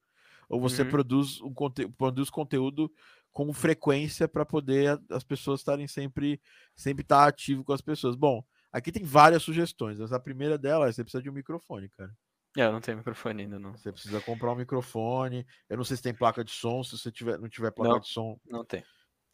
ou 0.49 0.59
você 0.59 0.81
uhum. 0.81 0.89
produz, 0.89 1.41
um 1.41 1.53
conte 1.53 1.87
produz 1.87 2.29
conteúdo 2.29 2.91
com 3.33 3.51
frequência 3.51 4.27
para 4.27 4.45
poder 4.45 5.01
as 5.09 5.23
pessoas 5.23 5.59
estarem 5.59 5.87
sempre 5.87 6.39
sempre 6.75 7.01
estar 7.01 7.23
tá 7.23 7.27
ativo 7.27 7.63
com 7.63 7.73
as 7.73 7.81
pessoas. 7.81 8.15
Bom, 8.15 8.45
aqui 8.71 8.91
tem 8.91 9.03
várias 9.03 9.43
sugestões. 9.43 9.99
Mas 9.99 10.13
a 10.13 10.19
primeira 10.19 10.57
delas 10.57 10.89
é 10.89 10.93
você 10.93 11.03
precisa 11.03 11.23
de 11.23 11.29
um 11.29 11.33
microfone, 11.33 11.89
cara. 11.89 12.15
É, 12.55 12.61
eu 12.61 12.71
não 12.71 12.79
tenho 12.79 12.97
microfone 12.97 13.43
ainda, 13.43 13.57
não. 13.57 13.75
Você 13.75 13.91
precisa 13.91 14.21
comprar 14.21 14.51
um 14.51 14.55
microfone. 14.55 15.45
Eu 15.67 15.77
não 15.77 15.83
sei 15.83 15.97
se 15.97 16.03
tem 16.03 16.13
placa 16.13 16.43
de 16.43 16.51
som. 16.51 16.83
Se 16.83 16.97
você 16.97 17.11
tiver, 17.11 17.39
não 17.39 17.49
tiver 17.49 17.71
placa 17.71 17.93
não, 17.93 17.99
de 17.99 18.07
som, 18.07 18.39
não 18.47 18.63
tem. 18.63 18.83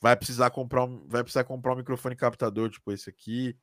Vai 0.02 0.16
precisar 0.16 0.50
comprar 0.50 0.86
um, 0.86 1.06
vai 1.06 1.22
precisar 1.22 1.44
comprar 1.44 1.74
um 1.74 1.78
microfone 1.78 2.16
captador, 2.16 2.70
tipo 2.70 2.90
esse 2.94 3.10
aqui, 3.10 3.58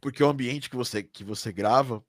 porque 0.00 0.22
o 0.24 0.28
ambiente 0.28 0.70
que 0.70 0.76
você 0.76 1.02
que 1.02 1.22
você 1.22 1.52
grava 1.52 2.02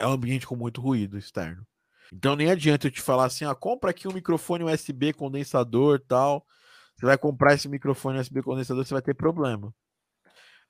é 0.00 0.06
um 0.06 0.10
ambiente 0.10 0.46
com 0.48 0.56
muito 0.56 0.80
ruído 0.80 1.16
externo. 1.16 1.64
Então 2.12 2.34
nem 2.34 2.50
adianta 2.50 2.88
eu 2.88 2.90
te 2.90 3.00
falar 3.00 3.26
assim, 3.26 3.44
ah, 3.44 3.54
compra 3.54 3.90
aqui 3.90 4.08
um 4.08 4.12
microfone 4.12 4.64
USB 4.64 5.12
condensador, 5.12 6.00
tal. 6.00 6.44
Você 6.96 7.06
vai 7.06 7.18
comprar 7.18 7.54
esse 7.54 7.68
microfone 7.68 8.18
USB 8.18 8.42
condensador, 8.42 8.84
você 8.84 8.94
vai 8.94 9.02
ter 9.02 9.14
problema. 9.14 9.74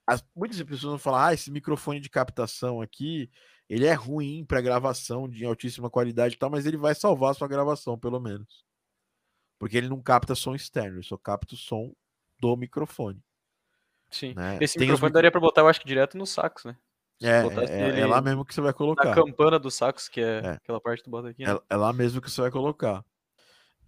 As, 0.06 0.24
muitas 0.34 0.62
pessoas 0.62 0.92
vão 0.92 0.98
falar: 0.98 1.28
ah, 1.28 1.34
esse 1.34 1.50
microfone 1.50 2.00
de 2.00 2.10
captação 2.10 2.80
aqui, 2.80 3.30
ele 3.68 3.86
é 3.86 3.94
ruim 3.94 4.44
para 4.44 4.60
gravação 4.60 5.28
de 5.28 5.44
altíssima 5.44 5.90
qualidade 5.90 6.34
e 6.34 6.38
tal, 6.38 6.50
mas 6.50 6.66
ele 6.66 6.76
vai 6.76 6.94
salvar 6.94 7.30
a 7.30 7.34
sua 7.34 7.48
gravação, 7.48 7.98
pelo 7.98 8.20
menos. 8.20 8.64
Porque 9.58 9.76
ele 9.76 9.88
não 9.88 10.02
capta 10.02 10.34
som 10.34 10.54
externo, 10.54 10.96
ele 10.96 11.02
só 11.02 11.16
capta 11.16 11.54
o 11.54 11.58
som 11.58 11.94
do 12.38 12.56
microfone. 12.56 13.22
Sim. 14.10 14.34
Né? 14.34 14.58
Esse 14.60 14.74
Tem 14.78 14.86
microfone 14.86 15.12
daria 15.12 15.30
para 15.30 15.40
botar, 15.40 15.62
eu 15.62 15.68
acho 15.68 15.80
que 15.80 15.86
direto 15.86 16.16
no 16.16 16.26
sax, 16.26 16.64
né? 16.64 16.76
É, 17.22 17.40
é, 17.68 18.00
é, 18.00 18.06
lá 18.06 18.20
mesmo 18.20 18.44
que 18.44 18.52
você 18.52 18.60
vai 18.60 18.72
colocar. 18.72 19.08
Na 19.08 19.14
campana 19.14 19.58
do 19.58 19.70
sax, 19.70 20.08
que 20.08 20.20
é, 20.20 20.40
é. 20.44 20.50
aquela 20.50 20.80
parte 20.80 20.98
que 20.98 21.04
tu 21.04 21.10
bota 21.10 21.28
aqui. 21.28 21.44
Né? 21.44 21.52
É, 21.52 21.74
é 21.74 21.76
lá 21.76 21.92
mesmo 21.92 22.20
que 22.20 22.30
você 22.30 22.40
vai 22.40 22.50
colocar. 22.50 23.04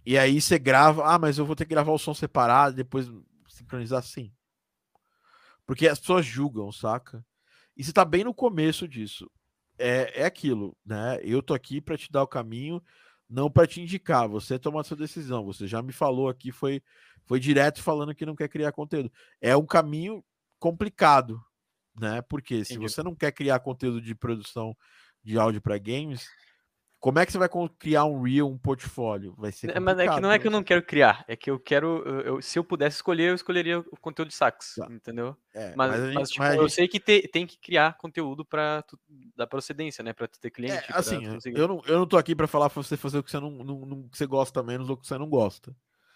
E 0.09 0.17
aí 0.17 0.39
você 0.39 0.57
grava, 0.57 1.05
ah, 1.05 1.19
mas 1.19 1.37
eu 1.37 1.45
vou 1.45 1.53
ter 1.53 1.65
que 1.65 1.71
gravar 1.71 1.91
o 1.91 1.97
som 1.97 2.13
separado, 2.13 2.77
depois 2.77 3.11
sincronizar 3.49 3.99
assim. 3.99 4.31
Porque 5.65 5.85
as 5.85 5.99
pessoas 5.99 6.25
julgam, 6.25 6.71
saca? 6.71 7.25
E 7.75 7.83
você 7.83 7.91
tá 7.91 8.05
bem 8.05 8.23
no 8.23 8.33
começo 8.33 8.87
disso. 8.87 9.29
É, 9.77 10.21
é 10.21 10.25
aquilo, 10.25 10.77
né? 10.85 11.19
Eu 11.21 11.43
tô 11.43 11.53
aqui 11.53 11.81
para 11.81 11.97
te 11.97 12.09
dar 12.09 12.23
o 12.23 12.27
caminho, 12.27 12.81
não 13.29 13.51
para 13.51 13.67
te 13.67 13.81
indicar. 13.81 14.29
Você 14.29 14.57
toma 14.57 14.79
a 14.79 14.83
sua 14.85 14.95
decisão. 14.95 15.43
Você 15.43 15.67
já 15.67 15.81
me 15.81 15.91
falou 15.91 16.29
aqui, 16.29 16.53
foi, 16.53 16.81
foi 17.25 17.37
direto 17.37 17.83
falando 17.83 18.15
que 18.15 18.25
não 18.25 18.33
quer 18.33 18.47
criar 18.47 18.71
conteúdo. 18.71 19.11
É 19.41 19.57
um 19.57 19.65
caminho 19.65 20.23
complicado, 20.57 21.37
né? 21.99 22.21
Porque 22.21 22.63
se 22.63 22.77
você 22.77 23.03
não 23.03 23.13
quer 23.13 23.33
criar 23.33 23.59
conteúdo 23.59 24.01
de 24.01 24.15
produção 24.15 24.73
de 25.21 25.37
áudio 25.37 25.61
para 25.61 25.77
games, 25.77 26.29
Como 26.99 27.19
é 27.19 27.25
que 27.25 27.31
você 27.31 27.37
vai 27.37 27.49
criar 27.77 28.05
um 28.05 28.21
reel, 28.23 28.49
um 28.49 28.57
portfólio? 28.57 29.35
Vai 29.37 29.51
ser. 29.51 29.79
Mas 29.79 29.99
é 29.99 30.07
que 30.07 30.19
não 30.19 30.31
é 30.31 30.39
que 30.39 30.47
eu 30.47 30.51
não 30.51 30.63
quero 30.63 30.81
criar, 30.81 31.23
é 31.27 31.35
que 31.35 31.49
eu 31.49 31.59
quero. 31.59 32.01
Eu, 32.25 32.41
se 32.41 32.57
eu 32.57 32.63
pudesse 32.63 32.95
escolher, 32.95 33.29
eu 33.29 33.35
escolheria 33.35 33.79
o 33.79 33.97
conteúdo 34.01 34.29
de 34.29 34.33
sax, 34.33 34.75
tá. 34.75 34.87
entendeu? 34.89 35.37
É, 35.53 35.75
mas, 35.75 35.91
mas, 35.91 36.01
gente, 36.01 36.15
mas 36.15 36.29
tipo, 36.29 36.43
mas 36.43 36.55
eu 36.55 36.61
gente... 36.63 36.73
sei 36.73 36.87
que 36.87 36.99
te, 36.99 37.27
tem 37.27 37.45
que 37.45 37.59
criar 37.59 37.97
conteúdo 37.97 38.43
para 38.43 38.83
da 39.35 39.45
procedência, 39.45 40.03
né? 40.03 40.11
Para 40.11 40.27
ter 40.27 40.49
cliente. 40.49 40.91
É, 40.91 40.97
assim, 40.97 41.21
eu 41.53 41.67
não, 41.67 41.81
eu 41.85 41.99
não 41.99 42.07
tô 42.07 42.17
aqui 42.17 42.35
para 42.35 42.47
falar 42.47 42.69
para 42.69 42.81
você 42.81 42.97
fazer 42.97 43.19
o 43.19 43.23
que 43.23 43.29
você 43.29 43.39
não, 43.39 43.51
não, 43.51 43.85
não, 43.85 44.09
que 44.09 44.17
você 44.17 44.25
gosta 44.25 44.63
menos 44.63 44.89
ou 44.89 44.95
o 44.95 44.97
que 44.97 45.05
você 45.05 45.17
não 45.19 45.29
gosta. 45.29 45.75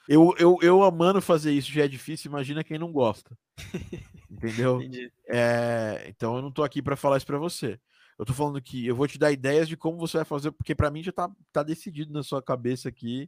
Eu, 0.09 0.33
eu, 0.39 0.57
eu 0.63 0.83
amando 0.83 1.21
fazer 1.21 1.51
isso 1.51 1.71
já 1.71 1.85
é 1.85 1.87
difícil, 1.87 2.29
imagina 2.29 2.63
quem 2.63 2.79
não 2.79 2.91
gosta. 2.91 3.37
Entendeu? 4.29 4.79
É, 5.27 6.05
então 6.07 6.37
eu 6.37 6.41
não 6.41 6.51
tô 6.51 6.63
aqui 6.63 6.81
para 6.81 6.95
falar 6.95 7.17
isso 7.17 7.25
para 7.27 7.37
você. 7.37 7.79
Eu 8.21 8.25
tô 8.25 8.35
falando 8.35 8.61
que 8.61 8.85
eu 8.85 8.95
vou 8.95 9.07
te 9.07 9.17
dar 9.17 9.31
ideias 9.31 9.67
de 9.67 9.75
como 9.75 9.97
você 9.97 10.17
vai 10.17 10.25
fazer, 10.25 10.51
porque 10.51 10.75
para 10.75 10.91
mim 10.91 11.01
já 11.01 11.11
tá, 11.11 11.27
tá 11.51 11.63
decidido 11.63 12.13
na 12.13 12.21
sua 12.21 12.39
cabeça 12.39 12.87
aqui 12.87 13.27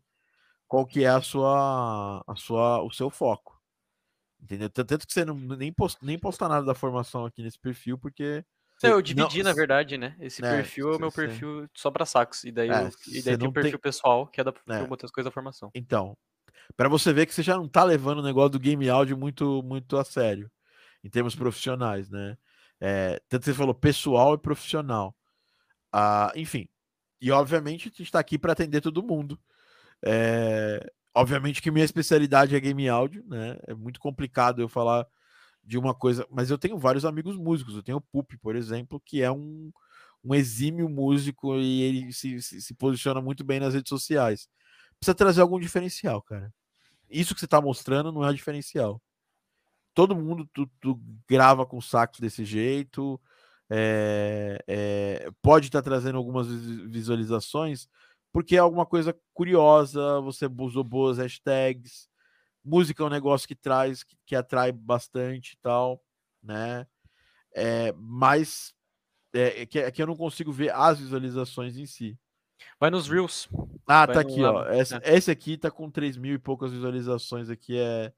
qual 0.67 0.85
que 0.85 1.03
é 1.03 1.07
a 1.07 1.19
sua, 1.19 2.23
a 2.27 2.35
sua, 2.35 2.79
o 2.83 2.91
seu 2.91 3.09
foco. 3.09 3.59
Entendeu? 4.39 4.69
Tanto 4.69 5.07
que 5.07 5.11
você 5.11 5.25
não, 5.25 5.33
nem, 5.33 5.73
post, 5.73 5.97
nem 6.05 6.19
posta 6.19 6.47
nada 6.47 6.63
da 6.63 6.75
formação 6.75 7.25
aqui 7.25 7.41
nesse 7.41 7.57
perfil, 7.57 7.97
porque. 7.97 8.45
Não, 8.83 8.91
eu 8.91 9.01
dividi, 9.01 9.39
não, 9.39 9.49
na 9.49 9.55
verdade, 9.55 9.97
né? 9.97 10.15
Esse 10.19 10.45
é, 10.45 10.57
perfil 10.57 10.93
é 10.93 10.95
o 10.97 10.99
meu 10.99 11.11
perfil 11.11 11.67
só 11.73 11.89
para 11.89 12.05
sacos. 12.05 12.43
E 12.43 12.51
daí, 12.51 12.69
é, 12.69 12.83
eu, 12.83 12.91
e 13.07 13.21
daí 13.23 13.35
tem 13.35 13.47
o 13.47 13.51
perfil 13.51 13.71
tem... 13.71 13.79
pessoal, 13.79 14.27
que 14.27 14.41
é 14.41 14.43
da 14.43 14.51
que 14.51 14.59
eu 14.67 14.75
é. 14.75 14.85
botei 14.85 15.07
as 15.07 15.11
coisas 15.11 15.27
da 15.27 15.33
formação. 15.33 15.71
Então, 15.73 16.15
para 16.77 16.87
você 16.87 17.11
ver 17.11 17.25
que 17.25 17.33
você 17.33 17.41
já 17.41 17.57
não 17.57 17.67
tá 17.67 17.83
levando 17.83 18.19
o 18.19 18.23
negócio 18.23 18.51
do 18.51 18.59
game 18.59 18.87
áudio 18.87 19.17
muito, 19.17 19.63
muito 19.63 19.97
a 19.97 20.03
sério, 20.03 20.51
em 21.03 21.09
termos 21.09 21.33
profissionais, 21.35 22.11
né? 22.11 22.37
É, 22.85 23.21
tanto 23.29 23.43
que 23.43 23.45
você 23.45 23.53
falou 23.53 23.73
pessoal 23.73 24.33
e 24.33 24.37
profissional. 24.37 25.15
Ah, 25.89 26.33
enfim, 26.35 26.67
e 27.21 27.31
obviamente 27.31 27.87
a 27.87 27.89
gente 27.89 28.03
está 28.03 28.19
aqui 28.19 28.37
para 28.37 28.51
atender 28.51 28.81
todo 28.81 29.01
mundo. 29.01 29.39
É, 30.05 30.85
obviamente 31.15 31.61
que 31.61 31.71
minha 31.71 31.85
especialidade 31.85 32.53
é 32.53 32.59
game 32.59 32.89
áudio, 32.89 33.23
né? 33.25 33.57
É 33.67 33.73
muito 33.73 34.01
complicado 34.01 34.61
eu 34.61 34.67
falar 34.67 35.07
de 35.63 35.77
uma 35.77 35.95
coisa, 35.95 36.27
mas 36.29 36.49
eu 36.51 36.57
tenho 36.57 36.77
vários 36.77 37.05
amigos 37.05 37.37
músicos. 37.37 37.75
Eu 37.75 37.83
tenho 37.83 37.99
o 37.99 38.01
Pup, 38.01 38.33
por 38.41 38.53
exemplo, 38.53 39.01
que 39.05 39.21
é 39.21 39.31
um, 39.31 39.71
um 40.21 40.35
exímio 40.35 40.89
músico 40.89 41.55
e 41.57 41.83
ele 41.83 42.13
se, 42.13 42.41
se, 42.41 42.61
se, 42.61 42.73
posiciona 42.73 43.21
muito 43.21 43.45
bem 43.45 43.61
nas 43.61 43.73
redes 43.73 43.89
sociais. 43.89 44.49
Precisa 44.99 45.15
trazer 45.15 45.41
algum 45.41 45.59
diferencial, 45.59 46.21
cara. 46.21 46.53
Isso 47.09 47.33
que 47.33 47.39
você 47.39 47.45
está 47.45 47.61
mostrando 47.61 48.11
não 48.11 48.27
é 48.27 48.33
diferencial 48.33 49.01
todo 49.93 50.15
mundo 50.15 50.47
tu, 50.53 50.67
tu 50.79 50.99
grava 51.29 51.65
com 51.65 51.81
sax 51.81 52.19
desse 52.19 52.43
jeito. 52.43 53.19
É, 53.69 54.63
é, 54.67 55.31
pode 55.41 55.67
estar 55.67 55.81
tá 55.81 55.89
trazendo 55.89 56.17
algumas 56.17 56.47
visualizações, 56.47 57.87
porque 58.31 58.55
é 58.55 58.59
alguma 58.59 58.85
coisa 58.85 59.17
curiosa, 59.33 60.19
você 60.21 60.47
usou 60.59 60.83
boas 60.83 61.17
hashtags. 61.17 62.07
Música 62.63 63.03
é 63.03 63.05
um 63.05 63.09
negócio 63.09 63.47
que 63.47 63.55
traz, 63.55 64.03
que, 64.03 64.15
que 64.25 64.35
atrai 64.35 64.71
bastante 64.71 65.53
e 65.53 65.57
tal, 65.61 66.01
né? 66.41 66.87
É, 67.55 67.93
mas 67.97 68.73
é, 69.33 69.65
que, 69.65 69.91
que 69.91 70.01
eu 70.01 70.07
não 70.07 70.15
consigo 70.15 70.51
ver 70.51 70.71
as 70.73 70.99
visualizações 70.99 71.77
em 71.77 71.85
si. 71.85 72.17
Vai 72.79 72.89
nos 72.89 73.07
Reels. 73.07 73.49
Ah, 73.85 74.05
Vai 74.05 74.15
tá 74.15 74.21
aqui, 74.21 74.43
ó. 74.43 74.65
Essa, 74.67 74.97
é. 75.03 75.15
Esse 75.15 75.31
aqui 75.31 75.57
tá 75.57 75.69
com 75.69 75.89
3 75.89 76.17
mil 76.17 76.33
e 76.33 76.39
poucas 76.39 76.71
visualizações 76.71 77.49
aqui. 77.49 77.77
É, 77.77 78.13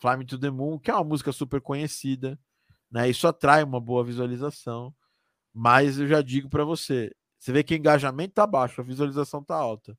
Fly 0.00 0.16
Me 0.16 0.24
to 0.24 0.38
the 0.38 0.50
Moon, 0.50 0.78
que 0.78 0.90
é 0.90 0.94
uma 0.94 1.04
música 1.04 1.30
super 1.32 1.60
conhecida, 1.60 2.38
né? 2.90 3.08
Isso 3.08 3.28
atrai 3.28 3.62
uma 3.62 3.80
boa 3.80 4.04
visualização. 4.04 4.94
Mas 5.52 5.98
eu 5.98 6.06
já 6.06 6.22
digo 6.22 6.48
para 6.48 6.64
você, 6.64 7.14
você 7.38 7.52
vê 7.52 7.62
que 7.62 7.74
o 7.74 7.76
engajamento 7.76 8.34
tá 8.34 8.46
baixo, 8.46 8.80
a 8.80 8.84
visualização 8.84 9.42
tá 9.42 9.56
alta. 9.56 9.98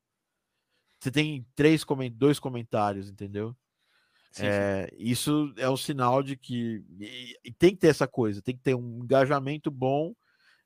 Você 0.98 1.10
tem 1.10 1.46
três 1.54 1.84
dois 2.12 2.38
comentários, 2.38 3.08
entendeu? 3.08 3.56
Sim, 4.30 4.46
é, 4.46 4.88
sim. 4.88 4.96
Isso 4.98 5.52
é 5.58 5.68
um 5.68 5.76
sinal 5.76 6.22
de 6.22 6.36
que 6.36 6.84
e, 6.98 7.36
e, 7.44 7.52
tem 7.52 7.72
que 7.72 7.78
ter 7.78 7.88
essa 7.88 8.06
coisa, 8.06 8.40
tem 8.40 8.56
que 8.56 8.62
ter 8.62 8.74
um 8.74 9.02
engajamento 9.02 9.70
bom 9.70 10.14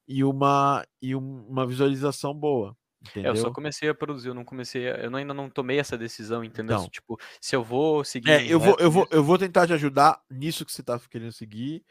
e 0.07 0.23
uma 0.23 0.87
e 1.03 1.17
um, 1.17 1.47
uma 1.49 1.67
visualização 1.67 2.33
boa. 2.33 2.77
Entendeu? 3.03 3.33
É, 3.33 3.37
eu 3.37 3.37
só 3.37 3.51
comecei 3.51 3.89
a 3.89 3.95
produzir, 3.95 4.29
eu 4.29 4.35
não 4.35 4.45
comecei, 4.45 4.89
a, 4.89 4.97
eu 4.97 5.15
ainda 5.15 5.35
não 5.35 5.49
tomei 5.49 5.79
essa 5.79 5.97
decisão, 5.97 6.43
entendeu? 6.43 6.77
Então, 6.77 6.89
tipo, 6.89 7.19
se 7.41 7.55
eu 7.55 7.63
vou 7.63 8.05
seguir. 8.05 8.31
É, 8.31 8.47
eu, 8.47 8.59
vou, 8.59 8.77
eu, 8.79 8.91
vou, 8.91 9.09
eu 9.11 9.23
vou 9.23 9.39
tentar 9.39 9.67
te 9.67 9.73
ajudar 9.73 10.21
nisso 10.31 10.65
que 10.65 10.73
você 10.73 10.81
está 10.81 10.99
querendo 10.99 11.33
seguir. 11.33 11.85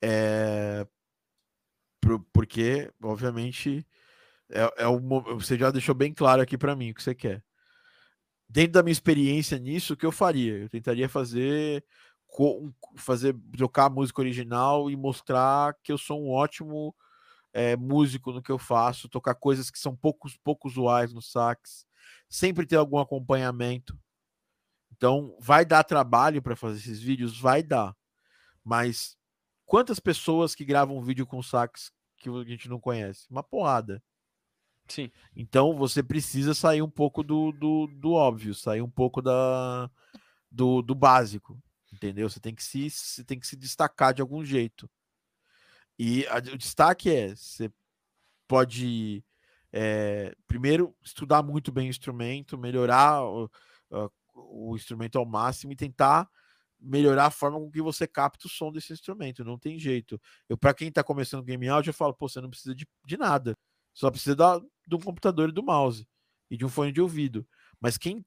É, 0.00 0.86
porque, 2.32 2.90
obviamente, 3.02 3.86
é, 4.50 4.84
é 4.84 4.86
o, 4.86 4.98
você 5.34 5.58
já 5.58 5.70
deixou 5.70 5.94
bem 5.94 6.12
claro 6.12 6.42
aqui 6.42 6.56
para 6.56 6.76
mim 6.76 6.90
o 6.90 6.94
que 6.94 7.02
você 7.02 7.14
quer. 7.14 7.42
Dentro 8.48 8.72
da 8.72 8.82
minha 8.82 8.92
experiência 8.92 9.58
nisso, 9.58 9.94
o 9.94 9.96
que 9.96 10.06
eu 10.06 10.12
faria? 10.12 10.58
Eu 10.58 10.68
tentaria 10.68 11.08
fazer 11.08 11.84
fazer 12.96 13.34
trocar 13.56 13.86
a 13.86 13.90
música 13.90 14.20
original 14.20 14.90
e 14.90 14.96
mostrar 14.96 15.74
que 15.82 15.90
eu 15.90 15.96
sou 15.96 16.22
um 16.22 16.30
ótimo 16.30 16.94
é, 17.56 17.74
músico 17.74 18.32
no 18.32 18.42
que 18.42 18.52
eu 18.52 18.58
faço, 18.58 19.08
tocar 19.08 19.34
coisas 19.34 19.70
que 19.70 19.78
são 19.78 19.96
poucos, 19.96 20.36
pouco 20.36 20.68
usuais 20.68 21.14
no 21.14 21.22
sax, 21.22 21.86
sempre 22.28 22.66
ter 22.66 22.76
algum 22.76 22.98
acompanhamento. 22.98 23.98
Então, 24.92 25.34
vai 25.40 25.64
dar 25.64 25.82
trabalho 25.82 26.42
para 26.42 26.54
fazer 26.54 26.80
esses 26.80 27.00
vídeos? 27.00 27.40
Vai 27.40 27.62
dar. 27.62 27.96
Mas 28.62 29.16
quantas 29.64 29.98
pessoas 29.98 30.54
que 30.54 30.66
gravam 30.66 31.02
vídeo 31.02 31.26
com 31.26 31.42
sax 31.42 31.90
que 32.18 32.28
a 32.28 32.44
gente 32.44 32.68
não 32.68 32.78
conhece? 32.78 33.26
Uma 33.30 33.42
porrada. 33.42 34.02
Sim. 34.86 35.10
Então, 35.34 35.74
você 35.74 36.02
precisa 36.02 36.52
sair 36.52 36.82
um 36.82 36.90
pouco 36.90 37.22
do, 37.22 37.52
do, 37.52 37.86
do 37.86 38.12
óbvio, 38.12 38.54
sair 38.54 38.82
um 38.82 38.90
pouco 38.90 39.22
da, 39.22 39.90
do, 40.52 40.82
do 40.82 40.94
básico. 40.94 41.58
Entendeu? 41.90 42.28
Você 42.28 42.38
tem 42.38 42.54
que 42.54 42.62
se, 42.62 42.90
você 42.90 43.24
tem 43.24 43.40
que 43.40 43.46
se 43.46 43.56
destacar 43.56 44.12
de 44.12 44.20
algum 44.20 44.44
jeito. 44.44 44.90
E 45.98 46.26
a, 46.26 46.38
o 46.38 46.58
destaque 46.58 47.10
é: 47.10 47.34
você 47.34 47.70
pode, 48.46 49.24
é, 49.72 50.34
primeiro, 50.46 50.94
estudar 51.02 51.42
muito 51.42 51.72
bem 51.72 51.88
o 51.88 51.90
instrumento, 51.90 52.58
melhorar 52.58 53.24
o, 53.24 53.50
o 54.34 54.76
instrumento 54.76 55.18
ao 55.18 55.24
máximo 55.24 55.72
e 55.72 55.76
tentar 55.76 56.28
melhorar 56.78 57.26
a 57.26 57.30
forma 57.30 57.58
com 57.58 57.70
que 57.70 57.80
você 57.80 58.06
capta 58.06 58.46
o 58.46 58.50
som 58.50 58.70
desse 58.70 58.92
instrumento. 58.92 59.44
Não 59.44 59.58
tem 59.58 59.78
jeito. 59.78 60.20
Eu, 60.48 60.58
para 60.58 60.74
quem 60.74 60.88
está 60.88 61.02
começando 61.02 61.44
game 61.44 61.68
audio, 61.68 61.90
eu 61.90 61.94
falo: 61.94 62.14
pô, 62.14 62.28
você 62.28 62.40
não 62.40 62.50
precisa 62.50 62.74
de, 62.74 62.86
de 63.04 63.16
nada, 63.16 63.56
só 63.94 64.10
precisa 64.10 64.36
da, 64.36 64.58
de 64.86 64.94
um 64.94 65.00
computador 65.00 65.48
e 65.48 65.52
do 65.52 65.62
mouse 65.62 66.06
e 66.50 66.56
de 66.56 66.64
um 66.64 66.68
fone 66.68 66.92
de 66.92 67.00
ouvido. 67.00 67.46
Mas 67.80 67.96
quem 67.98 68.24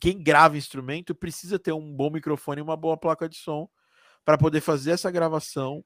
quem 0.00 0.22
grava 0.22 0.56
instrumento 0.56 1.12
precisa 1.12 1.58
ter 1.58 1.72
um 1.72 1.92
bom 1.92 2.08
microfone 2.08 2.60
e 2.60 2.62
uma 2.62 2.76
boa 2.76 2.96
placa 2.96 3.28
de 3.28 3.36
som 3.36 3.68
para 4.24 4.38
poder 4.38 4.60
fazer 4.60 4.92
essa 4.92 5.10
gravação. 5.10 5.84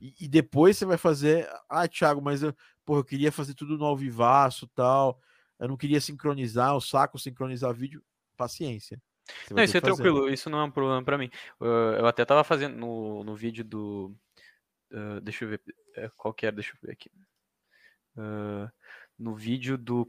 E, 0.00 0.14
e, 0.20 0.28
depois 0.28 0.76
você 0.76 0.84
vai 0.84 0.96
fazer. 0.96 1.48
Ah, 1.68 1.86
Thiago, 1.86 2.20
mas 2.20 2.42
eu, 2.42 2.54
porra, 2.84 3.00
eu 3.00 3.04
queria 3.04 3.30
fazer 3.30 3.54
tudo 3.54 3.78
no 3.78 3.84
alvivaço 3.84 4.66
tal. 4.68 5.20
Eu 5.58 5.68
não 5.68 5.76
queria 5.76 6.00
sincronizar 6.00 6.76
o 6.76 6.80
saco, 6.80 7.18
sincronizar 7.18 7.72
vídeo. 7.72 8.02
Paciência. 8.36 9.00
Não, 9.50 9.62
isso 9.62 9.76
é 9.76 9.80
tranquilo, 9.80 10.28
isso 10.28 10.50
não 10.50 10.60
é 10.60 10.64
um 10.64 10.70
problema 10.70 11.02
para 11.02 11.18
mim. 11.18 11.30
Eu 11.60 12.06
até 12.06 12.24
tava 12.24 12.44
fazendo 12.44 12.76
no, 12.76 13.24
no 13.24 13.34
vídeo 13.34 13.64
do. 13.64 14.14
Uh, 14.92 15.20
deixa 15.22 15.44
eu 15.44 15.48
ver. 15.48 15.62
É, 15.96 16.10
qual 16.16 16.34
que 16.34 16.46
era? 16.46 16.54
Deixa 16.54 16.72
eu 16.72 16.78
ver 16.82 16.92
aqui. 16.92 17.10
Uh, 18.16 18.70
no 19.18 19.34
vídeo 19.34 19.78
do 19.78 20.08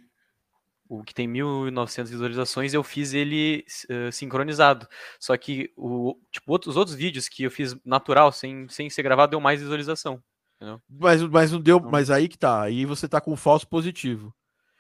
o 0.89 1.03
que 1.03 1.14
tem 1.14 1.27
1.900 1.27 2.05
visualizações, 2.07 2.73
eu 2.73 2.84
fiz 2.84 3.14
ele 3.14 3.65
uh, 3.89 4.11
sincronizado. 4.11 4.88
Só 5.19 5.35
que 5.38 5.72
o, 5.76 6.18
tipo, 6.31 6.51
outros, 6.51 6.76
os 6.76 6.77
outros 6.77 6.95
vídeos 6.95 7.27
que 7.27 7.43
eu 7.43 7.51
fiz 7.51 7.76
natural, 7.85 8.31
sem, 8.31 8.68
sem 8.69 8.89
ser 8.89 9.03
gravado, 9.03 9.31
deu 9.31 9.41
mais 9.41 9.61
visualização. 9.61 10.22
Mas, 10.89 11.22
mas 11.23 11.51
não 11.51 11.61
deu. 11.61 11.77
Então 11.77 11.91
mas 11.91 12.09
aí 12.09 12.27
que 12.27 12.38
tá. 12.38 12.61
Aí 12.61 12.85
você 12.85 13.07
tá 13.07 13.22
com 13.22 13.35
falso 13.35 13.68
positivo. 13.68 14.34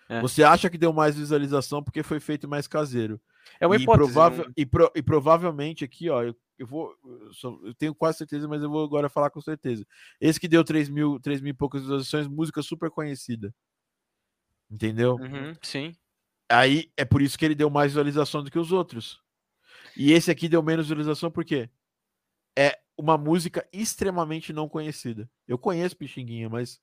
É. 0.09 0.21
Você 0.21 0.43
acha 0.43 0.69
que 0.69 0.77
deu 0.77 0.93
mais 0.93 1.15
visualização 1.15 1.83
porque 1.83 2.01
foi 2.01 2.19
feito 2.19 2.47
mais 2.47 2.67
caseiro. 2.67 3.19
É 3.59 3.67
uma 3.67 3.75
e 3.75 3.81
hipótese. 3.81 4.11
Provável, 4.11 4.51
e, 4.55 4.65
pro, 4.65 4.91
e, 4.95 5.01
provavelmente 5.01 5.83
aqui, 5.83 6.09
ó, 6.09 6.23
eu, 6.23 6.35
eu 6.57 6.65
vou. 6.65 6.93
Eu, 7.03 7.33
só, 7.33 7.57
eu, 7.63 7.73
tenho 7.75 7.93
quase 7.93 8.17
certeza, 8.17 8.47
mas 8.47 8.61
eu 8.61 8.69
vou 8.69 8.83
agora 8.83 9.09
falar 9.09 9.29
com 9.29 9.41
certeza. 9.41 9.85
Esse 10.19 10.39
que 10.39 10.47
deu 10.47 10.63
3 10.63 10.89
mil, 10.89 11.19
3 11.19 11.41
mil 11.41 11.51
e 11.51 11.57
poucas 11.57 11.81
visualizações, 11.81 12.27
música 12.27 12.61
super 12.61 12.89
conhecida. 12.89 13.53
Entendeu? 14.69 15.15
Uhum, 15.15 15.55
sim. 15.61 15.95
Aí 16.49 16.91
é 16.95 17.03
por 17.03 17.21
isso 17.21 17.37
que 17.37 17.45
ele 17.45 17.55
deu 17.55 17.69
mais 17.69 17.91
visualização 17.91 18.43
do 18.43 18.51
que 18.51 18.59
os 18.59 18.71
outros. 18.71 19.21
E 19.95 20.11
esse 20.11 20.31
aqui 20.31 20.47
deu 20.47 20.61
menos 20.61 20.85
visualização 20.85 21.31
por 21.31 21.43
quê? 21.43 21.69
É 22.57 22.77
uma 22.97 23.17
música 23.17 23.67
extremamente 23.71 24.51
não 24.53 24.67
conhecida. 24.67 25.29
Eu 25.47 25.57
conheço 25.57 25.97
Pixinguinha, 25.97 26.49
mas 26.49 26.79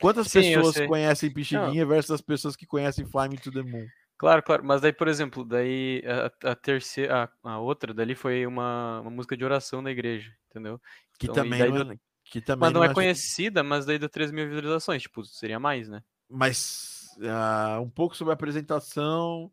quantas 0.00 0.28
Sim, 0.28 0.40
pessoas 0.40 0.86
conhecem 0.86 1.32
Pixinguinha 1.32 1.82
não. 1.82 1.88
versus 1.88 2.12
as 2.12 2.20
pessoas 2.20 2.54
que 2.54 2.66
conhecem 2.66 3.06
Fly 3.06 3.28
Me 3.28 3.38
to 3.38 3.50
the 3.50 3.62
Moon? 3.62 3.86
Claro, 4.18 4.42
claro, 4.42 4.64
mas 4.64 4.80
daí, 4.80 4.92
por 4.92 5.06
exemplo, 5.06 5.44
daí 5.44 6.02
a, 6.42 6.50
a 6.50 6.56
terceira, 6.56 7.30
a, 7.44 7.50
a, 7.50 7.58
outra 7.60 7.94
dali 7.94 8.16
foi 8.16 8.44
uma, 8.44 9.00
uma 9.00 9.10
música 9.10 9.36
de 9.36 9.44
oração 9.44 9.80
da 9.80 9.92
igreja, 9.92 10.32
entendeu? 10.50 10.80
Que 11.20 11.26
então, 11.26 11.36
também, 11.36 11.70
não 11.70 11.92
é, 11.92 11.96
que 12.24 12.40
também 12.40 12.60
mas 12.62 12.72
não, 12.72 12.82
é, 12.82 12.88
é 12.88 12.94
conhecida, 12.94 13.62
mas 13.62 13.86
daí 13.86 13.96
deu 13.96 14.08
3 14.08 14.32
mil 14.32 14.48
visualizações, 14.48 15.02
tipo, 15.02 15.24
seria 15.24 15.60
mais, 15.60 15.88
né? 15.88 16.02
Mas 16.28 16.97
uh, 17.18 17.80
um 17.80 17.90
pouco 17.90 18.16
sobre 18.16 18.32
a 18.32 18.34
apresentação. 18.34 19.50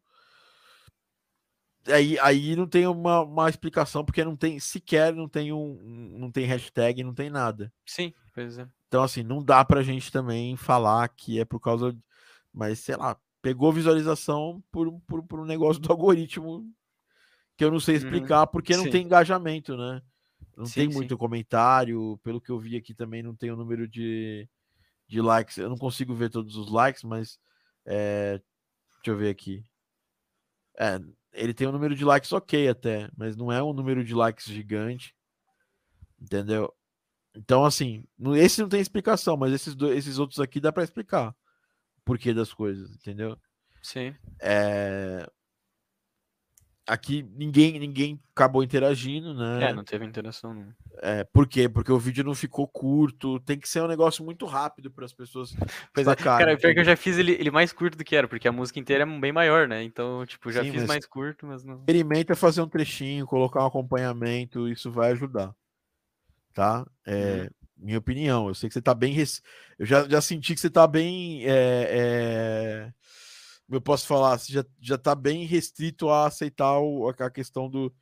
Aí, 1.88 2.18
aí 2.20 2.56
não 2.56 2.68
tem 2.68 2.88
uma, 2.88 3.22
uma 3.22 3.50
explicação, 3.50 4.04
porque 4.04 4.24
não 4.24 4.36
tem 4.36 4.60
sequer 4.60 5.14
não 5.14 5.30
tem 5.30 5.54
um, 5.54 5.80
não 6.18 6.32
tem 6.32 6.46
hashtag, 6.46 7.04
não 7.04 7.14
tem 7.14 7.30
nada. 7.30 7.72
Sim, 7.86 8.14
pois 8.34 8.58
é. 8.58 8.68
Então, 8.88 9.04
assim, 9.04 9.24
não 9.24 9.44
dá 9.44 9.64
pra 9.64 9.84
gente 9.84 10.12
também 10.12 10.56
falar 10.56 11.08
que 11.10 11.40
é 11.40 11.46
por 11.46 11.60
causa. 11.60 11.96
Mas, 12.54 12.80
sei 12.80 12.96
lá, 12.96 13.18
pegou 13.42 13.72
visualização 13.72 14.64
por, 14.72 15.00
por, 15.02 15.22
por 15.24 15.40
um 15.40 15.46
negócio 15.46 15.82
do 15.82 15.92
algoritmo 15.92 16.66
que 17.58 17.64
eu 17.64 17.72
não 17.72 17.80
sei 17.80 17.96
explicar, 17.96 18.42
uhum. 18.42 18.48
porque 18.48 18.76
não 18.76 18.86
sim. 18.86 18.90
tem 18.90 19.04
engajamento, 19.04 19.78
né? 19.78 20.02
Não 20.58 20.66
sim, 20.66 20.74
tem 20.74 20.90
muito 20.90 21.14
sim. 21.14 21.18
comentário. 21.18 22.20
Pelo 22.24 22.42
que 22.42 22.50
eu 22.50 22.60
vi 22.60 22.76
aqui 22.76 22.94
também, 22.94 23.22
não 23.22 23.36
tem 23.36 23.52
o 23.52 23.56
número 23.56 23.88
de, 23.88 24.48
de 25.08 25.22
likes. 25.22 25.58
Eu 25.58 25.70
não 25.70 25.78
consigo 25.78 26.14
ver 26.14 26.30
todos 26.30 26.56
os 26.56 26.72
likes, 26.72 27.04
mas. 27.04 27.38
É, 27.86 28.42
deixa 28.96 29.12
eu 29.12 29.18
ver 29.18 29.30
aqui. 29.30 29.64
É, 30.78 31.00
ele 31.34 31.54
tem 31.54 31.68
um 31.68 31.72
número 31.72 31.96
de 31.96 32.04
likes 32.04 32.32
ok 32.32 32.68
até, 32.68 33.10
mas 33.16 33.36
não 33.36 33.52
é 33.52 33.62
um 33.62 33.74
número 33.74 34.04
de 34.04 34.14
likes 34.14 34.46
gigante. 34.46 35.16
Entendeu? 36.20 36.74
Então, 37.36 37.66
assim, 37.66 38.06
esse 38.38 38.62
não 38.62 38.70
tem 38.70 38.80
explicação, 38.80 39.36
mas 39.36 39.54
esses, 39.54 39.76
dois, 39.76 39.98
esses 39.98 40.18
outros 40.18 40.40
aqui 40.40 40.60
dá 40.60 40.72
para 40.72 40.84
explicar 40.84 41.30
o 41.30 42.02
porquê 42.06 42.34
das 42.34 42.54
coisas, 42.54 42.96
entendeu? 42.96 43.38
Sim. 43.82 44.16
É, 44.42 45.30
aqui 46.88 47.28
ninguém 47.36 47.80
ninguém 47.80 48.20
acabou 48.32 48.64
interagindo, 48.64 49.34
né? 49.34 49.70
É, 49.70 49.74
não 49.74 49.84
teve 49.84 50.06
interação. 50.06 50.54
Não. 50.54 50.68
É, 51.02 51.24
por 51.24 51.48
quê? 51.48 51.68
Porque 51.68 51.92
o 51.92 52.00
vídeo 52.00 52.24
não 52.24 52.36
ficou 52.36 52.68
curto, 52.68 53.40
tem 53.40 53.60
que 53.60 53.68
ser 53.68 53.82
um 53.82 53.88
negócio 53.88 54.24
muito 54.24 54.46
rápido 54.46 54.92
para 54.92 55.06
as 55.06 55.14
pessoas 55.14 55.56
pois 55.94 56.08
é, 56.08 56.16
Cara, 56.16 56.58
pior 56.58 56.74
que 56.74 56.80
eu 56.80 56.86
já 56.86 56.96
fiz 56.96 57.18
ele, 57.18 57.34
ele 57.34 57.52
mais 57.52 57.74
curto 57.74 57.98
do 57.98 58.04
que 58.04 58.16
era, 58.16 58.28
porque 58.28 58.48
a 58.48 58.52
música 58.52 58.80
inteira 58.80 59.04
é 59.04 59.20
bem 59.20 59.32
maior, 59.32 59.68
né? 59.68 59.84
Então, 59.84 60.26
tipo, 60.26 60.52
já 60.52 60.64
Sim, 60.64 60.72
fiz 60.72 60.86
mais 60.86 61.06
curto, 61.06 61.46
mas 61.46 61.64
não. 61.64 61.76
Experimenta 61.76 62.36
fazer 62.36 62.62
um 62.62 62.70
trechinho, 62.70 63.26
colocar 63.26 63.64
um 63.64 63.68
acompanhamento, 63.68 64.68
isso 64.68 64.92
vai 64.92 65.12
ajudar. 65.12 65.54
Tá? 66.54 66.86
É, 67.06 67.44
uhum. 67.44 67.50
Minha 67.78 67.98
opinião. 67.98 68.48
Eu 68.48 68.56
sei 68.56 68.70
que 68.70 68.74
você 68.74 68.82
tá 68.82 68.94
bem. 68.94 69.18
Eu 69.78 69.86
já, 69.86 70.08
já 70.08 70.22
senti 70.22 70.54
que 70.54 70.62
você 70.62 70.70
tá 70.70 70.88
bem. 70.88 71.44
É, 71.46 71.52
é 71.52 72.94
eu 73.70 73.82
posso 73.82 74.06
falar, 74.06 74.40
já, 74.40 74.64
já 74.80 74.98
tá 74.98 75.16
bem 75.16 75.46
restrito 75.46 76.10
a 76.10 76.28
aceitar 76.28 76.80
o, 76.80 77.08
a 77.10 77.32
questão 77.32 77.70
do, 77.70 77.94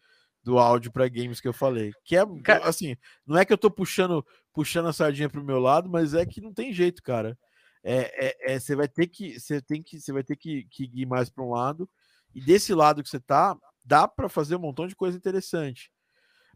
do 0.44 0.60
áudio 0.60 0.91
para 0.91 1.07
games 1.07 1.40
que 1.40 1.48
eu 1.48 1.53
falei. 1.53 1.94
Que 2.03 2.18
é 2.18 2.23
assim, 2.64 2.95
não 3.26 3.38
é 3.38 3.45
que 3.45 3.53
eu 3.53 3.57
tô 3.57 3.72
puxando 3.72 4.26
puxando 4.53 4.88
a 4.88 4.94
sardinha 4.94 5.30
pro 5.30 5.44
meu 5.44 5.60
lado, 5.60 5.90
mas 5.90 6.14
é 6.14 6.26
que 6.26 6.40
não 6.40 6.53
tem 6.53 6.72
jeito, 6.72 7.02
cara. 7.02 7.38
É, 7.84 8.27
é, 8.27 8.53
é 8.53 8.60
você 8.60 8.76
vai 8.76 8.88
ter 8.88 9.07
que 9.07 9.40
você 9.40 9.61
tem 9.61 9.81
que 9.81 9.99
você 9.99 10.11
vai 10.14 10.23
ter 10.23 10.35
que, 10.35 10.65
que 10.69 10.90
ir 10.94 11.06
mais 11.06 11.30
para 11.30 11.44
um 11.44 11.52
lado 11.52 11.90
e 12.34 12.40
desse 12.40 12.73
lado 12.73 13.03
que 13.03 13.10
você 13.10 13.19
tá, 13.19 13.57
dá 13.84 14.07
para 14.07 14.30
fazer 14.30 14.56
um 14.56 14.60
montão 14.60 14.88
de 14.88 14.95
coisa 14.95 15.18
interessante. 15.18 15.91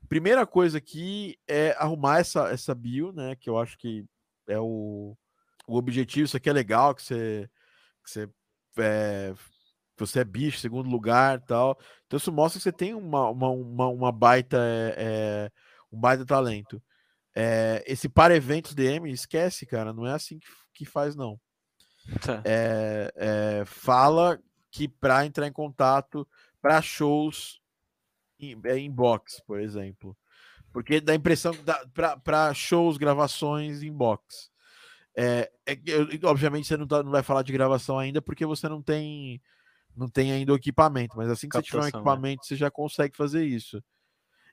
Primeira 0.07 0.45
coisa 0.45 0.77
aqui 0.77 1.37
é 1.47 1.75
arrumar 1.77 2.19
essa 2.19 2.49
essa 2.49 2.75
bio, 2.75 3.11
né, 3.11 3.35
que 3.35 3.49
eu 3.49 3.57
acho 3.57 3.77
que 3.77 4.05
é 4.47 4.59
o, 4.59 5.17
o 5.67 5.77
objetivo, 5.77 6.25
isso 6.25 6.37
aqui 6.37 6.49
é 6.49 6.53
legal 6.53 6.95
que 6.95 7.03
você 7.03 7.49
que 8.03 8.11
você 8.11 8.29
é, 8.77 9.33
você 9.97 10.19
é 10.19 10.23
bicho, 10.23 10.59
segundo 10.59 10.89
lugar 10.89 11.41
tal. 11.41 11.77
Então 12.05 12.17
isso 12.17 12.31
mostra 12.31 12.59
que 12.59 12.63
você 12.63 12.71
tem 12.71 12.93
uma, 12.93 13.29
uma, 13.29 13.49
uma, 13.49 13.87
uma 13.87 14.11
baita 14.11 14.57
é, 14.95 15.51
um 15.91 15.99
baita 15.99 16.25
talento. 16.25 16.81
É, 17.35 17.83
esse 17.85 18.09
para 18.09 18.35
eventos 18.35 18.73
DM, 18.73 19.11
esquece, 19.11 19.65
cara, 19.65 19.93
não 19.93 20.07
é 20.07 20.13
assim 20.13 20.39
que, 20.39 20.47
que 20.73 20.85
faz, 20.85 21.15
não. 21.15 21.39
Tá. 22.21 22.41
É, 22.45 23.63
fala 23.65 24.39
que 24.71 24.87
para 24.87 25.25
entrar 25.25 25.47
em 25.47 25.51
contato 25.51 26.27
para 26.61 26.81
shows 26.81 27.61
em, 28.39 28.59
é, 28.65 28.77
inbox, 28.77 29.41
por 29.45 29.59
exemplo. 29.59 30.17
Porque 30.71 31.01
dá 31.01 31.13
a 31.13 31.15
impressão 31.15 31.53
para 32.23 32.53
shows, 32.53 32.97
gravações 32.97 33.81
inbox. 33.81 34.51
É, 35.19 35.51
é, 35.65 35.75
obviamente 36.25 36.67
você 36.67 36.77
não, 36.77 36.85
tá, 36.85 37.01
não 37.01 37.09
vai 37.09 37.23
falar 37.23 37.41
de 37.41 37.51
gravação 37.51 37.97
ainda 37.97 38.21
porque 38.21 38.45
você 38.45 38.69
não 38.69 38.83
tem 38.83 39.41
não 39.95 40.07
tem 40.07 40.31
ainda 40.31 40.53
o 40.53 40.55
equipamento, 40.55 41.17
mas 41.17 41.27
assim 41.27 41.47
que 41.47 41.53
Captação, 41.53 41.61
você 41.61 41.69
tiver 41.71 41.79
um 41.79 41.83
né? 41.83 41.89
equipamento, 41.89 42.41
né? 42.43 42.47
você 42.47 42.55
já 42.55 42.69
consegue 42.69 43.17
fazer 43.17 43.43
isso. 43.43 43.83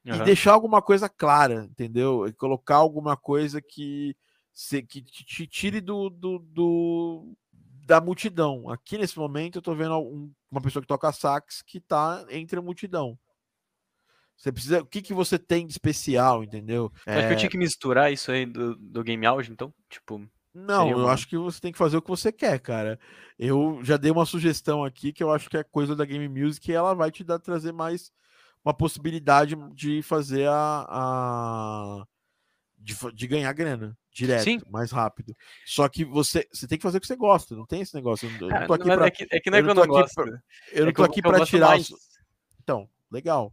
Uhum. 0.06 0.14
E 0.14 0.24
deixar 0.24 0.52
alguma 0.52 0.80
coisa 0.80 1.06
clara, 1.06 1.68
entendeu? 1.70 2.26
E 2.26 2.32
colocar 2.32 2.76
alguma 2.76 3.14
coisa 3.14 3.60
que, 3.60 4.16
se, 4.54 4.82
que 4.82 5.02
te 5.02 5.46
tire 5.46 5.82
do, 5.82 6.08
do, 6.08 6.38
do, 6.38 7.36
da 7.84 8.00
multidão. 8.00 8.70
Aqui 8.70 8.96
nesse 8.96 9.18
momento 9.18 9.58
eu 9.58 9.62
tô 9.62 9.74
vendo 9.74 9.98
um, 9.98 10.32
uma 10.50 10.62
pessoa 10.62 10.80
que 10.80 10.88
toca 10.88 11.12
sax 11.12 11.60
que 11.60 11.78
tá 11.78 12.24
entre 12.30 12.58
a 12.58 12.62
multidão. 12.62 13.18
Você 14.36 14.50
precisa. 14.50 14.80
O 14.80 14.86
que, 14.86 15.02
que 15.02 15.14
você 15.14 15.38
tem 15.38 15.66
de 15.66 15.72
especial, 15.72 16.42
entendeu? 16.42 16.90
Acho 17.06 17.18
é... 17.18 17.28
que 17.28 17.34
eu 17.34 17.38
tinha 17.38 17.50
que 17.50 17.58
misturar 17.58 18.12
isso 18.12 18.32
aí 18.32 18.46
do, 18.46 18.74
do 18.76 19.04
game 19.04 19.24
audio, 19.26 19.52
então? 19.52 19.72
Tipo. 19.88 20.26
Não, 20.54 20.88
eu 20.88 21.08
acho 21.08 21.26
que 21.26 21.36
você 21.36 21.60
tem 21.60 21.72
que 21.72 21.78
fazer 21.78 21.96
o 21.96 22.02
que 22.02 22.08
você 22.08 22.30
quer, 22.30 22.60
cara. 22.60 22.98
Eu 23.36 23.80
já 23.82 23.96
dei 23.96 24.12
uma 24.12 24.24
sugestão 24.24 24.84
aqui 24.84 25.12
que 25.12 25.22
eu 25.22 25.32
acho 25.32 25.50
que 25.50 25.56
é 25.56 25.64
coisa 25.64 25.96
da 25.96 26.04
Game 26.04 26.28
Music 26.28 26.70
e 26.70 26.74
ela 26.74 26.94
vai 26.94 27.10
te 27.10 27.24
dar 27.24 27.40
trazer 27.40 27.72
mais 27.72 28.12
uma 28.64 28.72
possibilidade 28.72 29.56
de 29.74 30.00
fazer 30.02 30.48
a, 30.48 30.86
a 30.88 32.06
de, 32.78 32.96
de, 33.12 33.26
ganhar 33.26 33.52
grana 33.52 33.98
direto, 34.12 34.44
Sim. 34.44 34.60
mais 34.70 34.92
rápido. 34.92 35.36
Só 35.66 35.88
que 35.88 36.04
você, 36.04 36.48
você 36.52 36.68
tem 36.68 36.78
que 36.78 36.82
fazer 36.82 36.98
o 36.98 37.00
que 37.00 37.06
você 37.08 37.16
gosta, 37.16 37.56
não 37.56 37.66
tem 37.66 37.80
esse 37.80 37.94
negócio. 37.94 38.28
Eu 38.28 38.48
não 38.48 38.66
tô 38.66 38.74
aqui 38.74 38.84
pra, 38.84 39.06
é, 39.06 39.10
que, 39.10 39.26
é 39.30 39.40
que 39.40 39.50
não 39.50 39.58
é 39.58 39.62
que 39.62 39.70
eu 39.70 39.74
não. 39.74 39.86
Pra, 39.86 40.06
eu 40.72 40.82
é 40.82 40.86
não 40.86 40.92
tô 40.92 41.02
aqui 41.02 41.20
para 41.20 41.44
tirar. 41.44 41.76
Então, 42.62 42.88
legal. 43.10 43.52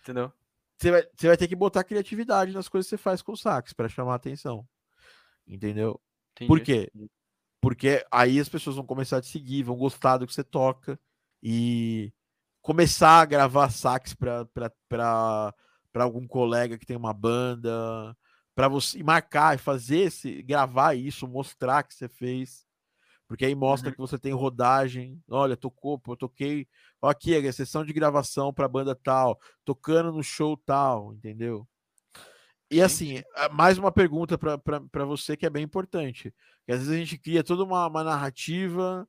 Entendeu? 0.00 0.32
Você 0.78 0.90
vai, 0.90 1.06
você 1.14 1.26
vai 1.28 1.36
ter 1.36 1.46
que 1.46 1.54
botar 1.54 1.84
criatividade 1.84 2.52
nas 2.52 2.68
coisas 2.68 2.86
que 2.88 2.96
você 2.96 3.02
faz 3.02 3.20
com 3.20 3.32
o 3.32 3.36
sax 3.36 3.74
para 3.74 3.88
chamar 3.88 4.14
a 4.14 4.16
atenção. 4.16 4.66
Entendeu? 5.46 6.00
Entendi. 6.34 6.48
Por 6.48 6.60
quê? 6.60 6.90
Porque 7.60 8.04
aí 8.10 8.40
as 8.40 8.48
pessoas 8.48 8.76
vão 8.76 8.84
começar 8.84 9.18
a 9.18 9.20
te 9.20 9.28
seguir, 9.28 9.62
vão 9.62 9.76
gostar 9.76 10.18
do 10.18 10.26
que 10.26 10.34
você 10.34 10.42
toca 10.42 10.98
e 11.42 12.12
começar 12.60 13.20
a 13.20 13.24
gravar 13.24 13.70
sax 13.70 14.14
para 14.14 15.54
algum 15.94 16.26
colega 16.26 16.78
que 16.78 16.86
tem 16.86 16.96
uma 16.96 17.12
banda, 17.12 18.16
para 18.54 18.68
você 18.68 19.02
marcar 19.02 19.54
e 19.54 19.58
fazer 19.58 19.98
esse, 19.98 20.42
gravar 20.42 20.94
isso, 20.94 21.26
mostrar 21.26 21.82
que 21.82 21.94
você 21.94 22.08
fez. 22.08 22.66
Porque 23.26 23.46
aí 23.46 23.54
mostra 23.54 23.88
uhum. 23.88 23.94
que 23.94 24.00
você 24.00 24.18
tem 24.18 24.32
rodagem. 24.32 25.22
Olha, 25.30 25.56
tocou, 25.56 26.00
eu 26.06 26.16
toquei. 26.16 26.68
Ó, 27.00 27.08
aqui 27.08 27.34
a 27.34 27.52
sessão 27.52 27.84
de 27.84 27.92
gravação 27.92 28.52
para 28.52 28.68
banda 28.68 28.94
tal, 28.94 29.40
tocando 29.64 30.12
no 30.12 30.22
show 30.22 30.56
tal, 30.56 31.14
entendeu? 31.14 31.66
E 32.72 32.80
assim, 32.80 33.22
mais 33.52 33.76
uma 33.76 33.92
pergunta 33.92 34.38
para 34.38 35.04
você 35.04 35.36
que 35.36 35.44
é 35.44 35.50
bem 35.50 35.62
importante. 35.62 36.34
Que 36.64 36.72
às 36.72 36.78
vezes 36.78 36.92
a 36.92 36.96
gente 36.96 37.18
cria 37.18 37.44
toda 37.44 37.62
uma, 37.62 37.86
uma 37.86 38.02
narrativa. 38.02 39.06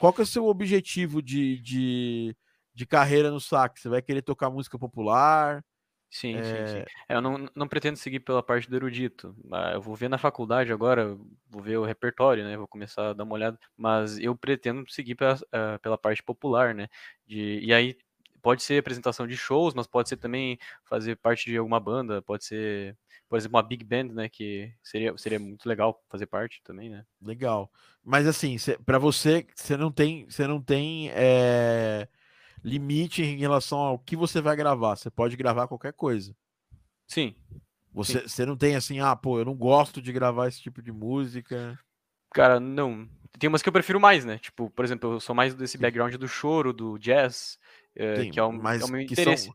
Qual 0.00 0.12
que 0.12 0.20
é 0.20 0.24
o 0.24 0.26
seu 0.26 0.46
objetivo 0.46 1.20
de, 1.20 1.60
de, 1.60 2.36
de, 2.72 2.86
carreira 2.86 3.30
no 3.30 3.40
sax? 3.40 3.82
Você 3.82 3.88
vai 3.88 4.00
querer 4.00 4.22
tocar 4.22 4.48
música 4.48 4.78
popular? 4.78 5.64
Sim, 6.08 6.36
é... 6.36 6.42
sim, 6.42 6.72
sim. 6.72 6.84
É, 7.08 7.16
eu 7.16 7.20
não, 7.20 7.48
não 7.54 7.68
pretendo 7.68 7.96
seguir 7.96 8.20
pela 8.20 8.42
parte 8.42 8.70
do 8.70 8.76
erudito. 8.76 9.34
Ah, 9.52 9.72
eu 9.74 9.80
vou 9.80 9.94
ver 9.94 10.08
na 10.08 10.18
faculdade 10.18 10.72
agora, 10.72 11.16
vou 11.48 11.62
ver 11.62 11.78
o 11.78 11.84
repertório, 11.84 12.44
né? 12.44 12.56
Vou 12.56 12.68
começar 12.68 13.10
a 13.10 13.12
dar 13.12 13.24
uma 13.24 13.34
olhada. 13.34 13.58
Mas 13.76 14.18
eu 14.18 14.36
pretendo 14.36 14.88
seguir 14.90 15.16
pela, 15.16 15.34
uh, 15.34 15.78
pela 15.82 15.98
parte 15.98 16.22
popular, 16.22 16.74
né? 16.74 16.88
De, 17.26 17.60
e 17.60 17.72
aí 17.72 17.96
pode 18.40 18.62
ser 18.62 18.78
apresentação 18.78 19.26
de 19.26 19.36
shows, 19.36 19.74
mas 19.74 19.86
pode 19.86 20.08
ser 20.08 20.16
também 20.16 20.58
fazer 20.84 21.16
parte 21.16 21.50
de 21.50 21.56
alguma 21.56 21.78
banda, 21.78 22.22
pode 22.22 22.44
ser, 22.44 22.96
por 23.28 23.38
exemplo, 23.38 23.56
uma 23.56 23.62
big 23.62 23.84
band, 23.84 24.12
né, 24.14 24.28
que 24.28 24.72
seria, 24.82 25.16
seria 25.16 25.38
muito 25.38 25.68
legal 25.68 26.02
fazer 26.08 26.26
parte 26.26 26.60
também, 26.64 26.88
né? 26.88 27.04
Legal. 27.20 27.70
Mas 28.04 28.26
assim, 28.26 28.56
para 28.84 28.98
você, 28.98 29.46
você 29.54 29.76
não 29.76 29.92
tem, 29.92 30.24
você 30.28 30.46
não 30.46 30.60
tem 30.60 31.10
é, 31.10 32.08
limite 32.62 33.22
em 33.22 33.38
relação 33.38 33.78
ao 33.78 33.98
que 33.98 34.16
você 34.16 34.40
vai 34.40 34.56
gravar. 34.56 34.96
Você 34.96 35.10
pode 35.10 35.36
gravar 35.36 35.68
qualquer 35.68 35.92
coisa. 35.92 36.34
Sim. 37.06 37.34
Você, 37.92 38.20
Sim. 38.20 38.28
você 38.28 38.46
não 38.46 38.56
tem 38.56 38.76
assim, 38.76 39.00
ah, 39.00 39.16
pô, 39.16 39.38
eu 39.38 39.44
não 39.44 39.54
gosto 39.54 40.00
de 40.00 40.12
gravar 40.12 40.48
esse 40.48 40.60
tipo 40.60 40.80
de 40.80 40.92
música. 40.92 41.78
Cara, 42.32 42.60
não. 42.60 43.08
Tem 43.38 43.48
umas 43.48 43.62
que 43.62 43.68
eu 43.68 43.72
prefiro 43.72 44.00
mais, 44.00 44.24
né? 44.24 44.38
Tipo, 44.38 44.70
por 44.70 44.84
exemplo, 44.84 45.14
eu 45.14 45.20
sou 45.20 45.34
mais 45.34 45.54
desse 45.54 45.78
background 45.78 46.14
do 46.14 46.28
choro, 46.28 46.72
do 46.72 46.98
jazz. 46.98 47.58
É, 47.96 48.26
que 48.26 48.38
é 48.38 48.42
o, 48.42 48.52
mas 48.52 48.82
é 48.82 48.84
o 48.84 48.88
meu 48.88 49.06
que 49.06 49.12
interesse. 49.14 49.46
São, 49.46 49.54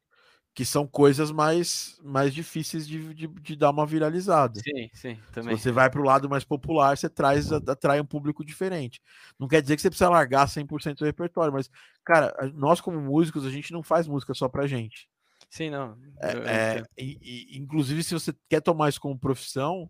que 0.55 0.65
são 0.65 0.87
coisas 0.87 1.31
mais, 1.31 1.99
mais 2.01 2.33
difíceis 2.33 2.87
de, 2.87 3.13
de, 3.13 3.27
de 3.27 3.55
dar 3.57 3.71
uma 3.71 3.85
viralizada. 3.85 4.59
Sim, 4.61 4.89
sim, 4.93 5.19
também. 5.33 5.57
Se 5.57 5.63
você 5.63 5.71
vai 5.71 5.89
para 5.89 5.99
o 5.99 6.05
lado 6.05 6.29
mais 6.29 6.45
popular, 6.45 6.97
você 6.97 7.09
traz, 7.09 7.51
atrai 7.51 7.99
um 7.99 8.05
público 8.05 8.43
diferente. 8.43 9.01
Não 9.37 9.49
quer 9.49 9.61
dizer 9.61 9.75
que 9.75 9.81
você 9.81 9.89
precisa 9.89 10.09
largar 10.09 10.47
100% 10.47 10.99
do 10.99 11.05
repertório, 11.05 11.51
mas, 11.51 11.69
cara, 12.05 12.33
nós 12.53 12.79
como 12.79 12.99
músicos, 13.01 13.45
a 13.45 13.49
gente 13.49 13.73
não 13.73 13.83
faz 13.83 14.07
música 14.07 14.33
só 14.33 14.47
pra 14.47 14.65
gente. 14.65 15.09
Sim, 15.49 15.69
não. 15.69 15.97
É, 16.21 16.77
é, 16.77 16.83
e, 16.97 17.19
e, 17.21 17.57
inclusive, 17.57 18.01
se 18.01 18.13
você 18.13 18.33
quer 18.49 18.61
tomar 18.61 18.89
isso 18.89 19.01
como 19.01 19.19
profissão, 19.19 19.89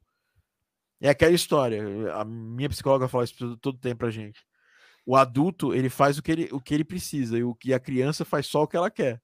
é 1.02 1.10
aquela 1.10 1.34
história. 1.34 1.84
A 2.14 2.26
minha 2.26 2.70
psicóloga 2.70 3.08
fala 3.08 3.24
isso 3.24 3.58
todo 3.58 3.78
tempo 3.78 4.00
pra 4.00 4.10
gente. 4.10 4.46
O 5.06 5.16
adulto, 5.16 5.74
ele 5.74 5.90
faz 5.90 6.18
o 6.18 6.24
que 6.24 6.32
ele, 6.32 6.50
o 6.52 6.60
que 6.60 6.74
ele 6.74 6.84
precisa, 6.84 7.38
e, 7.38 7.44
o, 7.44 7.56
e 7.64 7.74
a 7.74 7.80
criança 7.80 8.26
faz 8.26 8.48
só 8.48 8.64
o 8.64 8.68
que 8.68 8.76
ela 8.76 8.90
quer. 8.90 9.22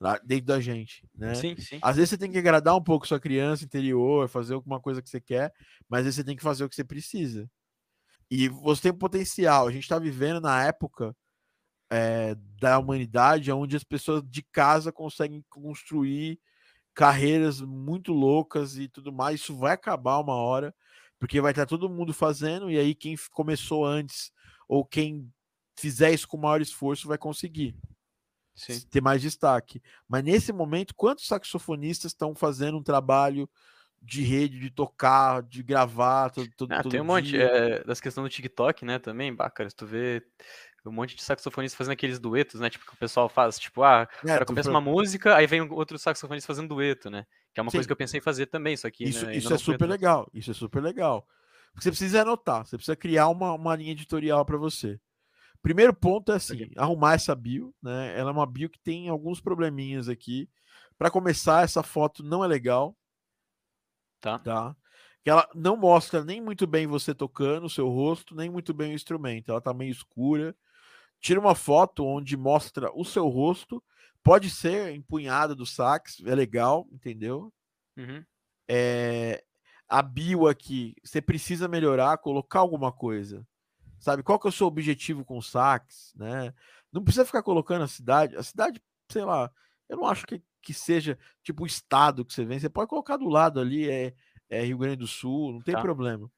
Lá 0.00 0.18
dentro 0.18 0.46
da 0.46 0.60
gente, 0.60 1.06
né? 1.14 1.34
Sim, 1.34 1.56
sim. 1.56 1.78
Às 1.80 1.96
vezes 1.96 2.10
você 2.10 2.18
tem 2.18 2.30
que 2.30 2.38
agradar 2.38 2.76
um 2.76 2.82
pouco 2.82 3.06
sua 3.06 3.20
criança 3.20 3.64
interior, 3.64 4.28
fazer 4.28 4.54
alguma 4.54 4.80
coisa 4.80 5.00
que 5.00 5.08
você 5.08 5.20
quer, 5.20 5.52
mas 5.88 6.00
às 6.00 6.04
vezes 6.04 6.16
você 6.16 6.24
tem 6.24 6.36
que 6.36 6.42
fazer 6.42 6.64
o 6.64 6.68
que 6.68 6.74
você 6.74 6.84
precisa. 6.84 7.48
E 8.30 8.48
você 8.48 8.82
tem 8.82 8.92
potencial. 8.92 9.66
A 9.66 9.72
gente 9.72 9.84
está 9.84 9.98
vivendo 9.98 10.40
na 10.40 10.64
época 10.64 11.14
é, 11.90 12.34
da 12.60 12.78
humanidade 12.78 13.52
onde 13.52 13.76
as 13.76 13.84
pessoas 13.84 14.22
de 14.26 14.42
casa 14.42 14.90
conseguem 14.90 15.44
construir 15.48 16.40
carreiras 16.94 17.60
muito 17.60 18.12
loucas 18.12 18.76
e 18.76 18.88
tudo 18.88 19.12
mais. 19.12 19.40
Isso 19.40 19.56
vai 19.56 19.72
acabar 19.72 20.18
uma 20.18 20.34
hora, 20.34 20.74
porque 21.24 21.40
vai 21.40 21.52
estar 21.52 21.64
todo 21.64 21.88
mundo 21.88 22.12
fazendo, 22.12 22.70
e 22.70 22.78
aí 22.78 22.94
quem 22.94 23.14
começou 23.32 23.86
antes 23.86 24.30
ou 24.68 24.84
quem 24.84 25.32
fizer 25.74 26.12
isso 26.12 26.28
com 26.28 26.36
maior 26.36 26.60
esforço 26.60 27.08
vai 27.08 27.16
conseguir 27.16 27.74
Sim. 28.54 28.84
ter 28.90 29.00
mais 29.00 29.22
destaque. 29.22 29.82
Mas 30.08 30.22
nesse 30.24 30.52
momento, 30.52 30.94
quantos 30.94 31.26
saxofonistas 31.26 32.12
estão 32.12 32.34
fazendo 32.34 32.78
um 32.78 32.82
trabalho 32.82 33.48
de 34.02 34.22
rede, 34.22 34.58
de 34.60 34.70
tocar, 34.70 35.42
de 35.42 35.62
gravar 35.62 36.30
todo, 36.30 36.52
todo, 36.56 36.72
Ah, 36.72 36.82
todo 36.82 36.98
tem 36.98 37.00
um 37.00 37.04
monte 37.04 37.36
dia? 37.36 37.38
é, 37.38 37.84
das 37.84 38.00
questões 38.00 38.24
do 38.24 38.30
TikTok, 38.34 38.84
né, 38.86 38.98
também, 38.98 39.34
bacana, 39.34 39.70
tu 39.70 39.86
vê 39.86 40.22
um 40.86 40.90
monte 40.92 41.14
de 41.14 41.22
saxofonistas 41.22 41.76
fazendo 41.76 41.92
aqueles 41.92 42.18
duetos, 42.18 42.60
né, 42.60 42.70
tipo, 42.70 42.86
que 42.86 42.94
o 42.94 42.96
pessoal 42.98 43.28
faz, 43.28 43.58
tipo, 43.58 43.82
ah, 43.82 44.08
o 44.10 44.26
É, 44.26 44.38
cara 44.38 44.46
tu 44.46 44.54
começa 44.54 44.70
uma 44.70 44.80
música, 44.80 45.36
aí 45.36 45.46
vem 45.46 45.60
outro 45.62 45.98
saxofonista 45.98 46.46
fazendo 46.46 46.68
dueto, 46.68 47.10
né, 47.10 47.26
que 47.54 47.60
é 47.60 47.62
uma 47.62 47.70
coisa 47.70 47.84
Sim. 47.84 47.86
que 47.86 47.92
eu 47.92 47.96
pensei 47.96 48.18
em 48.18 48.22
fazer 48.22 48.46
também, 48.46 48.76
só 48.76 48.90
que 48.90 49.04
Isso, 49.04 49.24
né, 49.26 49.36
isso 49.36 49.54
é 49.54 49.58
super 49.58 49.88
legal. 49.88 50.28
Isso 50.34 50.50
é 50.50 50.54
super 50.54 50.82
legal. 50.82 51.26
Porque 51.72 51.84
você 51.84 51.90
precisa 51.90 52.22
anotar, 52.22 52.66
você 52.66 52.76
precisa 52.76 52.96
criar 52.96 53.28
uma, 53.28 53.52
uma 53.52 53.76
linha 53.76 53.92
editorial 53.92 54.44
para 54.44 54.56
você. 54.58 55.00
Primeiro 55.62 55.94
ponto 55.94 56.30
é 56.32 56.36
assim, 56.36 56.70
arrumar 56.76 57.14
essa 57.14 57.34
bio, 57.34 57.74
né? 57.82 58.18
Ela 58.18 58.30
é 58.30 58.32
uma 58.32 58.46
bio 58.46 58.68
que 58.68 58.78
tem 58.78 59.08
alguns 59.08 59.40
probleminhas 59.40 60.08
aqui. 60.08 60.48
Para 60.98 61.10
começar, 61.10 61.64
essa 61.64 61.82
foto 61.82 62.22
não 62.22 62.44
é 62.44 62.46
legal, 62.48 62.96
Tá. 64.20 64.38
tá? 64.38 64.76
Que 65.22 65.30
ela 65.30 65.48
não 65.54 65.76
mostra 65.76 66.24
nem 66.24 66.40
muito 66.40 66.66
bem 66.66 66.86
você 66.86 67.14
tocando 67.14 67.64
o 67.66 67.70
seu 67.70 67.88
rosto, 67.88 68.34
nem 68.34 68.50
muito 68.50 68.74
bem 68.74 68.92
o 68.92 68.94
instrumento. 68.94 69.50
Ela 69.50 69.60
tá 69.60 69.72
meio 69.72 69.90
escura. 69.90 70.54
Tira 71.20 71.40
uma 71.40 71.54
foto 71.54 72.04
onde 72.04 72.36
mostra 72.36 72.90
o 72.94 73.04
seu 73.04 73.28
rosto. 73.28 73.82
Pode 74.24 74.48
ser 74.50 74.92
empunhada 74.94 75.54
do 75.54 75.66
sax, 75.66 76.20
é 76.24 76.34
legal, 76.34 76.88
entendeu? 76.90 77.52
Uhum. 77.96 78.24
é, 78.66 79.44
a 79.88 80.02
bio 80.02 80.48
aqui, 80.48 80.96
você 81.04 81.20
precisa 81.20 81.68
melhorar, 81.68 82.18
colocar 82.18 82.58
alguma 82.58 82.90
coisa. 82.90 83.46
Sabe, 84.00 84.22
qual 84.22 84.38
que 84.38 84.46
é 84.48 84.50
o 84.50 84.52
seu 84.52 84.66
objetivo 84.66 85.24
com 85.24 85.38
o 85.38 85.42
sax, 85.42 86.12
né? 86.16 86.52
Não 86.90 87.04
precisa 87.04 87.24
ficar 87.24 87.42
colocando 87.42 87.82
a 87.84 87.88
cidade, 87.88 88.34
a 88.36 88.42
cidade, 88.42 88.82
sei 89.10 89.24
lá, 89.24 89.50
eu 89.88 89.98
não 89.98 90.06
acho 90.06 90.26
que, 90.26 90.42
que 90.60 90.74
seja 90.74 91.18
tipo 91.42 91.62
o 91.62 91.66
estado 91.66 92.24
que 92.24 92.32
você 92.34 92.44
vem, 92.44 92.58
você 92.58 92.68
pode 92.68 92.88
colocar 92.88 93.16
do 93.16 93.28
lado 93.28 93.60
ali, 93.60 93.88
é, 93.88 94.14
é 94.48 94.62
Rio 94.64 94.78
Grande 94.78 94.96
do 94.96 95.06
Sul, 95.06 95.52
não 95.52 95.60
tem 95.60 95.74
Tá. 95.74 95.82
problema. 95.82 96.30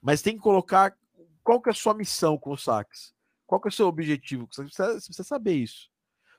Mas 0.00 0.22
tem 0.22 0.36
que 0.36 0.42
colocar 0.42 0.96
qual 1.42 1.60
que 1.60 1.68
é 1.68 1.72
a 1.72 1.74
sua 1.74 1.92
missão 1.94 2.38
com 2.38 2.52
o 2.52 2.56
sax, 2.56 3.12
qual 3.46 3.60
que 3.60 3.68
é 3.68 3.70
o 3.70 3.72
seu 3.72 3.88
objetivo, 3.88 4.48
você 4.50 4.62
precisa, 4.62 4.92
você 4.94 5.06
precisa 5.06 5.24
saber 5.24 5.54
isso. 5.54 5.90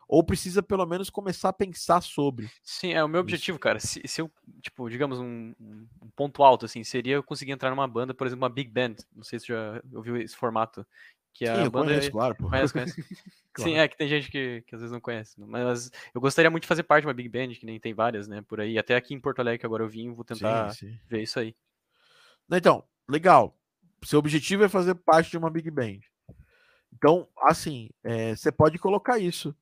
Ou 0.07 0.23
precisa 0.23 0.63
pelo 0.63 0.85
menos 0.85 1.09
começar 1.09 1.49
a 1.49 1.53
pensar 1.53 2.01
sobre. 2.01 2.47
Sim, 2.63 2.93
é 2.93 3.03
o 3.03 3.07
meu 3.09 3.21
objetivo, 3.21 3.59
cara. 3.59 3.79
Se, 3.79 4.01
se 4.05 4.21
eu, 4.21 4.31
tipo, 4.61 4.89
digamos, 4.89 5.19
um, 5.19 5.53
um 5.59 6.09
ponto 6.15 6.43
alto, 6.43 6.65
assim, 6.65 6.83
seria 6.83 7.15
eu 7.15 7.23
conseguir 7.23 7.51
entrar 7.51 7.69
numa 7.69 7.87
banda, 7.87 8.13
por 8.13 8.25
exemplo, 8.25 8.43
uma 8.43 8.49
big 8.49 8.69
band. 8.71 8.95
Não 9.15 9.23
sei 9.23 9.39
se 9.39 9.47
você 9.47 9.53
já 9.53 9.81
ouviu 9.93 10.15
esse 10.17 10.35
formato. 10.35 10.85
Que 11.33 11.45
Sim, 11.45 11.51
a 11.51 11.65
eu 11.65 11.71
banda 11.71 11.91
conheço, 11.91 12.07
é- 12.07 12.11
claro, 12.11 12.35
pô. 12.35 12.49
Conhece, 12.49 12.73
conhece. 12.73 12.95
Claro. 13.53 13.71
Sim, 13.71 13.77
é 13.79 13.87
que 13.87 13.97
tem 13.97 14.07
gente 14.07 14.29
que, 14.29 14.61
que 14.67 14.75
às 14.75 14.81
vezes 14.81 14.93
não 14.93 15.01
conhece. 15.01 15.33
Mas 15.39 15.89
eu 16.13 16.21
gostaria 16.21 16.51
muito 16.51 16.61
de 16.61 16.67
fazer 16.67 16.83
parte 16.83 17.01
de 17.01 17.07
uma 17.07 17.13
big 17.13 17.27
band, 17.27 17.55
que 17.55 17.65
nem 17.65 17.79
tem 17.79 17.91
várias, 17.91 18.27
né, 18.27 18.43
por 18.43 18.61
aí. 18.61 18.77
Até 18.77 18.95
aqui 18.95 19.15
em 19.15 19.19
Porto 19.19 19.39
Alegre, 19.39 19.57
que 19.57 19.65
agora 19.65 19.83
eu 19.83 19.89
vim, 19.89 20.13
vou 20.13 20.23
tentar 20.23 20.69
Sim, 20.69 20.91
sim. 20.91 20.99
ver 21.09 21.23
isso 21.23 21.39
aí. 21.39 21.55
Então, 22.51 22.83
legal. 23.09 23.57
Seu 24.03 24.19
objetivo 24.19 24.63
é 24.63 24.69
fazer 24.69 24.93
parte 24.93 25.31
de 25.31 25.39
uma 25.39 25.49
big 25.49 25.71
band. 25.71 26.01
Então, 26.93 27.27
assim, 27.39 27.89
é, 28.03 28.35
você 28.35 28.51
pode 28.51 28.77
colocar 28.77 29.17
isso. 29.17 29.55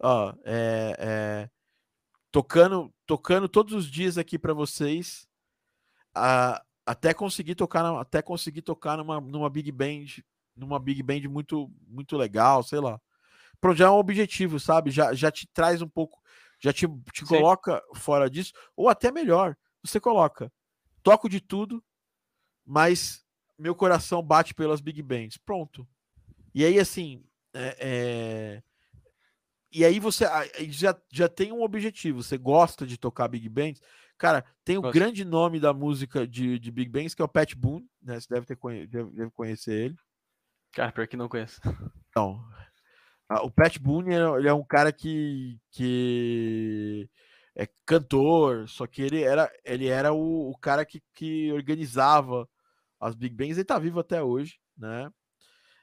Ó, 0.00 0.32
é, 0.44 0.96
é, 0.98 1.50
tocando, 2.30 2.92
tocando 3.06 3.48
todos 3.48 3.72
os 3.74 3.86
dias 3.90 4.18
aqui 4.18 4.38
para 4.38 4.52
vocês, 4.54 5.26
a- 6.14 6.62
até 6.86 7.14
conseguir 7.14 7.54
tocar, 7.54 7.84
até 8.00 8.20
conseguir 8.22 8.62
tocar 8.62 8.96
numa, 8.98 9.20
numa 9.20 9.48
big 9.50 9.70
band, 9.72 10.06
numa 10.56 10.78
big 10.78 11.02
band 11.02 11.22
muito, 11.28 11.70
muito 11.86 12.16
legal, 12.16 12.62
sei 12.62 12.80
lá. 12.80 13.00
Pronto, 13.60 13.76
já 13.78 13.86
é 13.86 13.90
um 13.90 13.94
objetivo, 13.94 14.60
sabe? 14.60 14.90
Já, 14.90 15.14
já 15.14 15.30
te 15.30 15.46
traz 15.48 15.80
um 15.80 15.88
pouco, 15.88 16.20
já 16.60 16.72
te, 16.72 16.86
te 17.12 17.24
coloca 17.24 17.82
fora 17.94 18.28
disso, 18.28 18.52
ou 18.76 18.88
até 18.88 19.10
melhor, 19.10 19.56
você 19.82 19.98
coloca, 20.00 20.52
toco 21.02 21.28
de 21.28 21.40
tudo, 21.40 21.82
mas 22.64 23.24
meu 23.58 23.74
coração 23.74 24.22
bate 24.22 24.54
pelas 24.54 24.80
big 24.80 25.02
bands. 25.02 25.38
Pronto. 25.38 25.86
E 26.54 26.64
aí, 26.64 26.78
assim, 26.78 27.24
é, 27.52 27.76
é, 27.80 28.62
e 29.74 29.84
aí 29.84 29.98
você 29.98 30.24
aí 30.24 30.70
já, 30.70 30.96
já 31.12 31.28
tem 31.28 31.52
um 31.52 31.62
objetivo. 31.62 32.22
Você 32.22 32.38
gosta 32.38 32.86
de 32.86 32.96
tocar 32.96 33.28
big 33.28 33.48
bands. 33.48 33.80
Cara, 34.16 34.44
tem 34.64 34.78
o 34.78 34.82
Gosto. 34.82 34.94
grande 34.94 35.24
nome 35.24 35.58
da 35.58 35.72
música 35.72 36.26
de, 36.26 36.58
de 36.58 36.70
big 36.70 36.88
bands, 36.90 37.14
que 37.14 37.20
é 37.22 37.24
o 37.24 37.28
Pat 37.28 37.54
Boone, 37.54 37.86
né? 38.02 38.20
Você 38.20 38.28
deve, 38.32 38.46
ter, 38.46 38.56
conhe- 38.56 38.86
deve, 38.86 39.10
deve 39.10 39.30
conhecer 39.32 39.72
ele. 39.86 39.96
Cara, 40.72 40.92
pior 40.92 41.06
que 41.08 41.16
não 41.16 41.28
conheço. 41.28 41.60
Ah, 43.28 43.42
o 43.42 43.50
Pat 43.50 43.78
Boone 43.78 44.14
é- 44.14 44.38
ele 44.38 44.48
é 44.48 44.52
um 44.54 44.64
cara 44.64 44.92
que, 44.92 45.58
que 45.70 47.08
é 47.56 47.66
cantor, 47.86 48.68
só 48.68 48.86
que 48.86 49.02
ele 49.02 49.22
era, 49.22 49.50
ele 49.64 49.88
era 49.88 50.12
o, 50.12 50.50
o 50.50 50.58
cara 50.58 50.84
que, 50.84 51.02
que 51.14 51.50
organizava 51.52 52.48
as 53.00 53.14
big 53.14 53.34
bands. 53.34 53.56
Ele 53.56 53.64
tá 53.64 53.78
vivo 53.78 53.98
até 54.00 54.22
hoje, 54.22 54.58
né? 54.76 55.10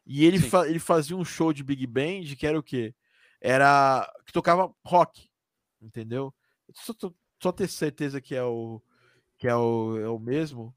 E 0.06 0.26
ele, 0.26 0.40
fa- 0.40 0.68
ele 0.68 0.80
fazia 0.80 1.16
um 1.16 1.26
show 1.26 1.52
de 1.54 1.64
big 1.64 1.86
band 1.88 2.36
que 2.38 2.48
era 2.48 2.58
o 2.58 2.64
quê? 2.64 2.94
Era 3.42 4.08
que 4.26 4.32
tocava 4.32 4.72
rock, 4.86 5.28
entendeu? 5.82 6.34
Só, 6.74 6.94
só 7.42 7.52
ter 7.52 7.68
certeza 7.68 8.22
que 8.22 8.36
é 8.36 8.44
o 8.44 8.82
que 9.38 9.48
é 9.48 9.56
o, 9.56 9.98
é 9.98 10.08
o 10.08 10.20
mesmo. 10.20 10.76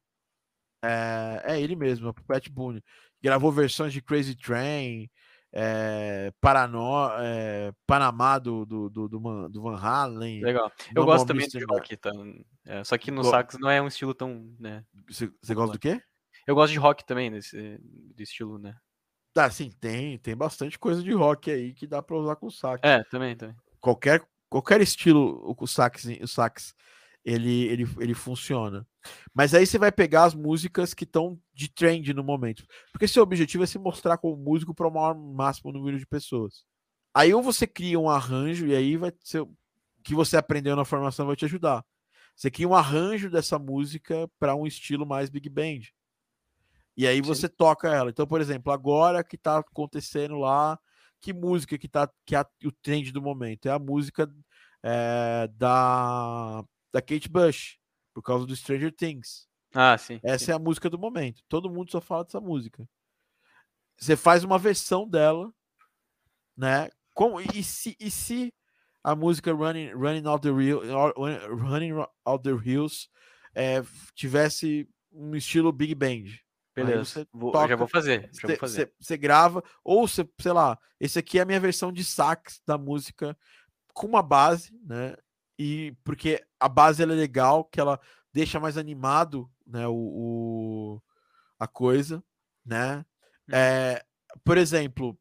É, 0.82 1.43
é 1.45 1.61
ele 1.61 1.77
mesmo, 1.77 2.07
é 2.07 2.11
o 2.11 2.15
Pat 2.15 2.49
Boone. 2.49 2.82
Gravou 3.23 3.53
versões 3.53 3.93
de 3.93 4.01
Crazy 4.01 4.35
Train, 4.35 5.11
é, 5.53 6.32
Parano, 6.41 7.09
é, 7.20 7.73
Panamá 7.86 8.39
do, 8.39 8.65
do, 8.65 8.91
do, 8.91 9.09
do, 9.09 9.20
Man- 9.20 9.51
do 9.51 9.62
Van 9.62 9.77
Halen. 9.77 10.43
Legal. 10.43 10.70
Eu 10.95 11.05
gosto 11.05 11.27
também 11.27 11.47
de 11.47 11.65
rock, 11.65 11.97
tá? 11.97 12.11
É, 12.65 12.82
só 12.82 12.99
que 12.99 13.11
no 13.11 13.23
Go- 13.23 13.31
sax 13.31 13.57
não 13.59 13.70
é 13.70 13.81
um 13.81 13.86
estilo 13.86 14.15
tão, 14.15 14.55
né? 14.59 14.85
Você, 15.09 15.31
você 15.43 15.55
gosta 15.55 15.74
do 15.74 15.78
quê? 15.78 16.03
Eu 16.47 16.55
gosto 16.55 16.73
de 16.73 16.78
rock 16.78 17.05
também, 17.07 17.31
desse 17.31 17.78
do 17.81 18.23
estilo, 18.23 18.59
né? 18.59 18.77
Tá, 19.35 19.51
sim, 19.51 19.70
tem, 19.81 20.16
tem 20.19 20.36
bastante 20.36 20.78
coisa 20.78 21.02
de 21.02 21.12
rock 21.12 21.51
aí 21.51 21.74
que 21.74 21.89
dá 21.89 22.01
pra 22.01 22.16
usar 22.16 22.36
com 22.36 22.48
sax. 22.48 22.81
É, 22.85 23.02
também, 23.11 23.36
também. 23.36 23.56
qualquer, 23.81 24.24
qualquer 24.48 24.81
estilo 24.81 25.43
o, 25.44 25.56
o 25.59 25.66
sax, 25.66 26.05
o 26.23 26.28
sax 26.28 26.73
ele, 27.24 27.65
ele, 27.65 27.85
ele 27.98 28.15
funciona. 28.15 28.86
Mas 29.35 29.52
aí 29.52 29.66
você 29.66 29.77
vai 29.77 29.90
pegar 29.90 30.24
as 30.24 30.35
músicas 30.35 30.94
que 30.94 31.02
estão 31.02 31.36
de 31.52 31.69
trend 31.69 32.15
no 32.15 32.23
momento. 32.23 32.65
Porque 32.93 33.09
seu 33.09 33.24
objetivo 33.24 33.65
é 33.65 33.66
se 33.66 33.78
mostrar 33.78 34.19
como 34.19 34.36
músico 34.36 34.73
para 34.73 34.86
o 34.86 34.90
maior 34.93 35.16
máximo 35.16 35.73
número 35.73 35.98
de 35.98 36.06
pessoas. 36.06 36.65
Aí 37.12 37.35
ou 37.35 37.43
você 37.43 37.66
cria 37.66 37.98
um 37.98 38.09
arranjo 38.09 38.66
e 38.66 38.74
aí 38.74 38.97
vai 38.97 39.12
ser 39.23 39.40
o 39.40 39.52
que 40.05 40.15
você 40.15 40.36
aprendeu 40.36 40.77
na 40.77 40.85
formação 40.85 41.27
vai 41.27 41.35
te 41.35 41.47
ajudar. 41.47 41.85
Você 42.36 42.51
cria 42.51 42.69
um 42.69 42.74
arranjo 42.74 43.31
dessa 43.31 43.59
música 43.59 44.28
para 44.39 44.55
um 44.55 44.66
estilo 44.66 45.06
mais 45.06 45.31
big 45.31 45.48
band. 45.48 45.81
E 46.96 47.06
aí 47.06 47.16
Sim. 47.16 47.22
você 47.22 47.48
toca 47.48 47.88
ela. 47.88 48.10
Então, 48.10 48.26
por 48.26 48.40
exemplo, 48.40 48.72
agora 48.72 49.24
que 49.24 49.36
tá 49.36 49.58
acontecendo 49.58 50.36
lá, 50.38 50.78
que 51.20 51.32
música 51.32 51.78
que 51.78 51.88
tá 51.88 52.08
que 52.26 52.36
é 52.36 52.44
o 52.64 52.72
trend 52.82 53.10
do 53.12 53.22
momento? 53.22 53.66
É 53.66 53.72
a 53.72 53.78
música 53.78 54.28
é, 54.82 55.48
da 55.54 56.62
da 56.92 57.02
Kate 57.02 57.28
Bush, 57.28 57.78
por 58.12 58.22
causa 58.22 58.46
do 58.46 58.54
Stranger 58.54 58.94
Things. 58.94 59.48
Ah, 59.74 59.98
sim. 59.98 60.20
Essa 60.22 60.44
sim. 60.44 60.50
é 60.52 60.54
a 60.54 60.58
música 60.58 60.88
do 60.88 60.98
momento. 60.98 61.42
Todo 61.48 61.70
mundo 61.70 61.90
só 61.90 62.00
fala 62.00 62.24
dessa 62.24 62.40
música. 62.40 62.88
Você 63.98 64.16
faz 64.16 64.44
uma 64.44 64.58
versão 64.58 65.08
dela, 65.08 65.52
né? 66.56 66.88
Com, 67.12 67.40
e, 67.40 67.62
se, 67.64 67.96
e 67.98 68.10
se 68.10 68.54
a 69.02 69.16
música 69.16 69.52
Running, 69.52 69.92
Running 69.92 70.26
Out 70.26 70.42
the 70.42 70.52
Real, 70.52 70.80
Running 71.48 71.92
Out 72.24 72.42
the 72.42 72.70
Hills 72.70 73.08
é, 73.54 73.82
tivesse 74.14 74.88
um 75.12 75.34
estilo 75.34 75.72
Big 75.72 75.94
Band? 75.94 76.43
Beleza. 76.74 77.26
Vou- 77.32 77.52
toca, 77.52 77.68
já 77.68 77.76
vou 77.76 77.88
fazer. 77.88 78.30
Já 78.32 78.48
vou 78.48 78.56
fazer. 78.56 78.92
Você 79.01 79.16
grava, 79.16 79.62
ou 79.84 80.06
você, 80.09 80.28
sei 80.40 80.52
lá, 80.52 80.78
esse 80.98 81.18
aqui 81.18 81.38
é 81.38 81.42
a 81.42 81.44
minha 81.44 81.60
versão 81.60 81.92
de 81.92 82.02
sax 82.05 82.60
da 82.66 82.76
música 82.76 83.36
com 83.92 84.06
uma 84.06 84.22
base, 84.22 84.76
né? 84.84 85.16
E 85.59 85.94
porque 86.02 86.44
a 86.59 86.68
base 86.68 87.02
ela 87.02 87.12
é 87.12 87.16
legal, 87.16 87.64
que 87.64 87.78
ela 87.80 88.01
deixa 88.32 88.59
mais 88.59 88.76
animado, 88.76 89.48
né? 89.66 89.86
O, 89.86 89.94
o- 89.94 91.02
a 91.59 91.68
coisa, 91.68 92.22
né? 92.66 92.96
Uhum. 93.48 93.55
É, 93.55 94.05
por 94.42 94.59
exemplo, 94.59 95.16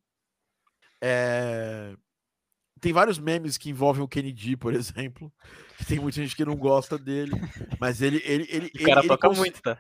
é, 1.02 1.96
tem 2.84 2.92
vários 2.94 3.18
memes 3.18 3.58
que 3.58 3.70
envolvem 3.70 4.04
o 4.04 4.08
Kennedy, 4.08 4.58
por 4.58 4.74
exemplo. 4.76 5.32
Que 5.78 5.86
tem 5.86 6.00
muita 6.00 6.22
gente 6.22 6.36
que 6.36 6.44
não 6.46 6.56
gosta 6.56 6.98
dele, 6.98 7.32
mas 7.80 8.02
ele 8.02 8.22
ele 8.26 8.46
ele 8.50 8.72
O 8.76 8.86
cara 8.86 9.00
ele, 9.00 9.08
toca 9.08 9.28
cons- 9.28 9.38
muito, 9.38 9.62
tá? 9.62 9.80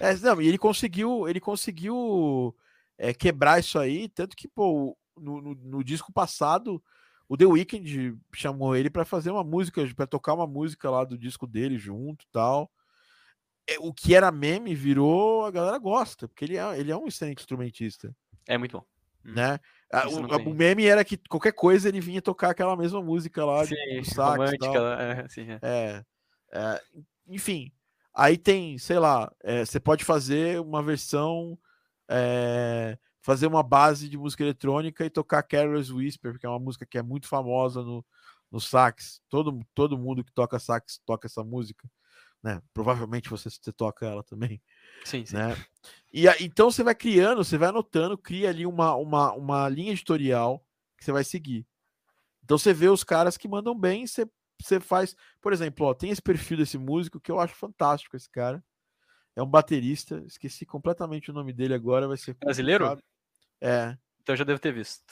É, 0.00 0.16
não, 0.18 0.40
e 0.40 0.46
ele 0.48 0.56
conseguiu 0.56 1.28
ele 1.28 1.40
conseguiu 1.40 2.54
é, 2.96 3.12
quebrar 3.12 3.58
isso 3.58 3.78
aí, 3.78 4.08
tanto 4.08 4.36
que 4.36 4.46
pô, 4.48 4.96
no, 5.16 5.40
no, 5.42 5.54
no 5.54 5.84
disco 5.84 6.12
passado 6.12 6.82
o 7.28 7.36
The 7.36 7.46
Weeknd 7.46 8.16
chamou 8.34 8.76
ele 8.76 8.88
para 8.90 9.04
fazer 9.04 9.30
uma 9.30 9.42
música, 9.42 9.84
para 9.96 10.06
tocar 10.06 10.34
uma 10.34 10.46
música 10.46 10.90
lá 10.90 11.04
do 11.04 11.18
disco 11.18 11.46
dele 11.46 11.76
junto, 11.78 12.22
e 12.24 12.28
tal. 12.30 12.70
É, 13.66 13.78
O 13.80 13.92
que 13.92 14.14
era 14.14 14.30
meme 14.30 14.74
virou 14.74 15.44
a 15.44 15.50
galera 15.50 15.78
gosta, 15.78 16.28
porque 16.28 16.44
ele 16.44 16.56
é, 16.56 16.78
ele 16.78 16.92
é 16.92 16.96
um 16.96 17.06
excelente 17.06 17.40
instrumentista 17.40 18.14
É 18.46 18.56
muito 18.58 18.78
bom. 18.78 18.84
Hum. 19.24 19.32
né? 19.32 19.58
Ah, 19.92 20.08
O, 20.08 20.50
o 20.50 20.54
meme 20.54 20.86
era 20.86 21.04
que 21.04 21.16
qualquer 21.16 21.52
coisa 21.52 21.88
ele 21.88 22.00
vinha 22.00 22.20
tocar 22.20 22.50
aquela 22.50 22.76
mesma 22.76 23.00
música 23.00 23.44
lá 23.44 23.64
de- 23.64 23.68
Sim, 23.76 24.00
do 24.00 24.04
sax 24.10 24.32
romântica, 24.32 24.72
tal. 24.72 24.86
é, 25.00 25.28
sim, 25.28 25.46
é. 25.50 25.58
É, 25.62 26.04
é, 26.52 26.82
enfim, 27.28 27.72
aí 28.12 28.36
tem, 28.36 28.76
sei 28.78 28.98
lá, 28.98 29.32
é, 29.42 29.64
você 29.64 29.78
pode 29.78 30.04
fazer 30.04 30.60
uma 30.60 30.82
versão, 30.82 31.58
é, 32.08 32.98
fazer 33.22 33.46
uma 33.46 33.62
base 33.62 34.08
de 34.08 34.18
música 34.18 34.42
eletrônica 34.42 35.04
e 35.04 35.10
tocar 35.10 35.42
Careless 35.42 35.92
Whisper, 35.92 36.32
porque 36.32 36.46
é 36.46 36.48
uma 36.48 36.58
música 36.58 36.84
que 36.84 36.98
é 36.98 37.02
muito 37.02 37.26
famosa 37.28 37.82
no, 37.82 38.04
no 38.50 38.60
sax. 38.60 39.20
Todo, 39.28 39.60
todo 39.74 39.96
mundo 39.98 40.24
que 40.24 40.32
toca 40.32 40.58
sax 40.58 41.00
toca 41.06 41.26
essa 41.26 41.42
música, 41.44 41.88
né? 42.42 42.60
Provavelmente 42.74 43.30
você, 43.30 43.48
você 43.48 43.72
toca 43.72 44.04
ela 44.06 44.22
também 44.22 44.60
Sim, 45.04 45.24
sim. 45.24 45.36
né? 45.36 45.56
E 46.12 46.26
então 46.40 46.70
você 46.70 46.84
vai 46.84 46.94
criando, 46.94 47.42
você 47.42 47.58
vai 47.58 47.70
anotando, 47.70 48.16
cria 48.16 48.48
ali 48.48 48.64
uma, 48.64 48.94
uma, 48.94 49.32
uma 49.32 49.68
linha 49.68 49.92
editorial 49.92 50.64
que 50.96 51.04
você 51.04 51.10
vai 51.10 51.24
seguir. 51.24 51.66
Então 52.44 52.56
você 52.56 52.72
vê 52.72 52.88
os 52.88 53.02
caras 53.02 53.36
que 53.36 53.48
mandam 53.48 53.76
bem, 53.76 54.06
você, 54.06 54.24
você 54.60 54.78
faz, 54.78 55.16
por 55.40 55.52
exemplo, 55.52 55.86
ó, 55.86 55.94
tem 55.94 56.10
esse 56.10 56.22
perfil 56.22 56.58
desse 56.58 56.78
músico 56.78 57.18
que 57.18 57.32
eu 57.32 57.40
acho 57.40 57.54
fantástico 57.54 58.16
esse 58.16 58.30
cara. 58.30 58.62
É 59.34 59.42
um 59.42 59.50
baterista, 59.50 60.22
esqueci 60.26 60.64
completamente 60.64 61.30
o 61.30 61.34
nome 61.34 61.52
dele 61.52 61.74
agora, 61.74 62.06
vai 62.06 62.16
ser 62.16 62.34
Brasileiro? 62.34 62.96
É, 63.60 63.96
Então 64.20 64.34
eu 64.34 64.36
já 64.36 64.44
devo 64.44 64.60
ter 64.60 64.72
visto. 64.72 65.02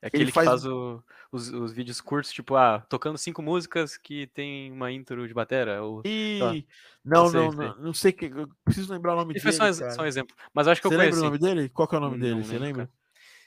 É 0.00 0.06
aquele 0.06 0.30
faz- 0.30 0.46
que 0.46 0.50
faz 0.52 0.64
o- 0.66 1.02
os, 1.32 1.48
os 1.48 1.72
vídeos 1.72 2.00
curtos, 2.00 2.32
tipo, 2.32 2.54
ah, 2.54 2.80
tocando 2.88 3.18
cinco 3.18 3.42
músicas 3.42 3.96
que 3.96 4.26
tem 4.28 4.70
uma 4.70 4.92
intro 4.92 5.26
de 5.26 5.34
batera. 5.34 5.82
Ou... 5.82 6.02
e 6.04 6.38
não, 7.04 7.24
não, 7.24 7.30
sei. 7.30 7.50
não, 7.50 7.76
não 7.78 7.92
sei 7.92 8.12
que 8.12 8.26
eu 8.26 8.48
preciso 8.64 8.92
lembrar 8.92 9.14
o 9.14 9.16
nome 9.16 9.32
Ele 9.34 9.40
dele. 9.42 9.56
foi 9.56 9.72
só, 9.72 9.90
só 9.90 10.02
um 10.02 10.06
exemplo. 10.06 10.36
Mas 10.54 10.68
acho 10.68 10.80
que 10.80 10.86
eu 10.86 10.90
Você 10.92 10.96
lembra 10.96 11.18
o 11.18 11.22
nome 11.24 11.38
dele? 11.38 11.68
Qual 11.68 11.88
que 11.88 11.94
é 11.94 11.98
o 11.98 12.00
nome 12.00 12.16
Não 12.16 12.20
dele? 12.22 12.44
Você 12.44 12.52
lembro, 12.52 12.66
lembra? 12.66 12.86
cara. 12.86 12.98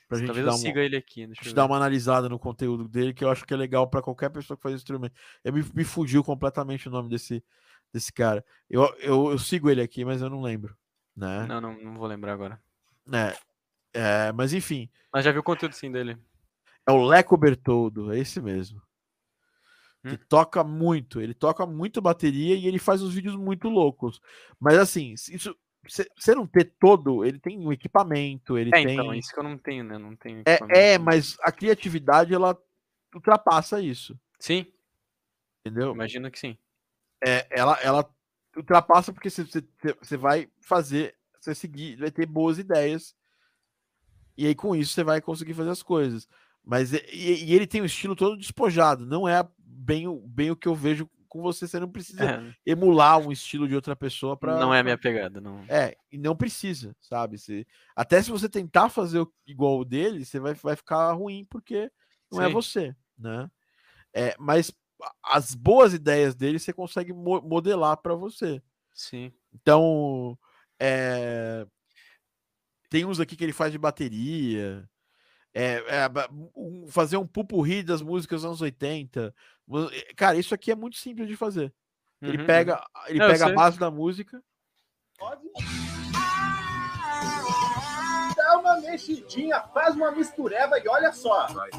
Pra 0.10 0.18
gente 0.18 0.28
Talvez 0.28 0.46
dar 0.46 0.52
eu 0.52 0.56
uma... 0.56 0.62
siga 0.62 0.82
ele 0.82 0.98
aqui. 0.98 1.26
Deixa 1.26 1.50
eu 1.50 1.54
dar 1.54 1.66
uma 1.66 1.78
analisada 1.78 2.28
no 2.28 2.38
conteúdo 2.38 2.86
dele, 2.90 3.14
que 3.14 3.24
eu 3.24 3.30
acho 3.30 3.46
que 3.46 3.54
é 3.54 3.58
legal 3.58 3.90
para 3.90 4.02
qualquer 4.02 4.30
pessoa 4.30 4.58
que 4.58 4.64
faz 4.64 4.76
instrumento. 4.76 5.14
Eu 5.42 5.54
me, 5.54 5.64
me 5.74 5.86
fugiu 5.86 6.22
completamente 6.22 6.90
o 6.90 6.92
nome 6.92 7.08
desse, 7.08 7.42
desse 7.94 8.12
cara. 8.12 8.44
Eu, 8.70 8.84
eu, 9.00 9.32
eu 9.32 9.40
sigo 9.40 9.70
ele 9.70 9.82
aqui, 9.82 10.04
mas 10.04 10.22
eu 10.22 10.30
não 10.30 10.42
lembro. 10.42 10.76
Né? 11.16 11.46
Não, 11.48 11.62
não, 11.62 11.82
não 11.82 11.98
vou 11.98 12.08
lembrar 12.08 12.34
agora. 12.34 12.62
É, 13.14 13.38
é, 13.94 14.32
mas 14.34 14.52
enfim, 14.54 14.90
Mas 15.14 15.24
já 15.24 15.32
vi 15.32 15.40
o 15.40 15.44
conteúdo 15.44 15.74
sim 15.74 15.90
dele. 15.90 16.18
É 16.92 17.00
o 17.00 17.06
Leco 17.06 17.38
Bertoldo, 17.38 18.12
é 18.14 18.20
esse 18.20 18.42
mesmo. 18.42 18.82
Que 20.04 20.16
Hum. 20.16 20.20
toca 20.28 20.64
muito, 20.64 21.22
ele 21.22 21.34
toca 21.34 21.66
muito 21.66 22.02
bateria 22.02 22.56
e 22.56 22.66
ele 22.68 22.80
faz 22.80 23.02
uns 23.04 23.14
vídeos 23.14 23.36
muito 23.36 23.70
loucos. 23.70 24.20
Mas 24.60 24.78
assim, 24.78 25.14
isso 25.14 25.56
você 26.18 26.36
não 26.36 26.46
ter 26.46 26.76
todo, 26.80 27.26
ele 27.26 27.40
tem 27.40 27.58
um 27.60 27.72
equipamento, 27.72 28.58
ele 28.58 28.70
É, 28.70 28.84
tem. 28.84 28.94
então, 28.94 29.14
isso 29.14 29.34
que 29.34 29.40
eu 29.40 29.44
não 29.44 29.58
tenho, 29.58 29.84
né? 29.84 29.98
Não 29.98 30.16
tenho. 30.16 30.44
É, 30.46 30.94
é, 30.94 30.98
mas 30.98 31.38
a 31.42 31.52
criatividade 31.52 32.34
ela 32.34 32.58
ultrapassa 33.14 33.82
isso, 33.82 34.18
Sim, 34.40 34.66
entendeu? 35.66 35.94
imagino 35.94 36.30
que 36.32 36.40
sim. 36.40 36.58
é, 37.24 37.46
ela, 37.50 37.78
ela 37.82 38.10
ultrapassa 38.56 39.12
porque 39.12 39.30
você 39.30 40.18
vai 40.18 40.50
fazer, 40.62 41.16
você 41.40 41.54
seguir, 41.56 41.98
vai 41.98 42.12
ter 42.12 42.26
boas 42.26 42.58
ideias. 42.58 43.16
E 44.38 44.48
aí 44.48 44.56
com 44.56 44.76
isso 44.76 44.94
você 44.94 45.04
vai 45.04 45.20
conseguir 45.22 45.54
fazer 45.54 45.70
as 45.70 45.84
coisas. 45.84 46.28
Mas 46.64 46.94
e, 46.94 46.98
e- 47.12 47.54
ele 47.54 47.66
tem 47.68 47.82
um 47.82 47.86
estilo 47.86 48.16
todo 48.16 48.38
despojado, 48.38 49.06
não 49.06 49.28
é 49.28 49.48
bem, 49.58 50.08
o- 50.08 50.22
bem 50.28 50.52
o 50.52 50.56
que 50.56 50.68
eu 50.68 50.76
vejo 50.76 51.10
com 51.28 51.42
você, 51.42 51.66
você 51.68 51.80
não 51.80 51.90
precisa 51.90 52.26
É, 52.26 52.54
emular 52.66 53.18
um 53.18 53.32
estilo 53.32 53.66
de 53.68 53.74
outra 53.74 53.96
pessoa 53.96 54.36
para 54.36 54.60
não 54.60 54.74
é 54.74 54.80
a 54.80 54.84
minha 54.84 54.98
pegada, 54.98 55.40
não. 55.40 55.64
É, 55.70 55.96
e 56.12 56.18
não 56.18 56.36
precisa, 56.36 56.94
sabe? 57.00 57.38
Se, 57.38 57.66
até 57.96 58.22
se 58.22 58.30
você 58.30 58.50
tentar 58.50 58.90
fazer 58.90 59.20
o- 59.22 59.34
igual 59.48 59.80
o 59.80 59.86
dele, 59.86 60.26
você 60.26 60.40
vai, 60.42 60.54
vai 60.56 60.76
ficar 60.76 61.12
ruim 61.14 61.46
porque 61.50 61.90
não 62.30 62.42
é 62.42 62.48
Sim. 62.48 62.54
você, 62.54 62.96
né? 63.18 63.50
É, 64.14 64.36
mas 64.38 64.72
as 65.24 65.56
boas 65.56 65.94
ideias 65.94 66.36
dele 66.36 66.60
você 66.60 66.74
consegue 66.74 67.14
mo- 67.14 67.42
modelar 67.42 67.96
para 67.98 68.14
você. 68.14 68.62
Sim. 68.94 69.32
Então, 69.54 70.38
é, 70.80 71.66
tem 72.90 73.06
uns 73.06 73.20
aqui 73.22 73.36
que 73.38 73.44
ele 73.44 73.54
faz 73.54 73.72
de 73.72 73.78
bateria. 73.78 74.88
É, 75.54 75.84
é, 76.06 76.10
um- 76.56 76.88
fazer 76.88 77.18
um 77.18 77.28
pupurri 77.28 77.84
das 77.84 78.02
músicas 78.02 78.42
dos 78.42 78.46
anos 78.46 78.62
80. 78.62 79.34
Mu- 79.68 79.90
é, 79.92 80.14
Cara, 80.16 80.38
isso 80.38 80.54
aqui 80.54 80.72
é 80.72 80.76
muito 80.76 80.98
simples 80.98 81.28
de 81.28 81.36
fazer. 81.36 81.74
Ele 82.22 82.38
Uhum, 82.38 82.46
pega, 82.46 82.84
ele 83.08 83.22
eu 83.22 83.28
pega 83.28 83.46
a 83.48 83.54
base 83.54 83.80
da 83.80 83.90
música. 83.92 84.42
Dá 88.36 88.58
uma 88.60 88.80
mexidinha, 88.82 89.62
faz 89.74 89.96
uma 89.96 90.12
mistureba 90.12 90.80
e 90.80 90.88
olha 90.88 91.12
só. 91.12 91.48
Ai, 91.48 91.70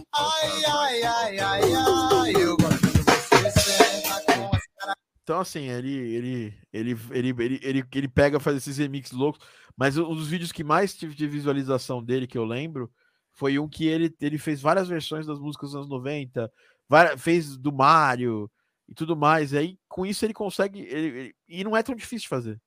ai, 0.66 1.03
ai, 1.03 1.39
ai, 1.39 1.74
ai, 1.74 2.32
eu 2.36 2.57
gosto 2.57 2.86
de 2.86 3.03
você 3.03 3.51
senta 3.51 4.23
com 4.35 4.55
as 4.55 4.94
Então, 5.23 5.40
assim, 5.40 5.69
ele, 5.69 5.93
ele, 5.93 6.55
ele, 6.73 6.97
ele, 7.11 7.28
ele, 7.39 7.61
ele, 7.62 7.85
ele 7.94 8.09
pega, 8.09 8.40
faz 8.40 8.57
esses 8.57 8.77
remixes 8.78 9.12
loucos, 9.16 9.44
mas 9.77 9.97
um 9.97 10.15
dos 10.15 10.28
vídeos 10.28 10.53
que 10.53 10.65
mais 10.65 10.94
tive 10.94 11.15
de 11.15 11.27
visualização 11.27 12.03
dele, 12.03 12.27
que 12.27 12.36
eu 12.39 12.44
lembro, 12.44 12.93
foi 13.33 13.59
um 13.59 13.69
que 13.69 13.87
ele, 13.87 14.15
ele 14.21 14.39
fez 14.39 14.61
várias 14.61 14.89
versões 14.89 15.27
das 15.27 15.39
músicas 15.39 15.71
dos 15.71 15.77
anos 15.77 15.89
90, 15.89 16.51
vari- 16.89 17.17
fez 17.19 17.57
do 17.57 17.73
Mario 17.73 18.51
e 18.89 18.95
tudo 18.95 19.17
mais, 19.17 19.53
e 19.53 19.59
aí 19.59 19.79
com 19.89 20.05
isso 20.05 20.25
ele 20.25 20.35
consegue, 20.35 20.81
ele- 20.81 21.19
ele- 21.19 21.35
e 21.49 21.65
não 21.65 21.77
é 21.77 21.83
tão 21.83 21.95
difícil 21.95 22.23
de 22.25 22.29
fazer. 22.29 22.61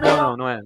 Não, 0.00 0.16
não, 0.16 0.36
não 0.36 0.48
é. 0.48 0.60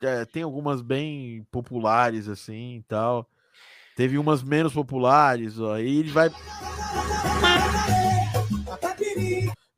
É, 0.00 0.24
tem 0.26 0.42
algumas 0.42 0.82
bem 0.82 1.46
populares, 1.50 2.28
assim, 2.28 2.76
e 2.76 2.82
tal, 2.82 3.28
teve 3.96 4.18
umas 4.18 4.42
menos 4.42 4.72
populares, 4.74 5.58
ó, 5.58 5.78
e 5.78 5.98
ele 6.00 6.10
vai... 6.10 6.30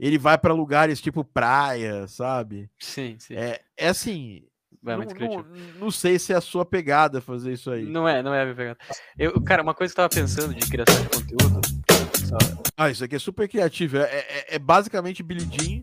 Ele 0.00 0.16
vai 0.16 0.38
para 0.38 0.54
lugares 0.54 1.00
tipo 1.00 1.24
praia, 1.24 2.06
sabe? 2.06 2.70
Sim, 2.78 3.16
sim. 3.18 3.34
É, 3.34 3.60
é 3.76 3.88
assim, 3.88 4.44
não, 4.82 4.96
muito 4.96 5.14
criativo. 5.14 5.44
não, 5.48 5.80
não 5.80 5.90
sei 5.90 6.18
se 6.18 6.32
é 6.32 6.36
a 6.36 6.40
sua 6.40 6.64
pegada 6.64 7.20
fazer 7.20 7.52
isso 7.52 7.70
aí. 7.70 7.84
Não 7.84 8.08
é, 8.08 8.22
não 8.22 8.32
é 8.34 8.42
a 8.42 8.44
minha 8.44 8.56
pegada. 8.56 8.78
Eu, 9.18 9.40
cara, 9.42 9.62
uma 9.62 9.74
coisa 9.74 9.92
que 9.94 10.00
eu 10.00 10.08
tava 10.08 10.22
pensando 10.22 10.54
de 10.54 10.68
criação 10.68 11.00
de 11.02 11.08
conteúdo. 11.08 11.60
Ah, 12.76 12.90
isso 12.90 13.02
aqui 13.04 13.16
é 13.16 13.18
super 13.18 13.48
criativo. 13.48 13.96
É, 13.96 14.02
é- 14.02 14.54
é 14.56 14.58
basicamente 14.58 15.22
Billy 15.22 15.48
Jean 15.50 15.80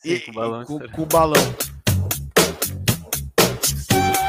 Sim, 0.00 0.08
e, 0.10 0.20
com 0.20 0.32
balão 0.32 0.62
e 0.62 0.66
com, 0.66 0.78
com 0.88 1.06
balão. 1.06 1.42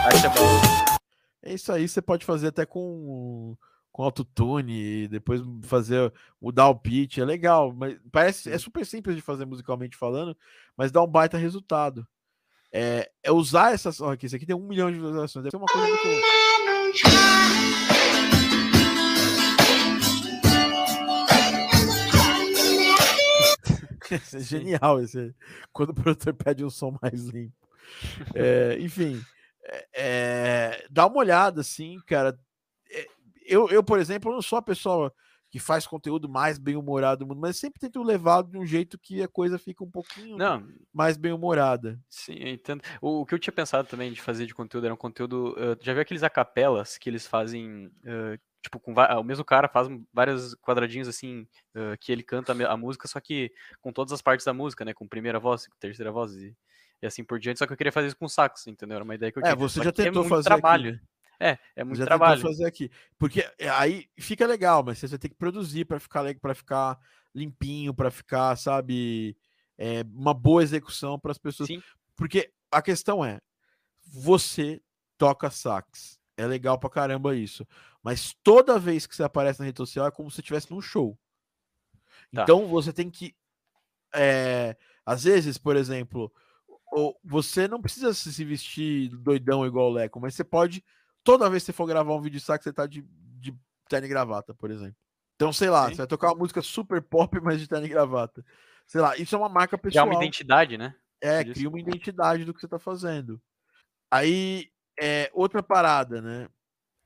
Acha 0.06 0.30
bom. 0.30 0.98
É 1.42 1.54
isso 1.54 1.72
aí, 1.72 1.88
você 1.88 2.02
pode 2.02 2.26
fazer 2.26 2.48
até 2.48 2.66
com, 2.66 3.58
com 3.92 4.04
autotune, 4.04 5.08
depois 5.08 5.42
fazer 5.64 6.14
mudar 6.42 6.68
o 6.70 6.76
pitch, 6.76 7.18
é 7.18 7.26
legal, 7.26 7.74
mas 7.74 7.98
parece 8.12 8.50
é 8.50 8.58
super 8.58 8.86
simples 8.86 9.16
de 9.16 9.22
fazer 9.22 9.46
musicalmente 9.46 9.98
falando, 9.98 10.38
mas 10.78 10.92
dá 10.92 11.02
um 11.04 11.08
baita 11.08 11.38
resultado. 11.38 12.08
É, 12.74 13.08
é 13.22 13.32
usar 13.32 13.72
essas. 13.74 14.02
Olha 14.02 14.16
aqui, 14.16 14.26
isso 14.26 14.36
aqui 14.36 14.48
tem 14.48 14.56
um 14.56 14.68
milhão 14.68 14.90
de 14.90 14.98
visualizações. 14.98 15.44
Deve 15.44 15.52
ser 15.52 15.58
uma 15.58 15.68
coisa 15.68 15.88
muito. 15.88 17.44
Esse 24.12 24.38
é 24.38 24.40
genial 24.40 25.00
esse. 25.02 25.36
Quando 25.72 25.90
o 25.92 25.94
produtor 25.94 26.34
pede 26.34 26.66
um 26.66 26.70
som 26.70 26.98
mais 27.02 27.26
limpo. 27.26 27.54
É, 28.34 28.78
enfim, 28.80 29.22
é, 29.66 29.88
é, 29.94 30.88
dá 30.90 31.06
uma 31.06 31.18
olhada, 31.18 31.62
assim, 31.62 32.00
cara. 32.08 32.38
É, 32.90 33.08
Eu, 33.46 33.70
eu, 33.70 33.84
por 33.84 34.00
exemplo, 34.00 34.32
não 34.32 34.42
sou 34.42 34.58
a 34.58 34.62
pessoa 34.64 35.14
que 35.54 35.60
faz 35.60 35.86
conteúdo 35.88 36.28
mais 36.28 36.58
bem-humorado 36.58 37.20
do 37.26 37.28
mundo, 37.30 37.40
mas 37.42 37.58
sempre 37.60 37.80
tento 37.80 38.02
levar 38.04 38.42
de 38.44 38.58
um 38.58 38.66
jeito 38.66 38.98
que 39.00 39.22
a 39.22 39.28
coisa 39.28 39.60
fica 39.60 39.84
um 39.84 39.92
pouquinho 39.92 40.44
Não, 40.44 40.68
mais 40.92 41.16
bem-humorada. 41.18 42.02
sim, 42.10 42.36
eu 42.40 42.48
entendo. 42.50 42.82
O, 43.02 43.22
o 43.22 43.26
que 43.26 43.34
eu 43.36 43.40
tinha 43.40 43.54
pensado 43.54 43.88
também 43.88 44.12
de 44.12 44.22
fazer 44.22 44.46
de 44.46 44.54
conteúdo 44.56 44.86
era 44.86 44.94
um 44.94 44.98
conteúdo. 44.98 45.56
eh, 45.58 45.78
já 45.82 45.94
viu 45.94 46.02
aqueles 46.02 46.24
acapelas 46.24 46.98
que 46.98 47.10
eles 47.10 47.26
fazem. 47.28 47.92
eh, 48.06 48.40
tipo, 48.62 48.80
com 48.80 48.94
va- 48.94 49.20
o 49.20 49.24
mesmo 49.24 49.44
cara 49.46 49.68
faz 49.68 49.88
vários 50.14 50.56
quadradinhos 50.56 51.08
assim, 51.08 51.48
eh, 51.76 51.98
que 52.00 52.12
ele 52.12 52.24
canta 52.24 52.54
a, 52.54 52.74
a 52.74 52.78
música, 52.78 53.08
só 53.08 53.20
que 53.20 53.52
com 53.82 53.92
todas 53.92 54.14
as 54.14 54.22
partes 54.22 54.46
da 54.46 54.54
música, 54.54 54.86
né? 54.86 54.94
Com 54.94 55.08
primeira 55.08 55.40
voz, 55.40 55.68
com 55.68 55.76
terceira 55.80 56.12
voz. 56.12 56.34
E 56.36 56.56
e 57.02 57.06
assim 57.06 57.22
por 57.24 57.38
diante, 57.38 57.60
só 57.60 57.68
que 57.68 57.74
eu 57.74 57.78
queria 57.78 57.92
fazer 57.92 58.08
isso 58.08 58.16
com 58.18 58.30
sax, 58.30 58.66
entendeu? 58.68 58.96
Era 58.96 59.04
uma 59.04 59.14
ideia 59.16 59.30
que 59.32 59.38
eu 59.38 59.44
É, 59.44 59.54
tinha. 59.54 59.56
você 59.56 59.80
Só 59.80 59.84
já 59.84 59.92
é 60.02 60.10
tentou 60.10 60.24
muito 60.24 60.42
fazer 60.42 60.58
aqui. 60.58 60.90
É, 61.44 61.60
é 61.76 61.84
muito 61.84 61.98
já 61.98 62.06
trabalho. 62.06 62.42
fazer 62.42 62.66
aqui. 62.66 62.90
Porque 63.18 63.50
é, 63.60 63.70
aí 63.70 64.08
fica 64.18 64.48
legal, 64.48 64.84
mas 64.84 64.98
você 64.98 65.08
vai 65.08 65.20
ter 65.20 65.30
que 65.30 65.36
produzir 65.36 65.86
para 65.86 66.00
ficar 66.00 66.24
para 66.40 66.56
ficar 66.56 67.00
limpinho, 67.36 67.94
para 67.94 68.10
ficar, 68.10 68.56
sabe, 68.56 69.36
é, 69.78 70.04
uma 70.14 70.34
boa 70.34 70.64
execução 70.64 71.20
para 71.20 71.32
as 71.32 71.38
pessoas. 71.38 71.68
Sim. 71.68 71.82
Porque 72.16 72.52
a 72.72 72.82
questão 72.82 73.26
é, 73.26 73.42
você 74.06 74.82
toca 75.18 75.50
sax. 75.50 76.20
É 76.36 76.48
legal 76.48 76.80
pra 76.80 76.90
caramba 76.90 77.36
isso. 77.36 77.68
Mas 78.02 78.36
toda 78.44 78.80
vez 78.80 79.06
que 79.06 79.16
você 79.16 79.24
aparece 79.24 79.60
na 79.60 79.66
rede 79.66 79.78
social 79.78 80.08
é 80.08 80.12
como 80.12 80.32
se 80.32 80.42
estivesse 80.42 80.72
num 80.72 80.82
show. 80.82 81.18
Tá. 82.34 82.44
Então 82.44 82.68
você 82.68 82.92
tem 82.92 83.10
que. 83.10 83.36
é, 84.16 84.76
às 85.06 85.24
vezes, 85.24 85.58
por 85.58 85.76
exemplo, 85.76 86.32
você 87.24 87.68
não 87.68 87.82
precisa 87.82 88.14
se 88.14 88.46
vestir 88.46 89.10
doidão 89.10 89.66
igual 89.66 89.90
o 89.90 89.94
Leco, 89.94 90.20
mas 90.20 90.36
você 90.36 90.44
pode. 90.44 90.84
Toda 91.24 91.50
vez 91.50 91.64
que 91.64 91.68
você 91.68 91.74
for 91.74 91.86
gravar 91.86 92.14
um 92.14 92.22
vídeo 92.22 92.40
de 92.40 92.46
sax, 92.46 92.64
você 92.64 92.74
tá 92.74 92.86
de, 92.86 93.02
de 93.40 93.56
terno 93.88 94.06
e 94.06 94.10
gravata, 94.10 94.54
por 94.54 94.70
exemplo. 94.70 94.96
Então, 95.36 95.52
sei 95.52 95.70
lá, 95.70 95.88
Sim. 95.88 95.92
você 95.92 95.98
vai 95.98 96.08
tocar 96.08 96.28
uma 96.30 96.40
música 96.40 96.62
super 96.62 97.02
pop, 97.02 97.40
mas 97.42 97.60
de 97.60 97.68
terno 97.68 97.86
e 97.86 97.90
gravata. 97.90 98.46
Sei 98.86 99.02
lá, 99.02 99.18
isso 99.18 99.36
é 99.36 99.38
uma 99.38 99.50
marca 99.50 99.78
pessoal. 99.78 100.06
uma 100.06 100.16
identidade, 100.16 100.78
né? 100.78 100.96
É, 101.22 101.44
cria 101.44 101.70
uma 101.70 101.80
identidade 101.80 102.44
do 102.44 102.54
que 102.54 102.60
você 102.60 102.68
tá 102.68 102.78
fazendo. 102.78 103.42
Aí, 104.12 104.70
é, 105.00 105.32
outra 105.34 105.64
parada, 105.64 106.22
né? 106.22 106.50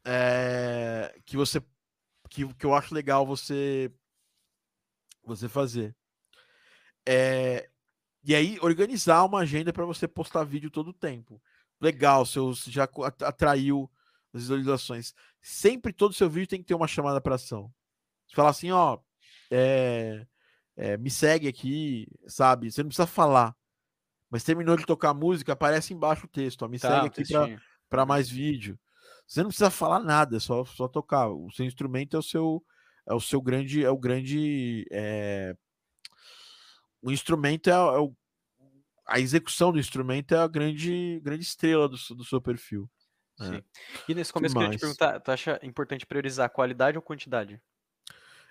É, 0.04 1.16
que 1.26 1.38
você 1.38 1.62
que, 2.30 2.54
que 2.56 2.66
eu 2.66 2.74
acho 2.74 2.94
legal 2.94 3.26
você 3.26 3.92
você 5.24 5.48
fazer. 5.50 5.96
É, 7.08 7.70
e 8.24 8.36
aí 8.36 8.58
organizar 8.62 9.24
uma 9.24 9.40
agenda 9.40 9.72
para 9.72 9.86
você 9.86 10.08
postar 10.08 10.44
vídeo 10.44 10.72
todo 10.72 10.90
o 10.90 10.94
tempo. 10.94 11.42
Legal, 11.80 12.26
você 12.26 12.72
já 12.72 12.88
atraiu 13.24 13.90
as 14.38 14.44
visualizações. 14.44 15.14
Sempre 15.42 15.92
todo 15.94 16.14
seu 16.14 16.30
vídeo 16.30 16.48
tem 16.48 16.60
que 16.60 16.68
ter 16.68 16.76
uma 16.76 16.88
chamada 16.88 17.20
para 17.20 17.36
ação. 17.36 17.72
Você 18.28 18.36
fala 18.36 18.50
assim, 18.50 18.72
ó, 18.72 19.00
é, 19.52 20.26
é, 20.76 20.98
me 20.98 21.10
segue 21.10 21.48
aqui, 21.48 22.08
sabe? 22.28 22.72
Você 22.72 22.84
não 22.84 22.90
precisa 22.90 23.08
falar. 23.08 23.56
Mas 24.30 24.44
terminou 24.44 24.76
de 24.76 24.86
tocar 24.86 25.14
música, 25.14 25.54
aparece 25.54 25.94
embaixo 25.94 26.26
o 26.26 26.30
texto. 26.30 26.64
Ó, 26.64 26.68
me 26.68 26.80
Tá, 26.80 27.04
segue 27.04 27.08
aqui 27.08 27.60
para 27.90 28.06
mais 28.06 28.30
vídeo. 28.30 28.78
Você 29.26 29.42
não 29.42 29.50
precisa 29.50 29.70
falar 29.70 30.00
nada, 30.00 30.38
é 30.38 30.40
só, 30.40 30.64
só 30.66 30.88
tocar. 30.88 31.30
O 31.30 31.52
seu 31.52 31.66
instrumento 31.66 32.16
é 32.16 32.20
o 32.20 32.24
seu 32.24 32.64
é 33.06 33.14
o 33.14 33.22
seu 33.22 33.42
grande 33.42 33.86
é 33.86 33.90
o 33.90 33.98
grande 33.98 34.86
é, 34.92 35.56
o 37.02 37.10
instrumento 37.10 37.70
é, 37.70 37.74
é 37.74 38.00
o, 38.00 38.14
a 39.08 39.20
execução 39.20 39.72
do 39.72 39.80
instrumento 39.80 40.34
é 40.34 40.40
a 40.40 40.48
grande 40.48 41.22
grande 41.22 41.44
estrela 41.44 41.88
do, 41.88 41.96
do 42.16 42.26
seu 42.26 42.42
perfil. 42.42 42.90
Sim. 43.38 43.64
E 44.08 44.16
nesse 44.16 44.34
começo 44.34 44.56
eu 44.56 44.62
queria 44.62 44.78
te 44.78 44.82
perguntar, 44.82 45.20
tu 45.20 45.32
acha 45.32 45.60
importante 45.64 46.06
priorizar 46.06 46.50
qualidade 46.50 46.98
ou 46.98 47.02
quantidade? 47.02 47.62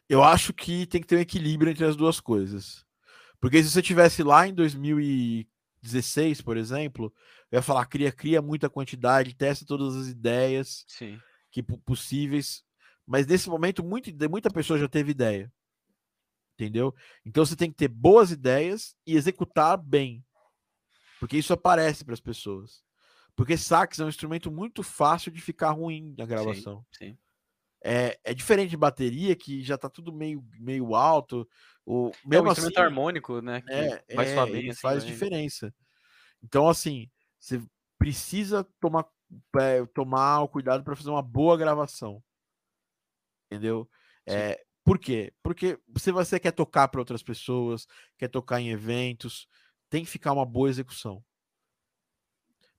Eu 0.09 0.23
acho 0.23 0.53
que 0.53 0.87
tem 0.87 1.01
que 1.01 1.07
ter 1.07 1.17
um 1.17 1.21
equilíbrio 1.21 1.71
entre 1.71 1.85
as 1.85 1.97
duas 1.97 2.21
coisas. 2.21 2.87
Porque 3.41 3.63
se 3.63 3.71
você 3.71 3.83
tivesse 3.83 4.23
lá 4.23 4.47
em 4.47 4.55
2016, 4.55 6.41
por 6.41 6.57
exemplo, 6.57 7.13
eu 7.51 7.59
ia 7.59 7.63
falar 7.63 7.87
cria 7.87 8.13
cria 8.13 8.41
muita 8.41 8.71
quantidade, 8.71 9.35
testa 9.35 9.67
todas 9.67 9.97
as 9.97 10.07
ideias. 10.07 10.85
Sim. 10.87 11.21
que 11.51 11.63
po- 11.63 11.79
possíveis, 11.79 12.63
mas 13.07 13.27
nesse 13.27 13.49
momento 13.49 13.83
muito, 13.83 14.11
muita 14.29 14.51
pessoa 14.51 14.79
já 14.79 14.89
teve 14.89 15.11
ideia. 15.13 15.51
Entendeu? 16.55 16.95
Então 17.25 17.45
você 17.45 17.57
tem 17.57 17.71
que 17.71 17.77
ter 17.77 17.89
boas 17.89 18.31
ideias 18.31 18.95
e 19.07 19.17
executar 19.17 19.77
bem. 19.77 20.25
Porque 21.19 21.37
isso 21.37 21.53
aparece 21.53 22.05
para 22.05 22.15
as 22.15 22.21
pessoas. 22.21 22.85
Porque 23.37 23.57
sax 23.57 24.01
é 24.01 24.05
um 24.05 24.09
instrumento 24.09 24.51
muito 24.51 24.83
fácil 24.83 25.31
de 25.31 25.41
ficar 25.43 25.71
ruim 25.71 26.15
na 26.17 26.25
gravação. 26.25 26.85
Sim. 26.91 27.17
É, 27.85 28.19
é 28.25 28.35
diferente 28.35 28.71
de 28.71 28.77
bateria, 28.77 29.37
que 29.37 29.63
já 29.63 29.77
tá 29.77 29.89
tudo 29.89 30.13
meio, 30.13 30.43
meio 30.59 30.95
alto. 30.95 31.47
O, 31.85 32.11
É 32.25 32.29
mesmo 32.29 32.49
um 32.49 32.51
instrumento 32.51 32.79
assim, 32.79 32.85
harmônico, 32.87 33.41
né? 33.43 33.61
Que 33.61 33.71
é, 33.71 34.05
vai 34.15 34.27
é, 34.27 34.47
bem, 34.51 34.71
assim, 34.71 34.81
faz 34.81 35.05
vai- 35.05 35.13
diferença. 35.13 35.73
Então, 36.43 36.67
assim, 36.67 37.11
você 37.39 37.63
precisa 37.99 38.65
tomar, 38.81 39.07
é, 39.61 39.85
tomar 39.95 40.41
o 40.41 40.49
cuidado 40.49 40.83
para 40.83 40.97
fazer 40.97 41.11
uma 41.11 41.23
boa 41.23 41.57
gravação. 41.57 42.23
Entendeu? 43.53 43.89
É, 44.27 44.65
por 44.83 44.99
quê? 44.99 45.33
Porque 45.43 45.79
se 45.99 46.11
você 46.11 46.41
quer 46.41 46.53
tocar 46.53 46.89
para 46.89 47.01
outras 47.01 47.23
pessoas, 47.23 47.87
quer 48.19 48.29
tocar 48.29 48.61
em 48.61 48.71
eventos, 48.71 49.47
tem 49.91 50.05
que 50.05 50.11
ficar 50.11 50.33
uma 50.33 50.47
boa 50.47 50.69
execução. 50.71 51.23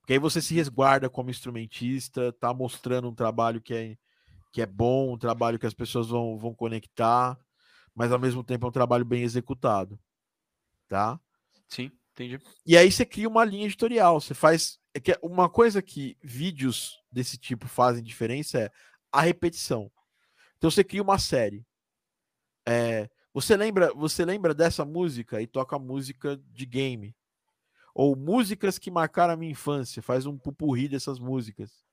Porque 0.08 0.14
aí 0.14 0.20
você 0.20 0.42
se 0.42 0.54
resguarda 0.54 1.10
como 1.10 1.30
instrumentista, 1.30 2.32
tá 2.32 2.54
mostrando 2.54 3.10
um 3.10 3.14
trabalho 3.14 3.62
que 3.62 3.74
é, 3.74 3.98
que 4.54 4.62
é 4.62 4.66
bom, 4.66 5.14
um 5.14 5.18
trabalho 5.18 5.60
que 5.60 5.66
as 5.66 5.74
pessoas 5.74 6.08
vão, 6.08 6.38
vão 6.38 6.56
conectar, 6.56 7.38
mas 7.94 8.10
ao 8.14 8.18
mesmo 8.18 8.42
tempo 8.42 8.66
é 8.66 8.70
um 8.70 8.72
trabalho 8.72 9.04
bem 9.04 9.24
executado. 9.24 10.00
Tá? 10.88 11.20
Sim, 11.68 11.92
entendi. 12.14 12.40
E 12.66 12.78
aí 12.78 12.90
você 12.90 13.06
cria 13.06 13.28
uma 13.28 13.44
linha 13.44 13.66
editorial. 13.66 14.22
Você 14.22 14.34
faz. 14.34 14.80
É 14.94 15.00
que 15.02 15.20
uma 15.22 15.50
coisa 15.50 15.82
que 15.82 16.18
vídeos 16.24 17.04
desse 17.12 17.38
tipo 17.38 17.68
fazem 17.68 18.02
diferença 18.02 18.60
é 18.60 18.72
a 19.12 19.20
repetição. 19.20 19.92
Então 20.58 20.72
você 20.72 20.86
cria 20.86 21.04
uma 21.04 21.20
série. 21.20 21.68
É, 22.66 23.10
você 23.34 23.58
lembra, 23.58 23.94
você 23.94 24.24
lembra 24.24 24.54
dessa 24.54 24.86
música 24.86 25.42
e 25.42 25.48
toca 25.48 25.78
música 25.78 26.42
de 26.54 26.66
game. 26.66 27.14
Ou 27.99 28.15
músicas 28.15 28.78
que 28.78 28.91
marcaram 28.91 29.34
a 29.34 29.36
minha 29.36 29.52
infância, 29.52 30.03
faz 30.03 30.28
um 30.28 30.38
pupurri 30.38 30.88
dessas 30.88 31.18
músicas. 31.18 31.84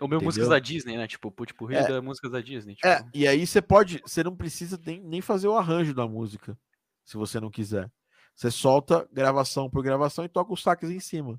Ou 0.00 0.08
meu 0.08 0.22
músicas 0.22 0.48
da 0.48 0.58
Disney, 0.58 0.96
né? 0.96 1.06
Tipo, 1.06 1.30
put 1.30 1.52
por 1.52 1.70
É. 1.70 1.86
da 1.86 2.00
músicas 2.00 2.32
da 2.32 2.40
Disney. 2.40 2.74
Tipo, 2.74 2.88
É, 2.88 3.06
e 3.12 3.28
aí 3.28 3.46
você 3.46 3.60
pode, 3.60 4.00
você 4.00 4.24
não 4.24 4.34
precisa 4.34 4.80
nem, 4.86 5.02
nem 5.02 5.20
fazer 5.20 5.48
o 5.48 5.54
arranjo 5.54 5.92
da 5.92 6.08
música, 6.08 6.58
se 7.04 7.18
você 7.18 7.38
não 7.38 7.50
quiser. 7.50 7.92
Você 8.34 8.50
solta 8.50 9.06
gravação 9.12 9.68
por 9.68 9.82
gravação 9.82 10.24
e 10.24 10.30
toca 10.30 10.54
os 10.54 10.62
saques 10.62 10.88
em 10.88 10.98
cima. 10.98 11.38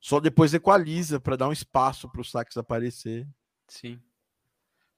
Só 0.00 0.18
depois 0.18 0.54
equaliza 0.54 1.20
para 1.20 1.36
dar 1.36 1.46
um 1.46 1.52
espaço 1.52 2.08
para 2.08 2.22
os 2.22 2.30
saques 2.30 2.56
aparecer. 2.56 3.28
Sim. 3.68 4.00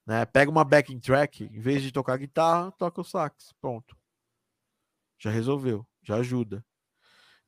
Né? 0.05 0.25
Pega 0.25 0.49
uma 0.49 0.63
backing 0.63 1.01
track, 1.01 1.43
em 1.43 1.59
vez 1.59 1.81
de 1.83 1.91
tocar 1.91 2.15
guitarra, 2.15 2.71
toca 2.71 3.01
o 3.01 3.03
sax. 3.03 3.53
Pronto. 3.59 3.97
Já 5.17 5.29
resolveu, 5.29 5.85
já 6.01 6.15
ajuda. 6.15 6.63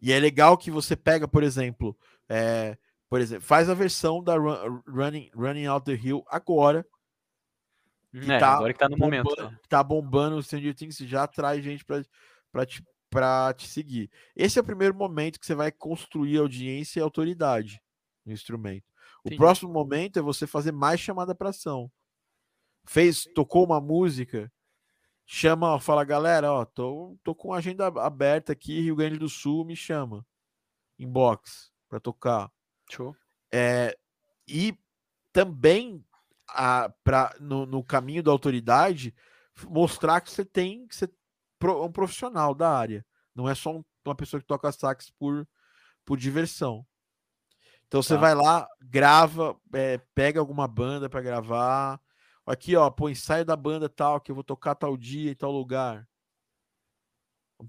E 0.01 0.11
é 0.11 0.19
legal 0.19 0.57
que 0.57 0.71
você 0.71 0.95
pega, 0.95 1.27
por 1.27 1.43
exemplo, 1.43 1.95
é, 2.27 2.77
por 3.09 3.21
exemplo, 3.21 3.45
faz 3.45 3.69
a 3.69 3.73
versão 3.73 4.23
da 4.23 4.35
Run- 4.35 4.81
Running, 4.87 5.29
Running 5.35 5.65
Out 5.65 5.85
the 5.85 5.93
Hill 5.93 6.23
agora, 6.27 6.85
É, 8.13 8.39
tá 8.39 8.53
agora 8.55 8.73
que 8.73 8.79
tá 8.79 8.89
no 8.89 8.97
momento. 8.97 9.23
bombando, 9.23 9.51
né? 9.51 9.59
que 9.61 9.69
tá 9.69 9.83
bombando 9.83 10.35
o 10.37 10.43
Stranger 10.43 10.73
Things, 10.75 10.97
já 10.97 11.23
atrai 11.23 11.61
gente 11.61 11.85
pra, 11.85 12.03
pra, 12.51 12.65
te, 12.65 12.83
pra 13.09 13.53
te 13.53 13.67
seguir. 13.67 14.09
Esse 14.35 14.57
é 14.59 14.61
o 14.61 14.65
primeiro 14.65 14.95
momento 14.95 15.39
que 15.39 15.45
você 15.45 15.55
vai 15.55 15.71
construir 15.71 16.37
audiência 16.37 16.99
e 16.99 17.03
autoridade 17.03 17.79
no 18.25 18.33
instrumento. 18.33 18.85
O 19.23 19.29
próximo 19.37 19.71
momento 19.71 20.17
é 20.17 20.21
você 20.21 20.47
fazer 20.47 20.71
mais 20.71 20.99
chamada 20.99 21.35
para 21.35 21.49
ação. 21.49 21.91
Fez, 22.85 23.23
tocou 23.35 23.63
uma 23.63 23.79
música, 23.79 24.51
chama, 25.25 25.75
ó, 25.75 25.79
fala, 25.79 26.03
galera, 26.03 26.51
ó, 26.51 26.65
tô, 26.65 27.17
tô 27.23 27.33
com 27.33 27.53
agenda 27.53 27.87
aberta 27.87 28.51
aqui, 28.51 28.81
Rio 28.81 28.95
Grande 28.95 29.17
do 29.17 29.29
Sul, 29.29 29.63
me 29.65 29.75
chama. 29.75 30.25
Inbox 30.99 31.71
para 31.89 31.99
tocar. 31.99 32.51
Show. 32.89 33.15
É, 33.51 33.97
e 34.47 34.77
também 35.33 36.05
a, 36.49 36.89
pra, 37.03 37.33
no, 37.39 37.65
no 37.65 37.83
caminho 37.83 38.21
da 38.21 38.31
autoridade 38.31 39.15
mostrar 39.67 40.21
que 40.21 40.31
você 40.31 40.43
tem 40.45 40.87
que 40.87 40.95
ser 40.95 41.11
pro- 41.57 41.83
um 41.85 41.91
profissional 41.91 42.53
da 42.53 42.69
área. 42.77 43.05
Não 43.33 43.47
é 43.49 43.55
só 43.55 43.71
um- 43.77 43.85
uma 44.05 44.15
pessoa 44.15 44.39
que 44.41 44.47
toca 44.47 44.71
sax 44.71 45.09
por, 45.11 45.47
por 46.05 46.17
diversão. 46.17 46.85
Então 47.87 48.01
você 48.01 48.15
Tá. 48.15 48.21
vai 48.21 48.35
lá, 48.35 48.67
grava, 48.81 49.59
é, 49.73 49.97
pega 50.15 50.39
alguma 50.39 50.67
banda 50.67 51.09
para 51.09 51.21
gravar. 51.21 51.99
Aqui, 52.45 52.75
ó, 52.75 52.89
pô, 52.89 53.09
ensaio 53.09 53.45
da 53.45 53.55
banda 53.55 53.87
tal, 53.87 54.19
que 54.19 54.31
eu 54.31 54.35
vou 54.35 54.43
tocar 54.43 54.75
tal 54.75 54.97
dia 54.97 55.31
em 55.31 55.35
tal 55.35 55.51
lugar. 55.51 56.07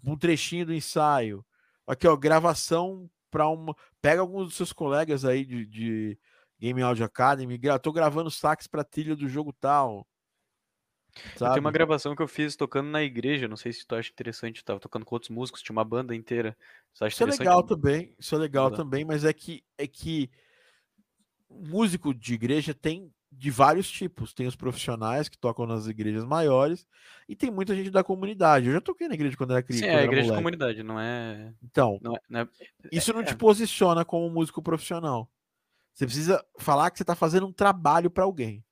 Um 0.05 0.17
trechinho 0.17 0.67
do 0.67 0.75
ensaio. 0.75 1.45
Aqui, 1.87 2.07
ó, 2.07 2.17
gravação 2.17 3.11
para 3.31 3.49
uma. 3.49 3.75
Pega 4.01 4.21
alguns 4.21 4.47
dos 4.47 4.57
seus 4.57 4.73
colegas 4.73 5.25
aí 5.25 5.45
de, 5.45 5.67
de 5.67 6.19
Game 6.59 6.81
Audio 6.83 7.05
Academy. 7.05 7.61
Tô 7.83 7.93
gravando 7.93 8.31
sax 8.31 8.67
para 8.67 8.85
trilha 8.85 9.15
do 9.15 9.29
jogo 9.29 9.53
tal. 9.53 10.07
Tenho 11.37 11.61
uma 11.61 11.71
gravação 11.71 12.17
que 12.17 12.23
eu 12.23 12.29
fiz 12.29 12.57
tocando 12.57 12.89
na 12.89 13.03
igreja, 13.03 13.47
não 13.47 13.57
sei 13.57 13.71
se 13.73 13.87
tu 13.87 13.95
acha 13.95 14.11
interessante, 14.11 14.59
eu 14.59 14.65
tava 14.65 14.81
tocando 14.81 15.05
com 15.05 15.15
outros 15.15 15.31
músicos, 15.31 15.61
tinha 15.61 15.75
uma 15.75 15.85
banda 15.85 16.15
inteira. 16.15 16.57
Isso 17.07 17.23
é 17.23 17.27
legal 17.27 17.63
também. 17.63 18.15
Isso 18.19 18.35
é 18.35 18.39
legal 18.39 18.71
Tá. 18.71 18.79
também, 18.79 19.05
mas 19.05 19.25
é 19.25 19.33
que 19.33 19.63
é 19.77 19.87
que 19.87 20.31
músico 21.51 22.15
de 22.15 22.33
igreja 22.33 22.73
tem 22.73 23.13
de 23.35 23.51
vários 23.51 23.91
tipos. 23.91 24.35
Tem 24.35 24.47
os 24.47 24.55
profissionais 24.55 25.29
que 25.29 25.39
tocam 25.39 25.67
nas 25.67 25.87
igrejas 25.87 26.25
maiores 26.25 26.87
e 27.29 27.35
tem 27.35 27.51
muita 27.51 27.75
gente 27.75 27.91
da 27.91 28.05
comunidade. 28.05 28.67
Eu 28.67 28.75
já 28.75 28.81
toquei 28.81 29.09
na 29.09 29.15
igreja 29.15 29.37
quando 29.37 29.53
era 29.53 29.63
criança. 29.63 29.85
Sim, 29.85 29.91
é 29.91 29.99
a 30.01 30.05
igreja 30.05 30.31
de 30.31 30.37
comunidade, 30.37 30.83
não 30.83 31.01
é. 31.01 31.55
Então, 31.63 31.99
Não 32.03 32.15
é, 32.15 32.21
não 32.29 32.41
é- 32.41 32.49
isso 32.93 33.13
não 33.13 33.21
é. 33.21 33.25
te 33.25 33.35
posiciona 33.35 34.05
como 34.05 34.29
músico 34.31 34.63
profissional. 34.63 35.31
Você 35.95 36.05
precisa 36.07 36.45
falar 36.59 36.91
que 36.91 36.99
você 36.99 37.05
tá 37.05 37.15
fazendo 37.15 37.47
um 37.47 37.53
trabalho 37.53 38.11
para 38.11 38.25
alguém. 38.25 38.65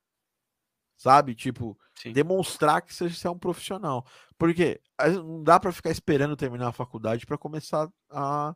Sabe? 0.96 1.34
Tipo, 1.34 1.78
sim. 1.94 2.12
demonstrar 2.12 2.82
que 2.82 2.94
você 2.94 3.26
é 3.26 3.30
um 3.30 3.38
profissional. 3.38 4.06
Porque 4.38 4.80
não 5.14 5.42
dá 5.42 5.58
para 5.58 5.72
ficar 5.72 5.90
esperando 5.90 6.36
terminar 6.36 6.68
a 6.68 6.72
faculdade 6.72 7.24
para 7.24 7.38
começar 7.38 7.90
a, 8.10 8.54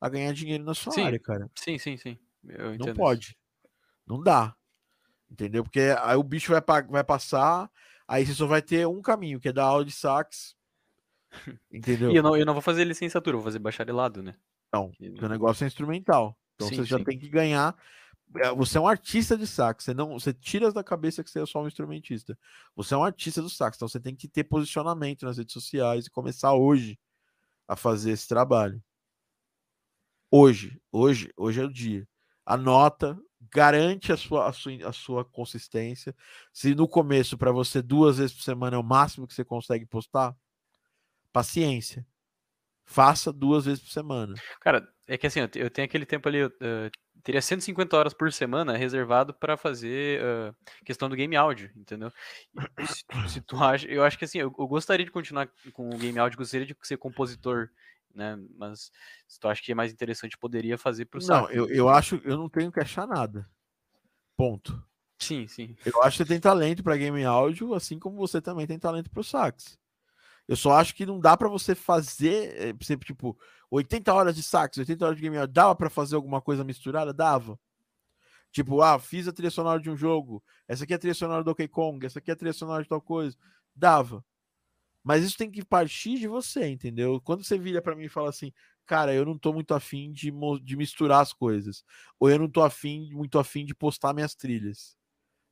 a 0.00 0.08
ganhar 0.08 0.32
dinheiro 0.32 0.64
na 0.64 0.72
sua 0.72 0.92
Sim, 0.92 1.04
área, 1.04 1.18
cara. 1.20 1.50
Sim, 1.54 1.76
sim, 1.78 1.96
sim. 1.98 2.18
Não 2.42 2.74
entendo 2.74 2.88
isso. 2.88 2.94
pode. 2.96 3.38
Não 4.06 4.22
dá. 4.22 4.56
Entendeu? 5.32 5.64
Porque 5.64 5.80
aí 6.02 6.14
o 6.14 6.22
bicho 6.22 6.52
vai, 6.52 6.82
vai 6.82 7.02
passar, 7.02 7.70
aí 8.06 8.26
você 8.26 8.34
só 8.34 8.46
vai 8.46 8.60
ter 8.60 8.86
um 8.86 9.00
caminho, 9.00 9.40
que 9.40 9.48
é 9.48 9.52
dar 9.52 9.64
aula 9.64 9.82
de 9.82 9.90
sax. 9.90 10.54
Entendeu? 11.72 12.10
E 12.10 12.16
eu 12.16 12.22
não, 12.22 12.36
eu 12.36 12.44
não 12.44 12.52
vou 12.52 12.60
fazer 12.60 12.84
licenciatura, 12.84 13.38
vou 13.38 13.44
fazer 13.44 13.58
bacharelado, 13.58 14.22
né? 14.22 14.34
Não, 14.70 14.92
o 15.00 15.28
negócio 15.28 15.64
é 15.64 15.66
instrumental. 15.66 16.36
Então 16.54 16.68
Sim, 16.68 16.76
você 16.76 16.84
já 16.84 16.98
sim. 16.98 17.04
tem 17.04 17.18
que 17.18 17.30
ganhar. 17.30 17.74
é, 18.36 18.54
Você 18.54 18.76
é 18.76 18.80
um 18.80 18.86
artista 18.86 19.38
de 19.38 19.46
sax. 19.46 19.84
Você 19.84 19.94
não, 19.94 20.18
você 20.20 20.34
tira 20.34 20.70
da 20.70 20.84
cabeça 20.84 21.24
que 21.24 21.30
você 21.30 21.40
é 21.40 21.46
só 21.46 21.62
um 21.62 21.66
instrumentista. 21.66 22.38
Você 22.76 22.92
é 22.92 22.96
um 22.98 23.04
artista 23.04 23.40
do 23.40 23.48
sax. 23.48 23.76
Então 23.78 23.88
você 23.88 23.98
tem 23.98 24.14
que 24.14 24.28
ter 24.28 24.44
posicionamento 24.44 25.24
nas 25.24 25.38
redes 25.38 25.54
sociais 25.54 26.06
e 26.06 26.10
começar 26.10 26.52
hoje 26.52 26.98
a 27.66 27.74
fazer 27.74 28.10
esse 28.10 28.28
trabalho. 28.28 28.82
Hoje, 30.30 30.78
hoje, 30.90 31.32
hoje 31.36 31.60
é 31.60 31.64
o 31.64 31.72
dia. 31.72 32.06
Anota, 32.44 33.18
garante 33.50 34.12
a 34.12 34.16
sua, 34.16 34.48
a 34.48 34.52
sua, 34.52 34.72
a 34.88 34.92
sua 34.92 35.24
consistência. 35.24 36.14
Se 36.52 36.74
no 36.74 36.86
começo 36.88 37.36
para 37.36 37.50
você 37.52 37.82
duas 37.82 38.18
vezes 38.18 38.34
por 38.36 38.42
semana 38.42 38.76
é 38.76 38.78
o 38.78 38.82
máximo 38.84 39.26
que 39.26 39.34
você 39.34 39.44
consegue 39.44 39.86
postar, 39.86 40.34
paciência. 41.32 42.06
Faça 42.84 43.32
duas 43.32 43.64
vezes 43.64 43.82
por 43.82 43.90
semana. 43.90 44.34
Cara, 44.60 44.86
é 45.06 45.16
que 45.16 45.26
assim, 45.26 45.40
eu 45.40 45.48
te- 45.48 45.58
eu 45.58 45.70
tenho 45.70 45.86
aquele 45.86 46.04
tempo 46.04 46.28
ali, 46.28 46.38
eu 46.38 46.52
eh, 46.60 46.90
teria 47.22 47.40
150 47.40 47.96
horas 47.96 48.12
por 48.12 48.30
semana 48.32 48.76
reservado 48.76 49.32
pra 49.32 49.56
fazer 49.56 50.20
eh, 50.20 50.52
questão 50.84 51.08
do 51.08 51.14
game 51.16 51.34
áudio, 51.36 51.70
entendeu? 51.76 52.12
Se, 52.84 53.04
se 53.34 53.40
tu 53.40 53.56
acha, 53.56 53.86
eu 53.86 54.02
acho 54.04 54.18
que 54.18 54.24
assim, 54.24 54.38
eu, 54.38 54.52
eu 54.58 54.66
gostaria 54.66 55.06
de 55.06 55.12
continuar 55.12 55.48
com 55.72 55.88
o 55.88 55.96
game 55.98 56.18
áudio, 56.18 56.36
gostaria 56.38 56.66
de 56.66 56.76
ser 56.82 56.96
compositor, 56.98 57.68
né? 58.14 58.38
Mas 58.56 58.90
se 59.26 59.38
tu 59.38 59.48
acha 59.48 59.62
que 59.62 59.72
é 59.72 59.74
mais 59.74 59.92
interessante, 59.92 60.38
poderia 60.38 60.76
fazer 60.78 61.06
pro 61.06 61.20
Não, 61.20 61.26
sax. 61.26 61.54
eu, 61.54 61.68
eu 61.68 61.88
acho, 61.88 62.20
eu 62.24 62.36
não 62.36 62.48
tenho 62.48 62.70
que 62.72 62.80
achar 62.80 63.06
nada. 63.06 63.48
Ponto. 64.36 64.82
Sim, 65.18 65.46
sim. 65.46 65.76
Eu 65.84 66.02
acho 66.02 66.16
que 66.16 66.24
você 66.24 66.28
tem 66.28 66.40
talento 66.40 66.82
para 66.82 66.96
game 66.96 67.24
áudio, 67.24 67.74
assim 67.74 67.98
como 67.98 68.16
você 68.16 68.40
também 68.40 68.66
tem 68.66 68.78
talento 68.78 69.10
para 69.10 69.20
o 69.20 69.24
sax. 69.24 69.78
Eu 70.48 70.56
só 70.56 70.72
acho 70.72 70.94
que 70.94 71.06
não 71.06 71.20
dá 71.20 71.36
para 71.36 71.48
você 71.48 71.74
fazer, 71.74 72.54
eh, 72.60 72.74
sempre 72.84 73.06
tipo, 73.06 73.38
80 73.70 74.12
horas 74.12 74.34
de 74.34 74.42
sax, 74.42 74.76
80 74.78 75.04
horas 75.04 75.16
de 75.16 75.22
game 75.22 75.36
áudio. 75.36 75.54
Dava 75.54 75.74
para 75.76 75.88
fazer 75.88 76.16
alguma 76.16 76.40
coisa 76.40 76.64
misturada? 76.64 77.12
Dava. 77.12 77.58
Tipo, 78.50 78.82
ah, 78.82 78.98
fiz 78.98 79.26
a 79.28 79.32
trilha 79.32 79.50
sonora 79.50 79.80
de 79.80 79.88
um 79.88 79.96
jogo. 79.96 80.42
Essa 80.68 80.84
aqui 80.84 80.92
é 80.92 80.96
a 80.96 80.98
trilha 80.98 81.14
sonora 81.14 81.42
do 81.44 81.50
OK 81.52 81.66
Kong. 81.68 82.04
Essa 82.04 82.18
aqui 82.18 82.30
é 82.30 82.34
a 82.34 82.36
trilha 82.36 82.52
sonora 82.52 82.82
de 82.82 82.88
tal 82.88 83.00
coisa. 83.00 83.36
Dava. 83.74 84.24
Mas 85.02 85.24
isso 85.24 85.36
tem 85.36 85.50
que 85.50 85.64
partir 85.64 86.18
de 86.18 86.28
você, 86.28 86.68
entendeu? 86.68 87.20
Quando 87.20 87.44
você 87.44 87.58
vira 87.58 87.82
para 87.82 87.96
mim 87.96 88.04
e 88.04 88.08
fala 88.08 88.28
assim, 88.30 88.52
cara, 88.86 89.14
eu 89.14 89.24
não 89.24 89.36
tô 89.38 89.52
muito 89.52 89.74
afim 89.74 90.12
de, 90.12 90.32
de 90.62 90.76
misturar 90.76 91.20
as 91.22 91.32
coisas. 91.32 91.84
Ou 92.20 92.30
eu 92.30 92.38
não 92.38 92.48
tô 92.48 92.62
afim, 92.62 93.10
muito 93.12 93.38
afim 93.38 93.64
de 93.64 93.74
postar 93.74 94.12
minhas 94.14 94.34
trilhas. 94.34 94.96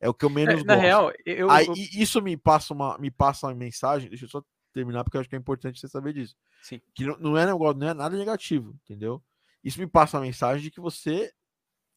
É 0.00 0.08
o 0.08 0.14
que 0.14 0.24
eu 0.24 0.30
É, 0.30 0.34
menos 0.34 0.64
na 0.64 0.74
gosto. 0.74 0.82
real, 0.82 1.12
eu, 1.26 1.50
Aí, 1.50 1.66
eu- 1.66 1.74
isso 1.74 2.22
me 2.22 2.36
passa 2.36 2.72
uma 2.74 2.98
me 2.98 3.10
passa 3.10 3.46
uma 3.48 3.54
mensagem, 3.54 4.08
deixa 4.08 4.24
eu 4.24 4.28
só 4.30 4.42
terminar 4.72 5.04
porque 5.04 5.16
eu 5.16 5.20
acho 5.20 5.28
que 5.28 5.36
é 5.36 5.38
importante 5.38 5.80
você 5.80 5.88
saber 5.88 6.12
disso. 6.14 6.36
sim. 6.62 6.80
Que 6.94 7.04
não, 7.06 7.18
não 7.18 7.38
é 7.38 7.46
negócio, 7.46 7.78
não 7.78 7.88
é 7.88 7.94
nada 7.94 8.16
negativo, 8.16 8.74
entendeu? 8.84 9.22
Isso 9.64 9.80
me 9.80 9.86
passa 9.86 10.18
a 10.18 10.20
mensagem 10.20 10.62
de 10.64 10.70
que 10.70 10.80
você 10.80 11.32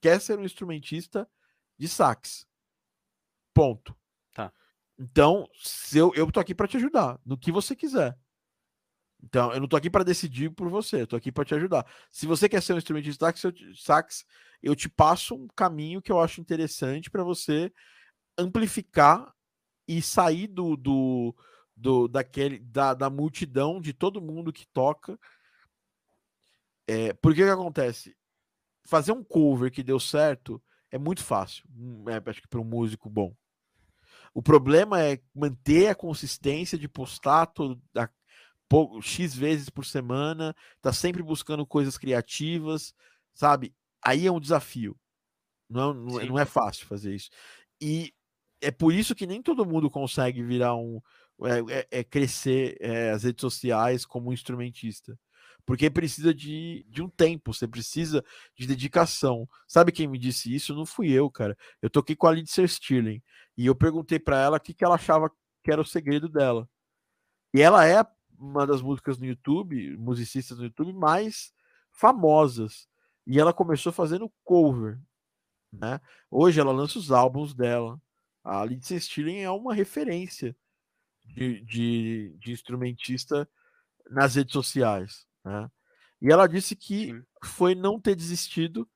quer 0.02 0.20
ser 0.22 0.40
um 0.40 0.46
instrumentista 0.46 1.30
de 1.78 1.88
sax. 1.88 2.48
Ponto. 3.54 3.96
Então, 4.98 5.48
se 5.56 5.98
eu, 5.98 6.12
eu 6.16 6.32
tô 6.32 6.40
aqui 6.40 6.54
para 6.54 6.68
te 6.68 6.78
ajudar 6.78 7.20
no 7.26 7.38
que 7.38 7.52
você 7.52 7.76
quiser. 7.76 8.18
Então, 9.24 9.54
eu 9.54 9.60
não 9.62 9.68
tô 9.68 9.78
aqui 9.78 9.90
para 9.90 10.04
decidir 10.04 10.52
por 10.52 10.70
você, 10.70 11.02
eu 11.02 11.08
tô 11.08 11.16
aqui 11.16 11.32
para 11.32 11.46
te 11.46 11.56
ajudar. 11.56 11.86
Se 12.12 12.28
você 12.28 12.50
quer 12.50 12.62
ser 12.62 12.74
um 12.74 12.78
instrumentista 12.78 13.32
de 13.32 13.40
sax, 13.40 13.44
eu 13.44 13.52
te, 13.52 13.82
sax, 13.82 14.26
eu 14.62 14.76
te 14.76 14.90
passo 14.90 15.36
um 15.36 15.48
caminho 15.56 16.02
que 16.02 16.12
eu 16.12 16.20
acho 16.20 16.42
interessante 16.42 17.10
para 17.10 17.24
você 17.24 17.72
amplificar 18.38 19.34
e 19.88 20.02
sair 20.02 20.48
do, 20.48 20.76
do, 20.76 21.36
do 21.76 22.08
daquele 22.08 22.60
da, 22.60 22.94
da 22.94 23.10
multidão 23.10 23.80
de 23.80 23.94
todo 23.94 24.22
mundo 24.22 24.52
que 24.52 24.68
toca. 24.74 25.18
É, 26.88 27.14
porque 27.14 27.44
que 27.44 27.50
acontece? 27.50 28.16
Fazer 28.86 29.14
um 29.14 29.24
cover 29.24 29.72
que 29.72 29.84
deu 29.84 30.00
certo 30.00 30.62
é 30.92 30.98
muito 30.98 31.24
fácil, 31.24 31.66
hum, 31.76 32.04
é, 32.10 32.22
acho 32.30 32.42
que 32.42 32.48
para 32.48 32.60
um 32.60 32.66
músico 32.66 33.10
bom. 33.10 33.34
O 34.34 34.42
problema 34.42 35.02
é 35.02 35.20
manter 35.34 35.88
a 35.88 35.96
consistência 35.96 36.78
de 36.78 36.88
postar 36.88 37.46
todo, 37.48 37.82
a, 37.96 38.10
pou- 38.68 39.02
X 39.02 39.36
vezes 39.36 39.70
por 39.70 39.86
semana, 39.86 40.56
tá 40.82 40.92
sempre 40.92 41.22
buscando 41.22 41.66
coisas 41.66 41.98
criativas, 41.98 42.94
sabe? 43.34 43.74
Aí 44.04 44.26
é 44.26 44.32
um 44.32 44.40
desafio. 44.40 44.98
Não, 45.70 45.92
é- 45.92 45.94
não, 45.94 46.20
é- 46.20 46.26
não 46.26 46.40
é 46.40 46.46
fácil 46.46 46.86
fazer 46.88 47.14
isso. 47.16 47.30
E 47.82 48.14
é 48.62 48.72
por 48.72 48.94
isso 48.94 49.14
que 49.16 49.28
nem 49.28 49.42
todo 49.42 49.66
mundo 49.66 49.90
consegue 49.90 50.42
virar 50.44 50.76
um. 50.76 51.00
É, 51.44 51.80
é- 51.80 52.00
é 52.00 52.04
crescer 52.04 52.78
é, 52.80 53.12
as 53.12 53.24
redes 53.24 53.42
sociais 53.42 54.06
como 54.06 54.30
um 54.30 54.34
instrumentista. 54.34 55.18
Porque 55.66 55.90
precisa 55.90 56.34
de, 56.34 56.86
de 56.90 57.02
um 57.02 57.10
tempo, 57.10 57.54
você 57.54 57.68
precisa 57.68 58.24
de 58.56 58.68
dedicação. 58.68 59.48
Sabe 59.68 59.92
quem 59.92 60.08
me 60.08 60.18
disse 60.18 60.54
isso? 60.54 60.76
Não 60.76 60.86
fui 60.86 61.10
eu, 61.12 61.30
cara. 61.30 61.58
Eu 61.82 61.90
toquei 61.90 62.16
com 62.16 62.28
a 62.28 62.32
Lindsay 62.34 62.68
Stirling 62.68 63.22
e 63.58 63.66
eu 63.66 63.76
perguntei 63.76 64.20
pra 64.20 64.38
ela 64.40 64.58
o 64.58 64.60
que, 64.60 64.74
que 64.74 64.84
ela 64.84 64.96
achava 64.96 65.32
que 65.64 65.72
era 65.72 65.82
o 65.82 65.86
segredo 65.86 66.28
dela. 66.28 66.70
E 67.54 67.62
ela 67.62 67.88
é 67.88 68.06
uma 68.38 68.68
das 68.68 68.82
músicas 68.82 69.18
no 69.18 69.26
YouTube, 69.26 69.96
musicistas 69.98 70.58
no 70.58 70.66
YouTube 70.66 70.92
mais 70.92 71.54
famosas. 71.92 72.88
E 73.26 73.40
ela 73.40 73.54
começou 73.54 73.94
fazendo 73.94 74.32
cover, 74.44 75.00
né? 75.72 76.02
Hoje 76.30 76.60
ela 76.60 76.74
lança 76.74 77.00
os 77.00 77.12
álbuns 77.12 77.54
dela. 77.54 78.02
A 78.44 78.66
Lindsay 78.66 79.00
Stirling 79.00 79.40
é 79.40 79.50
uma 79.50 79.74
referência 79.74 80.54
de, 81.26 81.62
de, 81.62 82.36
de 82.38 82.52
instrumentista 82.52 83.50
nas 84.10 84.36
redes 84.36 84.52
sociais, 84.52 85.26
né? 85.44 85.70
E 86.22 86.32
ela 86.32 86.48
disse 86.48 86.76
que 86.76 87.08
Sim. 87.08 87.24
foi 87.44 87.76
não 87.76 88.00
ter 88.00 88.16
desistido. 88.16 88.90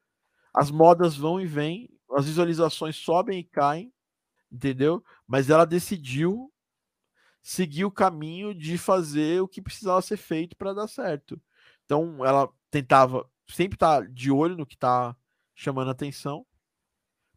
As 0.54 0.72
modas 0.72 1.16
vão 1.18 1.42
e 1.42 1.46
vêm, 1.46 1.90
as 2.12 2.26
visualizações 2.26 2.96
sobem 2.96 3.40
e 3.40 3.44
caem, 3.44 3.94
entendeu? 4.52 5.04
Mas 5.28 5.50
ela 5.50 5.66
decidiu 5.66 6.52
seguir 7.42 7.86
o 7.86 7.92
caminho 7.92 8.54
de 8.54 8.78
fazer 8.78 9.42
o 9.42 9.48
que 9.48 9.62
precisava 9.62 10.02
ser 10.02 10.18
feito 10.18 10.56
para 10.56 10.74
dar 10.74 10.88
certo. 10.88 11.40
Então 11.86 12.26
ela 12.26 12.50
tentava 12.72 13.30
sempre 13.50 13.76
estar 13.76 14.08
de 14.08 14.32
olho 14.32 14.56
no 14.56 14.66
que 14.66 14.76
está 14.76 15.16
chamando 15.56 15.90
atenção, 15.90 16.46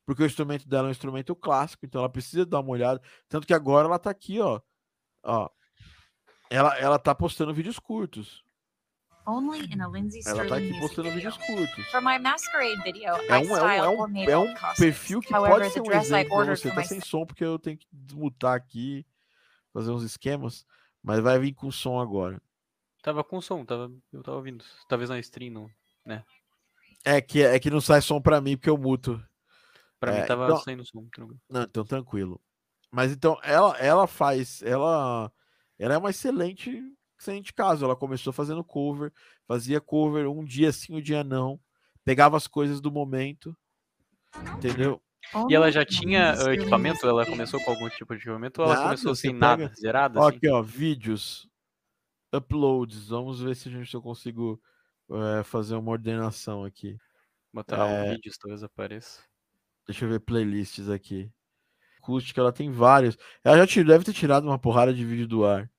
porque 0.05 0.23
o 0.23 0.27
instrumento 0.27 0.69
dela 0.69 0.87
é 0.87 0.89
um 0.89 0.93
instrumento 0.93 1.35
clássico, 1.37 1.87
então 1.87 2.01
ela 2.01 2.09
precisa 2.09 2.45
dar 2.45 2.61
uma 2.61 2.71
olhada. 2.71 3.01
Tanto 3.29 3.47
que 3.47 3.55
agora 3.55 3.87
ela 3.87 3.99
tá 3.99 4.11
aqui, 4.11 4.41
ó. 4.41 4.61
ó 5.25 5.49
ela, 6.51 6.77
ela 6.79 6.99
tá 6.99 7.15
postando 7.15 7.55
vídeos 7.55 7.79
curtos. 7.79 8.45
Only 9.27 9.73
in 9.73 9.81
a 9.81 9.87
Lindsay 9.89 10.21
Ela 10.27 10.47
tá 10.49 10.57
aqui 10.57 10.79
postando 10.81 11.11
vídeos 11.11 11.37
curtos. 11.37 11.87
For 11.91 12.01
my 12.01 12.19
masquerade 12.19 12.83
video, 12.83 13.05
É 13.05 13.27
I 13.27 13.31
um, 13.31 13.33
é 13.35 13.39
um, 13.39 13.43
styled 13.43 13.85
é 13.85 13.89
um, 13.89 14.31
é 14.31 14.39
um 14.39 14.55
perfil 14.77 15.21
que 15.21 15.35
However, 15.35 15.59
pode 15.59 15.69
ser 15.73 15.75
the 15.75 15.81
um 15.81 15.85
dress 15.85 16.11
I 16.11 16.15
exemplo 16.21 16.47
você. 16.47 16.69
Tá 16.71 16.77
my 16.77 16.85
sem 16.87 17.01
som 17.01 17.27
porque 17.27 17.45
eu 17.45 17.59
tenho 17.59 17.77
que 17.79 17.87
desmutar 17.93 18.55
aqui, 18.55 19.07
fazer 19.73 19.91
uns 19.91 20.03
esquemas, 20.03 20.67
mas 21.03 21.21
vai 21.21 21.39
vir 21.39 21.53
com 21.53 21.71
som 21.71 22.01
agora. 22.01 22.41
Tava 23.03 23.23
com 23.25 23.41
som, 23.41 23.65
tava, 23.65 23.91
eu 24.13 24.23
tava 24.23 24.37
ouvindo. 24.39 24.65
Talvez 24.89 25.09
na 25.11 25.19
stream, 25.21 25.53
não. 25.53 25.71
É 27.05 27.21
que, 27.21 27.43
é 27.43 27.59
que 27.59 27.71
não 27.71 27.81
sai 27.81 28.03
som 28.03 28.21
pra 28.21 28.41
mim 28.41 28.57
porque 28.57 28.69
eu 28.69 28.77
muto. 28.77 29.23
Pra 29.99 30.13
É, 30.15 30.21
mim 30.23 30.27
tava 30.27 30.45
então- 30.45 30.57
saindo 30.59 30.85
som. 30.85 31.07
tranquilo. 31.13 31.41
Não, 31.49 31.63
então 31.63 31.85
tranquilo. 31.85 32.41
Mas 32.91 33.13
então 33.13 33.39
ela 33.43 33.77
ela 33.79 34.07
faz, 34.07 34.63
ela 34.63 35.31
ela 35.79 35.95
é 35.95 35.99
uma 35.99 36.11
excelente 36.11 36.83
excelente 37.21 37.53
caso. 37.53 37.85
Ela 37.85 37.95
começou 37.95 38.33
fazendo 38.33 38.65
cover, 38.65 39.13
fazia 39.47 39.81
cover 39.81 40.29
um 40.29 40.45
dia 40.45 40.73
sim, 40.73 40.95
um 40.97 41.01
dia 41.01 41.23
não, 41.23 41.61
pegava 42.05 42.37
as 42.37 42.47
coisas 42.47 42.81
do 42.81 42.91
momento, 42.91 43.57
entendeu? 44.57 45.01
E 45.49 45.55
ela 45.55 45.71
já 45.71 45.85
tinha 45.85 46.35
uh, 46.35 46.51
equipamento? 46.51 47.07
Ela 47.07 47.27
começou 47.27 47.63
com 47.63 47.71
algum 47.71 47.89
tipo 47.91 48.15
de 48.15 48.23
equipamento 48.23 48.63
ou 48.63 48.67
ela 48.67 48.75
Nada, 48.75 48.87
começou 48.89 49.15
você 49.15 49.29
sem 49.29 49.35
nada, 49.35 49.65
pega- 49.65 49.75
zerada? 49.75 50.19
Assim? 50.19 50.37
aqui 50.37 50.49
ó, 50.49 50.63
vídeos, 50.63 51.49
uploads. 52.33 53.09
Vamos 53.09 53.41
ver 53.41 53.55
se 53.55 53.69
a 53.69 53.73
gente 53.73 53.91
se 53.91 53.97
eu 53.97 54.03
consigo 54.03 54.61
eh, 55.11 55.43
fazer 55.45 55.77
uma 55.77 55.93
ordenação 55.93 56.65
aqui. 56.65 56.97
Botar 57.53 57.87
é- 57.87 58.15
vídeos, 58.15 58.39
talvez 58.39 58.63
apareça. 58.63 59.21
Deixa 59.87 60.05
eu 60.05 60.09
ver 60.09 60.21
playlists 60.21 60.89
aqui. 60.89 61.31
acústica, 61.99 62.41
ela 62.41 62.53
tem 62.53 62.71
vários. 62.71 63.19
Ela 63.45 63.67
já 63.67 63.83
deve 63.83 64.05
ter 64.05 64.13
tirado 64.15 64.45
uma 64.45 64.59
porrada 64.59 64.95
de 64.95 65.05
vídeo 65.05 65.29
do 65.29 65.45
ar. 65.45 65.71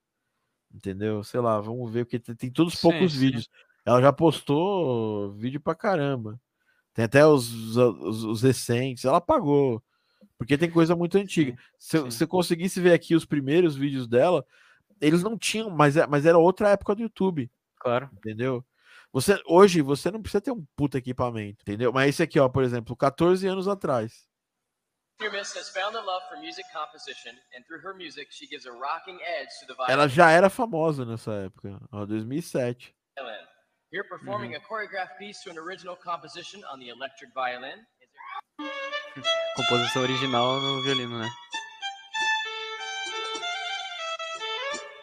Entendeu? 0.73 1.23
Sei 1.23 1.39
lá, 1.39 1.59
vamos 1.59 1.91
ver, 1.91 2.05
porque 2.05 2.19
tem, 2.19 2.35
tem 2.35 2.51
todos 2.51 2.73
os 2.73 2.79
Sim, 2.79 2.89
poucos 2.89 3.13
sim. 3.13 3.19
vídeos. 3.19 3.49
Ela 3.85 4.01
já 4.01 4.13
postou 4.13 5.31
vídeo 5.33 5.59
pra 5.59 5.75
caramba. 5.75 6.39
Tem 6.93 7.05
até 7.05 7.25
os, 7.25 7.75
os, 7.75 8.23
os 8.23 8.41
recentes. 8.41 9.05
Ela 9.05 9.17
apagou. 9.17 9.81
Porque 10.37 10.57
tem 10.57 10.69
coisa 10.69 10.95
muito 10.95 11.17
antiga. 11.17 11.57
Se 11.77 11.99
você 11.99 12.25
conseguisse 12.27 12.79
ver 12.79 12.93
aqui 12.93 13.15
os 13.15 13.25
primeiros 13.25 13.75
vídeos 13.75 14.07
dela, 14.07 14.45
eles 14.99 15.23
não 15.23 15.37
tinham, 15.37 15.69
mas, 15.69 15.97
é- 15.97 16.07
mas 16.07 16.25
era 16.25 16.37
outra 16.37 16.69
época 16.69 16.95
do 16.95 17.01
YouTube 17.03 17.49
Claro. 17.79 18.09
entendeu? 18.13 18.63
Você, 19.13 19.39
hoje 19.45 19.81
você 19.81 20.09
não 20.09 20.21
precisa 20.21 20.41
ter 20.41 20.51
um 20.51 20.63
puta 20.75 20.97
equipamento, 20.97 21.57
entendeu? 21.61 21.91
Mas 21.91 22.09
esse 22.09 22.23
aqui, 22.23 22.39
ó, 22.39 22.47
por 22.47 22.63
exemplo, 22.63 22.95
14 22.95 23.45
anos 23.47 23.67
atrás. 23.67 24.25
Ela 29.91 30.07
já 30.07 30.31
era 30.31 30.49
famosa 30.49 31.05
nessa 31.05 31.31
época, 31.33 31.79
ó, 31.91 32.05
2007. 32.05 32.95
Here, 33.93 34.07
performing 34.07 34.55
a 34.55 34.59
choreographed 34.61 35.17
piece 35.17 35.43
to 35.43 35.49
an 35.51 35.59
original 35.61 35.97
composition 35.97 36.61
on 36.73 36.79
the 36.79 36.87
electric 36.89 37.33
violin. 37.33 37.83
is 39.17 39.25
Composição 39.57 40.01
original 40.03 40.61
no 40.61 40.81
violino, 40.83 41.19
né? 41.19 41.29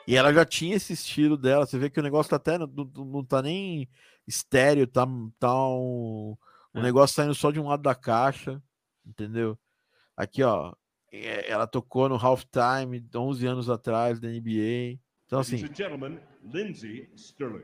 E 0.06 0.16
ela 0.16 0.32
já 0.32 0.42
tinha 0.44 0.74
esse 0.74 0.94
estilo 0.94 1.36
dela. 1.36 1.66
Você 1.66 1.78
vê 1.78 1.90
que 1.90 2.00
o 2.00 2.02
negócio 2.02 2.30
tá 2.30 2.36
até 2.36 2.56
não, 2.56 2.66
não- 2.66 3.22
tá 3.24 3.42
nem 3.42 3.86
estéreo, 4.26 4.86
tá, 4.86 5.04
tá 5.38 5.52
um, 5.68 6.34
o 6.72 6.78
É. 6.78 6.80
negócio 6.82 7.14
saindo 7.14 7.34
só 7.34 7.50
de 7.50 7.60
um 7.60 7.68
lado 7.68 7.82
da 7.82 7.94
caixa, 7.94 8.62
entendeu? 9.04 9.58
Aqui, 10.18 10.42
ó, 10.42 10.74
é, 11.12 11.48
ela 11.48 11.64
tocou 11.64 12.08
no 12.08 12.16
Halftime 12.16 13.08
11 13.14 13.46
anos 13.46 13.70
atrás 13.70 14.18
da 14.18 14.26
NBA. 14.28 14.98
Então, 15.24 15.38
Ladies 15.38 15.54
assim, 15.54 15.64
and 15.64 15.74
gentlemen, 15.76 16.18
Lindsay 16.42 17.08
Sterling. 17.14 17.62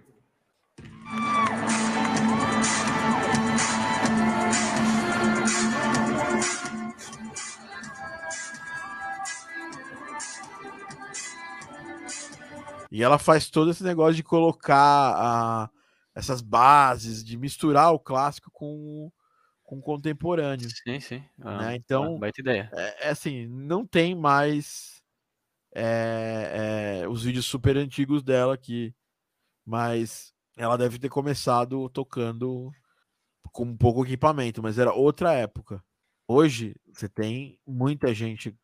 E 12.90 13.02
ela 13.02 13.18
faz 13.18 13.50
todo 13.50 13.70
esse 13.70 13.82
negócio 13.82 14.14
de 14.14 14.22
colocar 14.22 14.78
a- 15.16 15.70
essas 16.14 16.40
bases, 16.40 17.24
de 17.24 17.36
misturar 17.36 17.92
o 17.92 17.98
clássico 17.98 18.50
com, 18.52 19.10
com 19.74 19.80
contemporâneo. 19.80 20.68
Sim, 20.70 21.00
sim. 21.00 21.24
Ah, 21.40 21.58
Né, 21.58 21.76
então- 21.76 22.18
Baita 22.18 22.40
ideia. 22.40 22.70
É, 22.72 23.08
é 23.08 23.10
assim, 23.10 23.46
não 23.46 23.86
tem 23.86 24.14
mais 24.14 25.02
é, 25.74 27.00
é, 27.02 27.08
os 27.08 27.24
vídeos 27.24 27.46
super 27.46 27.76
antigos 27.76 28.22
dela 28.22 28.54
aqui, 28.54 28.94
mas 29.66 30.32
ela 30.56 30.76
deve 30.76 30.98
ter 30.98 31.08
começado 31.08 31.88
tocando 31.88 32.70
com 33.52 33.76
pouco 33.76 34.04
equipamento, 34.04 34.62
mas 34.62 34.78
era 34.78 34.92
outra 34.92 35.32
época. 35.32 35.82
Hoje 36.28 36.74
você 36.92 37.08
tem 37.08 37.58
muita 37.66 38.14
gente. 38.14 38.56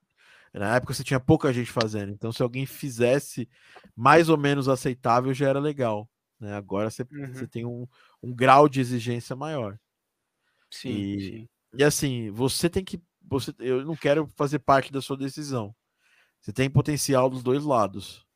Na 0.55 0.77
época 0.77 0.95
você 0.95 1.05
tinha 1.05 1.21
pouca 1.21 1.53
gente 1.53 1.71
fazendo, 1.71 2.13
então 2.13 2.33
se 2.33 2.43
alguém 2.43 2.67
fizesse 2.67 3.49
mais 3.95 4.29
ou 4.29 4.37
menos 4.39 4.69
aceitável 4.69 5.33
já 5.35 5.49
era 5.49 5.61
legal. 5.61 6.09
Né? 6.41 6.55
Agora 6.55 6.91
você, 6.91 7.03
Uhum. 7.11 7.35
você 7.35 7.47
tem 7.47 7.65
um, 7.67 7.87
um 8.23 8.33
grau 8.35 8.69
de 8.69 8.81
exigência 8.81 9.37
maior. 9.37 9.79
Sim, 10.71 11.19
E- 11.19 11.19
sim. 11.19 11.49
E 11.75 11.85
assim, 11.85 12.31
você 12.31 12.69
tem 12.69 12.85
que. 12.85 13.01
Você, 13.29 13.55
eu 13.61 13.85
não 13.85 13.95
quero 13.97 14.27
fazer 14.37 14.59
parte 14.59 14.91
da 14.93 15.01
sua 15.01 15.17
decisão. 15.17 15.75
Você 16.41 16.53
tem 16.53 16.71
potencial 16.71 17.31
dos 17.31 17.43
dois 17.43 17.65
lados. 17.65 18.27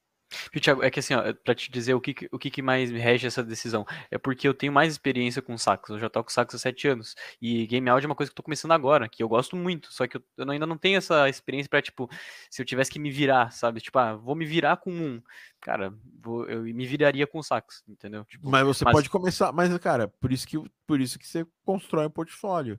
Viu, 0.53 0.61
Thiago, 0.61 0.83
é 0.83 0.91
que 0.91 1.01
assim, 1.01 1.15
ó, 1.15 1.33
pra 1.33 1.55
te 1.55 1.71
dizer 1.71 1.95
o 1.95 2.01
que, 2.01 2.15
o 2.33 2.39
que, 2.39 2.51
que 2.51 2.63
mais 2.63 2.91
me 2.91 2.99
rege 2.99 3.27
essa 3.27 3.43
decisão, 3.43 3.85
é 4.11 4.19
porque 4.19 4.47
eu 4.47 4.55
tenho 4.55 4.73
mais 4.73 4.93
experiência 4.93 5.41
com 5.43 5.57
sax, 5.59 5.89
eu 5.91 5.99
já 5.99 6.09
toco 6.09 6.33
sax 6.33 6.55
há 6.55 6.59
sete 6.59 6.89
anos, 6.89 7.15
e 7.41 7.67
game 7.67 7.89
audio 7.89 8.07
é 8.07 8.09
uma 8.11 8.15
coisa 8.15 8.31
que 8.31 8.33
eu 8.35 8.37
tô 8.37 8.43
começando 8.43 8.73
agora, 8.73 9.09
que 9.09 9.23
eu 9.23 9.29
gosto 9.29 9.57
muito, 9.57 9.93
só 9.93 10.07
que 10.07 10.17
eu, 10.17 10.23
eu 10.37 10.51
ainda 10.51 10.67
não 10.67 10.79
tenho 10.79 10.99
essa 10.99 11.29
experiência 11.29 11.69
pra, 11.69 11.83
tipo, 11.83 12.09
se 12.51 12.61
eu 12.63 12.67
tivesse 12.67 12.91
que 12.91 12.99
me 12.99 13.11
virar, 13.11 13.51
sabe, 13.53 13.81
tipo, 13.81 13.99
ah, 13.99 14.15
vou 14.15 14.35
me 14.35 14.45
virar 14.45 14.77
com 14.79 14.91
um, 14.91 15.23
cara, 15.61 15.93
vou- 16.23 16.47
eu 16.49 16.63
me 16.63 16.87
viraria 16.87 17.27
com 17.27 17.43
sax, 17.43 17.83
entendeu? 17.89 18.25
Tipo, 18.25 18.49
Mas 18.51 18.65
você 18.65 18.85
mas- 18.85 18.93
pode 18.93 19.11
começar. 19.11 19.53
Mas, 19.53 19.77
cara, 19.79 20.09
por 20.09 20.33
isso 20.33 20.47
que, 20.47 20.59
por 20.87 21.01
isso 21.01 21.19
que 21.19 21.27
você 21.27 21.47
constrói 21.65 22.07
um 22.07 22.11
portfólio. 22.11 22.79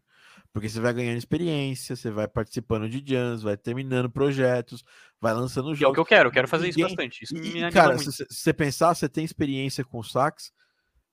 Porque 0.55 0.69
você 0.69 0.79
vai 0.79 0.93
ganhando 0.93 1.17
experiência, 1.17 1.97
você 1.97 2.09
vai 2.09 2.29
participando 2.29 2.87
de 2.87 3.03
jams, 3.05 3.43
vai 3.43 3.57
terminando 3.57 4.09
projetos, 4.09 4.85
vai 5.19 5.33
lançando 5.33 5.65
que 5.65 5.71
é 5.71 5.73
o 5.73 5.75
jogos. 5.75 5.95
que 5.95 5.99
eu 5.99 6.05
quero, 6.05 6.29
eu 6.29 6.31
quero 6.31 6.47
fazer 6.47 6.69
isso 6.69 6.79
bastante, 6.79 7.25
isso 7.25 7.35
E, 7.35 7.69
cara, 7.73 7.95
muito. 7.95 8.09
se 8.09 8.25
você 8.29 8.53
pensar, 8.53 8.95
você 8.95 9.09
tem 9.09 9.25
experiência 9.25 9.83
com 9.83 10.01
sax, 10.01 10.53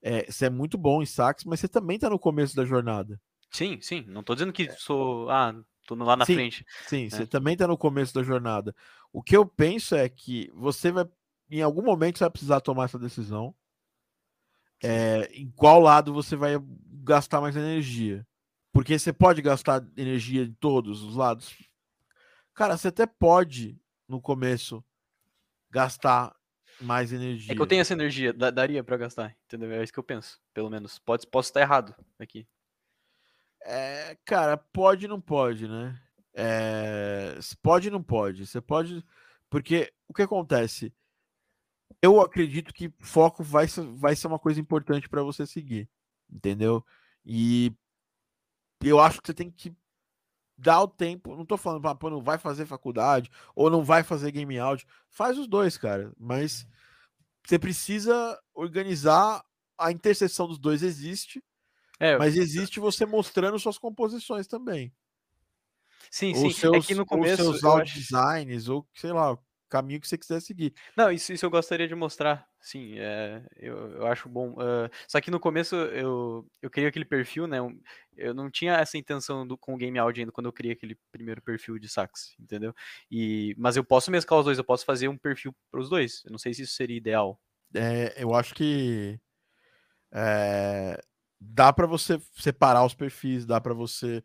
é, 0.01 0.31
você 0.31 0.47
é 0.47 0.48
muito 0.51 0.78
bom 0.78 1.02
em 1.02 1.06
sax, 1.06 1.43
mas 1.44 1.59
você 1.59 1.66
também 1.66 1.98
tá 1.98 2.09
no 2.09 2.20
começo 2.20 2.55
da 2.55 2.64
jornada. 2.64 3.20
Sim, 3.51 3.81
sim, 3.81 4.05
não 4.06 4.23
tô 4.23 4.32
dizendo 4.35 4.52
que 4.52 4.70
sou, 4.78 5.28
ah, 5.28 5.52
tô 5.89 5.97
lá 5.97 6.14
na 6.14 6.23
É. 6.23 6.27
Sim. 6.27 6.35
frente, 6.35 6.64
Sim, 6.86 7.06
É. 7.06 7.10
você 7.10 7.27
também 7.27 7.56
tá 7.56 7.66
no 7.66 7.77
começo 7.77 8.14
da 8.14 8.23
jornada. 8.23 8.73
O 9.12 9.20
que 9.24 9.36
eu 9.36 9.44
penso 9.44 9.97
é 9.97 10.09
que 10.09 10.52
você 10.55 10.93
vai, 10.93 11.05
em 11.51 11.62
algum 11.62 11.82
momento, 11.82 12.19
você 12.19 12.23
vai 12.24 12.31
precisar 12.31 12.60
tomar 12.60 12.85
essa 12.85 12.97
decisão. 12.97 13.52
É, 14.81 15.28
em 15.35 15.51
qual 15.51 15.81
lado 15.81 16.14
você 16.14 16.36
vai 16.36 16.52
gastar 17.02 17.40
mais 17.40 17.56
energia? 17.56 18.24
Porque 18.73 18.99
você 18.99 19.12
pode 19.12 19.43
gastar 19.43 19.86
energia 19.97 20.43
em 20.43 20.53
todos 20.55 21.03
os 21.03 21.15
lados. 21.15 21.55
Cara, 22.55 22.77
você 22.77 22.89
até 22.89 23.07
pode, 23.07 23.78
no 24.09 24.20
começo, 24.20 24.82
gastar 25.70 26.35
mais 26.81 27.12
energia. 27.12 27.53
É 27.53 27.57
que 27.57 27.62
eu 27.62 27.66
tenho 27.66 27.81
essa 27.81 27.93
energia, 27.93 28.32
daria 28.32 28.82
pra 28.82 28.97
gastar, 28.97 29.36
entendeu? 29.44 29.73
É 29.73 29.82
isso 29.82 29.93
que 29.93 29.99
eu 29.99 30.05
penso, 30.05 30.40
pelo 30.55 30.70
menos. 30.70 30.99
Pode, 30.99 31.27
posso 31.27 31.51
estar 31.51 31.61
errado 31.61 31.94
aqui. 32.19 32.47
É, 33.65 34.16
cara, 34.24 34.57
pode 34.57 35.05
e 35.05 35.09
não 35.09 35.20
pode, 35.20 35.69
né? 35.69 36.01
É, 36.35 37.39
pode 37.62 37.90
não 37.90 38.03
pode. 38.03 38.47
Você 38.47 38.61
pode. 38.61 39.05
Porque 39.49 39.93
o 40.09 40.15
que 40.15 40.23
acontece? 40.23 40.93
Eu 42.01 42.20
acredito 42.20 42.73
que 42.73 42.93
foco 43.01 43.44
vai 43.44 43.69
ser, 43.69 43.82
vai 43.94 44.16
ser 44.16 44.27
uma 44.27 44.39
coisa 44.39 44.59
importante 44.59 45.09
para 45.09 45.23
você 45.23 45.47
seguir, 45.47 45.89
entendeu? 46.31 46.85
E 47.24 47.73
eu 48.88 49.00
acho 49.00 49.20
que 49.20 49.26
você 49.26 49.34
tem 49.34 49.50
que 49.50 49.74
dar 50.56 50.82
o 50.82 50.88
tempo. 50.88 51.36
Não 51.36 51.44
tô 51.46 51.56
falando, 51.56 51.86
ah, 51.88 51.94
pô, 51.94 52.09
não 52.10 52.22
vai 52.22 52.38
fazer 52.38 52.66
faculdade 52.66 53.30
ou 53.54 53.68
não 53.70 53.82
vai 53.84 54.02
fazer 54.02 54.30
game 54.32 54.59
audio. 54.59 54.86
Faz 55.10 55.38
os 55.38 55.46
dois, 55.48 55.76
cara. 55.76 56.12
Mas 56.18 56.66
você 57.44 57.59
precisa 57.59 58.38
organizar. 58.54 59.44
A 59.78 59.90
interseção 59.90 60.46
dos 60.46 60.59
dois 60.59 60.82
existe. 60.82 61.42
É, 61.98 62.16
Mas 62.16 62.36
existe 62.36 62.78
você 62.78 63.04
mostrando 63.04 63.59
suas 63.59 63.78
composições 63.78 64.46
também. 64.46 64.92
sim, 66.10 66.30
ou 66.36 66.50
sim. 66.50 66.52
seus, 66.52 66.84
é 66.84 66.86
que 66.86 66.94
no 66.94 67.00
ou 67.02 67.06
começo. 67.06 67.42
seus 67.42 67.62
eu 67.62 67.68
audio 67.70 67.82
acho- 67.84 67.98
designs, 67.98 68.68
ou 68.68 68.86
sei 68.94 69.12
lá, 69.12 69.36
caminho 69.73 69.99
que 69.99 70.07
você 70.07 70.19
quiser 70.19 70.40
seguir. 70.40 70.74
Não, 70.94 71.11
isso, 71.11 71.32
isso 71.32 71.47
eu 71.47 71.51
gostaria 71.51 71.89
de 71.89 71.94
mostrar. 71.94 72.47
Sim, 72.61 72.99
é, 72.99 73.43
eu, 73.57 73.93
eu 73.93 74.07
acho 74.07 74.28
bom. 74.28 74.55
ah, 74.59 74.90
só 75.09 75.19
que 75.19 75.31
no 75.31 75.40
começo 75.40 75.74
eu, 75.74 76.47
eu 76.61 76.70
criei 76.70 76.89
aquele 76.89 77.07
perfil, 77.07 77.47
né? 77.47 77.57
Eu 78.15 78.35
não 78.35 78.51
tinha 78.51 78.74
essa 78.74 78.99
intenção 78.99 79.47
do, 79.47 79.57
com 79.57 79.73
o 79.73 79.77
game 79.78 79.99
audio 79.99 80.20
ainda 80.20 80.32
quando 80.32 80.47
eu 80.47 80.53
criei 80.53 80.74
aquele 80.74 80.94
primeiro 81.11 81.40
perfil 81.40 81.78
de 81.78 81.89
sax, 81.89 82.35
entendeu? 82.39 82.74
E, 83.11 83.55
mas 83.57 83.74
eu 83.74 83.82
posso 83.82 84.11
mesclar 84.11 84.40
os 84.40 84.44
dois, 84.44 84.59
eu 84.59 84.65
posso 84.65 84.85
fazer 84.85 85.09
um 85.09 85.16
perfil 85.16 85.55
para 85.70 85.81
os 85.81 85.89
dois. 85.89 86.23
Eu 86.27 86.32
não 86.32 86.39
sei 86.39 86.53
se 86.53 86.62
isso 86.62 86.74
seria 86.74 86.97
ideal. 86.97 87.40
É, 87.74 88.23
eu 88.23 88.35
acho 88.35 88.55
que 88.55 89.19
é, 90.12 91.03
dá 91.40 91.73
para 91.73 91.86
você 91.86 92.20
separar 92.36 92.85
os 92.85 92.94
perfis, 92.94 93.47
dá 93.47 93.59
para 93.59 93.73
você. 93.73 94.23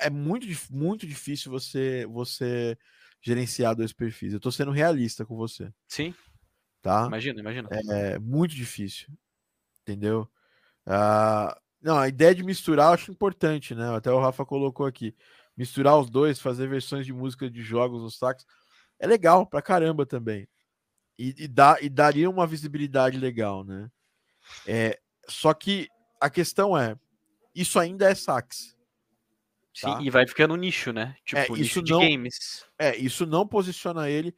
é 0.00 0.08
muito, 0.08 0.46
muito 0.70 1.06
difícil 1.06 1.52
você, 1.52 2.06
você 2.06 2.78
gerenciar 3.20 3.74
dois 3.74 3.92
perfis. 3.92 4.32
Eu 4.32 4.40
tô 4.40 4.50
sendo 4.50 4.70
realista 4.70 5.24
com 5.24 5.36
você, 5.36 5.72
Sim, 5.86 6.14
tá? 6.80 7.06
imagina, 7.06 7.40
imagina. 7.40 7.68
É 7.90 8.18
muito 8.18 8.54
difícil. 8.54 9.08
Entendeu? 9.82 10.28
Ah, 10.86 11.58
não, 11.80 11.98
a 11.98 12.08
ideia 12.08 12.34
de 12.34 12.42
misturar 12.42 12.88
eu 12.88 12.94
acho 12.94 13.10
importante, 13.10 13.74
né? 13.74 13.94
Até 13.94 14.10
o 14.10 14.20
Rafa 14.20 14.44
colocou 14.44 14.86
aqui. 14.86 15.14
Misturar 15.56 15.98
os 15.98 16.08
dois, 16.08 16.38
fazer 16.38 16.68
versões 16.68 17.06
de 17.06 17.12
música 17.12 17.50
de 17.50 17.62
jogos 17.62 18.02
no 18.02 18.10
sax, 18.10 18.46
é 18.98 19.06
legal 19.06 19.46
pra 19.46 19.62
caramba 19.62 20.06
também. 20.06 20.48
E, 21.18 21.34
e, 21.44 21.48
dá, 21.48 21.76
e 21.80 21.88
daria 21.88 22.30
uma 22.30 22.46
visibilidade 22.46 23.18
legal, 23.18 23.64
né? 23.64 23.90
É, 24.66 24.98
só 25.28 25.52
que 25.52 25.86
a 26.20 26.30
questão 26.30 26.76
é, 26.76 26.96
isso 27.54 27.78
ainda 27.78 28.10
é 28.10 28.14
sax. 28.14 28.76
Sim, 29.74 29.86
tá. 29.94 30.02
e 30.02 30.10
vai 30.10 30.26
ficando 30.26 30.56
nicho, 30.56 30.92
né? 30.92 31.16
Tipo, 31.24 31.54
isso 31.54 31.80
nicho 31.80 31.82
de 31.82 31.92
não- 31.92 32.00
games. 32.00 32.64
É, 32.78 32.96
isso 32.96 33.24
não 33.26 33.46
posiciona 33.46 34.08
ele. 34.10 34.34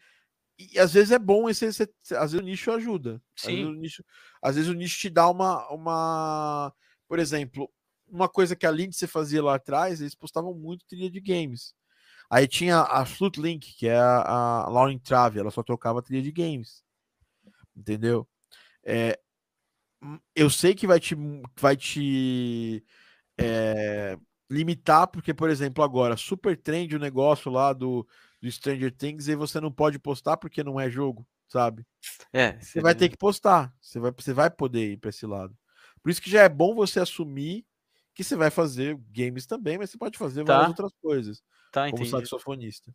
E 0.59 0.78
às 0.78 0.92
vezes 0.92 1.10
é 1.10 1.18
bom, 1.18 1.48
esse, 1.48 1.64
esse- 1.64 1.88
às 2.10 2.32
vezes 2.32 2.38
o 2.38 2.42
nicho 2.42 2.70
ajuda. 2.70 3.20
Às 3.38 3.46
vezes 3.46 3.60
Sim. 3.60 3.64
o 3.64 3.72
nicho, 3.74 4.04
às 4.42 4.54
vezes 4.56 4.70
o 4.70 4.74
nicho 4.74 4.98
te 5.00 5.09
dá 5.10 5.28
uma, 5.28 5.68
uma. 5.70 6.72
Por 7.09 7.18
exemplo, 7.18 7.70
uma 8.06 8.28
coisa 8.28 8.54
que 8.54 8.66
a 8.66 8.70
Lindsay 8.70 9.09
fazia 9.09 9.42
lá 9.42 9.54
atrás, 9.54 10.00
eles 10.00 10.14
postavam 10.14 10.54
muito 10.54 10.84
trilha 10.86 11.10
de 11.10 11.20
games. 11.20 11.74
Aí 12.30 12.46
tinha 12.46 12.80
a 12.80 13.04
Flute 13.04 13.40
Link, 13.40 13.74
que 13.74 13.88
é 13.88 13.96
a, 13.98 14.64
a 14.64 14.68
Lauren 14.68 14.98
Trave, 14.98 15.38
ela 15.38 15.50
só 15.50 15.62
trocava 15.62 16.02
trilha 16.02 16.22
de 16.22 16.30
games. 16.30 16.82
Entendeu? 17.76 18.28
É, 18.84 19.18
hum, 20.02 20.18
eu 20.34 20.48
sei 20.50 20.74
que 20.74 20.86
vai 20.86 21.00
te, 21.00 21.14
vai 21.59 21.76
te 21.76 22.84
é, 23.38 24.18
limitar, 24.52 25.08
porque, 25.08 25.34
por 25.34 25.50
exemplo, 25.50 25.82
agora, 25.84 26.16
super 26.16 26.56
trend 26.60 26.94
o 26.96 26.98
negócio 26.98 27.50
lá 27.50 27.72
do, 27.72 28.06
do 28.40 28.50
Stranger 28.50 28.92
Things 28.96 29.28
e 29.28 29.34
você 29.36 29.60
não 29.60 29.72
pode 29.72 29.98
postar 29.98 30.36
porque 30.36 30.62
não 30.64 30.78
é 30.80 30.90
jogo, 30.90 31.26
sabe? 31.48 31.86
É, 32.32 32.58
Você 32.58 32.80
vai 32.80 32.94
ter 32.94 33.08
que 33.08 33.16
postar, 33.16 33.74
você 33.80 33.98
vai, 34.00 34.12
você 34.12 34.32
vai 34.32 34.50
poder 34.50 34.92
ir 34.92 34.96
para 34.98 35.10
esse 35.10 35.26
lado. 35.26 35.56
Por 36.02 36.10
isso 36.10 36.22
que 36.22 36.30
já 36.30 36.42
é 36.42 36.48
bom 36.48 36.74
você 36.74 37.00
assumir 37.00 37.66
que 38.14 38.22
você 38.24 38.36
vai 38.36 38.50
fazer 38.50 38.96
games 39.10 39.46
também, 39.46 39.78
mas 39.78 39.90
você 39.90 39.98
pode 39.98 40.18
fazer 40.18 40.44
várias 40.44 40.68
Tá. 40.68 40.68
outras 40.68 40.92
coisas, 41.02 41.42
Tá, 41.72 41.88
como 41.88 42.04
entendi. 42.04 42.10
saxofonista. 42.10 42.94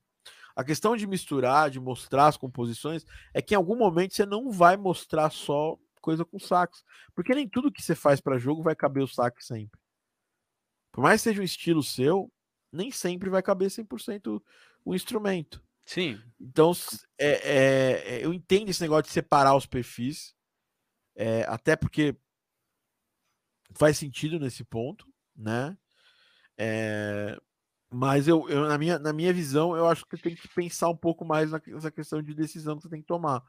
A 0.56 0.64
questão 0.64 0.96
de 0.98 1.08
misturar, 1.08 1.70
de 1.70 1.80
mostrar 1.80 2.28
as 2.28 2.38
composições, 2.38 3.06
é 3.34 3.42
que 3.42 3.54
em 3.54 3.58
algum 3.58 3.76
momento 3.78 4.14
você 4.16 4.26
não 4.26 4.52
vai 4.52 4.78
mostrar 4.78 5.30
só 5.32 5.78
coisa 6.02 6.26
com 6.26 6.40
sax, 6.40 6.84
porque 7.16 7.36
nem 7.36 7.48
tudo 7.48 7.72
que 7.72 7.82
você 7.82 7.96
faz 7.96 8.22
para 8.22 8.38
jogo 8.40 8.64
vai 8.64 8.76
caber 8.76 9.04
o 9.04 9.08
sax 9.08 9.48
sempre. 9.48 9.80
Por 10.98 11.04
mais 11.04 11.22
que 11.22 11.30
seja 11.30 11.42
um 11.42 11.46
estilo 11.46 11.84
seu, 11.84 12.34
nem 12.74 12.90
sempre 12.90 13.30
vai 13.30 13.44
caber 13.44 13.70
100% 13.70 14.44
o 14.84 14.96
instrumento. 14.96 15.64
Sim, 15.86 16.20
Então, 16.40 16.72
s- 16.72 17.06
é, 17.20 18.16
é, 18.18 18.26
eu 18.26 18.34
entendo 18.34 18.70
esse 18.70 18.82
negócio 18.82 19.04
de 19.04 19.10
separar 19.12 19.56
os 19.56 19.68
perfis, 19.68 20.34
é, 21.16 21.44
até 21.44 21.76
porque 21.76 22.16
faz 23.76 23.96
sentido 23.98 24.40
nesse 24.40 24.64
ponto, 24.64 25.06
né? 25.36 25.78
É, 26.58 27.40
mas 27.90 28.28
eu, 28.28 28.48
eu, 28.50 28.68
na, 28.68 28.78
minha, 28.78 29.00
na 29.00 29.14
minha 29.14 29.32
visão, 29.32 29.76
eu 29.76 29.88
acho 29.88 30.06
que 30.06 30.18
tem 30.18 30.36
que 30.36 30.48
pensar 30.50 30.90
um 30.90 30.96
pouco 30.96 31.24
mais 31.24 31.52
nessa 31.52 31.90
questão 31.90 32.22
de 32.22 32.34
decisão 32.34 32.76
que 32.76 32.84
você 32.84 32.90
tem 32.90 33.02
que 33.02 33.08
tomar. 33.08 33.42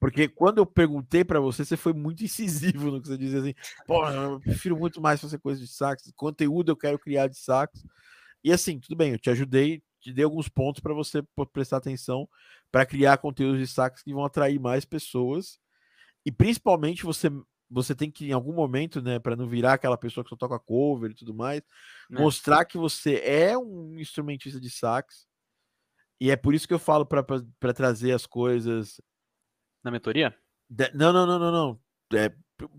Porque 0.00 0.26
quando 0.26 0.58
eu 0.58 0.66
perguntei 0.66 1.24
para 1.24 1.38
você, 1.38 1.64
você 1.64 1.76
foi 1.76 1.92
muito 1.92 2.22
incisivo 2.24 2.90
no 2.90 3.00
que 3.00 3.08
você 3.08 3.16
dizia 3.16 3.38
assim, 3.38 3.54
pô, 3.86 4.06
eu 4.08 4.40
prefiro 4.40 4.76
muito 4.76 5.00
mais 5.00 5.20
fazer 5.20 5.38
coisa 5.38 5.60
de 5.60 5.68
sax, 5.68 6.12
conteúdo 6.16 6.72
eu 6.72 6.76
quero 6.76 6.98
criar 6.98 7.28
de 7.28 7.38
sax. 7.38 7.84
E 8.42 8.52
assim, 8.52 8.80
tudo 8.80 8.96
bem, 8.96 9.12
eu 9.12 9.18
te 9.18 9.30
ajudei, 9.30 9.82
te 10.00 10.12
dei 10.12 10.24
alguns 10.24 10.48
pontos 10.48 10.80
para 10.80 10.92
você 10.92 11.22
prestar 11.52 11.76
atenção 11.76 12.28
para 12.72 12.84
criar 12.84 13.18
conteúdos 13.18 13.60
de 13.60 13.66
sax 13.68 14.02
que 14.02 14.12
vão 14.12 14.24
atrair 14.24 14.58
mais 14.58 14.84
pessoas. 14.84 15.58
E 16.26 16.32
principalmente 16.32 17.04
você 17.04 17.30
você 17.74 17.94
tem 17.94 18.10
que 18.10 18.28
em 18.28 18.32
algum 18.32 18.52
momento, 18.52 19.02
né, 19.02 19.18
para 19.18 19.34
não 19.36 19.48
virar 19.48 19.74
aquela 19.74 19.98
pessoa 19.98 20.22
que 20.24 20.30
só 20.30 20.36
toca 20.36 20.58
cover 20.58 21.10
e 21.10 21.14
tudo 21.14 21.34
mais, 21.34 21.60
né? 22.08 22.20
mostrar 22.20 22.64
que 22.64 22.78
você 22.78 23.16
é 23.16 23.58
um 23.58 23.98
instrumentista 23.98 24.60
de 24.60 24.70
sax. 24.70 25.26
E 26.20 26.30
é 26.30 26.36
por 26.36 26.54
isso 26.54 26.68
que 26.68 26.72
eu 26.72 26.78
falo 26.78 27.04
para 27.04 27.74
trazer 27.74 28.12
as 28.12 28.24
coisas 28.26 29.00
Na 29.82 29.90
mentoria? 29.90 30.34
de- 30.70 30.90
Não, 30.94 31.12
não, 31.12 31.26
não, 31.26 31.38
não, 31.38 31.52
não. 31.52 32.18
É, 32.18 32.32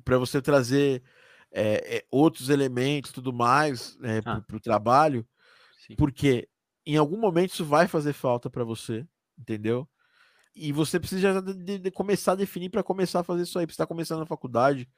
para 0.04 0.18
você 0.18 0.42
trazer 0.42 1.04
é, 1.52 1.98
é, 1.98 2.06
outros 2.12 2.50
elementos, 2.50 3.12
tudo 3.12 3.32
mais, 3.34 3.98
é, 4.02 4.22
Ah. 4.26 4.42
para 4.42 4.56
o 4.58 4.60
trabalho, 4.60 5.28
Sim. 5.86 5.96
porque 5.96 6.50
em 6.86 6.98
algum 6.98 7.18
momento 7.18 7.52
isso 7.52 7.66
vai 7.66 7.88
fazer 7.88 8.14
falta 8.14 8.50
para 8.50 8.64
você, 8.64 9.06
entendeu? 9.38 9.88
E 10.56 10.72
você 10.72 11.00
precisa 11.00 11.22
já 11.22 11.42
de, 11.42 11.78
de 11.80 11.92
começar 11.92 12.32
a 12.32 12.36
definir 12.36 12.70
para 12.70 12.82
começar 12.82 13.20
a 13.20 13.24
fazer 13.24 13.44
isso 13.44 13.60
aí. 13.60 13.66
Você 13.66 13.72
está 13.72 13.86
começando 13.86 14.20
na 14.20 14.26
faculdade 14.26 14.90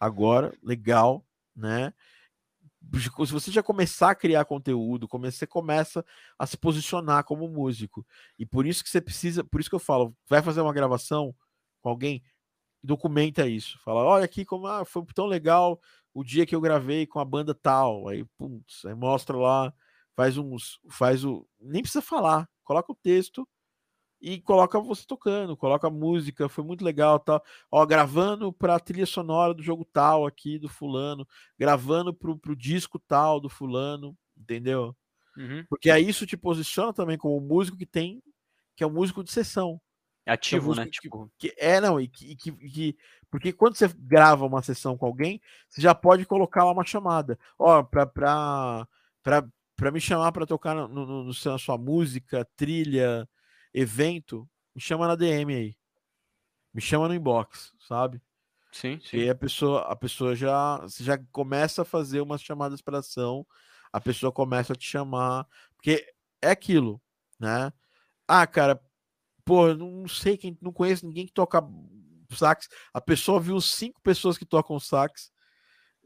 agora, 0.00 0.56
legal, 0.62 1.24
né? 1.54 1.92
Se 3.26 3.32
você 3.32 3.50
já 3.50 3.62
começar 3.62 4.10
a 4.10 4.14
criar 4.14 4.44
conteúdo, 4.44 5.08
você 5.08 5.46
começa 5.46 6.04
a 6.38 6.46
se 6.46 6.56
posicionar 6.56 7.24
como 7.24 7.48
músico. 7.48 8.06
E 8.38 8.46
por 8.46 8.66
isso 8.66 8.82
que 8.82 8.90
você 8.90 9.00
precisa, 9.00 9.44
por 9.44 9.60
isso 9.60 9.68
que 9.68 9.74
eu 9.74 9.80
falo, 9.80 10.16
vai 10.28 10.42
fazer 10.42 10.60
uma 10.60 10.72
gravação 10.72 11.34
com 11.80 11.88
alguém, 11.88 12.22
documenta 12.82 13.46
isso. 13.46 13.78
Fala, 13.84 14.04
olha 14.04 14.24
aqui 14.24 14.44
como 14.44 14.66
ah, 14.66 14.84
foi 14.84 15.04
tão 15.14 15.26
legal 15.26 15.80
o 16.12 16.22
dia 16.22 16.46
que 16.46 16.54
eu 16.54 16.60
gravei 16.60 17.06
com 17.06 17.18
a 17.18 17.24
banda 17.24 17.54
tal. 17.54 18.08
Aí, 18.08 18.24
putz, 18.38 18.84
aí 18.84 18.94
mostra 18.94 19.36
lá, 19.36 19.72
faz 20.14 20.38
uns, 20.38 20.78
faz 20.90 21.24
o, 21.24 21.46
nem 21.60 21.82
precisa 21.82 22.02
falar, 22.02 22.48
coloca 22.62 22.92
o 22.92 22.96
texto 22.96 23.46
e 24.32 24.40
coloca 24.40 24.80
você 24.80 25.04
tocando, 25.06 25.56
coloca 25.56 25.90
música, 25.90 26.48
foi 26.48 26.64
muito 26.64 26.84
legal, 26.84 27.18
tal. 27.20 27.42
Ó, 27.70 27.84
gravando 27.86 28.52
para 28.52 28.76
a 28.76 28.80
trilha 28.80 29.06
sonora 29.06 29.52
do 29.54 29.62
jogo 29.62 29.84
tal 29.84 30.26
aqui 30.26 30.58
do 30.58 30.68
fulano, 30.68 31.26
gravando 31.58 32.14
pro, 32.14 32.38
pro 32.38 32.56
disco 32.56 32.98
tal 32.98 33.40
do 33.40 33.48
fulano, 33.50 34.16
entendeu? 34.36 34.96
Uhum. 35.36 35.64
Porque 35.68 35.90
aí 35.90 36.08
isso 36.08 36.26
te 36.26 36.36
posiciona 36.36 36.92
também 36.92 37.18
como 37.18 37.36
um 37.36 37.46
músico 37.46 37.76
que 37.76 37.86
tem, 37.86 38.22
que 38.76 38.84
é 38.84 38.86
um 38.86 38.92
músico 38.92 39.22
de 39.24 39.32
sessão. 39.32 39.80
que 40.46 40.56
é 40.56 40.60
um 40.60 40.70
Ativo, 40.70 40.74
né? 40.74 40.86
que- 40.86 41.00
Tipo, 41.00 41.30
que 41.38 41.54
é 41.58 41.80
não 41.80 42.00
e 42.00 42.08
que, 42.08 42.32
e 42.32 42.36
que, 42.36 42.50
e 42.50 42.70
que- 42.70 42.96
porque 43.30 43.52
quando 43.52 43.76
você 43.76 43.88
grava 43.98 44.46
uma 44.46 44.62
sessão 44.62 44.96
com 44.96 45.06
alguém 45.06 45.40
você 45.68 45.80
já 45.82 45.94
pode 45.94 46.24
colocar 46.26 46.64
lá 46.64 46.72
uma 46.72 46.84
chamada 46.84 47.38
ó 47.58 47.82
para 47.82 48.06
para 48.06 48.86
para 49.76 49.90
me 49.90 50.00
chamar 50.00 50.32
para 50.32 50.46
tocar 50.46 50.74
no, 50.74 50.88
no, 50.88 51.24
no 51.24 51.32
na 51.44 51.58
sua 51.58 51.76
música 51.78 52.46
trilha 52.56 53.28
evento 53.74 54.48
me 54.74 54.80
chama 54.80 55.06
na 55.06 55.14
DM 55.14 55.54
aí 55.54 55.76
me 56.72 56.80
chama 56.80 57.08
no 57.08 57.14
inbox 57.14 57.72
sabe 57.78 58.22
sim, 58.72 59.00
e 59.12 59.16
aí 59.16 59.24
sim. 59.24 59.28
a 59.28 59.34
pessoa 59.34 59.80
a 59.82 59.96
pessoa 59.96 60.34
já 60.34 60.80
já 60.98 61.18
começa 61.30 61.82
a 61.82 61.84
fazer 61.84 62.20
umas 62.20 62.40
chamadas 62.40 62.80
para 62.80 62.98
ação 62.98 63.46
a 63.92 64.00
pessoa 64.00 64.32
começa 64.32 64.72
a 64.72 64.76
te 64.76 64.88
chamar 64.88 65.46
porque 65.76 66.06
é 66.40 66.50
aquilo 66.50 67.00
né 67.38 67.72
ah 68.26 68.46
cara 68.46 68.80
pô, 69.44 69.68
eu 69.68 69.76
não 69.76 70.08
sei 70.08 70.36
quem, 70.36 70.56
não 70.60 70.72
conheço 70.72 71.06
ninguém 71.06 71.26
que 71.26 71.32
toca 71.32 71.62
sax. 72.30 72.68
A 72.92 73.00
pessoa 73.00 73.40
viu 73.40 73.60
cinco 73.60 74.00
pessoas 74.02 74.38
que 74.38 74.46
tocam 74.46 74.80
sax, 74.80 75.30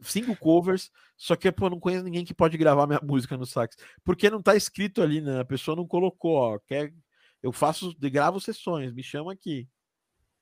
cinco 0.03 0.37
covers, 0.37 0.91
só 1.17 1.37
que 1.37 1.51
pô, 1.53 1.71
não 1.71 1.81
conheço 1.81 2.05
ninguém 2.05 2.25
que 2.25 2.35
pode 2.35 2.59
gravar 2.59 2.87
minha 2.87 3.01
música 3.03 3.37
no 3.37 3.47
sax, 3.47 3.77
porque 4.05 4.31
não 4.31 4.43
tá 4.43 4.57
escrito 4.57 5.03
ali, 5.03 5.21
né? 5.21 5.41
A 5.41 5.45
pessoa 5.45 5.77
não 5.77 5.87
colocou, 5.87 6.35
ó, 6.35 6.59
quer 6.59 6.93
eu 7.43 7.53
faço, 7.53 7.95
gravo 7.99 8.41
sessões, 8.41 8.93
me 8.93 9.03
chama 9.03 9.33
aqui. 9.33 9.69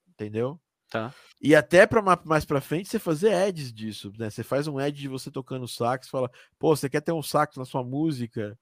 Entendeu? 0.09 0.61
Tá. 0.89 1.15
E 1.43 1.55
até 1.55 1.87
para 1.87 2.01
mais 2.25 2.45
para 2.45 2.61
frente 2.61 2.89
você 2.89 2.99
fazer 2.99 3.35
ads 3.35 3.73
disso, 3.73 4.13
né? 4.19 4.31
Você 4.31 4.43
faz 4.43 4.67
um 4.67 4.79
ad 4.79 4.97
de 4.99 5.09
você 5.09 5.31
tocando 5.31 5.67
sax, 5.69 6.09
fala, 6.09 6.31
pô, 6.59 6.75
você 6.75 6.89
quer 6.89 7.01
ter 7.01 7.13
um 7.13 7.23
sax 7.23 7.57
na 7.57 7.65
sua 7.65 7.83
música? 7.83 8.59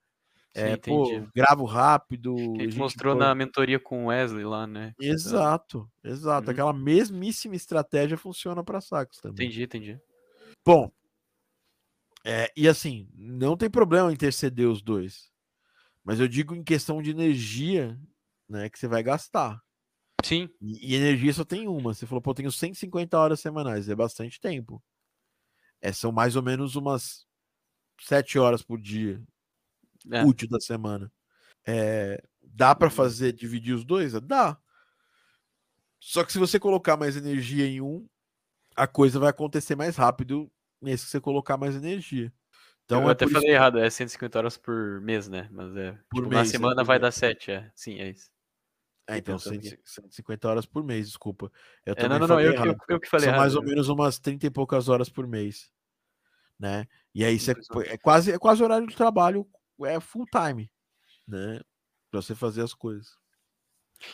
Sim, 0.57 0.61
É, 0.63 0.77
pô, 0.77 1.07
entendi. 1.07 1.31
gravo 1.35 1.65
rápido. 1.65 2.35
Que 2.57 2.63
a 2.63 2.65
gente 2.65 2.79
mostrou 2.79 3.15
põe- 3.15 3.25
na 3.25 3.35
mentoria 3.35 3.79
com 3.79 4.05
o 4.05 4.07
Wesley 4.07 4.45
lá, 4.45 4.67
né? 4.67 4.95
Exato, 5.01 5.91
exato. 6.03 6.47
Uhum. 6.47 6.53
Aquela 6.53 6.73
mesmíssima 6.73 7.57
estratégia 7.57 8.17
funciona 8.17 8.65
para 8.65 8.81
sax 8.81 9.19
também. 9.19 9.47
Entendi, 9.47 9.63
entendi. 9.65 10.01
Bom, 10.65 10.91
é, 12.25 12.51
e 12.57 12.67
assim, 12.67 13.09
não 13.15 13.57
tem 13.57 13.69
problema 13.69 14.13
interceder 14.13 14.69
os 14.69 14.81
dois. 14.81 15.31
Mas 16.03 16.21
eu 16.21 16.29
digo 16.29 16.55
em 16.55 16.63
questão 16.65 17.03
de 17.03 17.11
energia, 17.11 17.99
né, 18.49 18.69
que 18.69 18.79
você 18.79 18.89
vai 18.89 19.03
gastar. 19.03 19.61
Sim, 20.25 20.49
E, 20.61 20.95
energia 20.95 21.33
só 21.35 21.45
tem 21.45 21.69
uma. 21.69 21.93
Você 21.93 22.07
falou, 22.07 22.23
pô, 22.23 22.31
eu 22.31 22.35
tenho 22.35 22.53
150 22.53 23.19
horas 23.19 23.41
semanais, 23.41 23.89
é 23.89 23.95
bastante 23.95 24.41
tempo. 24.41 24.83
É, 25.81 25.93
são 25.93 26.11
mais 26.11 26.35
ou 26.35 26.43
menos 26.43 26.77
umas 26.77 27.27
7 28.01 28.39
horas 28.39 28.63
por 28.63 28.81
dia, 28.81 29.23
é. 30.11 30.25
útil 30.25 30.49
da 30.49 30.59
semana. 30.61 31.13
É, 31.67 32.23
dá 32.43 32.75
para 32.75 32.91
fazer, 32.91 33.33
dividir 33.33 33.75
os 33.75 33.85
dois? 33.85 34.13
Dá. 34.23 34.59
Só 36.01 36.25
que 36.25 36.33
se 36.33 36.39
você 36.39 36.59
colocar 36.59 36.97
mais 36.97 37.17
energia 37.17 37.67
em 37.67 37.81
um, 37.81 38.07
a 38.77 38.87
coisa 38.87 39.19
vai 39.19 39.31
acontecer 39.31 39.75
mais 39.75 39.97
rápido 39.97 40.51
nesse 40.81 41.05
que 41.05 41.11
você 41.11 41.21
colocar 41.21 41.57
mais 41.57 41.75
energia. 41.75 42.33
Então 42.85 43.03
eu 43.03 43.09
é 43.09 43.13
até 43.13 43.27
falei 43.27 43.51
errado, 43.51 43.79
é 43.79 43.89
150 43.89 44.39
horas 44.39 44.57
por 44.59 45.01
mês, 45.01 45.29
né? 45.29 45.49
Mas 45.51 45.75
é. 45.77 45.93
Por 46.11 46.23
tipo, 46.23 46.29
mês, 46.29 46.31
na 46.31 46.41
é, 46.43 46.45
semana 46.45 46.77
por 46.77 46.87
vai 46.87 46.99
mês. 46.99 47.03
dar 47.03 47.13
7, 47.13 47.51
é. 47.51 47.71
Sim, 47.75 47.99
é 48.01 48.11
isso. 48.11 48.31
É, 49.07 49.19
então, 49.19 49.37
pensando 49.37 49.59
aqui. 49.59 49.69
100 49.69 49.79
150 49.85 50.49
horas 50.49 50.65
por 50.67 50.83
mês, 50.83 51.07
desculpa. 51.09 51.51
Eu 51.85 51.95
É, 51.97 52.09
não, 52.09 52.19
não, 52.19 52.27
não, 52.27 52.41
eu, 52.41 52.55
que- 52.55 52.69
eu, 52.69 52.77
eu 52.89 53.01
que 53.01 53.09
falei 53.09 53.25
São 53.27 53.35
errado. 53.35 53.41
mais 53.43 53.55
ou 53.55 53.63
né? 53.63 53.69
menos 53.69 53.89
umas 53.89 54.19
30 54.19 54.47
e 54.47 54.51
poucas 54.51 54.89
horas 54.89 55.09
por 55.09 55.27
mês, 55.27 55.71
né? 56.59 56.87
E 57.15 57.25
aí 57.25 57.39
você 57.39 57.53
é 57.87 57.99
quase 57.99 58.33
é 58.33 58.39
quase 58.39 58.63
horário 58.63 58.87
de 58.87 58.97
trabalho, 58.97 59.47
é 59.83 60.01
full 60.01 60.25
time, 60.27 60.71
né? 61.29 61.61
Pra 62.11 62.23
você 62.23 62.35
fazer 62.35 62.63
as 62.63 62.73
coisas. 62.73 63.17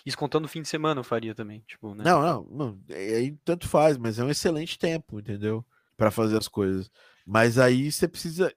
Isso 0.04 0.16
contando 0.18 0.44
o 0.44 0.48
fim 0.48 0.62
de 0.62 0.68
semana 0.68 1.00
eu 1.00 1.04
faria 1.04 1.34
também, 1.34 1.60
tipo, 1.66 1.94
né? 1.94 2.04
Não, 2.04 2.20
não, 2.20 2.44
não, 2.50 2.80
aí 2.94 3.32
tanto 3.44 3.68
faz, 3.68 3.96
mas 3.96 4.18
é 4.18 4.24
um 4.24 4.30
excelente 4.30 4.78
tempo, 4.78 5.20
entendeu? 5.20 5.64
Pra 5.96 6.10
fazer 6.10 6.36
as 6.36 6.48
coisas. 6.48 6.90
Mas 7.26 7.58
aí 7.58 7.90
você 7.90 8.08
precisa, 8.08 8.54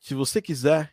se 0.00 0.14
você 0.14 0.42
quiser, 0.42 0.92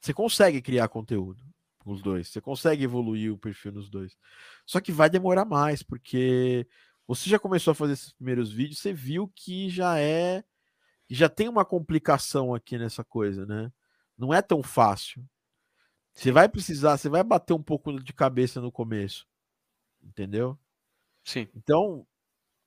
você 0.00 0.12
consegue 0.14 0.60
criar 0.62 0.88
conteúdo 0.88 1.42
os 1.90 2.02
dois, 2.02 2.28
você 2.28 2.40
consegue 2.40 2.84
evoluir 2.84 3.32
o 3.32 3.38
perfil 3.38 3.72
nos 3.72 3.90
dois. 3.90 4.16
Só 4.64 4.80
que 4.80 4.92
vai 4.92 5.10
demorar 5.10 5.44
mais, 5.44 5.82
porque 5.82 6.66
você 7.06 7.28
já 7.28 7.38
começou 7.38 7.72
a 7.72 7.74
fazer 7.74 7.94
esses 7.94 8.12
primeiros 8.12 8.52
vídeos, 8.52 8.78
você 8.78 8.92
viu 8.92 9.30
que 9.34 9.68
já 9.68 9.98
é, 9.98 10.44
já 11.10 11.28
tem 11.28 11.48
uma 11.48 11.64
complicação 11.64 12.54
aqui 12.54 12.78
nessa 12.78 13.02
coisa, 13.02 13.44
né? 13.44 13.72
Não 14.16 14.32
é 14.32 14.40
tão 14.40 14.62
fácil. 14.62 15.24
Você 16.14 16.30
vai 16.30 16.48
precisar, 16.48 16.96
você 16.96 17.08
vai 17.08 17.22
bater 17.24 17.54
um 17.54 17.62
pouco 17.62 17.98
de 18.00 18.12
cabeça 18.12 18.60
no 18.60 18.70
começo. 18.70 19.26
Entendeu? 20.02 20.58
Sim. 21.24 21.48
Então, 21.54 22.06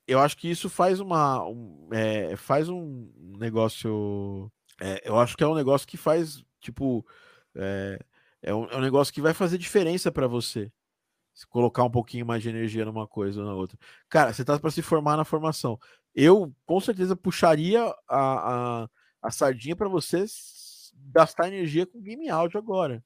eu 0.08 0.20
acho 0.20 0.38
que 0.38 0.50
isso 0.50 0.70
faz 0.70 1.00
uma. 1.00 1.46
Um, 1.48 1.90
é, 1.92 2.36
faz 2.36 2.70
um 2.70 3.12
negócio. 3.38 4.52
é, 4.80 5.08
eu 5.08 5.20
acho 5.20 5.36
que 5.36 5.44
é 5.44 5.48
um 5.48 5.56
negócio 5.56 5.88
que 5.88 5.98
faz, 5.98 6.44
tipo. 6.60 7.06
É, 7.56 8.00
é 8.46 8.54
um, 8.54 8.66
é 8.66 8.78
um 8.78 8.82
negócio 8.82 9.12
que 9.12 9.22
vai 9.22 9.34
fazer 9.34 9.58
diferença 9.58 10.12
para 10.12 10.28
você. 10.28 10.72
Se 11.34 11.48
colocar 11.48 11.84
um 11.84 11.90
pouquinho 11.90 12.28
mais 12.28 12.44
de 12.44 12.50
energia 12.50 12.86
numa 12.86 13.08
coisa 13.08 13.42
ou 13.42 13.46
na 13.46 13.56
outra. 13.56 13.78
Cara, 14.08 14.32
você 14.32 14.46
tá 14.46 14.58
para 14.60 14.70
se 14.70 14.84
formar 14.84 15.18
na 15.18 15.26
formação. 15.26 15.80
Eu, 16.14 16.56
com 16.64 16.80
certeza, 16.80 17.16
puxaria 17.16 17.84
a, 18.08 18.84
a, 18.84 18.90
a 19.20 19.32
sardinha 19.32 19.76
para 19.76 19.90
você 19.90 20.24
gastar 21.12 21.48
energia 21.48 21.88
com 21.88 22.00
game 22.00 22.30
áudio 22.30 22.60
agora. 22.60 23.04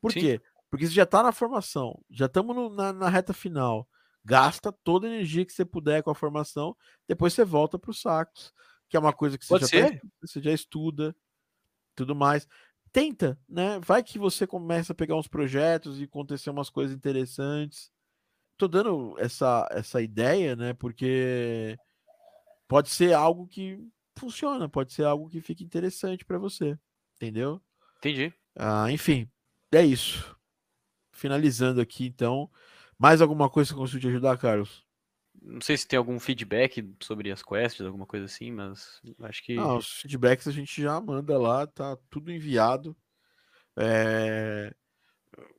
Por 0.00 0.12
Sim. 0.12 0.20
quê? 0.20 0.40
Porque 0.70 0.86
você 0.86 0.94
já 0.94 1.04
tá 1.04 1.20
na 1.20 1.32
formação, 1.32 2.00
já 2.08 2.26
estamos 2.26 2.74
na, 2.76 2.92
na 2.92 3.08
reta 3.08 3.32
final. 3.32 3.88
Gasta 4.24 4.72
toda 4.72 5.06
a 5.06 5.10
energia 5.10 5.44
que 5.44 5.52
você 5.52 5.64
puder 5.64 6.02
com 6.02 6.10
a 6.10 6.14
formação, 6.14 6.76
depois 7.08 7.34
você 7.34 7.44
volta 7.44 7.78
para 7.78 7.90
os 7.90 8.00
sacos, 8.00 8.52
que 8.88 8.96
é 8.96 9.00
uma 9.00 9.12
coisa 9.12 9.36
que 9.36 9.44
você 9.44 9.66
já, 9.66 9.90
tá 9.90 9.98
você 10.20 10.40
já 10.40 10.52
estuda, 10.52 11.14
tudo 11.96 12.14
mais. 12.14 12.46
Tenta, 12.96 13.38
né? 13.46 13.78
Vai 13.80 14.02
que 14.02 14.18
você 14.18 14.46
começa 14.46 14.94
a 14.94 14.96
pegar 14.96 15.16
uns 15.16 15.28
projetos 15.28 16.00
e 16.00 16.04
acontecer 16.04 16.48
umas 16.48 16.70
coisas 16.70 16.96
interessantes. 16.96 17.92
Tô 18.56 18.66
dando 18.66 19.14
essa, 19.18 19.68
essa 19.70 20.00
ideia, 20.00 20.56
né? 20.56 20.72
Porque 20.72 21.76
pode 22.66 22.88
ser 22.88 23.12
algo 23.12 23.46
que 23.46 23.86
funciona, 24.18 24.66
pode 24.66 24.94
ser 24.94 25.04
algo 25.04 25.28
que 25.28 25.42
fique 25.42 25.62
interessante 25.62 26.24
para 26.24 26.38
você, 26.38 26.78
entendeu? 27.16 27.60
Entendi. 27.98 28.32
Ah, 28.54 28.90
enfim, 28.90 29.30
é 29.72 29.84
isso. 29.84 30.34
Finalizando 31.12 31.82
aqui, 31.82 32.06
então. 32.06 32.50
Mais 32.98 33.20
alguma 33.20 33.50
coisa 33.50 33.68
que 33.68 33.74
eu 33.74 33.80
consigo 33.80 34.00
te 34.00 34.08
ajudar, 34.08 34.38
Carlos? 34.38 34.85
Não 35.46 35.60
sei 35.60 35.76
se 35.76 35.86
tem 35.86 35.96
algum 35.96 36.18
feedback 36.18 36.84
sobre 37.00 37.30
as 37.30 37.42
quests, 37.42 37.86
alguma 37.86 38.06
coisa 38.06 38.26
assim, 38.26 38.50
mas 38.50 39.00
acho 39.20 39.42
que. 39.44 39.54
Não, 39.54 39.78
os 39.78 40.00
feedbacks 40.00 40.48
a 40.48 40.52
gente 40.52 40.82
já 40.82 41.00
manda 41.00 41.38
lá, 41.38 41.66
tá 41.66 41.96
tudo 42.10 42.32
enviado. 42.32 42.96
É, 43.76 44.74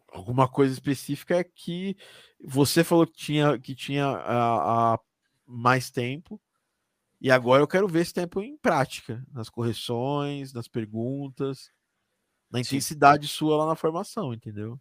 Alguma 0.09 0.47
coisa 0.47 0.73
específica 0.73 1.35
é 1.35 1.43
que 1.43 1.97
você 2.41 2.84
falou 2.84 3.05
que 3.05 3.14
tinha, 3.14 3.59
que 3.59 3.76
tinha 3.76 4.05
a, 4.05 4.93
a 4.93 4.99
mais 5.45 5.91
tempo, 5.91 6.41
e 7.19 7.30
agora 7.30 7.61
eu 7.61 7.68
quero 7.68 7.88
ver 7.88 8.01
esse 8.01 8.14
tempo 8.14 8.41
em 8.41 8.57
prática, 8.57 9.23
nas 9.31 9.49
correções, 9.49 10.53
nas 10.53 10.68
perguntas, 10.68 11.72
na 12.49 12.59
Sim. 12.59 12.76
intensidade 12.76 13.27
sua 13.27 13.57
lá 13.57 13.65
na 13.65 13.76
formação, 13.76 14.34
entendeu? 14.34 14.80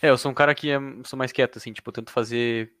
É, 0.00 0.08
eu 0.08 0.16
sou 0.16 0.30
um 0.30 0.34
cara 0.34 0.54
que 0.54 0.70
é, 0.70 0.78
sou 1.04 1.18
mais 1.18 1.30
quieto, 1.30 1.58
assim, 1.58 1.72
tipo, 1.72 1.90
eu 1.90 1.94
tento 1.94 2.10
fazer. 2.10 2.72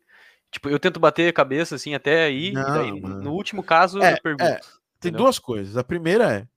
Tipo, 0.52 0.68
eu 0.68 0.78
tento 0.78 1.00
bater 1.00 1.28
a 1.28 1.32
cabeça, 1.32 1.74
assim, 1.74 1.94
até 1.94 2.24
aí, 2.26 2.52
daí, 2.52 2.90
Não, 2.92 3.00
mano. 3.00 3.22
no 3.22 3.32
último 3.32 3.62
caso, 3.62 4.00
É, 4.02 4.12
eu 4.12 4.22
pergunto. 4.22 4.44
é, 4.44 4.56
Tem 4.58 4.68
entendeu? 5.08 5.22
duas 5.22 5.38
coisas. 5.38 5.76
A 5.78 5.82
primeira 5.82 6.30
é 6.30 6.48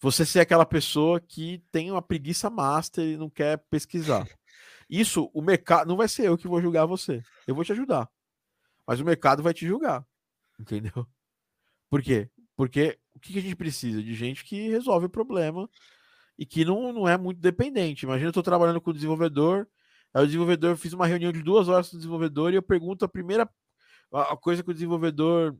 você 0.00 0.24
ser 0.24 0.40
aquela 0.40 0.64
pessoa 0.64 1.20
que 1.20 1.62
tem 1.70 1.90
uma 1.90 2.00
preguiça 2.02 2.48
master 2.50 3.04
e 3.04 3.16
não 3.16 3.28
quer 3.28 3.58
pesquisar. 3.70 4.26
Isso, 4.88 5.30
o 5.34 5.42
mercado. 5.42 5.86
Não 5.88 5.96
vai 5.96 6.08
ser 6.08 6.26
eu 6.26 6.38
que 6.38 6.48
vou 6.48 6.60
julgar 6.60 6.86
você. 6.86 7.22
Eu 7.46 7.54
vou 7.54 7.64
te 7.64 7.72
ajudar. 7.72 8.08
Mas 8.86 8.98
o 9.00 9.04
mercado 9.04 9.42
vai 9.42 9.52
te 9.52 9.66
julgar. 9.66 10.04
Entendeu? 10.58 11.06
Por 11.90 12.00
quê? 12.02 12.30
Porque 12.56 12.98
o 13.14 13.20
que 13.20 13.38
a 13.38 13.42
gente 13.42 13.56
precisa? 13.56 14.02
De 14.02 14.14
gente 14.14 14.44
que 14.44 14.68
resolve 14.70 15.06
o 15.06 15.10
problema 15.10 15.68
e 16.38 16.46
que 16.46 16.64
não, 16.64 16.92
não 16.92 17.08
é 17.08 17.18
muito 17.18 17.40
dependente. 17.40 18.04
Imagina 18.06 18.28
eu 18.28 18.30
estou 18.30 18.42
trabalhando 18.42 18.80
com 18.80 18.90
o 18.90 18.94
desenvolvedor, 18.94 19.68
aí 20.16 20.24
o 20.24 20.26
desenvolvedor 20.26 20.70
eu 20.70 20.76
fiz 20.76 20.92
uma 20.92 21.06
reunião 21.06 21.30
de 21.30 21.42
duas 21.42 21.68
horas 21.68 21.90
com 21.90 21.96
o 21.96 21.98
desenvolvedor 21.98 22.52
e 22.52 22.56
eu 22.56 22.62
pergunto 22.62 23.04
a 23.04 23.08
primeira 23.08 23.48
a 24.12 24.36
coisa 24.36 24.62
que 24.62 24.70
o 24.70 24.74
desenvolvedor 24.74 25.56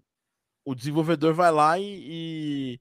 o 0.64 0.74
desenvolvedor 0.74 1.32
vai 1.32 1.52
lá 1.52 1.78
e, 1.78 2.80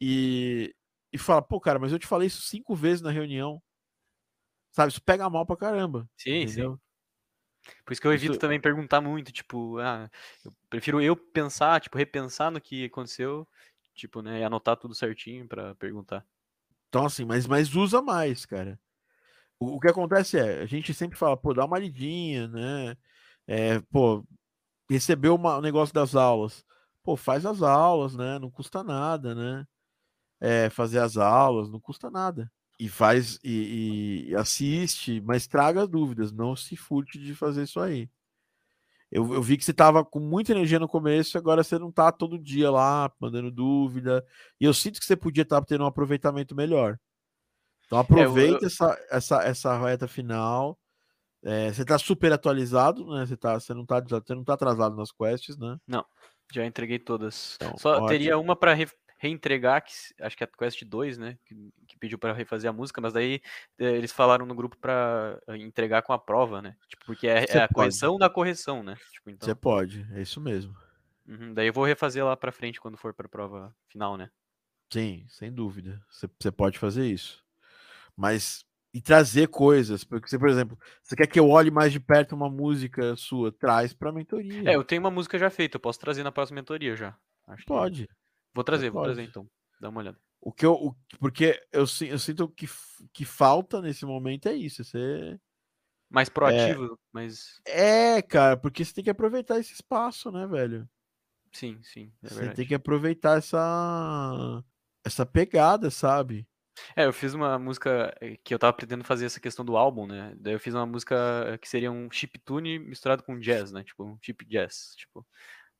e, 0.00 0.74
e, 1.12 1.18
fala, 1.18 1.40
pô, 1.40 1.60
cara, 1.60 1.78
mas 1.78 1.92
eu 1.92 1.98
te 1.98 2.06
falei 2.06 2.26
isso 2.26 2.42
cinco 2.42 2.74
vezes 2.74 3.00
na 3.00 3.12
reunião. 3.12 3.62
Sabe, 4.72 4.90
isso 4.90 5.00
pega 5.00 5.30
mal 5.30 5.46
pra 5.46 5.56
caramba. 5.56 6.08
Sim, 6.16 6.30
sim. 6.32 6.42
entendeu? 6.42 6.80
Por 7.84 7.92
isso 7.92 8.00
que 8.00 8.08
eu 8.08 8.12
evito 8.12 8.32
Isso- 8.32 8.40
também 8.40 8.60
perguntar 8.60 9.00
muito, 9.00 9.30
tipo, 9.30 9.78
ah, 9.78 10.10
eu 10.44 10.52
prefiro 10.68 11.00
eu 11.00 11.14
pensar, 11.16 11.80
tipo, 11.80 11.96
repensar 11.96 12.50
no 12.50 12.60
que 12.60 12.86
aconteceu, 12.86 13.46
tipo, 13.94 14.20
né, 14.20 14.40
e 14.40 14.44
anotar 14.44 14.76
tudo 14.76 14.94
certinho 14.94 15.46
pra 15.46 15.76
perguntar. 15.76 16.26
Então, 16.88 17.06
assim, 17.06 17.24
mas, 17.24 17.46
mas 17.46 17.74
usa 17.76 18.02
mais, 18.02 18.44
cara. 18.44 18.80
O, 19.76 19.80
que 19.80 19.88
acontece 19.88 20.38
é, 20.38 20.62
a 20.62 20.66
gente 20.66 20.94
sempre 20.94 21.18
fala, 21.18 21.36
pô, 21.36 21.54
dá 21.54 21.64
uma 21.64 21.78
lidinha, 21.78 22.48
né? 22.48 22.96
É, 23.46 23.80
pô, 23.92 24.24
recebeu 24.90 25.34
uma- 25.36 25.58
o 25.58 25.60
negócio 25.62 25.94
das 25.94 26.14
aulas. 26.16 26.64
Pô, 27.02 27.16
faz 27.16 27.46
as 27.46 27.62
aulas, 27.62 28.16
né? 28.16 28.38
Não 28.38 28.50
custa 28.50 28.82
nada, 28.84 29.34
né? 29.34 29.66
É, 30.40 30.70
fazer 30.70 30.98
as 31.00 31.16
aulas, 31.16 31.70
não 31.70 31.80
custa 31.80 32.10
nada. 32.10 32.50
E 32.80 32.88
faz, 32.88 33.38
e, 33.44 34.26
e 34.30 34.36
assiste, 34.36 35.20
mas 35.22 35.46
traga 35.46 35.86
dúvidas, 35.86 36.32
não 36.32 36.56
se 36.56 36.76
furte 36.76 37.18
de 37.18 37.34
fazer 37.34 37.64
isso 37.64 37.80
aí. 37.80 38.10
Eu, 39.10 39.34
eu 39.34 39.42
vi 39.42 39.56
que 39.58 39.64
você 39.64 39.74
tava 39.74 40.04
com 40.04 40.18
muita 40.18 40.52
energia 40.52 40.78
no 40.78 40.88
começo, 40.88 41.36
agora 41.36 41.62
você 41.62 41.78
não 41.78 41.92
tá 41.92 42.10
todo 42.10 42.38
dia 42.38 42.70
lá 42.70 43.12
mandando 43.20 43.50
dúvida. 43.50 44.24
E 44.60 44.64
eu 44.64 44.72
sinto 44.72 44.98
que 44.98 45.04
você 45.06 45.14
podia 45.16 45.42
estar 45.42 45.60
tendo 45.64 45.84
um 45.84 45.86
aproveitamento 45.86 46.54
melhor. 46.54 46.98
Então 47.86 47.98
aproveita 47.98 48.66
essa, 48.66 48.96
essa, 49.10 49.42
essa 49.42 49.78
reta 49.78 50.08
final. 50.08 50.78
É, 51.44 51.72
você 51.72 51.84
tá 51.84 51.98
super 51.98 52.32
atualizado, 52.32 53.06
né? 53.14 53.26
Você, 53.26 53.36
tá, 53.36 53.60
você, 53.60 53.74
não 53.74 53.86
tá, 53.86 54.00
você 54.00 54.34
não 54.34 54.44
tá 54.44 54.54
atrasado 54.54 54.96
nas 54.96 55.12
quests, 55.12 55.58
né? 55.58 55.78
Já 56.52 56.64
entreguei 56.66 56.98
todas. 56.98 57.58
Então, 57.58 57.72
Só 57.78 58.00
teria 58.00 58.36
ótimo. 58.36 58.38
uma 58.38 58.54
pra 58.54 58.74
re- 58.74 58.86
reentregar, 59.18 59.82
que 59.84 59.92
acho 60.20 60.36
que 60.36 60.44
é 60.44 60.46
a 60.46 60.58
Quest 60.58 60.84
2, 60.84 61.16
né, 61.16 61.38
que, 61.46 61.54
que 61.86 61.96
pediu 61.98 62.18
pra 62.18 62.32
refazer 62.32 62.68
a 62.68 62.72
música, 62.72 63.00
mas 63.00 63.12
daí 63.12 63.40
eh, 63.78 63.84
eles 63.96 64.12
falaram 64.12 64.44
no 64.44 64.54
grupo 64.54 64.76
pra 64.78 65.40
eh, 65.48 65.56
entregar 65.58 66.02
com 66.02 66.12
a 66.12 66.18
prova, 66.18 66.60
né? 66.60 66.76
Tipo, 66.88 67.04
porque 67.06 67.26
é, 67.28 67.46
é 67.50 67.60
a 67.62 67.68
correção 67.68 68.18
da 68.18 68.28
correção, 68.28 68.82
né? 68.82 68.96
Tipo, 69.12 69.30
então, 69.30 69.48
Você 69.48 69.54
pode, 69.54 70.06
é 70.14 70.22
isso 70.22 70.40
mesmo. 70.40 70.74
uhum, 71.26 71.52
daí 71.54 71.66
eu 71.68 71.72
vou 71.72 71.84
refazer 71.84 72.24
lá 72.24 72.36
pra 72.36 72.52
frente 72.52 72.80
quando 72.80 72.96
for 72.98 73.14
pra 73.14 73.28
prova 73.28 73.74
final, 73.88 74.16
né? 74.16 74.30
Sim, 74.92 75.26
sem 75.28 75.52
dúvida. 75.52 76.04
Você 76.10 76.52
pode 76.52 76.78
fazer 76.78 77.06
isso. 77.10 77.41
Mas 78.22 78.64
e 78.94 79.00
trazer 79.00 79.48
coisas, 79.48 80.04
porque 80.04 80.28
você, 80.28 80.38
por 80.38 80.48
exemplo, 80.48 80.78
você 81.02 81.16
quer 81.16 81.26
que 81.26 81.40
eu 81.40 81.48
olhe 81.48 81.70
mais 81.72 81.90
de 81.92 81.98
perto 81.98 82.36
uma 82.36 82.48
música 82.48 83.16
sua, 83.16 83.50
traz 83.50 83.92
pra 83.92 84.12
mentoria. 84.12 84.70
É, 84.70 84.76
eu 84.76 84.84
tenho 84.84 85.00
uma 85.00 85.10
música 85.10 85.36
já 85.36 85.50
feita, 85.50 85.76
eu 85.76 85.80
posso 85.80 85.98
trazer 85.98 86.22
na 86.22 86.30
próxima 86.30 86.56
mentoria 86.60 86.94
já. 86.94 87.16
Acho 87.48 87.62
que- 87.64 87.68
Pode. 87.68 88.08
Vou 88.54 88.62
trazer, 88.62 88.90
vou 88.90 89.02
trazer 89.02 89.22
então. 89.22 89.48
Dá 89.80 89.88
uma 89.88 90.00
olhada. 90.00 90.18
O 90.40 90.52
que 90.52 90.64
eu, 90.64 90.74
o- 90.74 90.94
porque 91.18 91.60
eu, 91.72 91.84
eu 92.06 92.18
sinto 92.18 92.48
que, 92.50 92.66
que 93.12 93.24
falta 93.24 93.80
nesse 93.80 94.04
momento 94.04 94.46
é 94.46 94.52
isso. 94.54 94.84
Você 94.84 95.36
Mais 96.10 96.28
proativo, 96.28 96.96
mas 97.12 97.60
é, 97.66 98.20
cara, 98.22 98.56
porque 98.56 98.84
você 98.84 98.92
tem 98.92 99.04
que 99.04 99.10
aproveitar 99.10 99.58
esse 99.58 99.72
espaço, 99.72 100.30
né, 100.30 100.46
velho? 100.46 100.88
sim, 101.52 101.82
sim, 101.82 102.12
é 102.22 102.28
Você 102.28 102.34
verdade. 102.34 102.56
tem 102.56 102.66
que 102.66 102.74
aproveitar 102.74 103.38
essa 103.38 104.62
essa 105.04 105.26
pegada, 105.26 105.90
sabe? 105.90 106.46
É, 106.96 107.04
eu 107.04 107.12
fiz 107.12 107.34
uma 107.34 107.58
música 107.58 108.14
eh, 108.20 108.36
que 108.42 108.54
eu 108.54 108.58
tava 108.58 108.72
pretendendo 108.72 109.04
fazer 109.04 109.26
essa 109.26 109.40
questão 109.40 109.64
do 109.64 109.76
álbum, 109.76 110.06
né? 110.06 110.34
Daí 110.36 110.54
eu 110.54 110.60
fiz 110.60 110.74
uma 110.74 110.86
música 110.86 111.16
eh, 111.48 111.58
que 111.58 111.68
seria 111.68 111.90
um 111.90 112.10
chiptune 112.10 112.78
misturado 112.78 113.22
com 113.22 113.38
jazz, 113.38 113.72
né? 113.72 113.82
Tipo, 113.84 114.04
um 114.04 114.18
chip 114.20 114.44
jazz. 114.46 114.94
Tipo, 114.96 115.26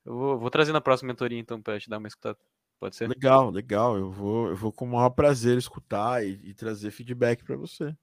eu 0.05 0.15
vou, 0.15 0.39
vou 0.39 0.51
trazer 0.51 0.73
na 0.73 0.81
próxima 0.81 1.09
mentoria 1.09 1.39
então 1.39 1.61
pra 1.61 1.79
te 1.79 1.89
dar 1.89 1.99
uma 1.99 2.09
escutada. 2.09 2.39
Pode 2.79 2.97
ser? 2.97 3.09
Legal, 3.09 3.51
legal. 3.51 3.97
Eu 3.97 4.11
vou, 4.11 4.49
eu 4.49 4.57
vou 4.57 4.73
com 4.73 4.85
o 4.85 4.89
maior 4.89 5.11
prazer 5.11 5.57
escutar 5.57 6.25
e, 6.25 6.41
e 6.43 6.55
trazer 6.55 6.91
feedback 6.91 7.45
pra 7.45 7.57
você. 7.57 7.97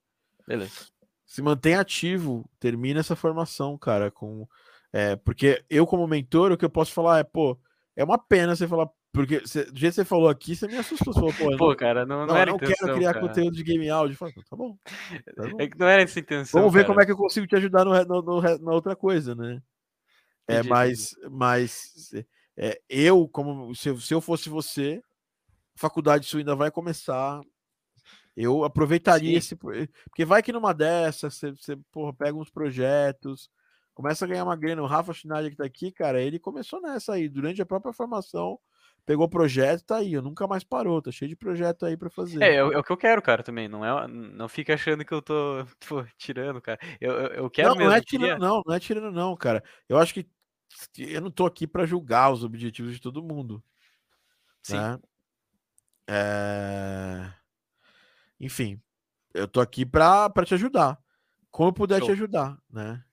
Beleza. 0.47 0.87
Se 1.25 1.41
mantém 1.41 1.75
ativo, 1.75 2.49
termina 2.59 3.01
essa 3.01 3.15
formação, 3.15 3.77
cara, 3.77 4.09
com 4.09 4.47
é, 4.91 5.15
porque 5.15 5.63
eu 5.69 5.85
como 5.85 6.07
mentor, 6.07 6.51
o 6.51 6.57
que 6.57 6.65
eu 6.65 6.69
posso 6.69 6.91
falar 6.91 7.19
é, 7.19 7.23
pô, 7.23 7.59
é 7.95 8.03
uma 8.03 8.17
pena 8.17 8.55
você 8.55 8.67
falar, 8.67 8.89
porque 9.11 9.39
você- 9.39 9.65
do 9.65 9.77
jeito 9.79 9.93
que 9.93 10.01
você 10.01 10.05
falou 10.05 10.29
aqui, 10.29 10.55
você 10.55 10.67
me 10.67 10.77
assustou, 10.77 11.13
você 11.13 11.19
falou, 11.19 11.33
pô, 11.33 11.57
Pô, 11.57 11.69
não, 11.69 11.75
cara, 11.75 12.05
não, 12.05 12.19
não, 12.19 12.27
não, 12.27 12.35
eu 12.35 12.41
era 12.41 12.51
não 12.51 12.57
intenção, 12.57 12.87
quero 12.87 12.97
criar 12.97 13.13
cara. 13.13 13.27
conteúdo 13.27 13.55
de 13.55 13.63
game 13.63 13.89
áudio. 13.89 14.17
Falei, 14.17 14.33
tá 14.33 14.55
bom. 14.55 14.77
tá 15.35 15.47
bom. 15.49 15.57
É 15.59 15.67
que 15.67 15.77
não 15.79 15.87
era 15.87 16.01
essa 16.03 16.19
intenção. 16.19 16.59
Vamos 16.61 16.73
ver 16.73 16.81
cara. 16.81 16.87
como 16.89 17.01
é 17.01 17.05
que 17.05 17.11
eu 17.11 17.17
consigo 17.17 17.47
te 17.47 17.55
ajudar 17.55 17.85
no, 17.85 17.93
no- 18.05 18.21
no 18.21 18.41
na 18.59 18.71
outra 18.71 18.95
coisa, 18.95 19.33
né? 19.35 19.61
É, 20.47 20.55
Entendi, 20.55 20.69
mas, 20.69 21.15
mas 21.29 22.11
é, 22.57 22.79
eu, 22.89 23.27
como 23.27 23.73
se, 23.75 23.89
eu- 23.89 23.99
se 23.99 24.13
eu 24.13 24.19
fosse 24.21 24.49
você, 24.49 25.01
faculdade 25.75 26.25
sua 26.25 26.39
ainda 26.39 26.55
vai 26.55 26.69
começar. 26.71 27.41
Eu 28.35 28.63
aproveitaria 28.63 29.31
Sim. 29.31 29.37
esse. 29.37 29.55
pro- 29.55 29.73
Porque 30.05 30.23
vai 30.25 30.41
que 30.41 30.51
numa 30.53 30.73
dessas, 30.73 31.35
você, 31.35 31.51
você 31.51 31.75
porra, 31.91 32.13
pega 32.13 32.37
uns 32.37 32.49
projetos, 32.49 33.49
começa 33.93 34.23
a 34.23 34.27
ganhar 34.27 34.43
uma 34.43 34.55
grana. 34.55 34.81
O 34.81 34.85
Rafa 34.87 35.13
Schneider 35.13 35.51
que 35.51 35.57
tá 35.57 35.65
aqui, 35.65 35.91
cara, 35.91 36.21
ele 36.21 36.39
começou 36.39 36.81
nessa 36.81 37.13
aí, 37.13 37.27
durante 37.27 37.61
a 37.61 37.65
própria 37.65 37.91
formação, 37.93 38.57
pegou 39.09 39.25
o 39.25 39.29
projeto, 39.29 39.83
tá 39.85 39.97
aí, 39.97 40.15
ó, 40.15 40.21
nunca 40.21 40.45
mais 40.45 40.63
parou, 40.63 41.01
tá 41.01 41.11
cheio 41.11 41.29
de 41.29 41.35
projeto 41.35 41.83
aí 41.83 41.97
pra 41.97 42.11
fazer. 42.11 42.43
É, 42.43 42.57
é, 42.57 42.63
o 42.63 42.71
é 42.71 42.77
o 42.77 42.83
que 42.83 42.91
eu 42.91 42.97
quero, 42.97 43.23
cara, 43.23 43.41
também. 43.41 43.67
Não, 43.67 43.83
é, 43.83 44.07
não 44.07 44.47
fica 44.47 44.75
achando 44.75 45.03
que 45.03 45.11
eu 45.11 45.19
tô, 45.19 45.65
pô, 45.89 46.05
tirando, 46.15 46.61
cara. 46.61 46.79
Eu, 47.01 47.13
eu, 47.13 47.27
eu 47.29 47.49
quero 47.49 47.69
não, 47.69 47.75
mesmo. 47.75 47.89
não 47.89 47.95
é 47.95 47.99
eu 47.99 48.03
queria- 48.03 48.27
tirando, 48.27 48.39
não, 48.41 48.61
não 48.63 48.75
é 48.75 48.79
tirando, 48.79 49.11
não, 49.11 49.35
cara. 49.35 49.63
Eu 49.87 49.97
acho 49.97 50.13
que 50.13 50.29
eu 50.95 51.21
não 51.21 51.31
tô 51.31 51.47
aqui 51.47 51.65
pra 51.65 51.87
julgar 51.87 52.31
os 52.31 52.43
objetivos 52.43 52.93
de 52.93 53.01
todo 53.01 53.23
mundo. 53.23 53.63
Sim. 54.61 54.77
né? 54.77 54.99
É, 56.07 57.33
Enfim, 58.39 58.79
eu 59.33 59.47
tô 59.47 59.59
aqui 59.59 59.87
pra 59.87 60.29
pra 60.29 60.45
te 60.45 60.53
ajudar. 60.53 60.99
Como 61.49 61.69
eu 61.69 61.73
puder 61.73 61.99
te 61.99 62.05
Show. 62.05 62.13
ajudar, 62.13 62.59
né? 62.69 63.03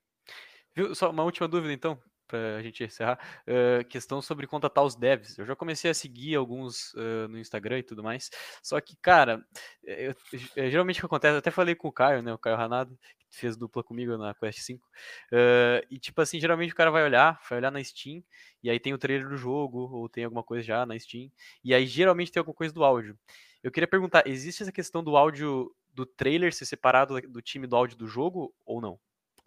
Viu? 0.75 0.95
Só 0.95 1.11
uma 1.11 1.23
última 1.23 1.49
dúvida, 1.49 1.73
então, 1.73 1.99
pra 2.27 2.63
gente 2.63 2.85
encerrar. 2.85 3.19
Eh, 3.47 3.85
questão 3.85 4.21
sobre 4.21 4.47
contatar 4.47 4.85
os 4.85 4.95
devs. 4.97 5.39
Eu 5.39 5.47
já 5.47 5.55
comecei 5.57 5.91
a 5.91 5.95
seguir 5.95 6.35
alguns 6.35 6.95
eh, 6.97 7.29
no 7.29 7.39
Instagram 7.39 7.79
e 7.79 7.83
tudo 7.83 8.03
mais. 8.03 8.31
Só 8.63 8.81
que, 8.81 8.97
cara, 8.97 9.45
eh, 9.85 10.09
eu- 10.09 10.15
eh, 10.57 10.71
geralmente 10.71 10.99
o 10.99 11.01
que 11.01 11.07
acontece, 11.07 11.35
eu 11.35 11.39
até 11.39 11.51
falei 11.51 11.75
com 11.75 11.89
o 11.89 11.93
Caio, 11.93 12.23
né? 12.23 12.33
O 12.33 12.39
Caio 12.39 12.57
Ranado, 12.57 12.99
que 13.31 13.37
fez 13.39 13.57
dupla 13.57 13.83
comigo 13.85 14.17
na 14.17 14.35
Quest 14.35 14.61
5. 14.61 14.89
eh, 15.33 15.85
e, 15.91 15.99
tipo 15.99 16.21
assim, 16.21 16.39
geralmente 16.41 16.73
o 16.73 16.77
cara 16.77 16.91
vai 16.91 17.03
olhar, 17.05 17.41
vai 17.49 17.59
olhar 17.59 17.71
na 17.71 17.83
Steam, 17.83 18.23
e 18.63 18.71
aí 18.71 18.79
tem 18.81 18.93
o 18.95 18.99
trailer 18.99 19.29
do 19.29 19.37
jogo, 19.37 19.79
ou 19.93 20.09
tem 20.09 20.25
alguma 20.25 20.43
coisa 20.43 20.63
já 20.65 20.85
na 20.87 20.99
Steam. 20.99 21.31
E 21.65 21.75
aí 21.75 21.87
geralmente 21.87 22.31
tem 22.33 22.41
alguma 22.41 22.55
coisa 22.55 22.73
do 22.75 22.85
áudio. 22.85 23.19
Eu 23.63 23.71
queria 23.73 23.89
perguntar, 23.89 24.23
existe 24.27 24.63
essa 24.63 24.73
questão 24.73 25.03
do 25.03 25.17
áudio 25.17 25.75
do 25.93 26.05
trailer 26.07 26.53
ser 26.55 26.67
separado 26.67 27.21
do 27.23 27.41
time 27.41 27.67
do 27.67 27.75
áudio 27.75 27.97
do 27.97 28.07
jogo 28.07 28.55
ou 28.65 28.81
não? 28.81 28.99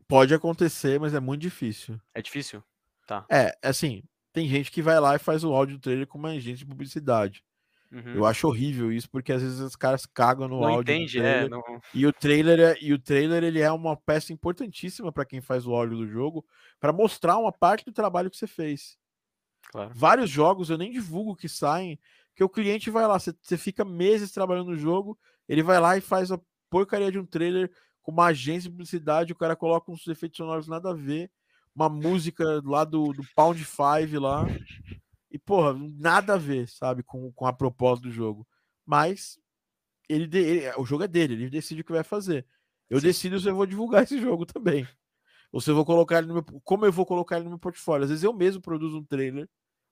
Pode 0.08 0.34
acontecer, 0.34 1.00
mas 1.00 1.14
é 1.14 1.20
muito 1.20 1.42
difícil. 1.42 2.00
É 2.16 2.22
difícil? 2.22 2.64
Tá. 3.10 3.26
É, 3.28 3.58
assim, 3.64 4.04
tem 4.32 4.48
gente 4.48 4.72
que 4.72 4.84
vai 4.84 5.00
lá 5.00 5.16
e 5.16 5.20
faz 5.20 5.44
o 5.44 5.52
áudio 5.52 5.78
do 5.78 5.82
trailer 5.82 6.06
com 6.06 6.20
uma 6.20 6.30
agência 6.30 6.58
de 6.58 6.66
publicidade. 6.68 7.44
Uhum. 7.92 8.14
Eu 8.14 8.26
acho 8.28 8.48
horrível 8.48 8.92
isso, 8.92 9.10
porque 9.10 9.34
às 9.34 9.42
vezes 9.42 9.60
os 9.60 9.76
caras 9.76 10.06
cagam 10.06 10.48
no 10.48 10.62
não 10.62 10.68
áudio 10.68 10.94
entende, 10.94 11.18
é. 11.18 11.22
trailer. 11.22 11.50
Não... 11.50 11.82
E 11.92 12.06
o 12.06 12.14
trailer 12.14 12.60
é, 12.60 12.78
e 12.80 12.94
o 12.94 13.00
trailer 13.00 13.44
ele 13.44 13.60
é 13.60 13.72
uma 13.72 13.98
peça 13.98 14.32
importantíssima 14.32 15.12
para 15.12 15.26
quem 15.26 15.42
faz 15.42 15.66
o 15.66 15.74
áudio 15.74 15.98
do 15.98 16.08
jogo, 16.08 16.46
para 16.80 16.94
mostrar 16.94 17.40
uma 17.40 17.52
parte 17.52 17.84
do 17.84 17.92
trabalho 17.92 18.30
que 18.30 18.38
você 18.38 18.46
fez. 18.46 18.96
Claro. 19.72 19.92
Vários 19.96 20.30
jogos 20.30 20.70
eu 20.70 20.78
nem 20.78 20.92
divulgo 20.92 21.36
que 21.36 21.50
saem, 21.50 22.00
que 22.36 22.44
o 22.44 22.50
cliente 22.50 22.92
vai 22.92 23.08
lá, 23.08 23.18
você, 23.18 23.34
você 23.42 23.58
fica 23.58 23.84
meses 23.84 24.32
trabalhando 24.32 24.70
no 24.70 24.78
jogo, 24.78 25.18
ele 25.48 25.64
vai 25.64 25.80
lá 25.80 25.98
e 25.98 26.02
faz 26.02 26.32
a 26.32 26.40
porcaria 26.70 27.12
de 27.12 27.18
um 27.18 27.26
trailer 27.26 27.72
com 28.04 28.12
uma 28.12 28.28
agência 28.28 28.70
de 28.70 28.70
publicidade, 28.70 29.34
o 29.34 29.36
cara 29.36 29.56
coloca 29.56 29.92
uns 29.92 30.08
efeitos 30.08 30.38
sonoros 30.38 30.68
nada 30.68 30.92
a 30.92 30.94
ver, 30.94 31.32
uma 31.76 31.90
música 31.90 32.44
lá 32.66 32.84
do, 32.84 33.14
do 33.14 33.24
Pound 33.36 33.64
Five 33.64 34.18
lá, 34.18 34.46
e 35.32 35.38
porra, 35.38 35.74
nada 35.98 36.34
a 36.34 36.38
ver, 36.38 36.68
sabe, 36.68 37.04
com, 37.04 37.32
com 37.34 37.46
a 37.46 37.54
proposta 37.54 38.04
do 38.08 38.12
jogo. 38.12 38.48
Mas 38.86 39.38
ele, 40.10 40.26
ele- 40.38 40.74
o 40.78 40.86
jogo 40.86 41.04
é 41.04 41.08
dele, 41.08 41.34
ele 41.36 41.50
decide 41.50 41.82
o 41.82 41.86
que 41.86 41.92
vai 41.92 42.04
fazer. 42.04 42.46
Eu 42.90 43.00
Sim. 43.00 43.08
decido 43.08 43.40
se 43.40 43.48
eu 43.48 43.56
vou 43.56 43.66
divulgar 43.66 44.04
esse 44.04 44.20
jogo 44.20 44.46
também. 44.46 44.88
Ou 45.52 45.62
se 45.62 45.70
eu 45.70 45.76
vou 45.76 45.86
colocar 45.86 46.20
ele 46.20 46.28
no 46.28 46.36
meu. 46.36 46.44
Como 46.64 46.86
eu 46.86 46.92
vou 46.92 47.06
colocar 47.06 47.36
ele 47.38 47.46
no 47.46 47.52
meu 47.52 47.60
portfólio? 47.60 48.04
Às 48.04 48.10
vezes 48.10 48.24
eu 48.24 48.34
mesmo 48.34 48.62
produzo 48.62 48.98
um 49.00 49.04
trailer, 49.06 49.48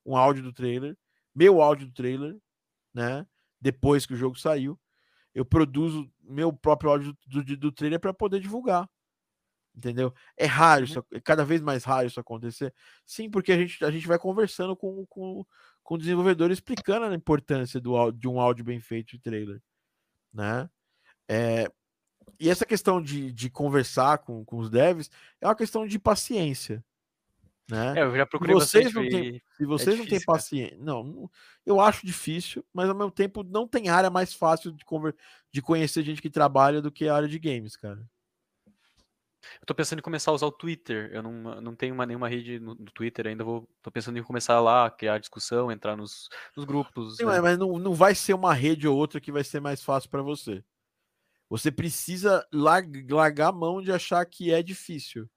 um 0.06 0.16
áudio 0.18 0.44
do 0.44 0.54
trailer, 0.54 0.98
meu 1.36 1.62
áudio 1.62 1.88
do 1.88 1.94
trailer, 1.94 2.36
né? 2.94 3.26
Depois 3.62 4.06
que 4.06 4.14
o 4.14 4.18
jogo 4.18 4.38
saiu. 4.40 4.80
Eu 5.34 5.46
produzo 5.46 6.12
meu 6.24 6.52
próprio 6.52 6.90
áudio 6.92 7.18
do, 7.28 7.44
do, 7.44 7.58
do 7.58 7.72
trailer 7.72 8.00
para 8.00 8.14
poder 8.14 8.40
divulgar. 8.40 8.90
Entendeu? 9.78 10.12
É 10.36 10.48
raro, 10.48 10.86
isso, 10.86 11.06
é 11.14 11.20
cada 11.22 11.46
vez 11.46 11.62
mais 11.62 11.84
raro 11.84 12.08
isso 12.08 12.20
acontecer. 12.20 12.74
Sim, 13.06 13.30
porque 13.30 13.52
a 13.52 13.58
gente, 13.58 13.86
a 13.86 13.92
gente 13.92 14.08
vai 14.08 14.18
conversando 14.18 14.76
com, 14.76 15.06
com, 15.06 15.46
com 15.84 15.94
o 15.94 15.98
desenvolvedor 16.00 16.50
explicando 16.50 17.06
a 17.06 17.14
importância 17.14 17.80
do, 17.80 18.12
de 18.12 18.28
um 18.28 18.40
áudio 18.40 18.66
bem 18.66 18.80
feito 18.80 19.12
de 19.12 19.20
trailer. 19.20 19.62
Né? 20.34 20.68
É, 21.30 21.72
e 22.40 22.50
essa 22.50 22.66
questão 22.66 23.00
de, 23.00 23.32
de 23.32 23.52
conversar 23.52 24.18
com, 24.18 24.44
com 24.44 24.58
os 24.58 24.68
devs 24.72 25.12
é 25.40 25.46
uma 25.48 25.56
questão 25.56 25.86
de 25.86 26.00
paciência. 26.00 26.84
Né? 27.70 28.00
É, 28.00 28.02
eu 28.02 28.16
já 28.16 28.26
procurei 28.26 28.56
vocês 28.56 28.86
bastante. 28.86 29.14
não 29.14 29.22
têm- 29.22 29.42
Se 29.58 29.66
vocês 29.66 30.00
não 30.00 30.06
têm 30.08 30.20
paciência. 30.26 30.78
Não, 30.80 31.04
não- 31.04 31.32
eu 31.64 31.80
acho 31.80 32.04
difícil, 32.04 32.66
mas 32.74 32.90
ao 32.90 32.96
mesmo 32.96 33.12
tempo 33.12 33.44
não 33.44 33.68
tem 33.68 33.90
área 33.90 34.10
mais 34.10 34.34
fácil 34.34 34.72
de, 34.72 34.84
conver... 34.84 35.16
de 35.52 35.62
conhecer 35.62 36.02
gente 36.02 36.20
que 36.22 36.32
trabalha 36.32 36.82
do 36.82 36.92
que 36.92 37.08
a 37.08 37.16
área 37.16 37.28
de 37.28 37.38
games, 37.38 37.76
cara. 37.76 38.04
Eu 39.62 39.66
tô 39.66 39.76
pensando 39.76 40.00
em 40.00 40.04
começar 40.04 40.32
a 40.32 40.34
usar 40.34 40.46
o 40.48 40.52
Twitter. 40.52 41.10
Eu 41.14 41.24
não, 41.24 41.62
não 41.62 41.76
tenho 41.76 41.94
uma, 41.94 42.06
nenhuma 42.06 42.28
rede 42.28 42.60
no, 42.60 42.76
no 42.76 42.92
Twitter 42.92 43.28
ainda. 43.28 43.44
Vou, 43.44 43.68
tô 43.82 43.92
pensando 43.92 44.18
em 44.18 44.24
começar 44.24 44.60
lá, 44.60 44.90
criar 44.90 45.20
discussão, 45.20 45.72
entrar 45.72 45.96
nos, 45.96 46.28
nos 46.56 46.66
grupos. 46.66 47.18
Sim, 47.18 47.26
né? 47.26 47.40
mas- 47.40 47.58
não, 47.58 47.78
não 47.80 47.94
vai 47.94 48.16
ser 48.16 48.34
uma 48.34 48.54
rede 48.54 48.88
ou 48.88 48.98
outra 48.98 49.22
que 49.22 49.32
vai 49.32 49.44
ser 49.44 49.60
mais 49.60 49.84
fácil 49.84 50.10
para 50.10 50.22
você. 50.22 50.64
Você 51.50 51.72
precisa 51.72 52.46
lar- 52.52 52.84
largar 53.10 53.50
a 53.50 53.54
mão 53.54 53.82
de 53.82 53.92
achar 53.92 54.26
que 54.26 54.52
é 54.52 54.62
difícil. 54.62 55.30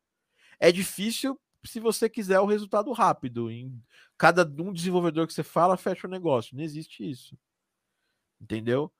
É 0.58 0.72
difícil 0.72 1.40
se 1.64 1.78
você 1.78 2.08
quiser 2.08 2.40
o 2.40 2.46
resultado 2.46 2.90
rápido. 2.92 3.50
Em 3.50 3.80
cada 4.18 4.44
um 4.62 4.72
desenvolvedor 4.72 5.26
que 5.26 5.32
você 5.32 5.42
fala, 5.42 5.76
fecha 5.76 6.06
o 6.06 6.10
negócio. 6.10 6.56
Não 6.56 6.64
existe 6.64 7.08
isso. 7.08 7.38
Entendeu? 8.40 8.92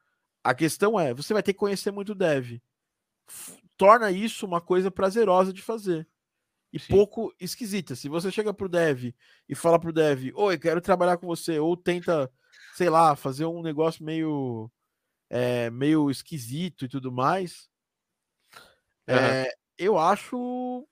A 0.45 0.55
questão 0.55 0.99
é, 0.99 1.13
você 1.13 1.33
vai 1.33 1.43
ter 1.43 1.53
que 1.53 1.59
conhecer 1.59 1.91
muito 1.91 2.15
dev. 2.15 2.61
Torna 3.81 4.11
isso 4.11 4.45
uma 4.45 4.61
coisa 4.61 4.91
prazerosa 4.91 5.55
de 5.55 5.63
fazer. 5.63 6.07
E 6.71 6.79
Sim. 6.79 6.93
pouco 6.93 7.35
esquisita. 7.41 7.97
Se 7.97 8.11
você 8.11 8.31
chega 8.31 8.53
pro 8.53 8.69
dev 8.69 9.15
e 9.49 9.55
fala 9.55 9.81
pro 9.81 9.91
dev, 9.91 10.33
oi, 10.35 10.59
quero 10.59 10.83
trabalhar 10.83 11.17
com 11.17 11.27
você, 11.27 11.59
ou 11.59 11.75
tenta, 11.75 12.31
sei 12.75 12.91
lá, 12.91 13.17
fazer 13.17 13.47
um 13.47 13.63
negócio 13.63 14.05
meio 14.05 14.71
é, 15.31 15.71
meio 15.71 16.11
esquisito 16.11 16.85
e 16.85 16.89
tudo 16.91 17.11
mais, 17.11 17.71
Aham. 19.09 19.31
é, 19.31 19.51
eu 19.79 19.97
acho 19.97 20.87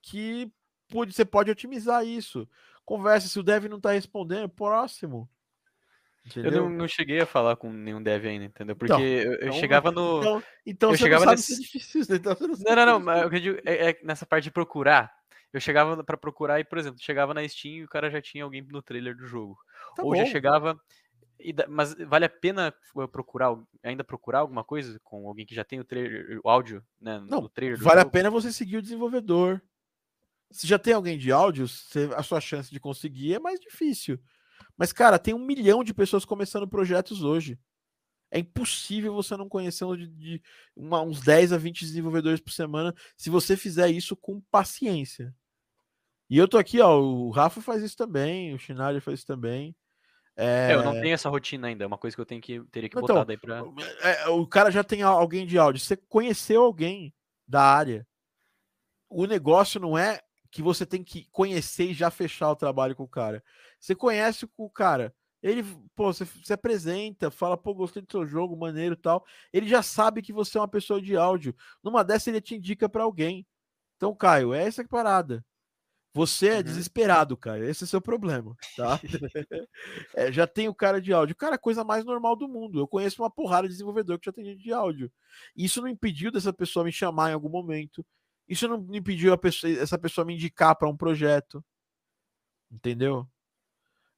que 0.00 0.48
pode, 0.90 1.12
você 1.12 1.24
pode 1.24 1.50
otimizar 1.50 2.06
isso. 2.06 2.48
Conversa, 2.84 3.26
se 3.26 3.40
o 3.40 3.42
dev 3.42 3.64
não 3.64 3.80
tá 3.80 3.90
respondendo, 3.90 4.48
próximo. 4.48 5.28
Eu 6.24 6.40
Entendeu? 6.42 6.62
não, 6.62 6.70
não 6.70 6.88
cheguei 6.88 7.20
a 7.20 7.26
falar 7.26 7.56
com 7.56 7.72
nenhum 7.72 8.00
dev 8.02 8.24
ainda, 8.26 8.44
entendeu? 8.44 8.76
Porque 8.76 8.92
Então, 8.92 9.02
eu, 9.04 9.32
eu 9.32 9.38
Então, 9.48 9.52
chegava 9.54 9.90
no. 9.90 10.20
Então, 10.20 10.42
então 10.64 10.90
eu 10.90 10.96
você 10.96 11.02
chegava 11.02 11.24
não 11.26 11.32
sabe 11.32 11.42
se 11.42 11.52
é 11.52 11.56
nesse- 11.56 11.62
difícil. 11.72 12.16
Então 12.16 12.34
você 12.36 12.42
não, 12.46 12.50
Não, 12.50 12.56
sabe 12.56 12.76
não, 12.76 12.86
não, 12.86 12.94
é 12.96 12.98
mas 13.00 13.28
que 13.30 13.36
eu 13.36 13.40
digo 13.40 13.58
é, 13.64 13.90
é 13.90 14.00
nessa 14.04 14.24
parte 14.24 14.44
de 14.44 14.50
procurar. 14.52 15.12
Eu 15.52 15.60
chegava 15.60 16.02
pra 16.04 16.16
procurar 16.16 16.60
e, 16.60 16.64
por 16.64 16.78
exemplo, 16.78 17.00
chegava 17.00 17.34
na 17.34 17.46
Steam 17.46 17.74
e 17.74 17.84
o 17.84 17.88
cara 17.88 18.08
já 18.10 18.22
tinha 18.22 18.44
alguém 18.44 18.62
no 18.62 18.80
trailer 18.80 19.16
do 19.16 19.26
jogo. 19.26 19.58
Tá 19.96 20.02
Ou 20.04 20.14
já 20.16 20.22
bom. 20.24 20.30
chegava. 20.30 20.80
e 21.40 21.52
mas 21.68 21.94
vale 22.06 22.24
a 22.24 22.28
pena 22.30 22.72
procurar, 23.10 23.54
ainda 23.82 24.04
procurar 24.04 24.38
alguma 24.38 24.62
coisa 24.62 25.00
com 25.02 25.26
alguém 25.26 25.44
que 25.44 25.54
já 25.56 25.64
tem 25.64 25.80
o 25.80 25.84
trailer, 25.84 26.40
o 26.44 26.48
áudio, 26.48 26.82
né? 27.00 27.20
Não, 27.28 27.48
trailer 27.48 27.76
Vale 27.78 27.98
a 27.98 28.02
jogo? 28.04 28.12
pena 28.12 28.30
você 28.30 28.52
seguir 28.52 28.76
o 28.76 28.82
desenvolvedor. 28.82 29.60
Se 30.52 30.66
já 30.68 30.78
tem 30.78 30.94
alguém 30.94 31.18
de 31.18 31.32
áudio, 31.32 31.66
a 32.16 32.22
sua 32.22 32.40
chance 32.40 32.70
de 32.70 32.78
conseguir 32.78 33.34
é 33.34 33.38
mais 33.40 33.58
difícil. 33.58 34.20
Mas, 34.76 34.92
cara, 34.92 35.18
tem 35.18 35.34
um 35.34 35.44
milhão 35.44 35.82
de 35.84 35.92
pessoas 35.94 36.24
começando 36.24 36.68
projetos 36.68 37.22
hoje. 37.22 37.58
É 38.30 38.38
impossível 38.38 39.12
você 39.14 39.36
não 39.36 39.48
conhecer 39.48 39.86
de, 39.96 40.06
de 40.06 40.42
uma- 40.74 41.02
uns 41.02 41.20
10 41.20 41.52
a 41.52 41.58
20 41.58 41.80
desenvolvedores 41.84 42.40
por 42.40 42.50
semana 42.52 42.94
se 43.16 43.28
você 43.28 43.56
fizer 43.56 43.88
isso 43.90 44.16
com 44.16 44.40
paciência. 44.50 45.34
E 46.30 46.38
eu 46.38 46.48
tô 46.48 46.56
aqui, 46.56 46.80
ó. 46.80 46.98
O 46.98 47.30
Rafa 47.30 47.60
faz 47.60 47.82
isso 47.82 47.96
também, 47.96 48.54
o 48.54 48.58
Schneider 48.58 49.02
faz 49.02 49.18
isso 49.18 49.26
também. 49.26 49.76
É, 50.34 50.72
eu 50.72 50.82
não 50.82 50.92
tenho 51.02 51.12
essa 51.12 51.28
rotina 51.28 51.68
ainda, 51.68 51.84
é 51.84 51.86
uma 51.86 51.98
coisa 51.98 52.16
que 52.16 52.20
eu 52.22 52.24
tenho 52.24 52.40
que 52.40 52.58
teria 52.70 52.88
que 52.88 52.96
Então, 52.96 53.06
botar 53.06 53.24
daí 53.24 53.36
pra. 53.36 53.62
É, 54.00 54.28
o 54.28 54.46
cara 54.46 54.70
já 54.70 54.82
tem 54.82 55.02
al- 55.02 55.18
alguém 55.18 55.46
de 55.46 55.58
áudio. 55.58 55.82
Você 55.82 55.94
conheceu 55.94 56.62
alguém 56.62 57.14
da 57.46 57.62
área. 57.62 58.06
O 59.10 59.26
negócio 59.26 59.78
não 59.78 59.96
é 59.98 60.20
que 60.50 60.62
você 60.62 60.86
tem 60.86 61.04
que 61.04 61.26
conhecer 61.30 61.90
e 61.90 61.94
já 61.94 62.10
fechar 62.10 62.50
o 62.50 62.56
trabalho 62.56 62.96
com 62.96 63.02
o 63.02 63.08
cara. 63.08 63.44
Você 63.82 63.96
conhece 63.96 64.48
o 64.56 64.70
cara. 64.70 65.12
Ele, 65.42 65.64
pô, 65.96 66.12
você 66.12 66.24
se 66.24 66.52
apresenta, 66.52 67.28
fala, 67.32 67.56
pô, 67.56 67.74
gostei 67.74 68.00
do 68.00 68.10
seu 68.12 68.24
jogo, 68.24 68.56
maneiro 68.56 68.94
e 68.94 68.96
tal. 68.96 69.26
Ele 69.52 69.66
já 69.68 69.82
sabe 69.82 70.22
que 70.22 70.32
você 70.32 70.56
é 70.56 70.60
uma 70.60 70.68
pessoa 70.68 71.02
de 71.02 71.16
áudio. 71.16 71.52
Numa 71.82 72.04
dessa, 72.04 72.30
ele 72.30 72.40
te 72.40 72.54
indica 72.54 72.88
para 72.88 73.02
alguém. 73.02 73.44
Então, 73.96 74.14
Caio, 74.14 74.54
é 74.54 74.64
essa 74.64 74.82
a 74.82 74.88
parada. 74.88 75.44
Você 76.14 76.46
é 76.48 76.56
Uhum. 76.58 76.62
desesperado, 76.62 77.36
Caio. 77.36 77.64
Esse 77.64 77.82
é 77.82 77.86
o 77.86 77.88
seu 77.88 78.00
problema, 78.00 78.54
tá? 78.76 79.00
É, 80.14 80.30
já 80.30 80.46
tem 80.46 80.68
o 80.68 80.74
cara 80.74 81.00
de 81.00 81.12
áudio. 81.12 81.34
Cara, 81.34 81.58
coisa 81.58 81.82
mais 81.82 82.04
normal 82.04 82.36
do 82.36 82.46
mundo. 82.46 82.78
Eu 82.78 82.86
conheço 82.86 83.20
uma 83.20 83.30
porrada 83.30 83.66
de 83.66 83.74
desenvolvedor 83.74 84.20
que 84.20 84.26
já 84.26 84.32
tem 84.32 84.44
gente 84.44 84.62
de 84.62 84.72
áudio. 84.72 85.10
Isso 85.56 85.80
não 85.80 85.88
impediu 85.88 86.30
dessa 86.30 86.52
pessoa 86.52 86.84
me 86.84 86.92
chamar 86.92 87.30
em 87.30 87.34
algum 87.34 87.48
momento. 87.48 88.06
Isso 88.46 88.68
não 88.68 88.86
impediu 88.94 89.36
pessoa- 89.38 89.72
essa 89.72 89.98
pessoa 89.98 90.24
me 90.24 90.34
indicar 90.34 90.76
para 90.76 90.88
um 90.88 90.96
projeto. 90.96 91.64
Entendeu? 92.70 93.26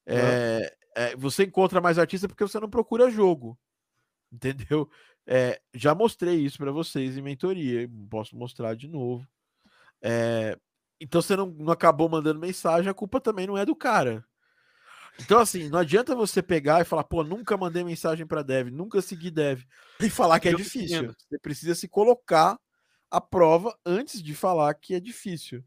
É, 0.05 0.75
é, 0.95 1.15
você 1.15 1.43
encontra 1.43 1.81
mais 1.81 1.97
artista 1.99 2.27
porque 2.27 2.43
você 2.43 2.59
não 2.59 2.69
procura 2.69 3.09
jogo. 3.09 3.57
Entendeu? 4.31 4.89
É, 5.25 5.61
já 5.73 5.95
mostrei 5.95 6.35
isso 6.35 6.57
para 6.57 6.71
vocês 6.71 7.17
em 7.17 7.21
mentoria. 7.21 7.89
Posso 8.09 8.35
mostrar 8.35 8.75
de 8.75 8.87
novo. 8.87 9.27
É, 10.01 10.57
então 10.99 11.21
você 11.21 11.35
não, 11.35 11.47
não 11.47 11.71
acabou 11.71 12.07
mandando 12.07 12.39
mensagem, 12.39 12.89
a 12.89 12.93
culpa 12.93 13.19
também 13.19 13.47
não 13.47 13.57
é 13.57 13.65
do 13.65 13.75
cara. 13.75 14.25
Então, 15.19 15.39
assim, 15.39 15.69
não 15.69 15.79
adianta 15.79 16.13
você 16.15 16.41
pegar 16.41 16.81
e 16.81 16.85
falar, 16.85 17.05
pô, 17.05 17.23
nunca 17.23 17.55
mandei 17.55 17.83
mensagem 17.83 18.25
para 18.25 18.43
dev, 18.43 18.69
nunca 18.69 19.01
segui 19.01 19.31
dev, 19.31 19.61
e 20.01 20.09
falar 20.09 20.39
que 20.39 20.49
é 20.49 20.53
Eu 20.53 20.57
difícil. 20.57 20.97
entendo. 20.97 21.15
Você 21.17 21.39
precisa 21.39 21.73
se 21.73 21.87
colocar 21.87 22.59
à 23.09 23.21
prova 23.21 23.77
antes 23.85 24.21
de 24.21 24.35
falar 24.35 24.73
que 24.73 24.93
é 24.93 24.99
difícil. 24.99 25.63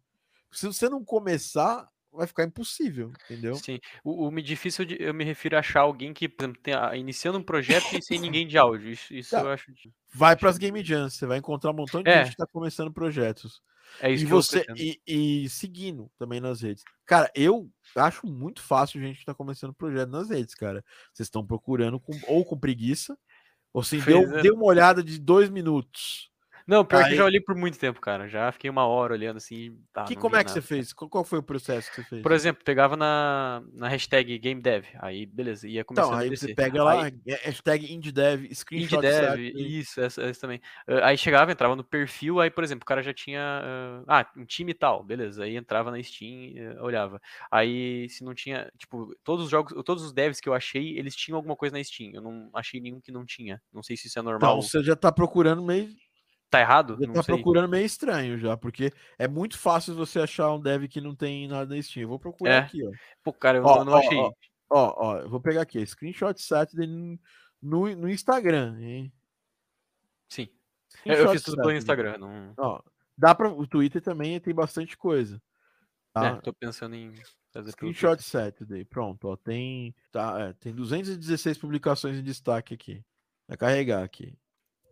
Se 0.53 0.67
você 0.67 0.89
não 0.89 1.05
começar, 1.05 1.89
vai 2.19 2.27
ficar 2.27 2.45
impossível, 2.45 3.11
entendeu? 3.25 3.55
Sim. 3.55 3.79
O, 4.05 4.29
o 4.29 4.41
difícil 4.43 4.85
de- 4.85 4.97
eu 5.01 5.15
me 5.15 5.25
refiro 5.25 5.57
a 5.57 5.61
achar 5.61 5.81
alguém 5.81 6.13
que, 6.13 6.29
por 6.29 6.45
exemplo, 6.45 6.61
tenha, 6.63 6.95
iniciando 6.97 7.39
um 7.39 7.43
projeto 7.43 7.95
e 7.97 8.03
sem 8.03 8.19
ninguém 8.21 8.47
de 8.47 8.59
áudio. 8.59 8.91
Isso, 8.91 9.15
isso 9.15 9.31
Tá. 9.31 9.41
eu 9.41 9.49
acho. 9.51 9.73
Vai 10.13 10.37
para 10.37 10.51
as 10.51 10.59
Game 10.59 10.83
Jams, 10.85 11.15
você 11.15 11.27
vai 11.27 11.39
encontrar 11.39 11.71
um 11.71 11.75
montão 11.75 12.03
de 12.03 12.11
É. 12.11 12.19
gente 12.19 12.27
que 12.27 12.33
está 12.35 12.47
começando 12.47 12.93
projetos. 12.93 13.63
É 14.01 14.11
isso 14.13 14.25
e 14.25 14.27
você 14.27 14.67
e, 14.77 15.01
e 15.07 15.49
seguindo 15.49 16.11
também 16.19 16.41
nas 16.41 16.61
redes. 16.61 16.85
Cara, 17.07 17.31
eu 17.35 17.71
acho 17.97 18.27
muito 18.27 18.61
fácil 18.61 19.01
gente 19.01 19.21
que 19.21 19.25
tá 19.25 19.35
começando 19.35 19.73
projeto 19.73 20.11
nas 20.11 20.29
redes, 20.29 20.55
cara. 20.55 20.85
Vocês 21.15 21.27
estão 21.27 21.47
procurando 21.47 21.99
com- 21.99 22.13
ou 22.27 22.45
com 22.45 22.59
preguiça, 22.59 23.17
ou 23.73 23.81
assim, 23.81 23.99
deu, 24.01 24.21
é. 24.39 24.43
deu 24.43 24.55
uma 24.55 24.67
olhada 24.67 25.03
de 25.03 25.19
dois 25.19 25.49
minutos. 25.49 26.31
Não, 26.69 26.85
pior 26.85 27.03
que 27.07 27.13
eu 27.13 27.17
já 27.17 27.23
Aí- 27.23 27.27
olhei 27.27 27.41
por 27.41 27.55
muito 27.57 27.79
tempo, 27.79 27.99
cara. 27.99 28.29
Já 28.29 28.53
fiquei 28.53 28.69
uma 28.69 28.87
hora 28.87 29.15
olhando 29.15 29.39
assim. 29.39 29.75
Tá, 29.91 30.05
que, 30.05 30.15
como 30.15 30.37
é 30.37 30.45
que 30.45 30.51
você 30.51 30.59
nada. 30.59 30.69
fez? 30.69 30.93
Qual, 30.93 31.25
foi 31.25 31.39
o 31.39 31.43
processo 31.43 31.89
que 31.91 31.97
você 31.97 32.05
fez? 32.05 32.23
Por 32.23 32.31
exemplo, 32.33 32.63
pegava 32.63 32.95
na, 32.95 33.63
na 33.73 33.89
hashtag 33.89 34.39
GameDev. 34.39 34.85
Aí, 35.01 35.25
beleza, 35.25 35.67
ia 35.67 35.83
começando 35.83 36.09
então, 36.09 36.19
a 36.19 36.23
aí 36.23 36.29
descer. 36.29 36.49
você 36.49 36.55
pega 36.55 36.85
lá, 36.85 37.05
Aí, 37.05 37.15
é- 37.27 37.37
hashtag 37.47 37.91
IndieDev, 37.91 38.55
screenshot 38.55 38.97
IndieDev, 38.97 39.41
isso, 39.57 39.99
essa, 39.99 40.23
essa 40.23 40.41
também. 40.43 40.61
Ah, 40.87 41.07
Aí 41.09 41.17
chegava, 41.17 41.51
entrava 41.51 41.75
no 41.75 41.83
perfil, 41.83 42.39
aí, 42.39 42.51
por 42.51 42.63
exemplo, 42.63 42.83
o 42.83 42.87
cara 42.87 43.03
já 43.03 43.15
tinha. 43.15 43.41
ah, 44.07 44.21
Ah, 44.21 44.31
um 44.37 44.45
time 44.45 44.75
tal, 44.75 45.03
beleza. 45.03 45.45
Aí 45.45 45.57
entrava 45.57 45.91
na 45.91 46.03
Steam, 46.03 46.53
eh, 46.55 46.77
olhava. 46.83 47.19
Aí, 47.51 48.09
se 48.11 48.23
não 48.23 48.35
tinha. 48.35 48.71
Tipo, 48.77 49.17
todos 49.25 49.47
os 49.47 49.51
jogos, 49.51 49.73
todos 49.85 50.05
os 50.05 50.13
devs 50.13 50.39
que 50.39 50.49
eu 50.49 50.53
achei, 50.53 50.99
eles 50.99 51.17
tinham 51.17 51.37
alguma 51.37 51.57
coisa 51.57 51.75
na 51.77 51.83
Steam. 51.83 52.11
Eu 52.13 52.21
não 52.21 52.51
achei 52.53 52.79
nenhum 52.79 53.01
que 53.01 53.11
não 53.11 53.25
tinha. 53.25 53.59
Não 53.73 53.83
sei 53.83 53.97
se 53.97 54.07
isso 54.09 54.19
é 54.19 54.23
normal. 54.23 54.59
Então, 54.59 54.61
você 54.63 54.83
já 54.83 54.95
tá 54.95 55.11
procurando 55.11 55.63
meio. 55.63 55.89
Tá 56.51 56.61
errado? 56.61 56.97
Tá 57.13 57.23
sei. 57.23 57.35
procurando 57.35 57.69
meio 57.69 57.85
estranho 57.85 58.39
já, 58.39 58.57
porque 58.57 58.91
é 59.19 59.29
muito 59.29 59.59
fácil 59.59 59.95
você 59.95 60.19
achar 60.21 60.53
um 60.55 60.61
dev 60.61 60.85
que 60.89 61.01
não 61.01 61.15
tem 61.15 61.47
nada 61.47 61.75
na 61.75 61.83
Steam. 61.83 62.03
Eu 62.05 62.09
vou 62.09 62.19
procurar 62.19 62.51
É. 62.53 62.59
aqui, 62.59 62.87
ó. 62.87 62.91
Pô, 63.23 63.33
cara, 63.35 63.59
eu 63.59 63.65
Ó, 63.65 63.85
não, 63.85 63.93
ó, 63.93 63.99
achei. 63.99 64.17
ó. 64.19 64.33
Ó, 64.71 64.95
ó, 64.99 65.19
eu 65.21 65.29
vou 65.31 65.41
pegar 65.41 65.63
aqui, 65.63 65.85
screenshot 65.87 66.35
Saturday 66.41 66.87
no, 66.87 67.19
no, 67.63 67.97
no 67.97 68.09
Instagram, 68.09 68.79
hein? 68.81 69.13
Sim. 70.31 70.49
É, 71.05 71.13
Eu, 71.13 71.17
eu 71.25 71.31
fiz 71.33 71.43
Screenshot 71.43 71.45
tudo 71.45 71.57
pelo 71.57 71.69
Saturday. 71.71 71.79
Instagram. 71.79 72.19
Não... 72.19 72.55
Ó, 72.59 72.83
dá 73.17 73.35
para 73.35 73.51
o 73.51 73.67
Twitter 73.67 74.01
também 74.03 74.39
tem 74.41 74.55
bastante 74.55 74.97
coisa. 74.97 75.37
É, 76.17 76.21
Tá? 76.21 76.37
tô 76.41 76.53
pensando 76.53 76.95
em 76.97 77.13
fazer 77.53 77.71
Screenshot 77.73 78.23
Saturday, 78.23 78.85
pronto, 78.85 79.29
ó, 79.29 79.37
tem 79.37 79.95
tá, 80.11 80.49
é, 80.49 80.53
tem 80.55 80.75
216 80.75 81.59
publicações 81.59 82.17
em 82.19 82.23
destaque 82.23 82.75
aqui. 82.75 83.05
Vai 83.47 83.57
carregar 83.57 84.03
aqui. 84.03 84.37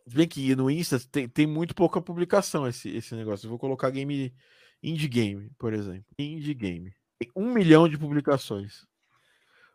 Se 0.07 0.15
Bem 0.15 0.29
que 0.29 0.55
no 0.55 0.71
Insta 0.71 1.01
tem, 1.11 1.29
tem 1.29 1.47
muito 1.47 1.75
pouca 1.75 2.01
publicação 2.01 2.67
esse, 2.67 2.89
esse 2.91 3.15
negócio. 3.15 3.47
Eu 3.47 3.51
vou 3.51 3.59
colocar 3.59 3.91
game 3.91 4.33
indie 4.83 5.09
game, 5.09 5.51
por 5.59 5.73
exemplo. 5.73 6.07
Indie 6.19 6.55
game. 6.55 6.95
Tem 7.19 7.31
um 7.35 7.53
milhão 7.53 7.89
de 7.89 7.99
publicações. 7.99 8.87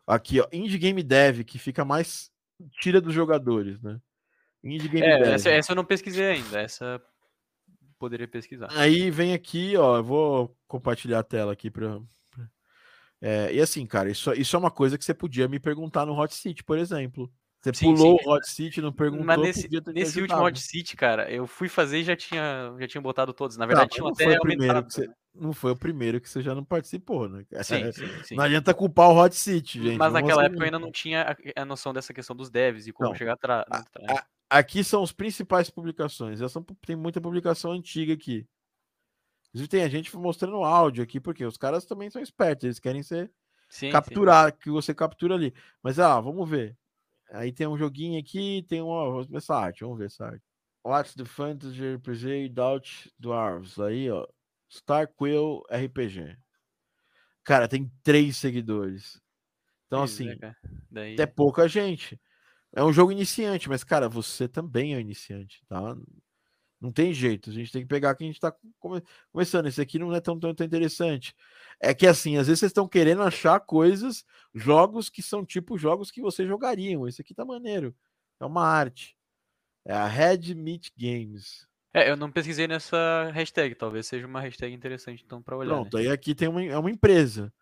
Aqui, 0.06 0.40
ó, 0.40 0.48
indie 0.52 0.78
game 0.78 1.02
dev 1.02 1.42
que 1.44 1.58
fica 1.58 1.84
mais 1.84 2.30
tira 2.80 3.00
dos 3.00 3.12
jogadores, 3.12 3.80
né? 3.82 4.00
Indie 4.64 4.88
game 4.88 5.06
É, 5.06 5.18
dev. 5.18 5.34
essa, 5.34 5.50
essa 5.50 5.72
eu 5.72 5.76
não 5.76 5.84
pesquisei 5.84 6.26
ainda. 6.26 6.60
Essa 6.60 7.02
poderia 7.98 8.26
pesquisar. 8.26 8.68
Aí 8.72 9.10
vem 9.10 9.34
aqui, 9.34 9.76
ó, 9.76 9.98
eu 9.98 10.04
vou 10.04 10.56
compartilhar 10.66 11.20
a 11.20 11.24
tela 11.24 11.52
aqui 11.52 11.70
para 11.70 12.00
e 13.52 13.60
assim, 13.60 13.86
cara, 13.86 14.10
isso, 14.10 14.32
isso 14.32 14.56
é 14.56 14.58
uma 14.58 14.70
coisa 14.70 14.98
que 14.98 15.04
você 15.04 15.14
podia 15.14 15.46
me 15.46 15.60
perguntar 15.60 16.04
no 16.04 16.18
Hot 16.18 16.34
Seat, 16.34 16.64
por 16.64 16.76
exemplo. 16.76 17.32
Você 17.62 17.72
Sim, 17.72 17.94
pulou 17.94 18.18
sim. 18.18 18.26
o 18.26 18.32
Hot 18.34 18.50
Seat, 18.50 18.80
não 18.80 18.92
perguntou, 18.92 19.24
Mas 19.24 19.38
nesse, 19.38 19.68
nesse 19.94 20.20
último. 20.20 20.42
Hot 20.42 20.60
Seat, 20.60 20.96
cara, 20.96 21.30
eu 21.30 21.46
fui 21.46 21.68
fazer 21.68 22.00
e 22.00 22.04
já 22.04 22.16
tinha, 22.16 22.74
já 22.80 22.88
tinha 22.88 23.00
botado 23.00 23.32
todos. 23.32 23.56
Na 23.56 23.64
Tá, 23.64 23.68
verdade, 23.68 23.90
tinham 23.94 24.06
não 24.06 24.12
até 24.12 24.24
foi 24.24 24.34
o 24.36 24.40
primeiro 24.40 24.74
aumentado. 24.78 24.92
você, 24.92 25.08
não 25.32 25.52
foi 25.52 25.70
o 25.70 25.76
primeiro 25.76 26.20
que 26.20 26.28
você 26.28 26.42
já 26.42 26.54
não 26.56 26.64
participou, 26.64 27.28
né? 27.28 27.44
Sim, 27.62 27.92
sim. 28.24 28.36
Não 28.36 28.44
adianta 28.44 28.74
culpar 28.74 29.10
o 29.10 29.16
Hot 29.16 29.34
Seat, 29.34 29.80
gente. 29.80 29.98
Mas 29.98 30.12
vamos 30.12 30.28
naquela 30.28 30.44
época 30.44 30.60
eu 30.60 30.64
ainda 30.64 30.78
não 30.80 30.90
tinha 30.90 31.36
a, 31.56 31.62
a 31.62 31.64
noção 31.64 31.92
dessa 31.92 32.12
questão 32.12 32.34
dos 32.34 32.50
devs 32.50 32.88
e 32.88 32.92
como 32.92 33.10
Não, 33.10 33.16
chegar 33.16 33.34
atrás. 33.34 33.64
a- 33.70 34.26
Aqui 34.50 34.84
são 34.84 35.02
as 35.02 35.12
principais 35.12 35.70
publicações. 35.70 36.38
São, 36.52 36.62
tem 36.84 36.94
muita 36.94 37.20
publicação 37.22 37.72
antiga 37.72 38.12
aqui. 38.12 38.46
Inclusive 39.48 39.68
tem 39.68 39.82
a 39.82 39.88
gente 39.88 40.14
mostrando 40.16 40.56
áudio 40.64 41.02
aqui, 41.02 41.18
porque 41.20 41.44
os 41.44 41.56
caras 41.56 41.86
também 41.86 42.10
são 42.10 42.20
espertos, 42.20 42.64
eles 42.64 42.78
querem 42.78 43.02
ser 43.02 43.30
sim. 43.68 43.90
capturar, 43.90 44.54
que 44.56 44.70
você 44.70 44.94
captura 44.94 45.34
ali. 45.34 45.54
Mas 45.82 45.98
ah, 45.98 46.20
vamos 46.20 46.48
ver. 46.48 46.76
Aí 47.32 47.50
tem 47.50 47.66
um 47.66 47.78
joguinho 47.78 48.20
aqui, 48.20 48.64
tem 48.68 48.82
uma 48.82 49.10
vamos 49.10 49.26
ver 49.26 49.38
essa 49.38 49.56
arte, 49.56 49.84
vamos 49.84 49.98
ver 49.98 50.06
essa 50.06 50.26
arte. 50.26 50.44
What's 50.84 51.14
the 51.14 51.24
Fantasy 51.24 51.94
RPG 51.94 52.50
Doubt 52.50 53.10
Dwarves? 53.18 53.78
Aí, 53.78 54.10
ó. 54.10 54.26
Star 54.70 55.08
Quill 55.08 55.62
RPG. 55.70 56.36
Cara, 57.44 57.68
tem 57.68 57.90
três 58.02 58.36
seguidores. 58.36 59.20
Então, 59.86 60.00
é, 60.00 60.04
assim, 60.04 60.36
cara. 60.38 60.56
Daí... 60.90 61.16
é 61.18 61.26
pouca 61.26 61.68
gente. 61.68 62.20
É 62.74 62.82
um 62.82 62.92
jogo 62.92 63.12
iniciante, 63.12 63.68
mas, 63.68 63.84
cara, 63.84 64.08
você 64.08 64.48
também 64.48 64.94
é 64.94 64.96
um 64.96 65.00
iniciante, 65.00 65.62
tá? 65.68 65.94
Não 66.82 66.90
tem 66.90 67.14
jeito. 67.14 67.48
A 67.48 67.52
gente 67.52 67.70
tem 67.70 67.82
que 67.82 67.88
pegar 67.88 68.12
que 68.16 68.24
a 68.24 68.26
gente 68.26 68.40
tá 68.40 68.52
come- 68.80 69.00
começando. 69.30 69.66
Esse 69.68 69.80
aqui 69.80 70.00
não 70.00 70.12
é 70.12 70.20
tão, 70.20 70.36
tão, 70.38 70.52
tão 70.52 70.66
interessante. 70.66 71.32
É 71.80 71.94
que, 71.94 72.08
assim, 72.08 72.36
às 72.36 72.48
vezes 72.48 72.58
vocês 72.58 72.70
estão 72.70 72.88
querendo 72.88 73.22
achar 73.22 73.60
coisas, 73.60 74.24
jogos 74.52 75.08
que 75.08 75.22
são 75.22 75.46
tipo 75.46 75.78
jogos 75.78 76.10
que 76.10 76.20
vocês 76.20 76.48
jogariam. 76.48 77.06
Esse 77.06 77.22
aqui 77.22 77.32
tá 77.32 77.44
maneiro. 77.44 77.94
É 78.40 78.44
uma 78.44 78.66
arte. 78.66 79.16
É 79.84 79.94
a 79.94 80.08
Red 80.08 80.56
Meat 80.56 80.90
Games. 80.98 81.68
É, 81.94 82.10
eu 82.10 82.16
não 82.16 82.32
pesquisei 82.32 82.66
nessa 82.66 83.30
hashtag. 83.32 83.76
Talvez 83.76 84.08
seja 84.08 84.26
uma 84.26 84.40
hashtag 84.40 84.74
interessante, 84.74 85.22
então, 85.24 85.40
pra 85.40 85.56
olhar. 85.56 85.74
Pronto, 85.74 85.96
né? 85.96 86.02
aí 86.02 86.08
aqui 86.08 86.34
tem 86.34 86.48
uma, 86.48 86.64
é 86.64 86.76
uma 86.76 86.90
empresa. 86.90 87.52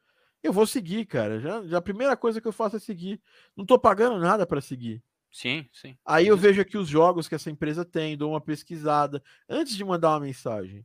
Eu 0.43 0.53
vou 0.53 0.67
seguir, 0.67 1.05
cara. 1.05 1.39
Já, 1.41 1.63
já 1.67 1.77
a 1.77 1.83
primeira 1.83 2.17
coisa 2.17 2.41
que 2.41 2.49
eu 2.49 2.53
faço 2.53 2.77
é 2.77 2.79
seguir. 2.79 3.21
Não 3.55 3.67
tô 3.67 3.79
pagando 3.79 4.19
nada 4.19 4.47
para 4.47 4.63
seguir. 4.63 5.03
Sim, 5.31 5.69
sim. 5.73 5.97
Aí 6.05 6.27
eu 6.27 6.37
vejo 6.37 6.61
aqui 6.61 6.77
os 6.77 6.89
jogos 6.89 7.29
que 7.29 7.35
essa 7.35 7.51
empresa 7.51 7.85
tem, 7.85 8.17
dou 8.17 8.33
uma 8.33 8.41
pesquisada 8.41 9.23
antes 9.49 9.77
de 9.77 9.85
mandar 9.85 10.11
uma 10.11 10.21
mensagem. 10.21 10.85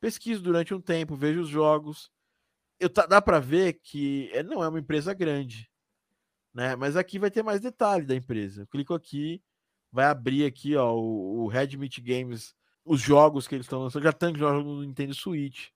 Pesquiso 0.00 0.42
durante 0.42 0.74
um 0.74 0.80
tempo, 0.80 1.16
vejo 1.16 1.42
os 1.42 1.48
jogos. 1.48 2.10
Eu 2.80 2.90
tá- 2.90 3.06
dá 3.06 3.22
para 3.22 3.40
ver 3.40 3.74
que 3.82 4.30
é- 4.32 4.42
não 4.42 4.64
é 4.64 4.68
uma 4.68 4.80
empresa 4.80 5.14
grande, 5.14 5.70
né? 6.54 6.76
Mas 6.76 6.96
aqui 6.96 7.18
vai 7.18 7.30
ter 7.30 7.42
mais 7.42 7.60
detalhe 7.60 8.06
da 8.06 8.14
empresa. 8.16 8.62
Eu 8.62 8.66
clico 8.68 8.94
aqui, 8.94 9.42
vai 9.92 10.06
abrir 10.06 10.44
aqui, 10.46 10.76
ó, 10.76 10.94
o, 10.94 11.44
o 11.44 11.48
Red 11.48 11.76
Meat 11.76 12.00
Games, 12.00 12.54
os 12.84 13.00
jogos 13.00 13.48
que 13.48 13.54
eles 13.56 13.66
estão 13.66 13.80
lançando, 13.82 14.02
já 14.04 14.12
tem 14.12 14.34
jogos 14.36 14.64
no 14.64 14.82
Nintendo 14.82 15.14
Switch. 15.14 15.68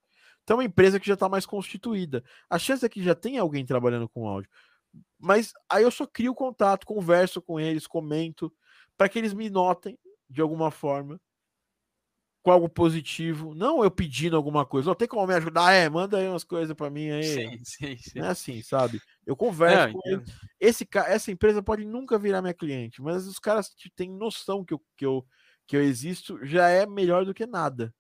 Então 0.44 0.56
é 0.56 0.58
uma 0.60 0.64
empresa 0.64 1.00
que 1.00 1.06
já 1.06 1.14
está 1.14 1.28
mais 1.28 1.46
constituída. 1.46 2.24
A 2.48 2.58
chance 2.58 2.84
é 2.84 2.88
que 2.88 3.02
já 3.02 3.14
tem 3.14 3.38
alguém 3.38 3.64
trabalhando 3.66 4.08
com 4.08 4.26
áudio. 4.28 4.50
Mas 5.18 5.52
aí 5.68 5.82
eu 5.82 5.90
só 5.90 6.06
crio 6.06 6.34
contato, 6.34 6.86
converso 6.86 7.42
com 7.42 7.60
eles, 7.60 7.86
comento, 7.86 8.52
para 8.96 9.08
que 9.08 9.18
eles 9.18 9.32
me 9.32 9.50
notem 9.50 9.98
de 10.28 10.40
alguma 10.40 10.70
forma 10.70 11.20
com 12.42 12.50
algo 12.50 12.68
positivo. 12.68 13.54
Não 13.54 13.84
eu 13.84 13.90
pedindo 13.90 14.36
alguma 14.36 14.64
coisa. 14.64 14.90
Ó, 14.90 14.94
tem 14.94 15.08
como 15.08 15.26
me 15.26 15.34
ajudar? 15.34 15.72
É, 15.72 15.88
manda 15.88 16.18
aí 16.18 16.28
umas 16.28 16.44
coisas 16.44 16.74
para 16.74 16.90
mim 16.90 17.10
aí. 17.10 17.24
Sim, 17.24 17.60
sim, 17.62 17.96
sim. 17.98 18.18
Não 18.18 18.26
é 18.26 18.30
assim, 18.30 18.62
sabe? 18.62 19.00
Eu 19.26 19.36
converso 19.36 19.88
Não, 19.88 19.92
com 19.92 20.08
eles. 20.08 20.28
Esse, 20.58 20.88
essa 21.06 21.30
empresa 21.30 21.62
pode 21.62 21.84
nunca 21.84 22.18
virar 22.18 22.40
minha 22.40 22.54
cliente, 22.54 23.02
mas 23.02 23.26
os 23.26 23.38
caras 23.38 23.68
que 23.76 23.90
têm 23.90 24.10
noção 24.10 24.64
que 24.64 24.74
eu, 24.74 24.82
que, 24.96 25.04
eu, 25.04 25.26
que 25.66 25.76
eu 25.76 25.82
existo 25.82 26.44
já 26.44 26.68
é 26.68 26.86
melhor 26.86 27.24
do 27.24 27.34
que 27.34 27.46
nada. 27.46 27.94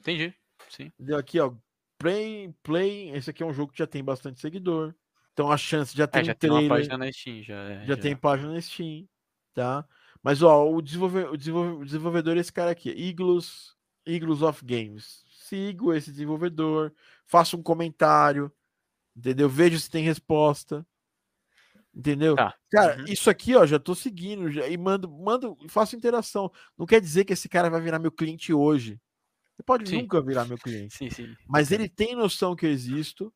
Entendi. 0.00 0.34
Sim. 0.68 0.90
Aqui, 1.16 1.38
ó. 1.38 1.54
Play, 1.98 2.54
Play. 2.62 3.10
Esse 3.10 3.30
aqui 3.30 3.42
é 3.42 3.46
um 3.46 3.52
jogo 3.52 3.72
que 3.72 3.78
já 3.78 3.86
tem 3.86 4.02
bastante 4.02 4.40
seguidor. 4.40 4.94
Então 5.40 5.50
a 5.50 5.56
chance 5.56 5.96
já 5.96 6.06
tem 6.06 6.20
É, 6.20 6.24
já 6.24 6.32
um 6.32 6.34
tem 6.34 6.50
uma 6.50 6.58
trailer. 6.58 6.76
página 6.76 6.98
na 6.98 7.10
Steam. 7.12 7.42
Já, 7.42 7.54
é, 7.54 7.86
já 7.86 7.96
tem 7.96 8.14
página 8.14 8.52
na 8.52 8.60
Steam, 8.60 9.08
tá? 9.54 9.86
Mas 10.22 10.42
ó, 10.42 10.70
o, 10.70 10.82
desenvolve, 10.82 11.18
o, 11.24 11.36
desenvolve- 11.36 11.72
o 11.80 11.84
desenvolvedor 11.86 12.36
é 12.36 12.40
esse 12.40 12.52
cara 12.52 12.70
aqui, 12.72 12.90
Iglus, 12.90 13.74
Iglus 14.04 14.42
of 14.42 14.62
Games. 14.62 15.24
Sigo 15.30 15.94
esse 15.94 16.10
desenvolvedor, 16.10 16.92
faço 17.24 17.56
um 17.56 17.62
comentário, 17.62 18.52
entendeu? 19.16 19.48
Vejo 19.48 19.80
se 19.80 19.88
tem 19.90 20.04
resposta. 20.04 20.86
Entendeu? 21.94 22.36
Tá. 22.36 22.54
Cara, 22.70 22.98
Uhum. 22.98 23.04
isso 23.08 23.30
aqui, 23.30 23.56
ó, 23.56 23.64
já 23.66 23.78
tô 23.78 23.94
seguindo 23.94 24.50
já, 24.50 24.68
e 24.68 24.76
mando, 24.76 25.10
mando, 25.10 25.56
faço 25.70 25.96
interação. 25.96 26.52
Não 26.76 26.84
quer 26.84 27.00
dizer 27.00 27.24
que 27.24 27.32
esse 27.32 27.48
cara 27.48 27.70
vai 27.70 27.80
virar 27.80 27.98
meu 27.98 28.12
cliente 28.12 28.52
hoje. 28.52 28.92
Ele 29.58 29.64
pode 29.64 29.88
Sim. 29.88 30.02
nunca 30.02 30.20
virar 30.22 30.44
meu 30.44 30.58
cliente. 30.58 30.94
Sim, 30.94 31.08
sim. 31.10 31.34
Mas 31.48 31.72
ele 31.72 31.88
tem 31.88 32.14
noção 32.14 32.54
que 32.54 32.66
eu 32.66 32.70
existo. 32.70 33.32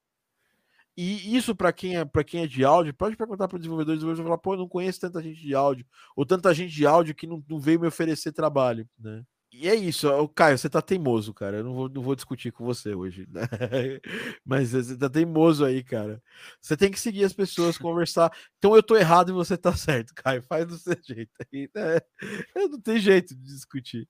E 0.97 1.37
isso 1.37 1.55
para 1.55 1.73
quem 1.73 1.97
é 1.97 2.05
quem 2.25 2.43
é 2.43 2.47
de 2.47 2.65
áudio, 2.65 2.95
pode 2.95 3.17
perguntar 3.17 3.49
para 3.49 3.57
o 3.57 3.59
desenvolvedor, 3.59 3.95
o 3.95 3.97
desenvolvedor 3.97 4.27
falar, 4.27 4.39
pô, 4.39 4.55
eu 4.55 4.59
não 4.59 4.69
conheço 4.69 5.01
tanta 5.01 5.23
gente 5.23 5.41
de 5.41 5.55
áudio, 5.55 5.85
ou 6.15 6.25
tanta 6.25 6.55
gente 6.55 6.73
de 6.73 6.87
áudio 6.87 7.15
que 7.15 7.27
não, 7.27 7.43
não 7.49 7.59
veio 7.59 7.81
me 7.81 7.89
oferecer 7.89 8.33
trabalho, 8.33 8.89
né? 8.99 9.25
e 9.57 9.69
é 9.69 9.75
isso, 9.75 10.09
ó, 10.09 10.27
Caio, 10.27 10.59
você 10.59 10.69
tá 10.69 10.83
teimoso, 10.83 11.33
cara. 11.33 11.59
Eu 11.59 11.65
não 11.65 11.75
vou, 11.75 11.89
não 11.89 12.03
vou 12.03 12.17
discutir 12.17 12.51
com 12.51 12.65
você 12.65 12.93
hoje, 12.93 13.25
né? 13.31 13.43
Mas 14.45 14.73
você 14.73 14.97
tá 14.99 15.09
teimoso 15.09 15.65
aí, 15.65 15.83
cara. 15.85 16.21
Você 16.61 16.77
tem 16.77 16.91
que 16.91 16.99
seguir 16.99 17.23
as 17.25 17.33
pessoas, 17.33 17.79
conversar. 17.79 18.33
Então 18.59 18.75
eu 18.75 18.83
tô 18.83 18.97
errado 18.97 19.31
e 19.31 19.33
você 19.33 19.57
tá 19.57 19.73
certo, 19.77 20.13
Caio. 20.13 20.43
Faz 20.43 20.67
do 20.67 20.77
seu 20.77 20.97
jeito 21.01 21.31
aí. 21.53 21.71
Né? 21.73 22.01
Não 22.69 22.81
tem 22.81 22.99
jeito 22.99 23.33
de 23.37 23.45
discutir. 23.45 24.09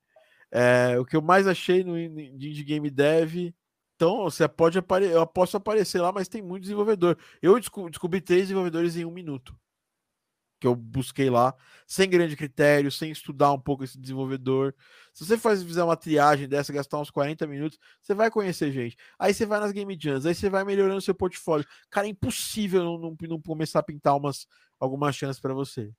É, 0.51 0.99
o 0.99 1.05
que 1.05 1.15
eu 1.15 1.21
mais 1.21 1.47
achei 1.47 1.85
no 1.85 1.95
de 1.95 2.49
Indie 2.49 2.65
Game 2.65 2.91
Dev. 2.91 3.53
Então, 3.97 4.25
você 4.25 4.49
pode 4.49 4.79
aparecer, 4.79 5.15
eu 5.15 5.27
posso 5.27 5.57
aparecer 5.57 6.01
lá, 6.01 6.13
mas 6.13 6.29
tem 6.29 6.43
muito 6.43 6.63
desenvolvedor. 6.63 7.17
Eu 7.41 7.59
desco- 7.59 7.89
descobri 7.91 8.21
três 8.21 8.43
desenvolvedores 8.43 8.97
em 8.97 9.05
um 9.05 9.11
minuto. 9.11 9.57
Que 10.61 10.67
eu 10.67 10.75
busquei 10.75 11.29
lá, 11.29 11.55
sem 11.87 12.09
grande 12.09 12.37
critério, 12.37 12.91
sem 12.91 13.11
estudar 13.11 13.53
um 13.53 13.61
pouco 13.61 13.85
esse 13.85 14.01
desenvolvedor. 14.01 14.75
Se 15.13 15.27
você 15.27 15.37
faz, 15.37 15.63
fizer 15.63 15.85
uma 15.85 15.97
triagem 15.97 16.49
dessa, 16.49 16.73
gastar 16.73 16.99
uns 17.01 17.11
40 17.11 17.47
minutos, 17.47 17.79
você 18.01 18.15
vai 18.15 18.31
conhecer 18.31 18.73
gente. 18.73 18.97
Aí 19.19 19.35
você 19.35 19.45
vai 19.45 19.61
nas 19.61 19.73
Game 19.73 19.99
Jams, 20.01 20.25
aí 20.27 20.35
você 20.35 20.49
vai 20.49 20.65
melhorando 20.65 21.01
seu 21.03 21.15
portfólio. 21.15 21.67
Cara, 21.91 22.07
é 22.07 22.11
impossível 22.11 22.83
não, 22.83 22.99
não, 22.99 23.17
não 23.29 23.43
começar 23.43 23.81
a 23.81 23.83
pintar 23.83 24.17
umas, 24.17 24.47
algumas 24.81 25.15
chances 25.15 25.41
para 25.41 25.53
você. 25.53 25.93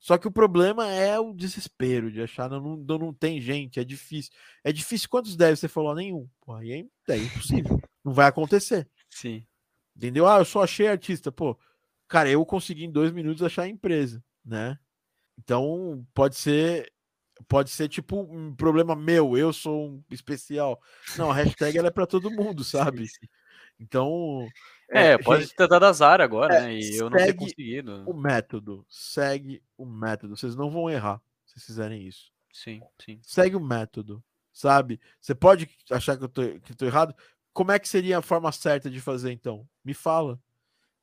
Só 0.00 0.16
que 0.16 0.28
o 0.28 0.32
problema 0.32 0.86
é 0.86 1.18
o 1.18 1.34
desespero 1.34 2.10
de 2.10 2.22
achar 2.22 2.48
não, 2.48 2.76
não, 2.76 2.98
não 2.98 3.12
tem 3.12 3.40
gente, 3.40 3.80
é 3.80 3.84
difícil. 3.84 4.32
É 4.62 4.72
difícil 4.72 5.08
quantos 5.08 5.36
deve 5.36 5.56
você 5.56 5.68
falou 5.68 5.94
nenhum. 5.94 6.28
Pô, 6.40 6.54
aí 6.54 6.72
é, 7.08 7.12
é 7.12 7.16
impossível. 7.16 7.80
não 8.04 8.12
vai 8.12 8.26
acontecer. 8.26 8.88
Sim. 9.10 9.44
Entendeu? 9.96 10.28
Ah, 10.28 10.38
eu 10.38 10.44
só 10.44 10.62
achei 10.62 10.86
artista. 10.86 11.32
Pô, 11.32 11.58
cara, 12.06 12.30
eu 12.30 12.44
consegui 12.46 12.84
em 12.84 12.92
dois 12.92 13.10
minutos 13.12 13.42
achar 13.42 13.62
a 13.62 13.68
empresa, 13.68 14.22
né? 14.44 14.78
Então 15.36 16.06
pode 16.14 16.36
ser, 16.36 16.92
pode 17.48 17.70
ser 17.70 17.88
tipo 17.88 18.20
um 18.20 18.54
problema 18.54 18.94
meu. 18.94 19.36
Eu 19.36 19.52
sou 19.52 19.90
um 19.90 20.04
especial. 20.10 20.80
Não, 21.16 21.30
a 21.30 21.34
hashtag 21.34 21.76
ela 21.76 21.88
é 21.88 21.90
para 21.92 22.06
todo 22.06 22.30
mundo, 22.30 22.62
sabe? 22.64 23.06
Então 23.80 24.48
É, 24.90 25.18
pode 25.18 25.42
gente, 25.42 25.54
ter 25.54 25.68
dado 25.68 25.84
azar 25.84 26.20
agora, 26.20 26.54
é, 26.54 26.60
né? 26.62 26.74
E 26.74 26.96
eu 26.96 27.10
não 27.10 27.18
ter 27.18 27.34
conseguido. 27.34 28.04
o 28.06 28.14
método, 28.14 28.86
segue 28.88 29.62
o 29.76 29.84
método. 29.84 30.36
Vocês 30.36 30.56
não 30.56 30.70
vão 30.70 30.88
errar 30.88 31.20
se 31.44 31.60
fizerem 31.60 32.06
isso. 32.06 32.32
Sim, 32.52 32.80
sim. 33.04 33.20
Segue 33.22 33.54
o 33.54 33.60
método, 33.60 34.22
sabe? 34.52 35.00
Você 35.20 35.34
pode 35.34 35.68
achar 35.90 36.16
que 36.16 36.24
eu 36.24 36.28
tô, 36.28 36.42
que 36.60 36.72
eu 36.72 36.76
tô 36.76 36.86
errado. 36.86 37.14
Como 37.52 37.70
é 37.70 37.78
que 37.78 37.88
seria 37.88 38.18
a 38.18 38.22
forma 38.22 38.50
certa 38.50 38.88
de 38.88 39.00
fazer 39.00 39.32
então? 39.32 39.68
Me 39.84 39.92
fala. 39.92 40.40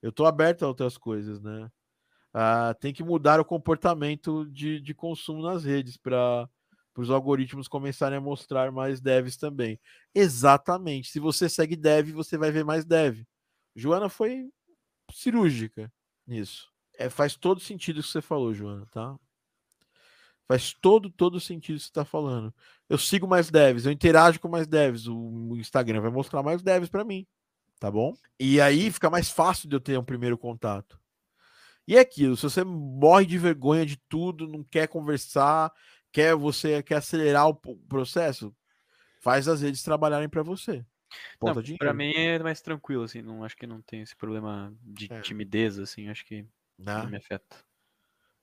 Eu 0.01 0.11
tô 0.11 0.25
aberto 0.25 0.63
a 0.63 0.67
outras 0.67 0.97
coisas, 0.97 1.41
né? 1.41 1.69
Ah, 2.33 2.73
tem 2.73 2.93
que 2.93 3.03
mudar 3.03 3.39
o 3.39 3.45
comportamento 3.45 4.45
de, 4.47 4.81
de 4.81 4.93
consumo 4.93 5.41
nas 5.41 5.63
redes 5.63 5.95
para 5.95 6.49
os 6.97 7.09
algoritmos 7.09 7.67
começarem 7.67 8.17
a 8.17 8.21
mostrar 8.21 8.71
mais 8.71 8.99
devs 8.99 9.37
também. 9.37 9.79
Exatamente. 10.13 11.09
Se 11.09 11.19
você 11.19 11.47
segue 11.47 11.75
dev, 11.75 12.11
você 12.11 12.37
vai 12.37 12.51
ver 12.51 12.65
mais 12.65 12.83
dev. 12.83 13.23
Joana 13.75 14.09
foi 14.09 14.49
cirúrgica 15.11 15.91
nisso. 16.25 16.71
É, 16.97 17.09
faz 17.09 17.35
todo 17.35 17.59
sentido 17.59 17.99
o 17.99 18.03
que 18.03 18.07
você 18.07 18.21
falou, 18.21 18.53
Joana, 18.53 18.85
tá? 18.87 19.17
Faz 20.47 20.73
todo, 20.73 21.09
todo 21.09 21.39
sentido 21.39 21.75
o 21.75 21.79
que 21.79 21.83
você 21.83 21.89
está 21.89 22.05
falando. 22.05 22.53
Eu 22.87 22.97
sigo 22.97 23.27
mais 23.27 23.49
devs, 23.49 23.85
eu 23.85 23.91
interajo 23.91 24.39
com 24.39 24.47
mais 24.47 24.67
devs. 24.67 25.07
O, 25.07 25.55
Instagram 25.57 26.01
vai 26.01 26.11
mostrar 26.11 26.43
mais 26.43 26.61
devs 26.61 26.89
para 26.89 27.03
mim, 27.03 27.27
tá 27.79 27.89
bom? 27.89 28.15
E 28.39 28.61
aí 28.61 28.91
fica 28.91 29.09
mais 29.09 29.29
fácil 29.29 29.67
de 29.67 29.75
eu 29.75 29.79
ter 29.79 29.97
um 29.97 30.03
primeiro 30.03 30.37
contato. 30.37 30.99
E 31.87 31.97
é 31.97 31.99
aquilo, 31.99 32.35
se 32.35 32.43
você 32.43 32.63
morre 32.63 33.25
de 33.25 33.37
vergonha 33.37 33.85
de 33.85 33.97
tudo, 34.09 34.47
não 34.47 34.63
quer 34.63 34.87
conversar, 34.87 35.71
quer 36.11 36.35
você 36.35 36.81
quer 36.81 36.95
acelerar 36.95 37.47
o 37.47 37.53
processo, 37.53 38.55
faz 39.21 39.47
as 39.47 39.61
redes 39.61 39.83
trabalharem 39.83 40.29
para 40.29 40.41
você. 40.41 40.83
Não, 41.41 41.47
Ponta 41.49 41.63
dinheiro. 41.63 41.79
pra 41.83 41.93
mim 41.93 42.11
é 42.13 42.39
mais 42.39 42.61
tranquilo, 42.61 43.03
assim. 43.03 43.21
Não, 43.21 43.43
acho 43.43 43.55
que 43.57 43.67
não 43.67 43.81
tem 43.81 44.01
esse 44.01 44.15
problema 44.15 44.73
de 44.81 45.11
É. 45.11 45.21
timidez, 45.21 45.77
assim. 45.79 46.09
Acho 46.09 46.25
que 46.25 46.43
né? 46.77 46.97
não 46.97 47.09
me 47.09 47.17
afeta. 47.17 47.57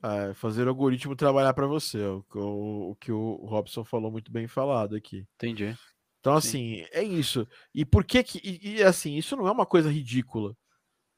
É, 0.04 0.34
fazer 0.34 0.66
o 0.66 0.70
algoritmo 0.70 1.14
trabalhar 1.14 1.54
para 1.54 1.66
você, 1.66 2.02
é 2.02 2.08
o, 2.08 2.22
que 2.24 2.36
o, 2.38 2.90
o 2.90 2.96
que 2.96 3.12
o 3.12 3.34
Robson 3.46 3.84
falou 3.84 4.10
muito 4.10 4.32
bem 4.32 4.48
falado 4.48 4.96
aqui. 4.96 5.26
Entendi. 5.36 5.76
Então, 6.18 6.40
Sim. 6.40 6.48
assim, 6.82 6.86
é 6.92 7.02
isso. 7.02 7.46
E 7.74 7.84
por 7.84 8.04
que 8.04 8.22
que. 8.24 8.38
E, 8.42 8.76
e, 8.78 8.82
assim, 8.82 9.16
isso 9.16 9.36
não 9.36 9.46
é 9.46 9.50
uma 9.52 9.66
coisa 9.66 9.90
ridícula 9.90 10.56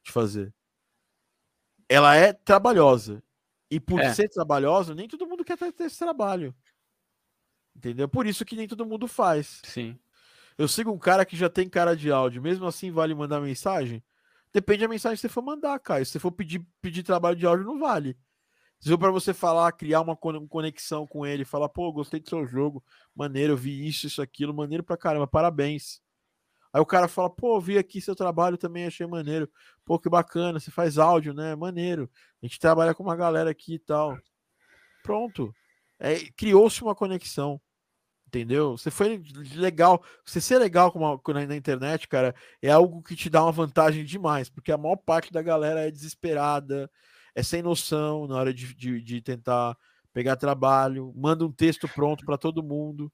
de 0.04 0.12
fazer. 0.12 0.54
Ela 1.88 2.14
é 2.16 2.32
trabalhosa. 2.32 3.22
E 3.70 3.80
por 3.80 4.00
É. 4.00 4.12
ser 4.14 4.28
trabalhosa, 4.28 4.94
nem 4.94 5.08
todo 5.08 5.26
mundo 5.26 5.44
quer 5.44 5.56
ter 5.58 5.84
esse 5.84 5.98
trabalho. 5.98 6.54
Entendeu? 7.76 8.08
Por 8.08 8.26
isso 8.26 8.44
que 8.44 8.54
nem 8.56 8.68
todo 8.68 8.86
mundo 8.86 9.08
faz. 9.08 9.60
Sim. 9.64 9.98
Eu 10.56 10.68
sigo 10.68 10.90
um 10.92 10.98
cara 10.98 11.24
que 11.24 11.36
já 11.36 11.48
tem 11.48 11.68
cara 11.68 11.96
de 11.96 12.10
áudio, 12.10 12.40
mesmo 12.42 12.66
assim 12.66 12.90
vale 12.90 13.14
mandar 13.14 13.40
mensagem? 13.40 14.02
Depende 14.52 14.82
da 14.82 14.88
mensagem 14.88 15.16
que 15.16 15.20
você 15.22 15.28
for 15.28 15.42
mandar, 15.42 15.78
cara. 15.80 16.04
Se 16.04 16.12
você 16.12 16.18
for 16.20 16.30
pedir, 16.30 16.64
pedir 16.80 17.02
trabalho 17.02 17.36
de 17.36 17.44
áudio, 17.44 17.66
não 17.66 17.78
vale. 17.78 18.16
Se 18.78 18.88
for 18.88 18.98
para 18.98 19.10
você 19.10 19.34
falar, 19.34 19.72
criar 19.72 20.00
uma 20.00 20.16
con- 20.16 20.46
conexão 20.46 21.06
com 21.06 21.26
ele, 21.26 21.44
falar, 21.44 21.68
pô, 21.68 21.90
gostei 21.92 22.20
do 22.20 22.28
seu 22.28 22.46
jogo, 22.46 22.84
maneiro, 23.14 23.54
eu 23.54 23.56
vi 23.56 23.86
isso, 23.88 24.06
isso, 24.06 24.22
aquilo, 24.22 24.54
maneiro 24.54 24.84
pra 24.84 24.96
caramba, 24.96 25.26
parabéns. 25.26 26.00
Aí 26.72 26.80
o 26.80 26.86
cara 26.86 27.08
fala, 27.08 27.30
pô, 27.30 27.60
vi 27.60 27.78
aqui 27.78 28.00
seu 28.00 28.14
trabalho 28.14 28.58
também, 28.58 28.84
achei 28.86 29.06
maneiro. 29.06 29.48
Pô, 29.84 29.98
que 29.98 30.08
bacana, 30.08 30.58
você 30.60 30.70
faz 30.70 30.98
áudio, 30.98 31.32
né? 31.32 31.54
Maneiro. 31.54 32.10
A 32.42 32.46
gente 32.46 32.58
trabalha 32.58 32.92
com 32.94 33.02
uma 33.02 33.16
galera 33.16 33.50
aqui 33.50 33.74
e 33.74 33.78
tal. 33.78 34.18
Pronto. 35.02 35.54
É, 35.98 36.18
Criou-se 36.36 36.82
uma 36.82 36.94
conexão. 36.94 37.60
Entendeu? 38.34 38.76
Você 38.76 38.90
foi 38.90 39.22
legal. 39.54 40.02
Você 40.24 40.40
ser 40.40 40.58
legal 40.58 40.90
uma, 40.96 41.20
na, 41.28 41.46
na 41.46 41.56
internet, 41.56 42.08
cara, 42.08 42.34
é 42.60 42.68
algo 42.68 43.00
que 43.00 43.14
te 43.14 43.30
dá 43.30 43.44
uma 43.44 43.52
vantagem 43.52 44.04
demais, 44.04 44.50
porque 44.50 44.72
a 44.72 44.76
maior 44.76 44.96
parte 44.96 45.32
da 45.32 45.40
galera 45.40 45.86
é 45.86 45.90
desesperada, 45.90 46.90
é 47.32 47.44
sem 47.44 47.62
noção 47.62 48.26
na 48.26 48.34
hora 48.34 48.52
de, 48.52 48.74
de, 48.74 49.00
de 49.00 49.22
tentar 49.22 49.78
pegar 50.12 50.34
trabalho, 50.34 51.12
manda 51.14 51.46
um 51.46 51.52
texto 51.52 51.88
pronto 51.88 52.24
para 52.24 52.36
todo 52.36 52.60
mundo. 52.60 53.12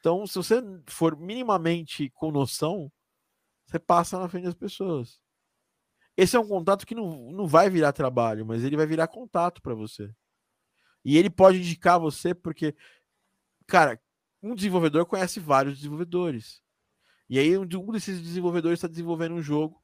Então, 0.00 0.26
se 0.26 0.34
você 0.34 0.60
for 0.88 1.16
minimamente 1.16 2.10
com 2.10 2.32
noção, 2.32 2.90
você 3.64 3.78
passa 3.78 4.18
na 4.18 4.28
frente 4.28 4.46
das 4.46 4.54
pessoas. 4.54 5.20
Esse 6.16 6.34
é 6.36 6.40
um 6.40 6.48
contato 6.48 6.84
que 6.84 6.96
não, 6.96 7.30
não 7.30 7.46
vai 7.46 7.70
virar 7.70 7.92
trabalho, 7.92 8.44
mas 8.44 8.64
ele 8.64 8.76
vai 8.76 8.86
virar 8.86 9.06
contato 9.06 9.62
para 9.62 9.74
você. 9.74 10.12
E 11.04 11.16
ele 11.16 11.30
pode 11.30 11.58
indicar 11.58 12.00
você 12.00 12.34
porque, 12.34 12.74
cara, 13.68 14.00
um 14.42 14.54
desenvolvedor 14.54 15.06
conhece 15.06 15.40
vários 15.40 15.76
desenvolvedores. 15.76 16.60
E 17.28 17.38
aí 17.38 17.56
um 17.58 17.66
de- 17.66 17.78
desses 17.92 18.20
desenvolvedores 18.20 18.78
está 18.78 18.88
desenvolvendo 18.88 19.34
um 19.34 19.42
jogo 19.42 19.82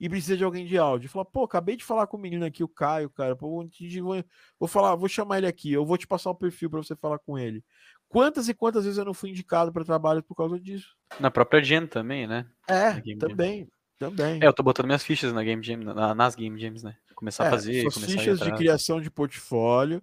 e 0.00 0.08
precisa 0.08 0.36
de 0.36 0.42
alguém 0.44 0.66
de 0.66 0.76
áudio. 0.76 1.08
Fala, 1.08 1.24
pô, 1.24 1.44
acabei 1.44 1.76
de 1.76 1.84
falar 1.84 2.06
com 2.06 2.16
o 2.16 2.20
menino 2.20 2.44
aqui, 2.44 2.64
o 2.64 2.68
Caio, 2.68 3.08
cara. 3.10 3.36
Pô, 3.36 3.48
vou, 3.48 4.24
vou, 4.58 4.68
falar, 4.68 4.96
vou 4.96 5.08
chamar 5.08 5.38
ele 5.38 5.46
aqui, 5.46 5.72
eu 5.72 5.86
vou 5.86 5.96
te 5.96 6.06
passar 6.06 6.30
o 6.30 6.34
perfil 6.34 6.68
para 6.68 6.82
você 6.82 6.96
falar 6.96 7.18
com 7.18 7.38
ele. 7.38 7.64
Quantas 8.08 8.48
e 8.48 8.54
quantas 8.54 8.84
vezes 8.84 8.98
eu 8.98 9.04
não 9.04 9.14
fui 9.14 9.30
indicado 9.30 9.72
para 9.72 9.84
trabalho 9.84 10.22
por 10.22 10.34
causa 10.34 10.58
disso? 10.58 10.96
Na 11.20 11.30
própria 11.30 11.62
Gen 11.62 11.86
também, 11.86 12.26
né? 12.26 12.46
É, 12.68 13.00
Game 13.00 13.20
Jam. 13.20 13.28
também, 13.28 13.68
também. 13.98 14.42
É, 14.42 14.46
eu 14.46 14.52
tô 14.52 14.62
botando 14.62 14.86
minhas 14.86 15.04
fichas 15.04 15.32
na 15.32 15.42
Game 15.42 15.62
Jam, 15.62 15.78
na- 15.78 16.14
nas 16.14 16.34
Game 16.34 16.58
Jams, 16.60 16.82
né? 16.82 16.96
Começar 17.14 17.44
a 17.44 17.46
É, 17.46 17.50
fazer, 17.50 17.80
suas 17.82 17.94
começar 17.94 18.12
a 18.12 18.16
fichas 18.18 18.38
de 18.38 18.44
atrás. 18.44 18.58
criação 18.58 19.00
de 19.00 19.10
portfólio 19.10 20.02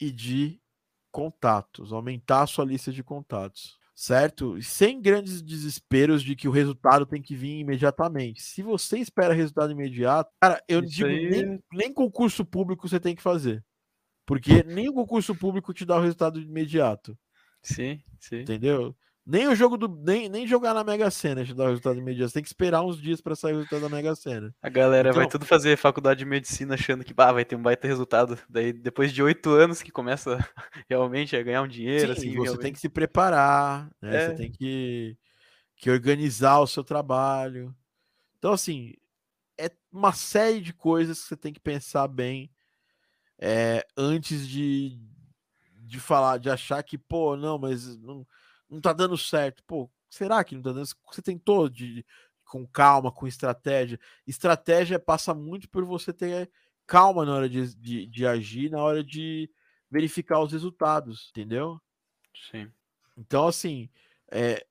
e 0.00 0.10
de 0.10 0.60
contatos, 1.12 1.92
aumentar 1.92 2.42
a 2.42 2.46
sua 2.46 2.64
lista 2.64 2.90
de 2.90 3.04
contatos, 3.04 3.78
certo? 3.94 4.60
Sem 4.62 5.00
grandes 5.00 5.42
desesperos 5.42 6.22
de 6.22 6.34
que 6.34 6.48
o 6.48 6.50
resultado 6.50 7.06
tem 7.06 7.22
que 7.22 7.36
vir 7.36 7.58
imediatamente. 7.60 8.42
Se 8.42 8.62
você 8.62 8.98
espera 8.98 9.34
resultado 9.34 9.70
imediato, 9.70 10.30
cara, 10.40 10.60
eu 10.66 10.80
Isso 10.80 10.90
digo, 10.90 11.08
aí- 11.08 11.28
nem, 11.30 11.62
nem 11.72 11.92
concurso 11.92 12.44
público 12.44 12.88
você 12.88 12.98
tem 12.98 13.14
que 13.14 13.22
fazer. 13.22 13.62
Porque 14.26 14.62
nem 14.62 14.88
o 14.88 14.94
concurso 14.94 15.34
público 15.34 15.74
te 15.74 15.84
dá 15.84 15.96
o 15.96 16.00
resultado 16.00 16.40
imediato, 16.40 17.16
Sim, 17.62 18.02
sim. 18.18 18.40
entendeu? 18.40 18.96
Nem 19.24 19.46
o 19.46 19.54
jogo 19.54 19.76
do. 19.76 19.86
Nem, 19.88 20.28
nem 20.28 20.46
jogar 20.46 20.74
na 20.74 20.82
Mega 20.82 21.08
Sena 21.10 21.44
te 21.44 21.54
dá 21.54 21.64
o 21.64 21.68
resultado 21.68 21.96
imediato. 21.98 22.28
Você 22.30 22.34
tem 22.34 22.42
que 22.42 22.48
esperar 22.48 22.82
uns 22.82 23.00
dias 23.00 23.20
para 23.20 23.36
sair 23.36 23.52
o 23.52 23.56
resultado 23.58 23.82
da 23.82 23.88
Mega 23.88 24.14
Sena. 24.16 24.52
A 24.60 24.68
galera 24.68 25.12
vai 25.12 25.24
Então- 25.26 25.38
tudo 25.38 25.46
fazer 25.46 25.76
faculdade 25.76 26.18
de 26.18 26.24
medicina 26.24 26.74
achando 26.74 27.04
que 27.04 27.14
bah, 27.14 27.30
vai 27.30 27.44
ter 27.44 27.54
um 27.54 27.62
baita 27.62 27.86
resultado. 27.86 28.36
Daí, 28.48 28.72
depois 28.72 29.12
de 29.12 29.22
oito 29.22 29.50
anos 29.50 29.80
que 29.80 29.92
começa 29.92 30.36
realmente 30.90 31.36
a 31.36 31.42
ganhar 31.42 31.62
um 31.62 31.68
dinheiro, 31.68 32.06
Sim, 32.06 32.12
assim, 32.12 32.28
você 32.30 32.42
realmente. 32.42 32.62
tem 32.62 32.72
que 32.72 32.80
se 32.80 32.88
preparar, 32.88 33.88
né? 34.02 34.16
É. 34.16 34.28
Você 34.30 34.34
tem 34.34 34.50
que, 34.50 35.16
que 35.76 35.88
organizar 35.90 36.58
o 36.58 36.66
seu 36.66 36.82
trabalho. 36.82 37.72
Então, 38.38 38.52
assim, 38.52 38.92
é 39.56 39.70
uma 39.92 40.12
série 40.12 40.60
de 40.60 40.72
coisas 40.72 41.22
que 41.22 41.28
você 41.28 41.36
tem 41.36 41.52
que 41.52 41.60
pensar 41.60 42.08
bem 42.08 42.50
é, 43.38 43.86
antes 43.96 44.48
de, 44.48 44.98
de 45.80 46.00
falar, 46.00 46.38
de 46.38 46.50
achar 46.50 46.82
que, 46.82 46.98
pô, 46.98 47.36
não, 47.36 47.56
mas 47.56 47.96
não, 47.98 48.26
não 48.72 48.80
tá 48.80 48.92
dando 48.92 49.16
certo. 49.18 49.62
Pô, 49.64 49.90
será 50.08 50.42
que 50.42 50.54
não 50.54 50.62
tá 50.62 50.72
dando? 50.72 50.86
Você 51.12 51.22
tentou 51.22 51.68
de, 51.68 52.04
com 52.44 52.66
calma, 52.66 53.12
com 53.12 53.26
estratégia. 53.26 54.00
Estratégia 54.26 54.98
passa 54.98 55.34
muito 55.34 55.68
por 55.68 55.84
você 55.84 56.12
ter 56.12 56.50
calma 56.86 57.24
na 57.24 57.34
hora 57.34 57.48
de, 57.48 57.74
de, 57.76 58.06
de 58.06 58.26
agir, 58.26 58.70
na 58.70 58.82
hora 58.82 59.04
de 59.04 59.50
verificar 59.90 60.40
os 60.40 60.52
resultados, 60.52 61.28
entendeu? 61.30 61.80
Sim. 62.50 62.72
Então, 63.16 63.46
assim, 63.46 63.90
é, 64.30 64.66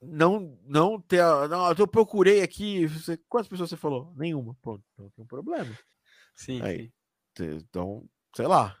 não, 0.00 0.58
não 0.64 1.00
ter. 1.00 1.22
Não, 1.48 1.70
eu 1.72 1.86
procurei 1.86 2.42
aqui. 2.42 2.86
Você, 2.86 3.18
quantas 3.28 3.48
pessoas 3.48 3.68
você 3.70 3.76
falou? 3.76 4.12
Nenhuma. 4.16 4.56
Pô, 4.62 4.80
então 4.92 5.10
tem 5.10 5.24
um 5.24 5.28
problema. 5.28 5.78
Sim, 6.34 6.62
Aí. 6.62 6.78
sim. 6.86 6.92
Te- 7.34 7.64
Então, 7.64 8.08
sei 8.34 8.46
lá. 8.46 8.78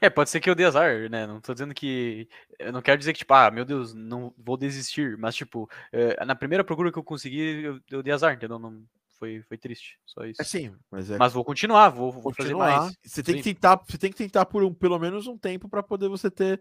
É, 0.00 0.10
pode 0.10 0.30
ser 0.30 0.40
que 0.40 0.48
eu 0.48 0.54
dê 0.54 0.64
azar, 0.64 1.08
né? 1.10 1.26
Não 1.26 1.40
tô 1.40 1.52
dizendo 1.52 1.74
que. 1.74 2.28
Eu 2.58 2.72
não 2.72 2.82
quero 2.82 2.98
dizer 2.98 3.12
que, 3.12 3.20
tipo, 3.20 3.34
ah, 3.34 3.50
meu 3.50 3.64
Deus, 3.64 3.94
não 3.94 4.34
vou 4.36 4.56
desistir. 4.56 5.16
Mas, 5.18 5.34
tipo, 5.34 5.68
eh, 5.92 6.24
na 6.24 6.34
primeira 6.34 6.64
procura 6.64 6.92
que 6.92 6.98
eu 6.98 7.04
consegui, 7.04 7.62
eu, 7.62 7.80
eu 7.90 8.02
dei 8.02 8.12
azar, 8.12 8.34
entendeu? 8.34 8.58
Não, 8.58 8.82
foi, 9.18 9.40
foi 9.42 9.56
triste. 9.56 9.98
Só 10.04 10.24
isso. 10.24 10.42
É 10.42 10.44
sim, 10.44 10.74
mas 10.90 11.10
é 11.10 11.16
Mas 11.16 11.32
vou 11.32 11.44
continuar, 11.44 11.90
vou, 11.90 12.10
vou 12.10 12.22
fazer 12.34 12.50
continuar. 12.50 12.80
mais. 12.82 12.96
Você 13.04 13.22
tem 13.22 13.36
que 13.36 13.42
tentar, 13.42 13.80
você 13.86 13.98
tem 13.98 14.10
que 14.10 14.16
tentar 14.16 14.46
por 14.46 14.64
um, 14.64 14.74
pelo 14.74 14.98
menos 14.98 15.26
um 15.26 15.38
tempo 15.38 15.68
para 15.68 15.82
poder 15.82 16.08
você 16.08 16.30
ter 16.30 16.60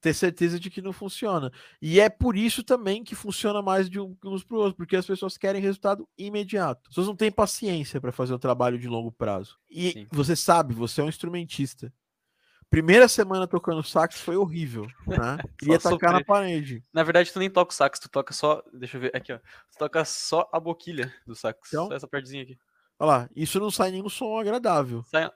ter 0.00 0.14
certeza 0.14 0.60
de 0.60 0.70
que 0.70 0.80
não 0.80 0.92
funciona. 0.92 1.50
E 1.82 1.98
é 2.00 2.08
por 2.08 2.36
isso 2.36 2.62
também 2.62 3.02
que 3.02 3.14
funciona 3.14 3.60
mais 3.60 3.90
de 3.90 3.98
um- 3.98 4.16
uns 4.24 4.44
para 4.44 4.56
outros, 4.56 4.74
porque 4.76 4.96
as 4.96 5.06
pessoas 5.06 5.36
querem 5.36 5.60
resultado 5.60 6.08
imediato. 6.16 6.82
As 6.84 6.88
pessoas 6.90 7.08
não 7.08 7.16
têm 7.16 7.32
paciência 7.32 8.00
para 8.00 8.12
fazer 8.12 8.32
o 8.32 8.38
trabalho 8.38 8.78
de 8.78 8.86
longo 8.88 9.10
prazo. 9.10 9.58
E 9.68 9.90
Sim. 9.90 10.06
você 10.12 10.36
sabe, 10.36 10.72
você 10.74 11.00
é 11.00 11.04
um 11.04 11.08
instrumentista. 11.08 11.92
Primeira 12.70 13.08
semana 13.08 13.46
tocando 13.46 13.82
sax 13.82 14.20
foi 14.20 14.36
horrível, 14.36 14.86
né? 15.06 15.38
Queria 15.58 15.78
tacar 15.78 16.12
na 16.12 16.22
parede. 16.22 16.84
Na 16.92 17.02
verdade, 17.02 17.32
tu 17.32 17.38
nem 17.38 17.48
toca 17.48 17.72
o 17.72 17.74
sax, 17.74 17.98
tu 17.98 18.10
toca 18.10 18.34
só. 18.34 18.62
Deixa 18.74 18.98
eu 18.98 19.00
ver. 19.00 19.16
Aqui, 19.16 19.32
ó. 19.32 19.38
Tu 19.38 19.78
toca 19.78 20.04
só 20.04 20.48
a 20.52 20.60
boquilha 20.60 21.12
do 21.26 21.34
sax. 21.34 21.58
Então? 21.68 21.88
Só 21.88 21.94
essa 21.94 22.06
partezinha 22.06 22.42
aqui. 22.42 22.58
Olha 22.98 23.08
lá, 23.08 23.30
isso 23.34 23.58
não 23.58 23.70
sai 23.70 23.90
nenhum 23.90 24.08
som 24.08 24.38
agradável. 24.38 25.02
Sai 25.04 25.26
um 25.26 25.30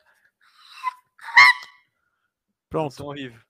Pronto. 2.68 2.94
som 2.94 3.06
horrível. 3.06 3.40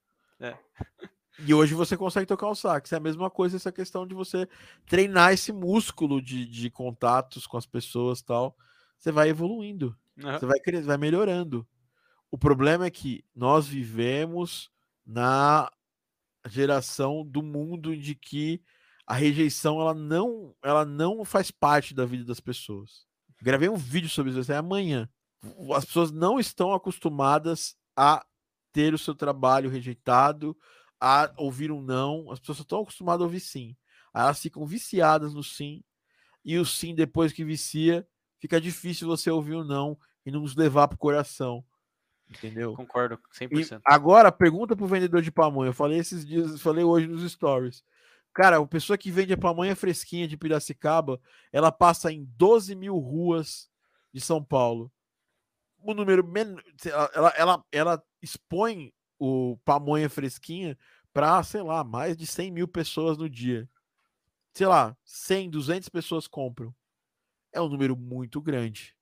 E 1.39 1.53
hoje 1.53 1.73
você 1.73 1.97
consegue 1.97 2.27
tocar 2.27 2.47
o 2.47 2.55
sax. 2.55 2.91
É 2.93 2.97
a 2.97 3.01
mesma 3.01 3.29
coisa 3.29 3.57
essa 3.57 3.71
questão 3.71 4.05
de 4.05 4.13
você 4.13 4.47
treinar 4.85 5.33
esse 5.33 5.51
músculo 5.51 6.21
de, 6.21 6.45
de 6.45 6.69
contatos 6.69 7.47
com 7.47 7.57
as 7.57 7.65
pessoas 7.65 8.19
e 8.19 8.25
tal. 8.25 8.55
Você 8.97 9.11
vai 9.11 9.29
evoluindo. 9.29 9.97
Aham. 10.23 10.39
Você 10.39 10.45
vai, 10.45 10.81
vai 10.83 10.97
melhorando. 10.97 11.67
O 12.33 12.37
problema 12.37 12.87
é 12.87 12.89
que 12.89 13.23
nós 13.35 13.67
vivemos 13.67 14.71
na 15.05 15.71
geração 16.47 17.23
do 17.23 17.43
mundo 17.43 17.95
de 17.95 18.15
que 18.15 18.59
a 19.05 19.13
rejeição 19.13 19.79
ela 19.79 19.93
não, 19.93 20.55
ela 20.63 20.83
não 20.83 21.23
faz 21.23 21.51
parte 21.51 21.93
da 21.93 22.05
vida 22.05 22.23
das 22.23 22.39
pessoas. 22.39 23.05
Gravei 23.39 23.69
um 23.69 23.75
vídeo 23.75 24.09
sobre 24.09 24.31
isso 24.31 24.43
sair 24.45 24.57
amanhã. 24.57 25.07
As 25.75 25.85
pessoas 25.85 26.11
não 26.11 26.39
estão 26.39 26.73
acostumadas 26.73 27.77
a 27.95 28.25
ter 28.71 28.95
o 28.95 28.97
seu 28.97 29.13
trabalho 29.13 29.69
rejeitado, 29.69 30.57
a 30.99 31.31
ouvir 31.37 31.71
um 31.71 31.83
não. 31.83 32.31
As 32.31 32.39
pessoas 32.39 32.61
estão 32.61 32.81
acostumadas 32.81 33.21
a 33.21 33.25
ouvir 33.25 33.41
sim. 33.41 33.77
Elas 34.11 34.41
ficam 34.41 34.65
viciadas 34.65 35.35
no 35.35 35.43
sim. 35.43 35.83
E 36.43 36.57
o 36.57 36.65
sim, 36.65 36.95
depois 36.95 37.31
que 37.31 37.45
vicia, 37.45 38.07
fica 38.39 38.59
difícil 38.59 39.07
você 39.07 39.29
ouvir 39.29 39.53
o 39.53 39.63
não 39.63 39.95
e 40.25 40.31
não 40.31 40.41
nos 40.41 40.55
levar 40.55 40.87
pro 40.87 40.97
coração. 40.97 41.63
Entendeu? 42.37 42.75
Concordo, 42.75 43.19
E 43.33 43.45
100%. 43.45 43.81
agora, 43.85 44.31
pergunta 44.31 44.75
pro 44.75 44.87
vendedor 44.87 45.21
de 45.21 45.31
pamonha. 45.31 45.69
Eu 45.69 45.73
falei 45.73 45.99
esses 45.99 46.25
dias, 46.25 46.61
falei 46.61 46.83
hoje 46.83 47.07
nos 47.07 47.29
stories. 47.31 47.83
Cara, 48.33 48.57
a 48.57 48.67
pessoa 48.67 48.97
que 48.97 49.11
vende 49.11 49.33
a 49.33 49.37
pamonha 49.37 49.75
fresquinha 49.75 50.27
de 50.27 50.35
Piracicaba, 50.35 51.21
ela 51.51 51.71
passa 51.71 52.11
em 52.11 52.25
12 52.35 52.75
mil 52.75 52.97
ruas 52.97 53.69
de 54.11 54.19
São 54.19 54.43
Paulo. 54.43 54.91
O 55.79 55.93
número 55.93 56.25
men... 56.25 56.55
ela, 56.85 57.11
ela, 57.13 57.33
ela, 57.37 57.65
ela 57.71 58.03
expõe 58.21 58.91
o 59.19 59.57
pamonha 59.63 60.09
fresquinha 60.09 60.77
para, 61.13 61.43
sei 61.43 61.61
lá, 61.61 61.83
mais 61.83 62.17
de 62.17 62.25
100 62.25 62.51
mil 62.51 62.67
pessoas 62.67 63.17
no 63.17 63.29
dia. 63.29 63.69
Sei 64.53 64.65
lá, 64.65 64.97
100, 65.05 65.49
200 65.51 65.89
pessoas 65.89 66.27
compram. 66.27 66.73
É 67.51 67.61
um 67.61 67.69
número 67.69 67.95
muito 67.95 68.41
grande. 68.41 68.95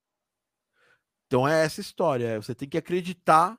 Então 1.31 1.47
é 1.47 1.63
essa 1.63 1.79
história. 1.79 2.25
é, 2.27 2.35
Você 2.35 2.53
tem 2.53 2.67
que 2.67 2.77
acreditar 2.77 3.57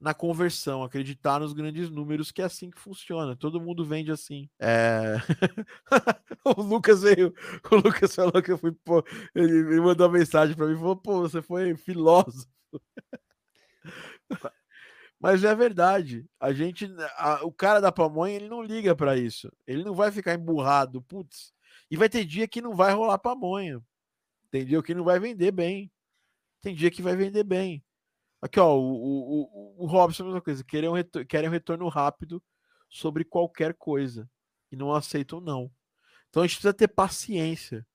na 0.00 0.14
conversão, 0.14 0.82
acreditar 0.82 1.40
nos 1.40 1.52
grandes 1.52 1.90
números, 1.90 2.32
que 2.32 2.40
é 2.40 2.46
assim 2.46 2.70
que 2.70 2.80
funciona. 2.80 3.36
Todo 3.36 3.60
mundo 3.60 3.84
vende 3.84 4.10
assim. 4.10 4.48
É... 4.58 5.16
o 6.46 6.62
Lucas 6.62 7.02
veio, 7.02 7.34
o 7.70 7.76
Lucas 7.76 8.14
falou 8.14 8.42
que 8.42 8.50
eu 8.50 8.56
fui, 8.56 8.72
pô, 8.72 9.04
ele, 9.34 9.58
ele 9.74 9.80
mandou 9.82 10.06
uma 10.08 10.18
mensagem 10.18 10.56
para 10.56 10.66
mim, 10.66 10.74
falou, 10.76 10.96
pô, 10.96 11.20
você 11.20 11.42
foi 11.42 11.76
filósofo. 11.76 12.48
Mas 15.20 15.44
é 15.44 15.54
verdade. 15.54 16.26
A 16.40 16.52
gente, 16.52 16.86
a- 17.16 17.44
o 17.44 17.52
cara 17.52 17.80
da 17.80 17.92
pamonha, 17.92 18.34
ele 18.34 18.48
não 18.48 18.62
liga 18.62 18.94
para 18.96 19.16
isso. 19.16 19.52
Ele 19.66 19.84
não 19.84 19.94
vai 19.94 20.10
ficar 20.10 20.34
emburrado, 20.34 21.02
putz. 21.02 21.52
E 21.90 21.96
vai 21.96 22.08
ter 22.08 22.24
dia 22.24 22.48
que 22.48 22.62
não 22.62 22.74
vai 22.74 22.92
rolar 22.92 23.18
pamonha. 23.18 23.80
Dia 24.52 24.82
que 24.82 24.94
não 24.94 25.04
vai 25.04 25.20
vender 25.20 25.52
bem. 25.52 25.90
Tem 26.62 26.74
dia 26.74 26.90
que 26.90 27.02
vai 27.02 27.14
vender 27.14 27.44
bem. 27.44 27.84
Aqui, 28.40 28.58
ó, 28.58 28.74
o, 28.74 28.80
o, 28.80 29.42
o, 29.42 29.84
o 29.84 29.86
Robson, 29.86 30.22
a 30.22 30.26
mesma 30.26 30.40
coisa. 30.40 30.64
Querem 30.64 30.88
um, 30.88 30.94
retor- 30.94 31.26
querem 31.26 31.48
um 31.48 31.52
retorno 31.52 31.88
rápido 31.88 32.42
sobre 32.88 33.24
qualquer 33.24 33.74
coisa. 33.74 34.26
E 34.70 34.76
não 34.76 34.94
aceitam 34.94 35.40
não. 35.40 35.70
Então 36.30 36.42
a 36.42 36.46
gente 36.46 36.56
precisa 36.56 36.72
ter 36.72 36.88
paciência. 36.88 37.86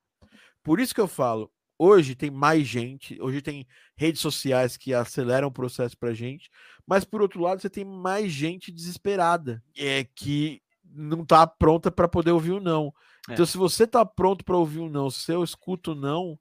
Por 0.61 0.79
isso 0.79 0.93
que 0.93 1.01
eu 1.01 1.07
falo, 1.07 1.51
hoje 1.79 2.13
tem 2.13 2.29
mais 2.29 2.67
gente, 2.67 3.19
hoje 3.21 3.41
tem 3.41 3.65
redes 3.95 4.21
sociais 4.21 4.77
que 4.77 4.93
aceleram 4.93 5.47
o 5.47 5.51
processo 5.51 5.97
pra 5.97 6.13
gente, 6.13 6.49
mas 6.85 7.03
por 7.03 7.21
outro 7.21 7.41
lado 7.41 7.61
você 7.61 7.69
tem 7.69 7.85
mais 7.85 8.31
gente 8.31 8.71
desesperada, 8.71 9.63
é 9.75 10.03
que 10.03 10.61
não 10.83 11.25
tá 11.25 11.47
pronta 11.47 11.89
para 11.89 12.07
poder 12.07 12.31
ouvir 12.31 12.51
o 12.51 12.59
não. 12.59 12.93
É. 13.29 13.33
Então 13.33 13.45
se 13.45 13.57
você 13.57 13.87
tá 13.87 14.05
pronto 14.05 14.43
para 14.45 14.57
ouvir 14.57 14.79
o 14.79 14.89
não, 14.89 15.09
se 15.09 15.31
eu 15.31 15.43
escuto 15.43 15.93
o 15.93 15.95
não, 15.95 16.37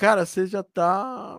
cara, 0.00 0.24
você 0.24 0.46
já 0.46 0.62
tá 0.62 1.38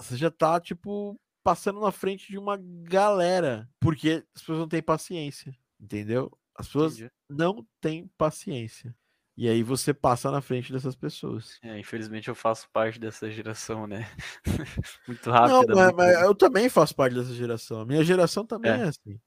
você 0.00 0.16
já 0.16 0.30
tá 0.30 0.58
tipo 0.58 1.20
passando 1.44 1.78
na 1.78 1.92
frente 1.92 2.28
de 2.28 2.38
uma 2.38 2.58
galera, 2.58 3.68
porque 3.78 4.24
as 4.34 4.40
pessoas 4.40 4.58
não 4.60 4.68
têm 4.68 4.82
paciência, 4.82 5.54
entendeu? 5.78 6.30
As 6.54 6.66
pessoas 6.66 6.94
Entendi. 6.94 7.10
não 7.28 7.66
têm 7.80 8.10
paciência. 8.16 8.96
E 9.36 9.48
aí 9.48 9.62
você 9.62 9.94
passa 9.94 10.30
na 10.30 10.40
frente 10.40 10.72
dessas 10.72 10.96
pessoas. 10.96 11.58
É, 11.62 11.78
infelizmente 11.78 12.28
eu 12.28 12.34
faço 12.34 12.68
parte 12.70 12.98
dessa 12.98 13.30
geração, 13.30 13.86
né? 13.86 14.10
muito 15.06 15.28
Não, 15.28 15.32
rápida. 15.32 15.74
mas, 15.74 15.94
mas 15.94 16.22
eu 16.22 16.34
também 16.34 16.68
faço 16.68 16.94
parte 16.94 17.14
dessa 17.14 17.32
geração. 17.32 17.82
A 17.82 17.86
minha 17.86 18.02
geração 18.02 18.44
também 18.44 18.72
é, 18.72 18.78
É. 18.80 18.82
assim. 18.84 19.20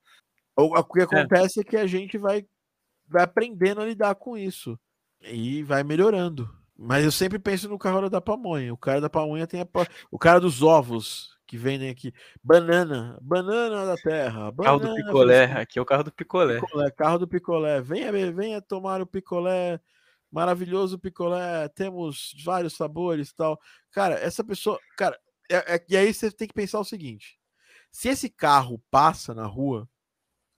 O, 0.57 0.77
o 0.77 0.83
que 0.83 1.01
acontece 1.01 1.61
é. 1.61 1.63
que 1.63 1.77
a 1.77 1.87
gente 1.87 2.17
vai, 2.17 2.45
vai 3.07 3.23
aprendendo 3.23 3.79
a 3.79 3.85
lidar 3.85 4.15
com 4.15 4.37
isso. 4.37 4.77
E 5.21 5.63
vai 5.63 5.83
melhorando. 5.83 6.60
Mas 6.83 7.05
eu 7.05 7.11
sempre 7.11 7.37
penso 7.37 7.69
no 7.69 7.77
cara 7.77 8.09
da 8.09 8.19
pamonha. 8.19 8.73
O 8.73 8.77
cara 8.77 8.99
da 8.99 9.09
pamonha 9.09 9.45
tem 9.45 9.61
a, 9.61 9.67
o 10.09 10.17
cara 10.17 10.39
dos 10.39 10.63
ovos 10.63 11.37
que 11.45 11.55
vendem 11.55 11.89
aqui. 11.89 12.11
Banana, 12.43 13.19
banana 13.21 13.85
da 13.85 13.95
terra. 13.97 14.51
Carro 14.51 14.79
do 14.79 14.87
banana 14.87 14.95
picolé, 15.05 15.43
aqui 15.53 15.77
é 15.77 15.81
o 15.81 15.85
carro 15.85 16.03
do 16.05 16.11
picolé. 16.11 16.59
Picolé, 16.59 16.89
carro 16.91 17.19
do 17.19 17.27
picolé. 17.27 17.81
Venha, 17.81 18.11
venha 18.33 18.61
tomar 18.61 18.99
o 18.99 19.05
picolé. 19.05 19.79
Maravilhoso 20.31 20.97
picolé. 20.97 21.67
Temos 21.69 22.33
vários 22.43 22.73
sabores 22.73 23.29
e 23.29 23.35
tal. 23.35 23.59
Cara, 23.91 24.15
essa 24.15 24.43
pessoa. 24.43 24.79
Cara, 24.97 25.19
é- 25.51 25.75
é- 25.75 25.85
e 25.87 25.95
aí 25.95 26.11
você 26.11 26.31
tem 26.31 26.47
que 26.47 26.53
pensar 26.53 26.79
o 26.79 26.85
seguinte: 26.85 27.39
se 27.91 28.09
esse 28.09 28.27
carro 28.27 28.81
passa 28.89 29.35
na 29.35 29.45
rua 29.45 29.87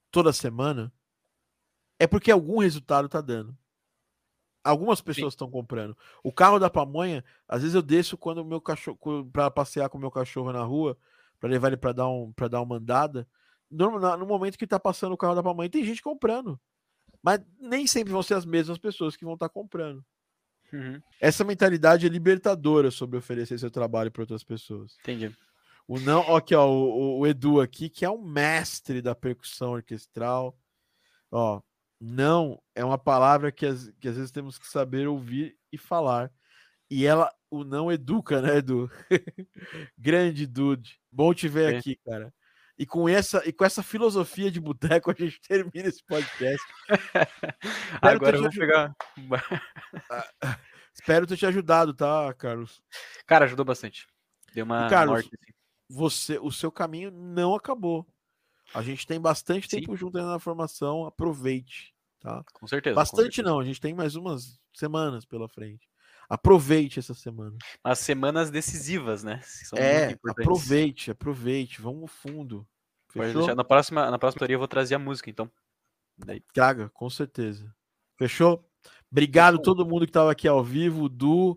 toda 0.09 0.31
semana, 0.31 0.93
é 1.99 2.07
porque 2.07 2.31
algum 2.31 2.59
resultado 2.59 3.09
tá 3.09 3.19
dando. 3.19 3.57
Algumas 4.63 5.01
pessoas 5.01 5.33
estão 5.33 5.49
comprando. 5.51 5.97
O 6.23 6.31
carro 6.31 6.57
da 6.59 6.69
pamonha, 6.69 7.23
às 7.47 7.61
vezes 7.61 7.75
eu 7.75 7.81
desço 7.81 8.17
quando 8.17 8.37
o 8.39 8.45
meu 8.45 8.61
cachorro 8.61 8.97
para 9.31 9.51
passear 9.51 9.89
com 9.89 9.97
o 9.97 10.01
meu 10.01 10.11
cachorro 10.11 10.53
na 10.53 10.63
rua, 10.63 10.97
para 11.39 11.49
levar 11.49 11.67
ele 11.67 11.77
para 11.77 11.91
dar 11.91 12.07
um 12.07 12.31
para 12.31 12.47
dar 12.47 12.61
uma 12.61 12.77
andada. 12.77 13.27
No, 13.69 13.99
no 14.17 14.25
momento 14.25 14.57
que 14.57 14.67
tá 14.67 14.79
passando 14.79 15.13
o 15.13 15.17
carro 15.17 15.35
da 15.35 15.43
pamonha, 15.43 15.69
tem 15.69 15.83
gente 15.83 16.01
comprando. 16.01 16.59
Mas 17.21 17.41
nem 17.59 17.87
sempre 17.87 18.13
vão 18.13 18.23
ser 18.23 18.35
as 18.35 18.45
mesmas 18.45 18.77
pessoas 18.77 19.15
que 19.15 19.25
vão 19.25 19.33
estar 19.33 19.49
comprando. 19.49 20.03
Uhum, 20.71 21.01
Essa 21.19 21.43
mentalidade 21.43 22.05
é 22.05 22.09
libertadora 22.09 22.89
sobre 22.91 23.17
oferecer 23.17 23.57
seu 23.59 23.69
trabalho 23.71 24.11
para 24.11 24.23
outras 24.23 24.43
pessoas. 24.43 24.95
entendi. 25.01 25.35
O 25.87 25.99
não, 25.99 26.35
aqui, 26.35 26.55
ó, 26.55 26.65
o, 26.67 27.17
o- 27.17 27.19
o 27.19 27.27
Edu 27.27 27.59
aqui, 27.59 27.89
que 27.89 28.05
é 28.05 28.09
um 28.09 28.23
mestre 28.23 29.01
da 29.01 29.13
percussão 29.13 29.71
orquestral. 29.73 30.57
Ó, 31.31 31.61
não 32.05 32.61
é 32.75 32.83
uma 32.83 32.97
palavra 32.97 33.51
que, 33.51 33.65
às- 33.65 33.89
que 33.99 34.07
às 34.09 34.15
vezes 34.17 34.31
temos 34.31 34.57
que 34.59 34.67
saber 34.67 35.07
ouvir 35.07 35.55
e 35.71 35.77
falar. 35.77 36.29
E 36.89 37.05
ela, 37.05 37.33
o 37.49 37.63
não 37.63 37.91
educa, 37.91 38.41
né, 38.41 38.57
Edu? 38.57 38.91
Grande 39.97 40.45
dude. 40.45 40.99
Bom 41.11 41.33
te 41.33 41.47
ver 41.47 41.73
É. 41.73 41.77
aqui, 41.77 41.95
cara. 42.05 42.33
E 42.77 42.85
com 42.85 43.07
essa 43.07 43.47
e 43.47 43.53
com 43.53 43.63
essa 43.63 43.81
filosofia 43.83 44.49
de 44.51 44.59
boteco 44.59 45.09
a 45.11 45.13
gente 45.17 45.39
termina 45.47 45.87
esse 45.87 46.03
podcast. 46.03 46.61
Agora 48.01 48.35
eu 48.37 48.41
vou 48.41 48.51
pegar. 48.51 48.93
Espero 50.93 51.25
ter 51.25 51.37
te 51.37 51.45
ajudado, 51.45 51.93
tá, 51.93 52.33
Carlos? 52.33 52.81
Cara, 53.25 53.45
ajudou 53.45 53.65
bastante. 53.65 54.07
Deu 54.53 54.65
uma 54.65 54.89
Carlos, 54.89 55.13
norte. 55.23 55.29
assim. 55.41 55.53
Você, 55.89 56.39
o 56.39 56.51
seu 56.51 56.71
caminho 56.71 57.11
não 57.11 57.55
acabou. 57.55 58.07
A 58.73 58.81
gente 58.81 59.05
tem 59.05 59.19
bastante 59.19 59.69
Sim. 59.69 59.79
tempo 59.79 59.95
junto 59.95 60.17
ainda 60.17 60.31
na 60.31 60.39
formação, 60.39 61.05
aproveite, 61.05 61.92
tá? 62.23 62.43
Com 62.53 62.65
certeza. 62.65 62.95
com 62.95 63.01
Bastante 63.01 63.35
certeza. 63.35 63.47
não, 63.47 63.59
a 63.59 63.63
gente 63.63 63.81
tem 63.81 63.93
mais 63.93 64.15
umas 64.15 64.59
semanas 64.73 65.25
pela 65.25 65.47
frente. 65.47 65.87
Aproveite 66.29 66.99
essa 66.99 67.13
semana. 67.13 67.55
As 67.83 67.99
semanas 67.99 68.49
decisivas, 68.49 69.23
né? 69.23 69.41
é, 69.75 70.17
aproveite, 70.27 71.11
aproveite, 71.11 71.81
vamos 71.81 72.11
fundo. 72.11 72.65
Deixar. 73.13 73.53
Na 73.53 73.63
próxima, 73.63 74.09
na 74.09 74.17
próxima 74.17 74.39
teoria 74.39 74.55
eu 74.55 74.59
vou 74.59 74.67
trazer 74.67 74.95
a 74.95 74.99
música, 74.99 75.29
então. 75.29 75.51
Daí. 76.17 76.41
Traga, 76.53 76.89
com 76.89 77.09
certeza. 77.09 77.71
Fechou? 78.17 78.67
Obrigado 79.11 79.55
a 79.55 79.57
Fechou. 79.57 79.75
todo 79.75 79.85
mundo 79.85 80.05
que 80.05 80.09
estava 80.09 80.31
aqui 80.31 80.47
ao 80.47 80.63
vivo, 80.63 81.07
Du, 81.07 81.55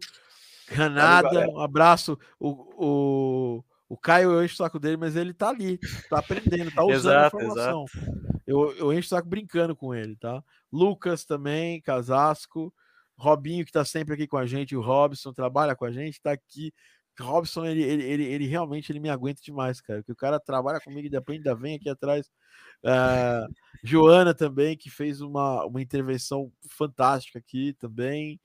Canada, 0.67 1.49
um 1.49 1.61
abraço. 1.61 2.19
O, 2.39 2.51
o, 2.77 3.65
o 3.89 3.97
Caio, 3.97 4.33
eu 4.33 4.45
encho 4.45 4.55
o 4.55 4.59
saco 4.59 4.79
dele, 4.79 4.97
mas 4.97 5.17
ele 5.17 5.33
tá 5.33 5.49
ali, 5.49 5.79
tá 6.11 6.19
aprendendo, 6.19 6.71
tá 6.73 6.85
usando 6.85 7.13
Exato, 7.13 7.39
a 7.39 7.45
informação. 7.45 7.87
Eu, 8.47 8.73
eu 8.77 8.93
encho 8.93 9.07
o 9.07 9.11
saco 9.11 9.29
brincando 9.29 9.75
com 9.75 9.95
ele, 9.95 10.17
tá? 10.17 10.43
Lucas 10.73 11.25
também, 11.25 11.81
Casasco, 11.81 12.73
Robinho, 13.17 13.65
que 13.65 13.73
tá 13.73 13.85
sempre 13.85 14.15
aqui 14.15 14.27
com 14.27 14.37
a 14.37 14.47
gente, 14.47 14.77
o 14.77 14.81
Robson 14.81 15.33
trabalha 15.33 15.75
com 15.75 15.85
a 15.85 15.91
gente, 15.91 16.21
tá 16.21 16.33
aqui. 16.33 16.73
Robson, 17.19 17.65
ele, 17.65 17.83
ele, 17.83 18.05
ele, 18.05 18.25
ele 18.25 18.47
realmente 18.47 18.93
ele 18.93 19.01
me 19.01 19.09
aguenta 19.09 19.41
demais, 19.43 19.81
cara. 19.81 20.01
Porque 20.01 20.13
o 20.13 20.17
cara 20.17 20.39
trabalha 20.39 20.81
comigo 20.81 21.07
e 21.07 21.11
depois 21.11 21.39
ainda 21.39 21.55
vem 21.55 21.77
aqui 21.77 21.89
atrás. 21.89 22.31
Ah, 22.85 23.47
Joana 23.83 24.35
também, 24.35 24.77
que 24.77 24.91
fez 24.91 25.21
uma, 25.21 25.65
uma 25.65 25.81
intervenção 25.81 26.53
fantástica 26.69 27.39
aqui 27.39 27.73
também. 27.75 28.39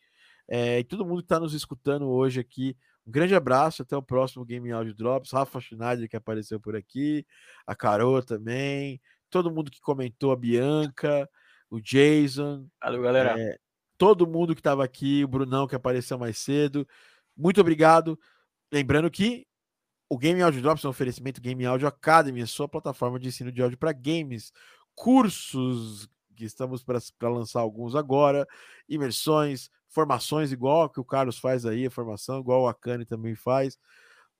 É, 0.47 0.79
e 0.79 0.83
todo 0.83 1.05
mundo 1.05 1.19
que 1.19 1.25
está 1.25 1.39
nos 1.39 1.53
escutando 1.53 2.09
hoje 2.09 2.39
aqui. 2.39 2.75
Um 3.05 3.11
grande 3.11 3.35
abraço, 3.35 3.81
até 3.81 3.95
o 3.97 4.01
próximo 4.01 4.45
Game 4.45 4.71
Audio 4.71 4.93
Drops. 4.93 5.31
Rafa 5.31 5.59
Schneider, 5.59 6.07
que 6.09 6.15
apareceu 6.15 6.59
por 6.59 6.75
aqui, 6.75 7.25
a 7.65 7.75
Carol 7.75 8.21
também, 8.21 9.01
todo 9.31 9.51
mundo 9.51 9.71
que 9.71 9.81
comentou, 9.81 10.31
a 10.31 10.35
Bianca, 10.35 11.27
o 11.69 11.79
Jason, 11.81 12.67
Valeu, 12.83 13.01
galera. 13.01 13.39
é, 13.39 13.57
todo 13.97 14.27
mundo 14.27 14.53
que 14.53 14.59
estava 14.59 14.83
aqui, 14.83 15.23
o 15.23 15.27
Brunão 15.27 15.65
que 15.65 15.75
apareceu 15.75 16.19
mais 16.19 16.37
cedo. 16.37 16.87
Muito 17.35 17.59
obrigado. 17.59 18.19
Lembrando 18.71 19.09
que 19.09 19.47
o 20.09 20.17
Game 20.17 20.41
Audio 20.41 20.61
Drops 20.61 20.83
é 20.83 20.87
um 20.87 20.91
oferecimento 20.91 21.39
Game 21.39 21.65
Audio 21.65 21.87
Academy, 21.87 22.41
a 22.41 22.47
sua 22.47 22.67
plataforma 22.67 23.17
de 23.17 23.29
ensino 23.29 23.51
de 23.51 23.61
áudio 23.61 23.77
para 23.77 23.93
games, 23.93 24.51
cursos 24.93 26.09
que 26.35 26.43
estamos 26.43 26.83
para 26.83 27.29
lançar 27.29 27.61
alguns 27.61 27.95
agora, 27.95 28.45
imersões, 28.89 29.69
formações 29.87 30.51
igual 30.51 30.89
que 30.89 30.99
o 30.99 31.05
Carlos 31.05 31.37
faz 31.37 31.65
aí, 31.65 31.85
a 31.85 31.91
formação 31.91 32.39
igual 32.39 32.67
a 32.67 32.73
Kani 32.73 33.05
também 33.05 33.35
faz, 33.35 33.77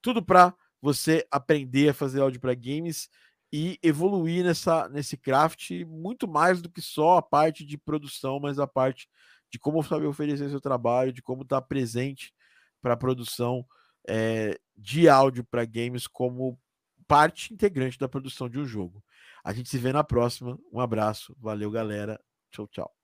tudo 0.02 0.22
para 0.22 0.54
você 0.80 1.26
aprender 1.30 1.88
a 1.88 1.94
fazer 1.94 2.20
áudio 2.20 2.40
para 2.40 2.54
games 2.54 3.08
e 3.52 3.78
evoluir 3.82 4.44
nessa 4.44 4.88
nesse 4.88 5.16
craft 5.16 5.70
muito 5.86 6.26
mais 6.26 6.62
do 6.62 6.70
que 6.70 6.80
só 6.80 7.18
a 7.18 7.22
parte 7.22 7.64
de 7.64 7.76
produção, 7.76 8.40
mas 8.40 8.58
a 8.58 8.66
parte 8.66 9.08
de 9.50 9.58
como 9.58 9.82
saber 9.82 10.06
oferecer 10.06 10.48
seu 10.48 10.60
trabalho, 10.60 11.12
de 11.12 11.20
como 11.20 11.42
estar 11.42 11.60
presente 11.62 12.32
para 12.80 12.94
a 12.94 12.96
produção 12.96 13.66
é, 14.08 14.58
de 14.76 15.08
áudio 15.08 15.44
para 15.44 15.64
games 15.64 16.06
como 16.06 16.58
parte 17.06 17.52
integrante 17.52 17.98
da 17.98 18.08
produção 18.08 18.48
de 18.48 18.58
um 18.58 18.64
jogo. 18.64 19.04
A 19.44 19.52
gente 19.52 19.68
se 19.68 19.78
vê 19.78 19.92
na 19.92 20.02
próxima. 20.02 20.58
Um 20.72 20.80
abraço. 20.80 21.36
Valeu, 21.38 21.70
galera. 21.70 22.18
Tchau, 22.50 22.66
tchau. 22.68 23.01